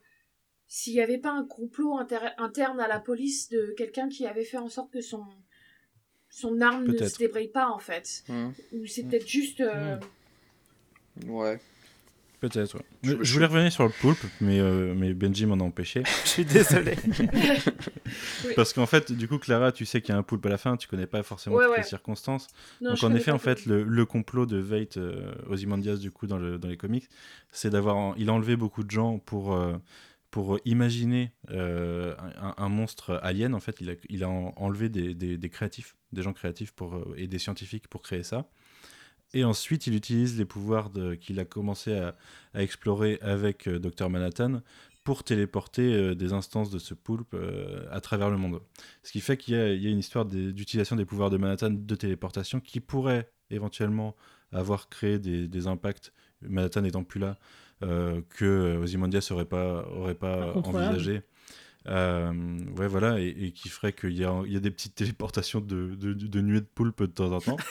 S'il 0.68 0.92
n'y 0.94 1.00
avait 1.00 1.18
pas 1.18 1.30
un 1.32 1.44
complot 1.44 1.96
inter- 1.98 2.34
interne 2.38 2.78
à 2.80 2.88
la 2.88 3.00
police 3.00 3.48
de 3.48 3.74
quelqu'un 3.76 4.08
qui 4.08 4.26
avait 4.26 4.44
fait 4.44 4.58
en 4.58 4.68
sorte 4.68 4.92
que 4.92 5.00
son, 5.00 5.24
son 6.28 6.60
arme 6.60 6.86
ne 6.86 7.06
se 7.06 7.16
débraye 7.18 7.48
pas, 7.48 7.68
en 7.70 7.78
fait. 7.78 8.22
Hmm. 8.28 8.50
Ou 8.74 8.86
c'est 8.86 9.04
peut-être 9.04 9.26
juste. 9.28 9.60
euh, 9.60 9.96
Ouais. 11.26 11.58
Peut-être, 12.40 12.76
ouais. 12.76 12.82
Je- 13.02 13.32
voulais 13.34 13.46
revenir 13.46 13.72
sur 13.72 13.82
le 13.84 13.90
poulpe, 13.90 14.18
mais, 14.40 14.60
euh, 14.60 14.94
mais 14.96 15.12
Benji 15.12 15.44
m'en 15.44 15.56
a 15.56 15.62
empêché. 15.64 16.02
Je 16.24 16.28
suis 16.28 16.44
désolé. 16.44 16.94
Oui. 18.44 18.52
Parce 18.56 18.72
qu'en 18.72 18.86
fait, 18.86 19.10
du 19.12 19.26
coup, 19.26 19.38
Clara, 19.38 19.72
tu 19.72 19.84
sais 19.84 20.00
qu'il 20.00 20.12
y 20.12 20.16
a 20.16 20.18
un 20.18 20.22
poulpe 20.22 20.46
à 20.46 20.48
la 20.48 20.58
fin, 20.58 20.76
tu 20.76 20.86
connais 20.88 21.06
pas 21.08 21.22
forcément 21.24 21.56
Ouais, 21.56 21.64
toutes 21.64 21.72
ouais. 21.72 21.78
les 21.78 21.84
circonstances. 21.84 22.46
non, 22.80 22.90
Donc 22.90 23.02
en 23.02 23.14
effet, 23.14 23.32
en 23.32 23.38
fait, 23.38 23.66
le, 23.66 23.82
le 23.82 24.06
complot 24.06 24.46
de 24.46 24.56
Veidt, 24.56 24.98
euh, 25.00 25.32
Ozymandias, 25.48 25.96
du 25.96 26.10
coup, 26.12 26.26
dans, 26.28 26.38
le- 26.38 26.58
dans 26.58 26.68
les 26.68 26.76
comics, 26.76 27.08
c'est 27.50 27.70
d'avoir... 27.70 27.96
en- 27.96 28.14
Il 28.16 28.28
a 28.28 28.32
enlevé 28.32 28.56
beaucoup 28.56 28.84
de 28.84 28.90
gens 28.90 29.18
pour, 29.18 29.54
euh, 29.54 29.76
pour 30.30 30.58
imaginer 30.64 31.32
euh, 31.50 32.14
un, 32.40 32.54
un 32.56 32.68
monstre 32.68 33.18
alien. 33.24 33.54
En 33.54 33.60
fait, 33.60 33.76
il 33.80 33.90
a, 33.90 33.94
il 34.08 34.22
a 34.22 34.28
en- 34.28 34.54
enlevé 34.56 34.88
des, 34.88 35.14
des- 35.14 35.38
des 35.38 35.48
créatifs, 35.50 35.96
des 36.12 36.22
gens 36.22 36.32
créatifs 36.32 36.70
pour, 36.72 37.04
et 37.16 37.26
des 37.26 37.38
scientifiques 37.38 37.88
pour 37.88 38.02
créer 38.02 38.22
ça. 38.22 38.48
Et 39.34 39.44
ensuite, 39.44 39.86
il 39.86 39.94
utilise 39.94 40.38
les 40.38 40.44
pouvoirs 40.44 40.90
qu'il 41.20 41.38
a 41.40 41.44
commencé 41.44 41.94
à, 41.96 42.16
à 42.54 42.62
explorer 42.62 43.18
avec 43.20 43.68
euh, 43.68 43.78
Dr 43.78 44.08
Manhattan 44.08 44.62
pour 45.04 45.22
téléporter 45.22 45.92
euh, 45.92 46.14
des 46.14 46.32
instances 46.32 46.70
de 46.70 46.78
ce 46.78 46.94
poulpe 46.94 47.34
euh, 47.34 47.86
à 47.90 48.00
travers 48.00 48.30
le 48.30 48.38
monde. 48.38 48.60
Ce 49.02 49.12
qui 49.12 49.20
fait 49.20 49.36
qu'il 49.36 49.54
y 49.54 49.82
y 49.82 49.86
a 49.86 49.90
une 49.90 49.98
histoire 49.98 50.24
d'utilisation 50.24 50.96
des 50.96 51.04
pouvoirs 51.04 51.30
de 51.30 51.36
Manhattan 51.36 51.70
de 51.70 51.94
téléportation 51.94 52.60
qui 52.60 52.80
pourrait 52.80 53.30
éventuellement 53.50 54.16
avoir 54.52 54.88
créé 54.88 55.18
des, 55.18 55.46
des 55.46 55.66
impacts, 55.66 56.12
Manhattan 56.42 56.82
n'étant 56.82 57.04
plus 57.04 57.20
là, 57.20 57.38
que 57.80 58.76
Ozymandias 58.82 59.28
n'aurait 59.30 59.44
pas, 59.44 59.86
aurait 59.88 60.14
pas 60.14 60.52
envisagé. 60.54 61.22
Euh, 61.86 62.32
ouais, 62.76 62.88
voilà, 62.88 63.20
et, 63.20 63.28
et 63.28 63.52
qui 63.52 63.68
ferait 63.68 63.92
qu'il 63.92 64.12
y 64.12 64.20
y 64.20 64.24
a 64.26 64.60
des 64.60 64.70
petites 64.70 64.94
téléportations 64.94 65.60
de, 65.60 65.94
de, 65.94 66.12
de 66.12 66.40
nuées 66.40 66.60
de 66.60 66.66
poulpe 66.66 67.00
de 67.02 67.06
temps 67.06 67.32
en 67.32 67.40
temps. 67.40 67.56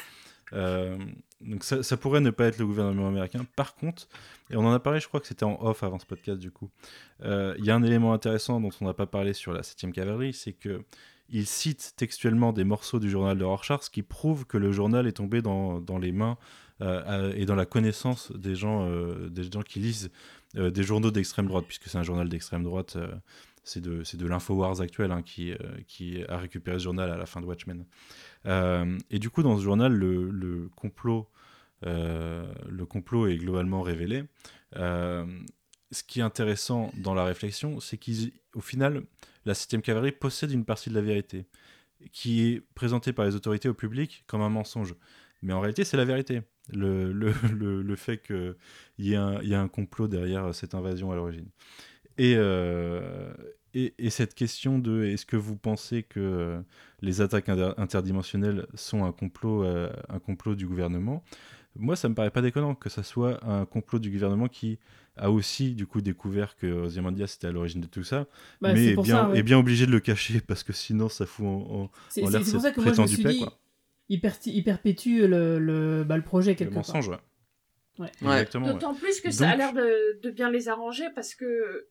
Euh, 0.54 0.98
donc 1.42 1.64
ça, 1.64 1.98
pourrait 1.98 2.22
ne 2.22 2.32
pas 2.32 2.46
être 2.46 2.58
le 2.58 2.66
gouvernement 2.66 3.08
américain. 3.08 3.46
Par 3.56 3.76
contre, 3.76 4.08
et 4.50 4.56
on 4.56 4.66
en 4.66 4.74
a 4.74 4.80
parlé, 4.80 5.00
je 5.00 5.08
crois 5.08 5.20
que 5.20 5.28
c'était 5.28 5.44
en 5.44 5.62
off 5.62 5.84
avant 5.84 6.00
ce 6.00 6.06
podcast 6.06 6.40
du 6.40 6.50
coup, 6.50 6.70
euh, 7.24 7.54
il 7.60 7.66
y 7.66 7.72
a 7.72 7.76
un 7.76 7.84
élément 7.84 8.14
intéressant 8.14 8.60
dont 8.60 8.72
on 8.82 8.86
n'a 8.86 8.94
pas 8.94 9.06
parlé 9.06 9.34
sur 9.34 9.54
la 9.54 9.62
7ème 9.62 9.92
cavalerie, 9.92 10.34
c'est 10.34 10.54
que 10.54 10.84
il 11.30 11.46
cite 11.46 11.94
textuellement 11.98 12.54
des 12.54 12.64
morceaux 12.64 13.00
du 13.00 13.10
journal 13.10 13.38
de 13.38 13.44
Rorschach, 13.44 13.82
ce 13.82 13.90
qui 13.90 14.02
prouve 14.02 14.46
que 14.46 14.58
le 14.58 14.72
journal 14.72 15.08
est 15.08 15.14
tombé 15.14 15.42
dans, 15.42 15.84
les 16.02 16.14
mains 16.14 16.38
euh, 16.82 17.34
et 17.36 17.46
dans 17.46 17.56
la 17.56 17.66
connaissance 17.66 18.32
des 18.32 18.56
gens, 18.56 18.88
euh, 18.90 19.28
des 19.30 19.44
gens 19.44 19.62
qui 19.62 19.80
lisent 19.80 20.10
des 20.54 20.84
journaux 20.84 21.12
d'extrême 21.12 21.46
droite, 21.46 21.66
puisque 21.68 21.90
c'est 21.90 21.98
un 21.98 22.04
journal 22.04 22.30
d'extrême 22.30 22.64
droite. 22.64 22.98
c'est 23.66 23.82
de, 23.82 24.26
l'Infowars 24.26 24.80
actuel 24.80 25.12
hein, 25.12 25.22
qui, 25.22 25.54
qui 25.88 26.24
a 26.30 26.38
récupéré 26.38 26.80
ce 26.80 26.86
journal 26.86 27.12
à 27.12 27.18
la 27.18 27.26
fin 27.26 27.42
de 27.42 27.46
Watchmen. 27.46 27.86
Euh, 28.46 28.98
et 29.10 29.20
du 29.20 29.30
coup, 29.30 29.44
dans 29.44 29.58
ce 29.58 29.64
journal, 29.64 29.94
le, 29.94 30.70
complot, 30.76 31.30
euh, 31.86 32.52
le 32.70 32.86
complot 32.86 33.28
est 33.28 33.38
globalement 33.38 33.82
révélé. 33.82 34.24
Euh, 34.76 35.26
ce 35.92 36.04
qui 36.04 36.20
est 36.20 36.24
intéressant 36.24 36.92
dans 36.98 37.14
la 37.14 37.24
réflexion, 37.24 37.80
c'est 37.80 37.98
qu'au 37.98 38.62
final, 38.62 39.04
la 39.46 39.54
7ème 39.54 39.82
cavalerie 39.82 40.12
possède 40.12 40.52
une 40.52 40.66
partie 40.66 40.90
de 40.90 40.96
la 40.96 41.02
vérité, 41.02 41.46
qui 42.12 42.44
est 42.48 42.62
présentée 42.76 43.14
par 43.14 43.26
les 43.26 43.36
autorités 43.36 43.70
au 43.70 43.74
public 43.74 44.24
comme 44.28 44.42
un 44.42 44.50
mensonge. 44.50 44.96
Mais 45.42 45.54
en 45.54 45.60
réalité, 45.60 45.84
c'est 45.84 45.98
la 45.98 46.06
vérité. 46.06 46.42
Le, 46.74 47.32
fait 47.96 48.18
qu'il 48.18 48.56
y, 49.00 49.12
y 49.12 49.16
a 49.16 49.62
un 49.62 49.68
complot 49.68 50.08
derrière 50.08 50.54
cette 50.54 50.76
invasion 50.76 51.12
à 51.12 51.16
l'origine. 51.16 51.48
Et, 52.18 52.36
et, 53.80 53.94
et 53.98 54.10
cette 54.10 54.34
question 54.34 54.80
de 54.80 55.04
est-ce 55.04 55.26
que 55.26 55.38
vous 55.38 55.56
pensez 55.56 56.04
que 56.04 56.20
euh, 56.20 56.60
les 57.02 57.22
attaques 57.22 57.50
inter- 57.50 57.74
interdimensionnelles 57.78 58.66
sont 58.74 59.06
un 59.06 59.12
complot, 59.12 59.64
euh, 59.64 59.90
un 60.10 60.20
complot 60.20 60.56
du 60.56 60.66
gouvernement? 60.68 61.24
Moi, 61.76 61.96
ça 61.96 62.10
me 62.10 62.16
paraît 62.16 62.32
pas 62.32 62.42
déconnant 62.42 62.74
que 62.74 62.90
ça 62.90 63.04
soit 63.04 63.44
un 63.48 63.66
complot 63.66 64.00
du 64.00 64.10
gouvernement 64.10 64.48
qui 64.48 64.80
a 65.16 65.30
aussi 65.30 65.74
du 65.76 65.86
coup 65.86 66.02
découvert 66.02 66.56
que 66.56 66.66
Ozymandias 66.68 67.36
était 67.38 67.48
à 67.48 67.52
l'origine 67.52 67.82
de 67.82 67.88
tout 67.88 68.04
ça, 68.04 68.26
Bah, 68.62 68.74
mais 68.74 68.88
est 68.88 68.96
bien, 68.96 69.06
ça, 69.06 69.30
ouais. 69.30 69.38
est 69.40 69.44
bien 69.44 69.60
obligé 69.60 69.86
de 69.86 69.92
le 69.92 70.00
cacher 70.00 70.42
parce 70.42 70.64
que 70.64 70.74
sinon 70.74 71.08
ça 71.10 71.26
fout 71.28 71.46
en, 71.46 71.50
en- 71.84 71.92
C'est 72.10 72.24
en 72.24 72.28
c'est- 72.28 72.32
l'air 72.34 72.46
c'est 72.46 72.52
pour 72.54 72.62
cette 72.62 72.62
ça 72.62 72.72
que 72.72 72.82
moi 72.82 72.86
je 72.86 72.90
me 72.90 72.96
prétendue 72.96 73.14
suis 73.16 73.24
paix, 73.24 73.34
dit, 73.34 73.40
quoi. 73.40 73.60
il, 74.10 74.64
perpétue 74.64 75.22
le, 75.28 75.60
le, 75.60 76.04
bah, 76.04 76.18
le 76.18 76.24
projet 76.24 76.52
le 76.52 76.56
quelque 76.58 76.74
part. 76.74 76.78
mensonge. 76.80 77.10
Ouais. 77.10 77.18
Ouais. 78.00 78.10
Exactement. 78.22 78.68
ouais. 78.68 78.74
D'autant 78.74 78.94
plus 78.96 79.22
que 79.22 79.30
ça 79.32 79.50
a 79.50 79.56
l'air 79.56 79.74
de, 79.74 80.20
de 80.22 80.32
bien 80.32 80.50
les 80.52 80.70
arranger 80.70 81.06
parce 81.16 81.36
que 81.36 81.88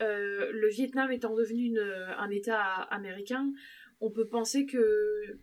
euh, 0.00 0.50
le 0.52 0.68
Vietnam 0.68 1.10
étant 1.12 1.34
devenu 1.34 1.64
une- 1.66 1.78
un 2.18 2.30
État 2.30 2.62
américain, 2.90 3.52
on 4.00 4.10
peut 4.10 4.26
penser 4.26 4.66
que. 4.66 5.38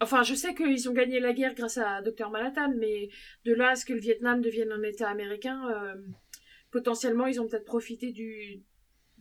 Enfin, 0.00 0.22
je 0.22 0.34
sais 0.34 0.54
qu'ils 0.54 0.88
ont 0.88 0.92
gagné 0.92 1.18
la 1.20 1.32
guerre 1.32 1.54
grâce 1.54 1.76
à 1.78 2.02
Dr 2.02 2.30
Manhattan, 2.30 2.72
mais 2.76 3.08
de 3.44 3.52
là 3.52 3.70
à 3.70 3.76
ce 3.76 3.84
que 3.84 3.92
le 3.92 4.00
Vietnam 4.00 4.40
devienne 4.40 4.70
un 4.72 4.82
État 4.82 5.08
américain, 5.08 5.60
euh, 5.70 5.94
potentiellement 6.70 7.26
ils 7.26 7.40
ont 7.40 7.46
peut-être 7.48 7.64
profité 7.64 8.12
du 8.12 8.60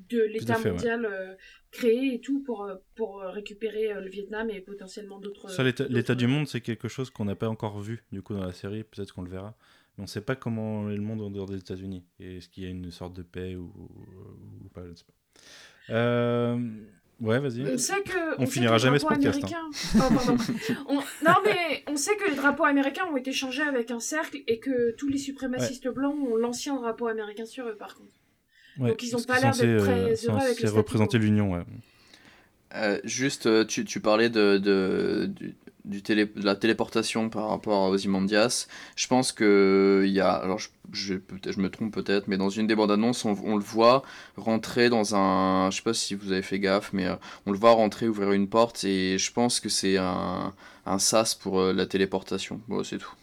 de 0.10 0.22
l'État 0.22 0.60
ouais. 0.60 0.70
mondial 0.72 1.06
euh, 1.06 1.34
créé 1.72 2.14
et 2.14 2.22
tout 2.22 2.44
pour, 2.44 2.66
euh, 2.66 2.76
pour 2.94 3.20
euh, 3.24 3.32
récupérer 3.32 3.92
euh, 3.92 4.00
le 4.00 4.10
Vietnam 4.10 4.48
et 4.52 4.62
potentiellement 4.62 5.18
d'autres. 5.20 5.50
Ça, 5.50 5.64
l'état 5.64 6.14
du 6.14 6.28
monde, 6.28 6.48
c'est 6.48 6.62
quelque 6.62 6.88
chose 6.88 7.10
qu'on 7.10 7.26
n'a 7.26 7.36
pas 7.36 7.50
encore 7.50 7.80
vu 7.82 8.04
du 8.12 8.22
coup 8.22 8.36
dans 8.36 8.46
la 8.46 8.54
série. 8.54 8.84
Peut-être 8.84 9.12
qu'on 9.16 9.24
le 9.24 9.32
verra, 9.32 9.58
mais 9.98 10.02
on 10.02 10.04
ne 10.04 10.08
sait 10.08 10.22
pas 10.22 10.36
comment 10.36 10.90
est 10.90 10.96
le 10.96 11.02
monde 11.02 11.22
en 11.22 11.30
dehors 11.32 11.48
des 11.48 11.58
États-Unis. 11.58 12.04
Et 12.20 12.38
est-ce 12.38 12.50
qu'il 12.50 12.64
y 12.64 12.66
a 12.68 12.70
une 12.70 12.92
sorte 12.92 13.14
de 13.14 13.24
paix 13.24 13.56
ou, 13.56 13.72
ou 14.64 14.70
pas 14.74 14.84
Je 14.86 14.90
ne 14.92 14.96
sais 14.96 15.06
pas. 15.06 15.94
Euh, 15.94 16.60
Ouais, 17.20 17.40
vas-y. 17.40 17.64
On 17.66 17.78
sait 17.80 18.04
que. 18.04 18.36
On 18.40 18.46
sait 18.46 18.52
finira 18.52 18.76
que 18.76 18.82
jamais 18.84 19.00
ce 19.00 19.06
podcast, 19.08 19.42
Oh. 19.96 20.02
On- 20.88 20.96
Non, 21.26 21.34
mais 21.44 21.84
on 21.88 21.96
sait 21.96 22.16
que 22.16 22.30
les 22.30 22.36
drapeaux 22.36 22.66
américains 22.66 23.06
ont 23.12 23.18
été 23.18 23.32
changés 23.32 23.64
avec 23.64 23.90
un 23.90 24.00
cercle 24.00 24.38
et 24.46 24.60
que 24.60 24.92
tous 24.98 25.08
les 25.08 25.18
suprémacistes 25.18 25.88
blancs 25.88 26.16
ont 26.22 26.36
l'ancien 26.36 26.76
drapeau 26.76 27.08
américain 27.08 27.46
sur 27.46 27.68
eux, 27.68 27.76
par 27.76 27.96
contre. 27.96 28.14
Ouais, 28.78 28.90
Donc, 28.90 29.02
ils 29.02 29.16
ont 29.16 29.18
parce 29.18 29.26
pas 29.26 29.40
l'air 29.40 29.52
d'être 29.56 29.84
très 29.84 30.12
euh, 30.12 30.16
heureux 30.30 30.42
avec 30.42 30.58
statu 30.60 30.74
représenter 30.76 31.18
l'Union, 31.18 31.54
ouais. 31.54 31.64
Euh, 32.76 33.00
juste, 33.04 33.46
euh, 33.46 33.66
tu, 33.66 34.00
parlais 34.02 34.30
de, 34.30 34.58
de, 34.58 35.32
du, 35.86 36.02
télé, 36.02 36.26
de 36.26 36.44
la 36.44 36.56
téléportation 36.56 37.30
par 37.30 37.50
rapport 37.50 37.86
à 37.86 37.90
Ozymandias. 37.90 38.68
Je 38.96 39.08
pense 39.08 39.32
que 39.32 40.04
il 40.06 40.12
y 40.12 40.20
a, 40.20 40.32
alors 40.32 40.60
je, 40.60 40.70
je, 40.92 41.16
me 41.60 41.70
trompe 41.70 41.94
peut-être, 41.94 42.28
mais 42.28 42.38
dans 42.38 42.50
une 42.50 42.68
des 42.68 42.76
bandes 42.76 42.92
annonces, 42.92 43.26
on, 43.26 43.56
le 43.56 43.64
voit 43.64 44.04
rentrer 44.36 44.90
dans 44.90 45.16
un, 45.16 45.72
je 45.72 45.78
sais 45.78 45.84
pas 45.84 45.94
si 45.94 46.16
vous 46.16 46.32
avez 46.32 46.42
fait 46.42 46.60
gaffe, 46.60 46.92
mais 46.94 47.08
euh, 47.08 47.16
on 47.46 47.52
le 47.52 47.58
voit 47.58 47.72
rentrer, 47.72 48.08
ouvrir 48.08 48.32
une 48.34 48.50
porte, 48.50 48.84
et 48.84 49.18
je 49.18 49.32
pense 49.32 49.60
que 49.60 49.70
c'est 49.70 49.98
un, 49.98 50.54
un 50.86 51.00
sas 51.00 51.36
pour 51.36 51.62
la 51.62 51.86
téléportation. 51.86 52.62
Bon, 52.68 52.84
c'est 52.84 52.98
tout. 52.98 53.14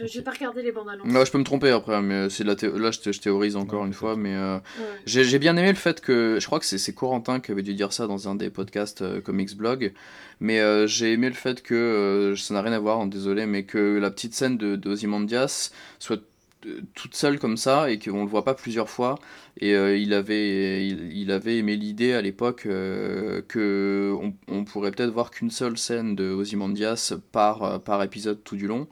Euh, 0.00 0.04
J'ai 0.06 0.20
pas 0.22 0.30
regardé 0.32 0.62
les 0.62 0.72
bandes 0.72 0.88
annonces. 0.90 1.06
Non, 1.06 1.24
je 1.24 1.30
peux 1.32 1.38
me 1.38 1.44
tromper 1.44 1.70
après, 1.70 2.02
mais 2.02 2.28
c'est 2.28 2.42
de 2.44 2.48
la 2.48 2.54
thé- 2.56 2.70
là 2.70 2.90
je, 2.90 2.98
thé- 3.00 3.12
je 3.14 3.20
théorise 3.20 3.56
encore 3.56 3.80
Ouais, 3.80 3.86
une 3.86 3.92
fois, 3.94 4.14
mais 4.16 4.34
euh, 4.34 4.56
Ouais. 4.56 4.60
j'ai 5.06 5.24
j'ai 5.24 5.38
bien 5.38 5.56
aimé 5.56 5.68
le 5.68 5.74
fait 5.74 6.00
que, 6.02 6.38
je 6.40 6.44
crois 6.46 6.58
que 6.60 6.66
c'est 6.66 6.76
c'est 6.78 6.92
Corentin 6.92 7.40
qui 7.40 7.50
avait 7.50 7.62
dû 7.62 7.72
dire 7.74 7.92
ça 7.94 8.06
dans 8.06 8.28
un 8.28 8.34
des 8.34 8.50
podcasts 8.50 9.00
euh, 9.02 9.20
Comics 9.22 9.56
Blog, 9.56 9.94
mais 10.40 10.60
euh, 10.60 10.86
j'ai 10.86 11.12
aimé 11.12 11.28
le 11.28 11.34
fait 11.34 11.62
que, 11.62 11.74
euh, 11.74 12.36
ça 12.36 12.52
n'a 12.52 12.60
rien 12.60 12.72
à 12.72 12.78
voir, 12.78 13.00
hein, 13.00 13.06
désolé, 13.06 13.46
mais 13.46 13.64
que 13.64 13.98
la 13.98 14.10
petite 14.10 14.34
scène 14.34 14.58
de, 14.58 14.76
de 14.76 14.90
Ozymandias 14.90 15.70
soit 15.98 16.20
euh, 16.66 16.80
toute 16.94 17.14
seule 17.14 17.38
comme 17.38 17.56
ça 17.56 17.90
et 17.90 17.98
qu'on 17.98 18.22
le 18.24 18.28
voit 18.28 18.44
pas 18.44 18.54
plusieurs 18.54 18.90
fois. 18.90 19.14
Et 19.60 19.74
euh, 19.74 19.96
il, 19.96 20.12
avait, 20.12 20.86
il, 20.86 21.10
il 21.16 21.30
avait 21.30 21.56
aimé 21.56 21.76
l'idée 21.76 22.12
à 22.12 22.20
l'époque 22.20 22.64
euh, 22.66 23.40
que 23.48 24.14
on, 24.20 24.34
on 24.48 24.64
pourrait 24.64 24.90
peut-être 24.90 25.10
voir 25.12 25.30
qu'une 25.30 25.50
seule 25.50 25.78
scène 25.78 26.14
de 26.14 26.30
Ozymandias 26.32 27.14
par, 27.32 27.62
euh, 27.62 27.78
par 27.78 28.02
épisode 28.02 28.44
tout 28.44 28.56
du 28.56 28.66
long. 28.66 28.86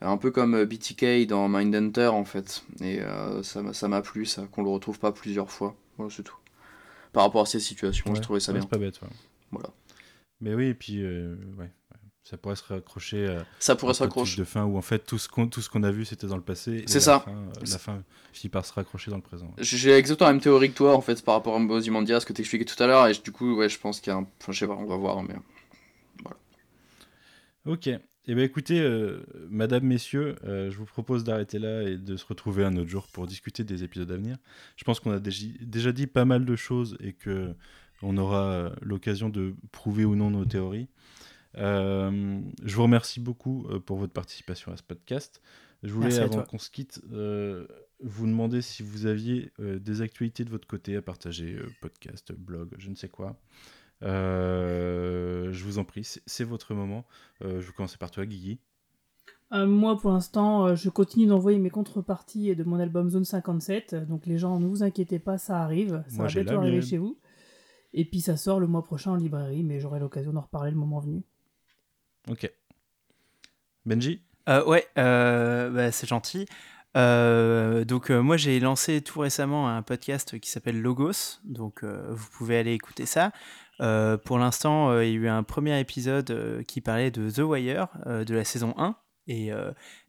Un 0.00 0.16
peu 0.16 0.30
comme 0.30 0.54
euh, 0.54 0.64
BTK 0.64 1.26
dans 1.26 1.48
Mindhunter 1.48 2.06
en 2.08 2.24
fait. 2.24 2.62
Et 2.80 3.00
euh, 3.00 3.42
ça 3.42 3.88
m'a- 3.88 4.02
plu 4.02 4.26
ça, 4.26 4.46
qu'on 4.52 4.62
le 4.62 4.70
retrouve 4.70 4.98
pas 4.98 5.12
plusieurs 5.12 5.50
fois. 5.50 5.74
Voilà, 5.96 6.12
c'est 6.14 6.22
tout. 6.22 6.36
Par 7.12 7.24
rapport 7.24 7.42
à 7.42 7.46
ces 7.46 7.58
situations, 7.60 8.04
je 8.08 8.12
Ouais, 8.12 8.20
trouvais 8.20 8.40
ça 8.40 8.52
ouais, 8.52 8.58
bien. 8.58 8.62
C'est 8.70 8.78
pas 8.78 8.78
bête, 8.84 9.00
ouais. 9.02 9.08
Voilà. 9.50 9.70
Mais 10.40 10.54
oui, 10.54 10.66
et 10.66 10.74
puis, 10.74 11.02
euh, 11.02 11.34
ouais, 11.58 11.70
ça 12.22 12.36
pourrait 12.36 12.54
se 12.54 12.62
raccrocher 12.62 13.26
à 13.26 13.44
Ça 13.58 13.74
pourrait 13.74 13.94
se 13.94 14.02
raccrocher. 14.04 14.36
de 14.38 14.44
fin 14.44 14.64
où 14.64 14.76
en 14.76 14.82
fait 14.82 15.00
tout 15.00 15.18
ce 15.18 15.28
qu'on 15.28 15.48
tout 15.48 15.62
ce 15.62 15.70
qu'on 15.70 15.82
a 15.82 15.90
vu 15.90 16.04
c'était 16.04 16.26
dans 16.26 16.36
le 16.36 16.42
passé. 16.42 16.84
C'est 16.86 17.00
ça. 17.00 17.20
fin, 17.20 17.32
euh, 17.32 17.52
la 17.68 17.78
fin 17.78 18.04
finit 18.32 18.50
par 18.50 18.64
se 18.66 18.72
raccrocher 18.74 19.10
dans 19.10 19.16
le 19.16 19.22
présent. 19.22 19.52
J'ai 19.58 19.92
exactement 19.92 20.28
la 20.28 20.34
même 20.34 20.42
théorie 20.42 20.70
que 20.70 20.76
toi 20.76 20.94
en 20.94 21.00
fait 21.00 21.24
par 21.24 21.34
rapport 21.34 21.56
à 21.56 21.58
Ozymandias 21.58 22.24
que 22.26 22.32
t'expliquais 22.34 22.66
tout 22.66 22.80
à 22.82 22.86
l'heure 22.86 23.06
et 23.08 23.14
du 23.14 23.32
coup 23.32 23.56
ouais 23.56 23.68
je 23.70 23.80
pense 23.80 24.00
qu'il 24.00 24.12
y 24.12 24.14
a 24.14 24.18
un... 24.18 24.26
Enfin 24.42 24.52
je 24.52 24.58
sais 24.58 24.66
pas, 24.66 24.74
on 24.74 24.84
va 24.84 24.96
voir 24.96 25.22
mais... 25.22 25.34
Ok. 27.66 27.88
Eh 28.30 28.34
bien 28.34 28.44
écoutez, 28.44 28.78
euh, 28.78 29.22
madame, 29.48 29.84
messieurs, 29.84 30.36
euh, 30.44 30.70
je 30.70 30.76
vous 30.76 30.84
propose 30.84 31.24
d'arrêter 31.24 31.58
là 31.58 31.82
et 31.84 31.96
de 31.96 32.14
se 32.14 32.26
retrouver 32.26 32.62
un 32.62 32.76
autre 32.76 32.90
jour 32.90 33.08
pour 33.08 33.26
discuter 33.26 33.64
des 33.64 33.84
épisodes 33.84 34.12
à 34.12 34.16
venir. 34.16 34.36
Je 34.76 34.84
pense 34.84 35.00
qu'on 35.00 35.12
a 35.12 35.18
déjà, 35.18 35.46
déjà 35.62 35.92
dit 35.92 36.06
pas 36.06 36.26
mal 36.26 36.44
de 36.44 36.54
choses 36.54 36.98
et 37.00 37.14
que 37.14 37.54
on 38.02 38.18
aura 38.18 38.52
euh, 38.52 38.70
l'occasion 38.82 39.30
de 39.30 39.54
prouver 39.72 40.04
ou 40.04 40.14
non 40.14 40.28
nos 40.28 40.44
théories. 40.44 40.88
Euh, 41.56 42.42
je 42.62 42.76
vous 42.76 42.82
remercie 42.82 43.18
beaucoup 43.18 43.66
pour 43.86 43.96
votre 43.96 44.12
participation 44.12 44.72
à 44.72 44.76
ce 44.76 44.82
podcast. 44.82 45.40
Je 45.82 45.90
voulais, 45.90 46.08
Merci 46.08 46.20
avant 46.20 46.42
qu'on 46.42 46.58
se 46.58 46.70
quitte, 46.70 47.00
vous 47.08 48.26
demander 48.26 48.60
si 48.60 48.82
vous 48.82 49.06
aviez 49.06 49.52
des 49.58 50.02
actualités 50.02 50.44
de 50.44 50.50
votre 50.50 50.68
côté 50.68 50.96
à 50.96 51.02
partager, 51.02 51.56
podcast, 51.80 52.32
blog, 52.32 52.74
je 52.76 52.90
ne 52.90 52.94
sais 52.94 53.08
quoi. 53.08 53.40
Euh, 54.02 55.52
je 55.52 55.64
vous 55.64 55.78
en 55.78 55.84
prie, 55.84 56.04
c'est 56.04 56.44
votre 56.44 56.74
moment. 56.74 57.04
Euh, 57.42 57.60
je 57.60 57.66
vais 57.66 57.72
commencer 57.72 57.96
par 57.98 58.10
toi, 58.10 58.26
Guigui. 58.26 58.60
Euh, 59.52 59.66
moi, 59.66 59.96
pour 59.98 60.12
l'instant, 60.12 60.66
euh, 60.66 60.74
je 60.76 60.90
continue 60.90 61.26
d'envoyer 61.26 61.58
mes 61.58 61.70
contreparties 61.70 62.54
de 62.54 62.64
mon 62.64 62.78
album 62.78 63.08
Zone 63.10 63.24
57. 63.24 63.94
euh, 63.94 64.04
Donc, 64.04 64.26
les 64.26 64.38
gens, 64.38 64.60
ne 64.60 64.66
vous 64.66 64.82
inquiétez 64.82 65.18
pas, 65.18 65.38
ça 65.38 65.62
arrive. 65.62 66.04
Ça 66.08 66.16
Moi, 66.16 66.26
va 66.26 66.32
bientôt 66.42 66.60
arriver 66.60 66.82
chez 66.82 66.98
vous. 66.98 67.18
Et 67.94 68.04
puis, 68.04 68.20
ça 68.20 68.36
sort 68.36 68.60
le 68.60 68.66
mois 68.66 68.84
prochain 68.84 69.12
en 69.12 69.16
librairie, 69.16 69.62
mais 69.64 69.80
j'aurai 69.80 70.00
l'occasion 70.00 70.32
d'en 70.32 70.42
reparler 70.42 70.70
le 70.70 70.76
moment 70.76 71.00
venu. 71.00 71.22
Ok. 72.30 72.52
Benji 73.86 74.20
Euh, 74.50 74.64
ouais, 74.66 74.86
euh, 74.98 75.70
bah, 75.70 75.90
c'est 75.90 76.06
gentil. 76.06 76.46
Euh, 76.96 77.84
donc 77.84 78.10
euh, 78.10 78.22
moi 78.22 78.38
j'ai 78.38 78.58
lancé 78.60 79.02
tout 79.02 79.20
récemment 79.20 79.68
un 79.68 79.82
podcast 79.82 80.40
qui 80.40 80.50
s'appelle 80.50 80.80
Logos, 80.80 81.38
donc 81.44 81.84
euh, 81.84 82.08
vous 82.10 82.28
pouvez 82.30 82.58
aller 82.58 82.72
écouter 82.72 83.04
ça. 83.06 83.30
Euh, 83.80 84.16
pour 84.16 84.38
l'instant, 84.38 84.90
euh, 84.90 85.04
il 85.04 85.12
y 85.12 85.14
a 85.14 85.18
eu 85.18 85.28
un 85.28 85.42
premier 85.42 85.78
épisode 85.78 86.30
euh, 86.30 86.62
qui 86.62 86.80
parlait 86.80 87.10
de 87.10 87.30
The 87.30 87.38
Wire 87.38 87.88
de 88.06 88.34
la 88.34 88.44
saison 88.44 88.74
1. 88.76 88.96
Et 89.30 89.50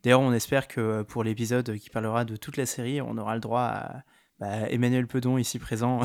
d'ailleurs, 0.01 0.21
on 0.21 0.31
espère 0.31 0.69
que 0.69 1.01
pour 1.01 1.25
l'épisode 1.25 1.75
qui 1.77 1.89
parlera 1.89 2.23
de 2.23 2.37
toute 2.37 2.55
la 2.55 2.65
série, 2.65 3.01
on 3.01 3.17
aura 3.17 3.35
le 3.35 3.41
droit 3.41 3.63
à 3.63 4.03
bah, 4.39 4.69
Emmanuel 4.69 5.07
Pedon 5.07 5.37
ici 5.37 5.59
présent 5.59 5.99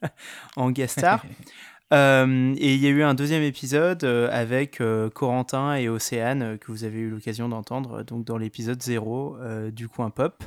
en 0.56 0.72
guest 0.72 0.98
star. 0.98 1.24
Et 1.92 2.74
il 2.74 2.80
y 2.80 2.86
a 2.86 2.90
eu 2.90 3.04
un 3.04 3.14
deuxième 3.14 3.44
épisode 3.44 4.02
avec 4.04 4.82
Corentin 5.14 5.76
et 5.76 5.88
Océane 5.88 6.58
que 6.58 6.72
vous 6.72 6.82
avez 6.82 6.98
eu 6.98 7.10
l'occasion 7.10 7.48
d'entendre 7.48 8.02
donc 8.02 8.24
dans 8.24 8.36
l'épisode 8.36 8.82
0 8.82 9.36
euh, 9.36 9.70
du 9.70 9.88
coin 9.88 10.10
pop. 10.10 10.42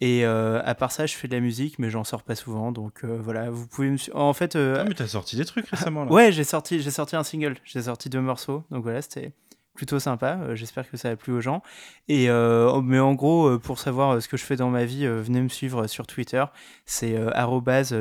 Et 0.00 0.24
euh, 0.26 0.60
à 0.64 0.74
part 0.74 0.90
ça, 0.92 1.06
je 1.06 1.14
fais 1.14 1.28
de 1.28 1.34
la 1.34 1.40
musique, 1.40 1.78
mais 1.78 1.88
j'en 1.88 2.04
sors 2.04 2.22
pas 2.22 2.34
souvent. 2.34 2.72
Donc 2.72 3.04
euh, 3.04 3.18
voilà, 3.20 3.50
vous 3.50 3.66
pouvez 3.66 3.90
me. 3.90 3.96
En 4.16 4.32
fait, 4.32 4.56
euh, 4.56 4.78
Ah, 4.80 4.84
mais 4.84 4.94
t'as 4.94 5.06
sorti 5.06 5.36
des 5.36 5.44
trucs 5.44 5.66
récemment 5.68 6.04
là. 6.04 6.10
ouais, 6.12 6.32
j'ai 6.32 6.44
sorti, 6.44 6.80
j'ai 6.80 6.90
sorti 6.90 7.16
un 7.16 7.22
single. 7.22 7.56
J'ai 7.64 7.82
sorti 7.82 8.08
deux 8.10 8.20
morceaux. 8.20 8.64
Donc 8.70 8.82
voilà, 8.82 9.00
c'était 9.02 9.32
plutôt 9.74 9.98
sympa. 10.00 10.38
Euh, 10.42 10.54
J'espère 10.56 10.90
que 10.90 10.96
ça 10.96 11.10
a 11.10 11.16
plu 11.16 11.32
aux 11.32 11.40
gens. 11.40 11.62
Et 12.08 12.28
euh, 12.28 12.80
mais 12.82 12.98
en 12.98 13.14
gros, 13.14 13.58
pour 13.60 13.78
savoir 13.78 14.20
ce 14.20 14.28
que 14.28 14.36
je 14.36 14.44
fais 14.44 14.56
dans 14.56 14.70
ma 14.70 14.84
vie, 14.84 15.06
venez 15.06 15.40
me 15.40 15.48
suivre 15.48 15.86
sur 15.86 16.06
Twitter. 16.06 16.44
C'est 16.86 17.14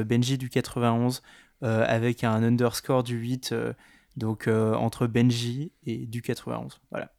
Benji 0.03 0.37
du 0.37 0.49
91 0.49 1.21
euh, 1.63 1.85
avec 1.87 2.23
un 2.23 2.43
underscore 2.43 3.03
du 3.03 3.15
8. 3.17 3.51
euh, 3.53 3.73
donc 4.17 4.47
entre 4.47 5.07
Benji 5.07 5.71
et 5.85 6.05
du 6.05 6.21
91. 6.21 6.79
Voilà. 6.91 7.11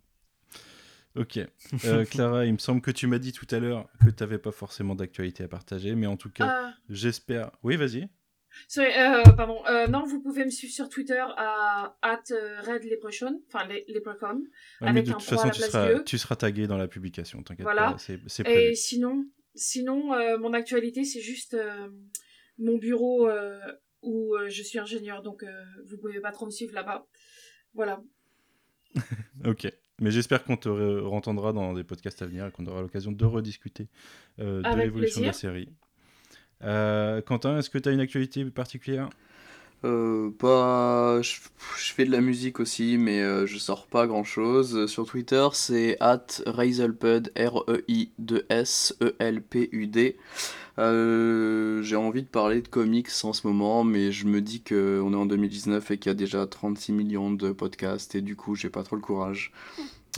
Ok. 1.16 1.38
Euh, 1.84 2.04
Clara, 2.04 2.44
il 2.46 2.52
me 2.52 2.58
semble 2.58 2.80
que 2.80 2.90
tu 2.90 3.06
m'as 3.06 3.18
dit 3.18 3.32
tout 3.32 3.46
à 3.50 3.58
l'heure 3.58 3.88
que 4.04 4.10
tu 4.10 4.22
n'avais 4.22 4.38
pas 4.38 4.52
forcément 4.52 4.94
d'actualité 4.94 5.44
à 5.44 5.48
partager, 5.48 5.94
mais 5.94 6.06
en 6.06 6.16
tout 6.16 6.30
cas, 6.30 6.46
Ah, 6.48 6.74
j'espère. 6.88 7.50
Oui, 7.62 7.76
vas-y. 7.76 8.08
sorry, 8.68 8.88
euh, 8.96 9.22
pardon. 9.36 9.62
Euh, 9.68 9.86
non, 9.88 10.04
vous 10.04 10.20
pouvez 10.20 10.44
me 10.44 10.50
suivre 10.50 10.72
sur 10.72 10.88
Twitter 10.88 11.22
à 11.36 11.96
at 12.02 12.22
euh, 12.30 12.60
Red 12.62 12.84
Leprechaun, 12.84 13.40
enfin 13.48 13.66
Leprechaun. 13.88 14.42
Ouais, 14.80 14.88
Avec 14.88 15.06
de 15.06 15.10
un 15.10 15.14
toute 15.14 15.26
point 15.28 15.36
à 15.36 15.40
façon, 15.40 15.46
la 15.48 15.52
tu 15.52 15.58
place 15.60 15.70
seras, 15.72 15.92
du 15.94 16.00
E. 16.00 16.04
tu 16.04 16.18
seras 16.18 16.36
tagué 16.36 16.66
dans 16.66 16.78
la 16.78 16.88
publication, 16.88 17.42
t'inquiète 17.42 17.64
Voilà. 17.64 17.92
pas, 17.92 17.98
c'est 17.98 18.18
c'est 18.28 18.44
prévu. 18.44 18.60
Et 18.70 18.74
sinon, 18.74 19.24
sinon 19.54 20.14
euh, 20.14 20.38
mon 20.38 20.52
actualité, 20.52 21.04
c'est 21.04 21.20
juste 21.20 21.54
euh, 21.54 21.88
mon 22.58 22.76
bureau 22.78 23.28
euh, 23.28 23.58
où 24.02 24.34
euh, 24.36 24.48
je 24.48 24.62
suis 24.62 24.78
ingénieur, 24.78 25.22
donc 25.22 25.42
euh, 25.42 25.64
vous 25.86 25.96
pouvez 25.98 26.20
pas 26.20 26.30
trop 26.32 26.46
me 26.46 26.50
suivre 26.50 26.74
là-bas. 26.74 27.06
Voilà. 27.74 28.02
Ok. 29.44 29.66
Mais 30.00 30.10
j'espère 30.10 30.42
qu'on 30.44 30.56
te 30.56 30.68
re- 30.68 31.06
entendra 31.06 31.52
dans 31.52 31.72
des 31.72 31.84
podcasts 31.84 32.20
à 32.22 32.26
venir 32.26 32.46
et 32.46 32.50
qu'on 32.50 32.66
aura 32.66 32.82
l'occasion 32.82 33.12
de 33.12 33.24
rediscuter 33.24 33.86
euh, 34.40 34.60
de 34.62 34.78
l'évolution 34.78 35.20
de 35.20 35.26
la 35.26 35.32
série. 35.32 35.68
Euh, 36.62 37.20
Quentin, 37.22 37.58
est-ce 37.58 37.70
que 37.70 37.78
tu 37.78 37.88
as 37.88 37.92
une 37.92 38.00
actualité 38.00 38.44
particulière? 38.46 39.08
Euh, 39.84 40.30
pas... 40.30 41.20
Je, 41.22 41.36
je 41.78 41.92
fais 41.92 42.06
de 42.06 42.10
la 42.10 42.22
musique 42.22 42.58
aussi, 42.58 42.96
mais 42.96 43.20
euh, 43.20 43.46
je 43.46 43.58
sors 43.58 43.86
pas 43.86 44.06
grand 44.06 44.24
chose. 44.24 44.86
Sur 44.86 45.04
Twitter, 45.06 45.46
c'est 45.52 45.98
at 46.00 46.24
Reiselpud, 46.46 47.30
E 47.38 47.46
R-E-I-2-S-E-L-P-U-D. 47.48 50.16
Euh, 50.78 51.82
J'ai 51.82 51.96
envie 51.96 52.22
de 52.22 52.28
parler 52.28 52.60
de 52.62 52.68
comics 52.68 53.08
en 53.22 53.32
ce 53.32 53.46
moment, 53.46 53.84
mais 53.84 54.10
je 54.12 54.26
me 54.26 54.40
dis 54.40 54.62
qu'on 54.62 55.12
est 55.12 55.16
en 55.16 55.26
2019 55.26 55.90
et 55.92 55.98
qu'il 55.98 56.10
y 56.10 56.12
a 56.12 56.14
déjà 56.14 56.46
36 56.46 56.92
millions 56.92 57.30
de 57.32 57.52
podcasts, 57.52 58.14
et 58.14 58.20
du 58.22 58.36
coup, 58.36 58.54
j'ai 58.54 58.70
pas 58.70 58.82
trop 58.82 58.96
le 58.96 59.02
courage. 59.02 59.52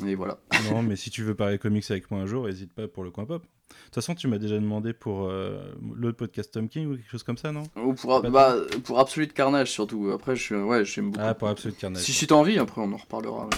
Et 0.07 0.15
voilà. 0.15 0.39
Non, 0.71 0.83
mais 0.83 0.97
si 0.97 1.11
tu 1.11 1.23
veux 1.23 1.35
parler 1.35 1.59
comics 1.59 1.91
avec 1.91 2.11
moi 2.11 2.21
un 2.21 2.27
jour, 2.27 2.47
n'hésite 2.47 2.73
pas 2.73 2.87
pour 2.89 3.03
le 3.05 3.11
coin 3.11 3.25
pop. 3.25 3.43
De 3.43 3.75
toute 3.87 3.95
façon, 3.95 4.15
tu 4.15 4.29
m'as 4.29 4.39
déjà 4.39 4.57
demandé 4.59 4.93
pour 4.93 5.27
euh, 5.29 5.73
l'autre 5.95 6.17
podcast 6.19 6.53
Tom 6.53 6.69
King 6.69 6.87
ou 6.93 6.97
quelque 6.97 7.11
chose 7.11 7.23
comme 7.23 7.37
ça, 7.39 7.51
non? 7.51 7.65
Ou 7.77 7.95
pour, 7.95 8.21
bah, 8.23 8.57
pour 8.85 8.99
Absolute 9.01 9.33
Carnage 9.33 9.71
surtout. 9.73 10.11
Après, 10.13 10.37
je 10.37 10.43
suis, 10.43 10.55
ouais, 10.55 10.85
j'aime 10.85 11.11
beaucoup. 11.11 11.25
Ah, 11.27 11.35
pour 11.35 11.49
Absolute 11.49 11.77
Carnage. 11.79 12.03
Si, 12.03 12.13
si 12.13 12.27
t'as 12.27 12.35
envie, 12.37 12.59
après, 12.59 12.81
on 12.81 12.93
en 12.93 12.97
reparlera. 12.97 13.45
ouais. 13.47 13.51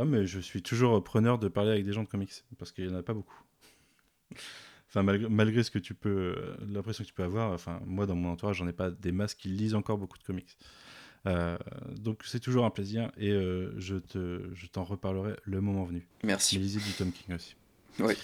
Ah, 0.00 0.04
mais 0.04 0.26
je 0.26 0.40
suis 0.40 0.62
toujours 0.62 1.02
preneur 1.04 1.38
de 1.38 1.48
parler 1.48 1.70
avec 1.72 1.84
des 1.84 1.92
gens 1.92 2.02
de 2.02 2.08
comics, 2.08 2.32
parce 2.58 2.72
qu'il 2.72 2.86
n'y 2.86 2.92
en 2.94 2.98
a 2.98 3.02
pas 3.02 3.14
beaucoup. 3.14 3.34
Enfin, 4.94 5.02
malgré, 5.02 5.28
malgré 5.28 5.62
ce 5.64 5.72
que 5.72 5.80
tu 5.80 5.92
peux, 5.92 6.36
euh, 6.38 6.56
l'impression 6.68 7.02
que 7.02 7.08
tu 7.08 7.14
peux 7.14 7.24
avoir, 7.24 7.50
enfin, 7.50 7.80
moi, 7.84 8.06
dans 8.06 8.14
mon 8.14 8.30
entourage, 8.30 8.58
j'en 8.58 8.68
ai 8.68 8.72
pas 8.72 8.92
des 8.92 9.10
masses 9.10 9.34
qui 9.34 9.48
lisent 9.48 9.74
encore 9.74 9.98
beaucoup 9.98 10.18
de 10.18 10.22
comics. 10.22 10.56
Euh, 11.26 11.58
donc, 11.98 12.22
c'est 12.24 12.38
toujours 12.38 12.64
un 12.64 12.70
plaisir, 12.70 13.10
et 13.16 13.32
euh, 13.32 13.72
je 13.76 13.96
te, 13.96 14.48
je 14.54 14.66
t'en 14.68 14.84
reparlerai 14.84 15.34
le 15.42 15.60
moment 15.60 15.82
venu. 15.82 16.06
Merci. 16.22 16.58
Mais 16.58 16.62
lisez 16.62 16.78
du 16.78 16.92
Tom 16.92 17.10
King 17.10 17.34
aussi. 17.34 17.56
Oui. 17.98 18.14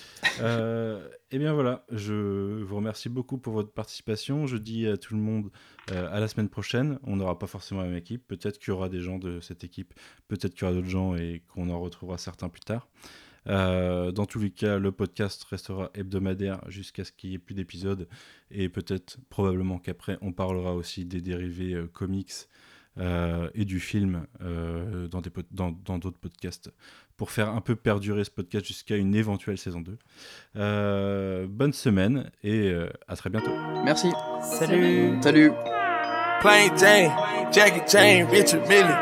Euh, 0.41 1.09
et 1.33 1.39
bien 1.39 1.53
voilà, 1.53 1.85
je 1.91 2.63
vous 2.63 2.77
remercie 2.77 3.09
beaucoup 3.09 3.39
pour 3.39 3.53
votre 3.53 3.73
participation. 3.73 4.47
Je 4.47 4.57
dis 4.57 4.87
à 4.87 4.97
tout 4.97 5.15
le 5.15 5.21
monde 5.21 5.51
euh, 5.91 6.09
à 6.13 6.21
la 6.21 6.29
semaine 6.29 6.49
prochaine. 6.49 6.99
On 7.05 7.17
n'aura 7.17 7.39
pas 7.39 7.47
forcément 7.47 7.81
la 7.81 7.89
même 7.89 7.97
équipe. 7.97 8.27
Peut-être 8.27 8.59
qu'il 8.59 8.69
y 8.69 8.71
aura 8.73 8.89
des 8.89 9.01
gens 9.01 9.19
de 9.19 9.41
cette 9.41 9.65
équipe, 9.65 9.95
peut-être 10.29 10.55
qu'il 10.55 10.63
y 10.63 10.65
aura 10.65 10.75
d'autres 10.75 10.89
gens 10.89 11.15
et 11.15 11.43
qu'on 11.49 11.71
en 11.71 11.81
retrouvera 11.81 12.19
certains 12.19 12.49
plus 12.49 12.61
tard. 12.61 12.89
Euh, 13.49 14.13
dans 14.13 14.27
tous 14.27 14.39
les 14.39 14.51
cas, 14.51 14.79
le 14.79 14.93
podcast 14.93 15.45
restera 15.45 15.91
hebdomadaire 15.95 16.61
jusqu'à 16.69 17.05
ce 17.05 17.13
qu'il 17.13 17.31
n'y 17.31 17.37
ait 17.37 17.39
plus 17.39 17.55
d'épisodes. 17.55 18.09
Et 18.51 18.69
peut-être, 18.69 19.19
probablement 19.29 19.79
qu'après, 19.79 20.19
on 20.21 20.33
parlera 20.33 20.75
aussi 20.75 21.05
des 21.05 21.21
dérivés 21.21 21.75
euh, 21.75 21.87
comics 21.87 22.33
euh, 22.99 23.49
et 23.55 23.65
du 23.65 23.81
film 23.81 24.27
euh, 24.43 25.07
dans 25.09 25.21
d'autres 25.21 25.43
dans, 25.53 25.71
dans 25.85 25.99
d'autres 25.99 26.19
podcasts 26.19 26.71
pour 27.17 27.31
faire 27.31 27.51
un 27.51 27.61
peu 27.61 27.77
perdurer 27.77 28.25
ce 28.25 28.31
podcast 28.31 28.65
jusqu'à 28.65 28.97
une 28.97 29.15
éventuelle 29.15 29.59
saison 29.59 29.81
2. 29.81 29.97
Euh, 30.57 31.47
bonne 31.49 31.73
semaine 31.73 32.31
et 32.43 32.71
euh, 32.71 32.89
à 33.09 33.17
très 33.17 33.31
bientôt. 33.31 33.53
Merci. 33.85 34.11
Salut. 34.43 35.17
Salut. 35.23 35.53
Plain 36.41 36.75
Jane, 36.79 37.13
Jackie 37.53 37.83
Jane, 37.87 38.27
Richard 38.31 38.67
Millie. 38.67 38.97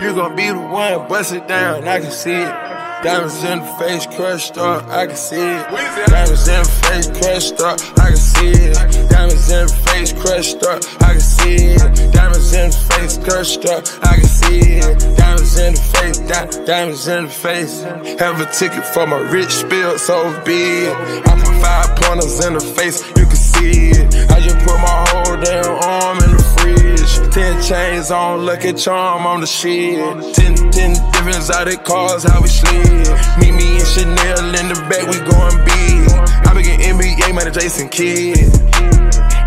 You 0.00 0.12
gon' 0.14 0.34
be 0.34 0.48
the 0.48 0.56
one, 0.56 1.08
bust 1.08 1.32
it 1.32 1.46
down, 1.48 1.86
I 1.86 2.00
can 2.00 2.10
see 2.10 2.30
it. 2.30 2.73
Diamonds 3.04 3.44
in 3.44 3.58
the 3.58 3.66
face, 3.78 4.06
crushed 4.16 4.56
up, 4.56 4.88
I 4.88 5.06
can 5.06 5.16
see 5.16 5.36
it. 5.36 5.68
Diamonds 6.08 6.48
in 6.48 6.62
the 6.62 6.70
face, 6.88 7.08
crushed 7.20 7.60
up, 7.60 7.78
I 7.98 8.08
can 8.08 8.16
see 8.16 8.50
it. 8.50 9.10
Diamonds 9.10 9.50
in 9.50 9.66
the 9.66 9.74
face, 9.92 10.12
crushed 10.14 10.62
up, 10.64 10.82
I 11.02 11.12
can 11.12 11.20
see 11.20 11.56
it. 11.76 12.12
Diamonds 12.14 12.52
in 12.54 12.70
the 12.70 12.76
face, 12.96 13.18
crushed 13.18 13.66
up, 13.66 13.84
I 14.02 14.16
can 14.16 14.24
see 14.24 14.80
it. 14.80 15.16
Diamonds 15.18 15.58
in 15.58 15.74
the 15.74 15.80
face, 15.80 16.18
di- 16.18 16.64
diamonds 16.64 17.06
in 17.06 17.24
the 17.24 17.30
face. 17.30 17.82
Have 18.18 18.40
a 18.40 18.46
ticket 18.50 18.86
for 18.86 19.06
my 19.06 19.18
rich 19.30 19.50
spill, 19.50 19.98
so 19.98 20.24
be 20.46 20.88
it. 20.88 21.28
I 21.28 21.34
put 21.44 21.60
five 21.60 21.96
pointers 21.96 22.42
in 22.46 22.54
the 22.54 22.60
face, 22.60 23.04
you 23.18 23.23
it. 23.64 24.30
I 24.30 24.40
just 24.40 24.58
put 24.58 24.76
my 24.78 25.04
whole 25.08 25.36
damn 25.40 25.64
arm 25.82 26.18
in 26.24 26.36
the 26.36 26.42
fridge. 26.54 27.34
Ten 27.34 27.60
chains 27.62 28.10
on, 28.10 28.44
lucky 28.44 28.72
charm 28.72 29.26
on 29.26 29.40
the 29.40 29.46
shit. 29.46 29.98
Ten, 30.34 30.54
ten 30.70 30.92
different 31.12 31.36
exotic 31.36 31.84
cars, 31.84 32.24
how 32.24 32.40
we 32.40 32.48
slid. 32.48 33.08
Meet 33.38 33.54
me 33.54 33.76
in 33.80 33.84
Chanel 33.84 34.54
in 34.54 34.68
the 34.68 34.78
back, 34.88 35.06
we 35.08 35.18
going 35.18 35.58
big. 35.64 36.10
I 36.46 36.54
begin 36.54 36.80
NBA, 36.80 37.34
man, 37.34 37.52
Jason 37.52 37.88
Kidd. 37.88 38.38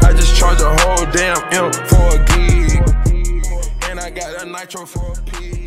I 0.03 0.14
just 0.14 0.35
charge 0.35 0.61
a 0.61 0.76
whole 0.81 1.06
damn 1.11 1.38
M 1.53 1.72
for 1.88 2.07
a 2.15 2.19
gig. 2.26 2.81
And 3.89 3.99
I 3.99 4.10
got 4.10 4.41
a 4.41 4.45
nitro 4.45 4.85
for 4.85 5.14
a 5.14 5.66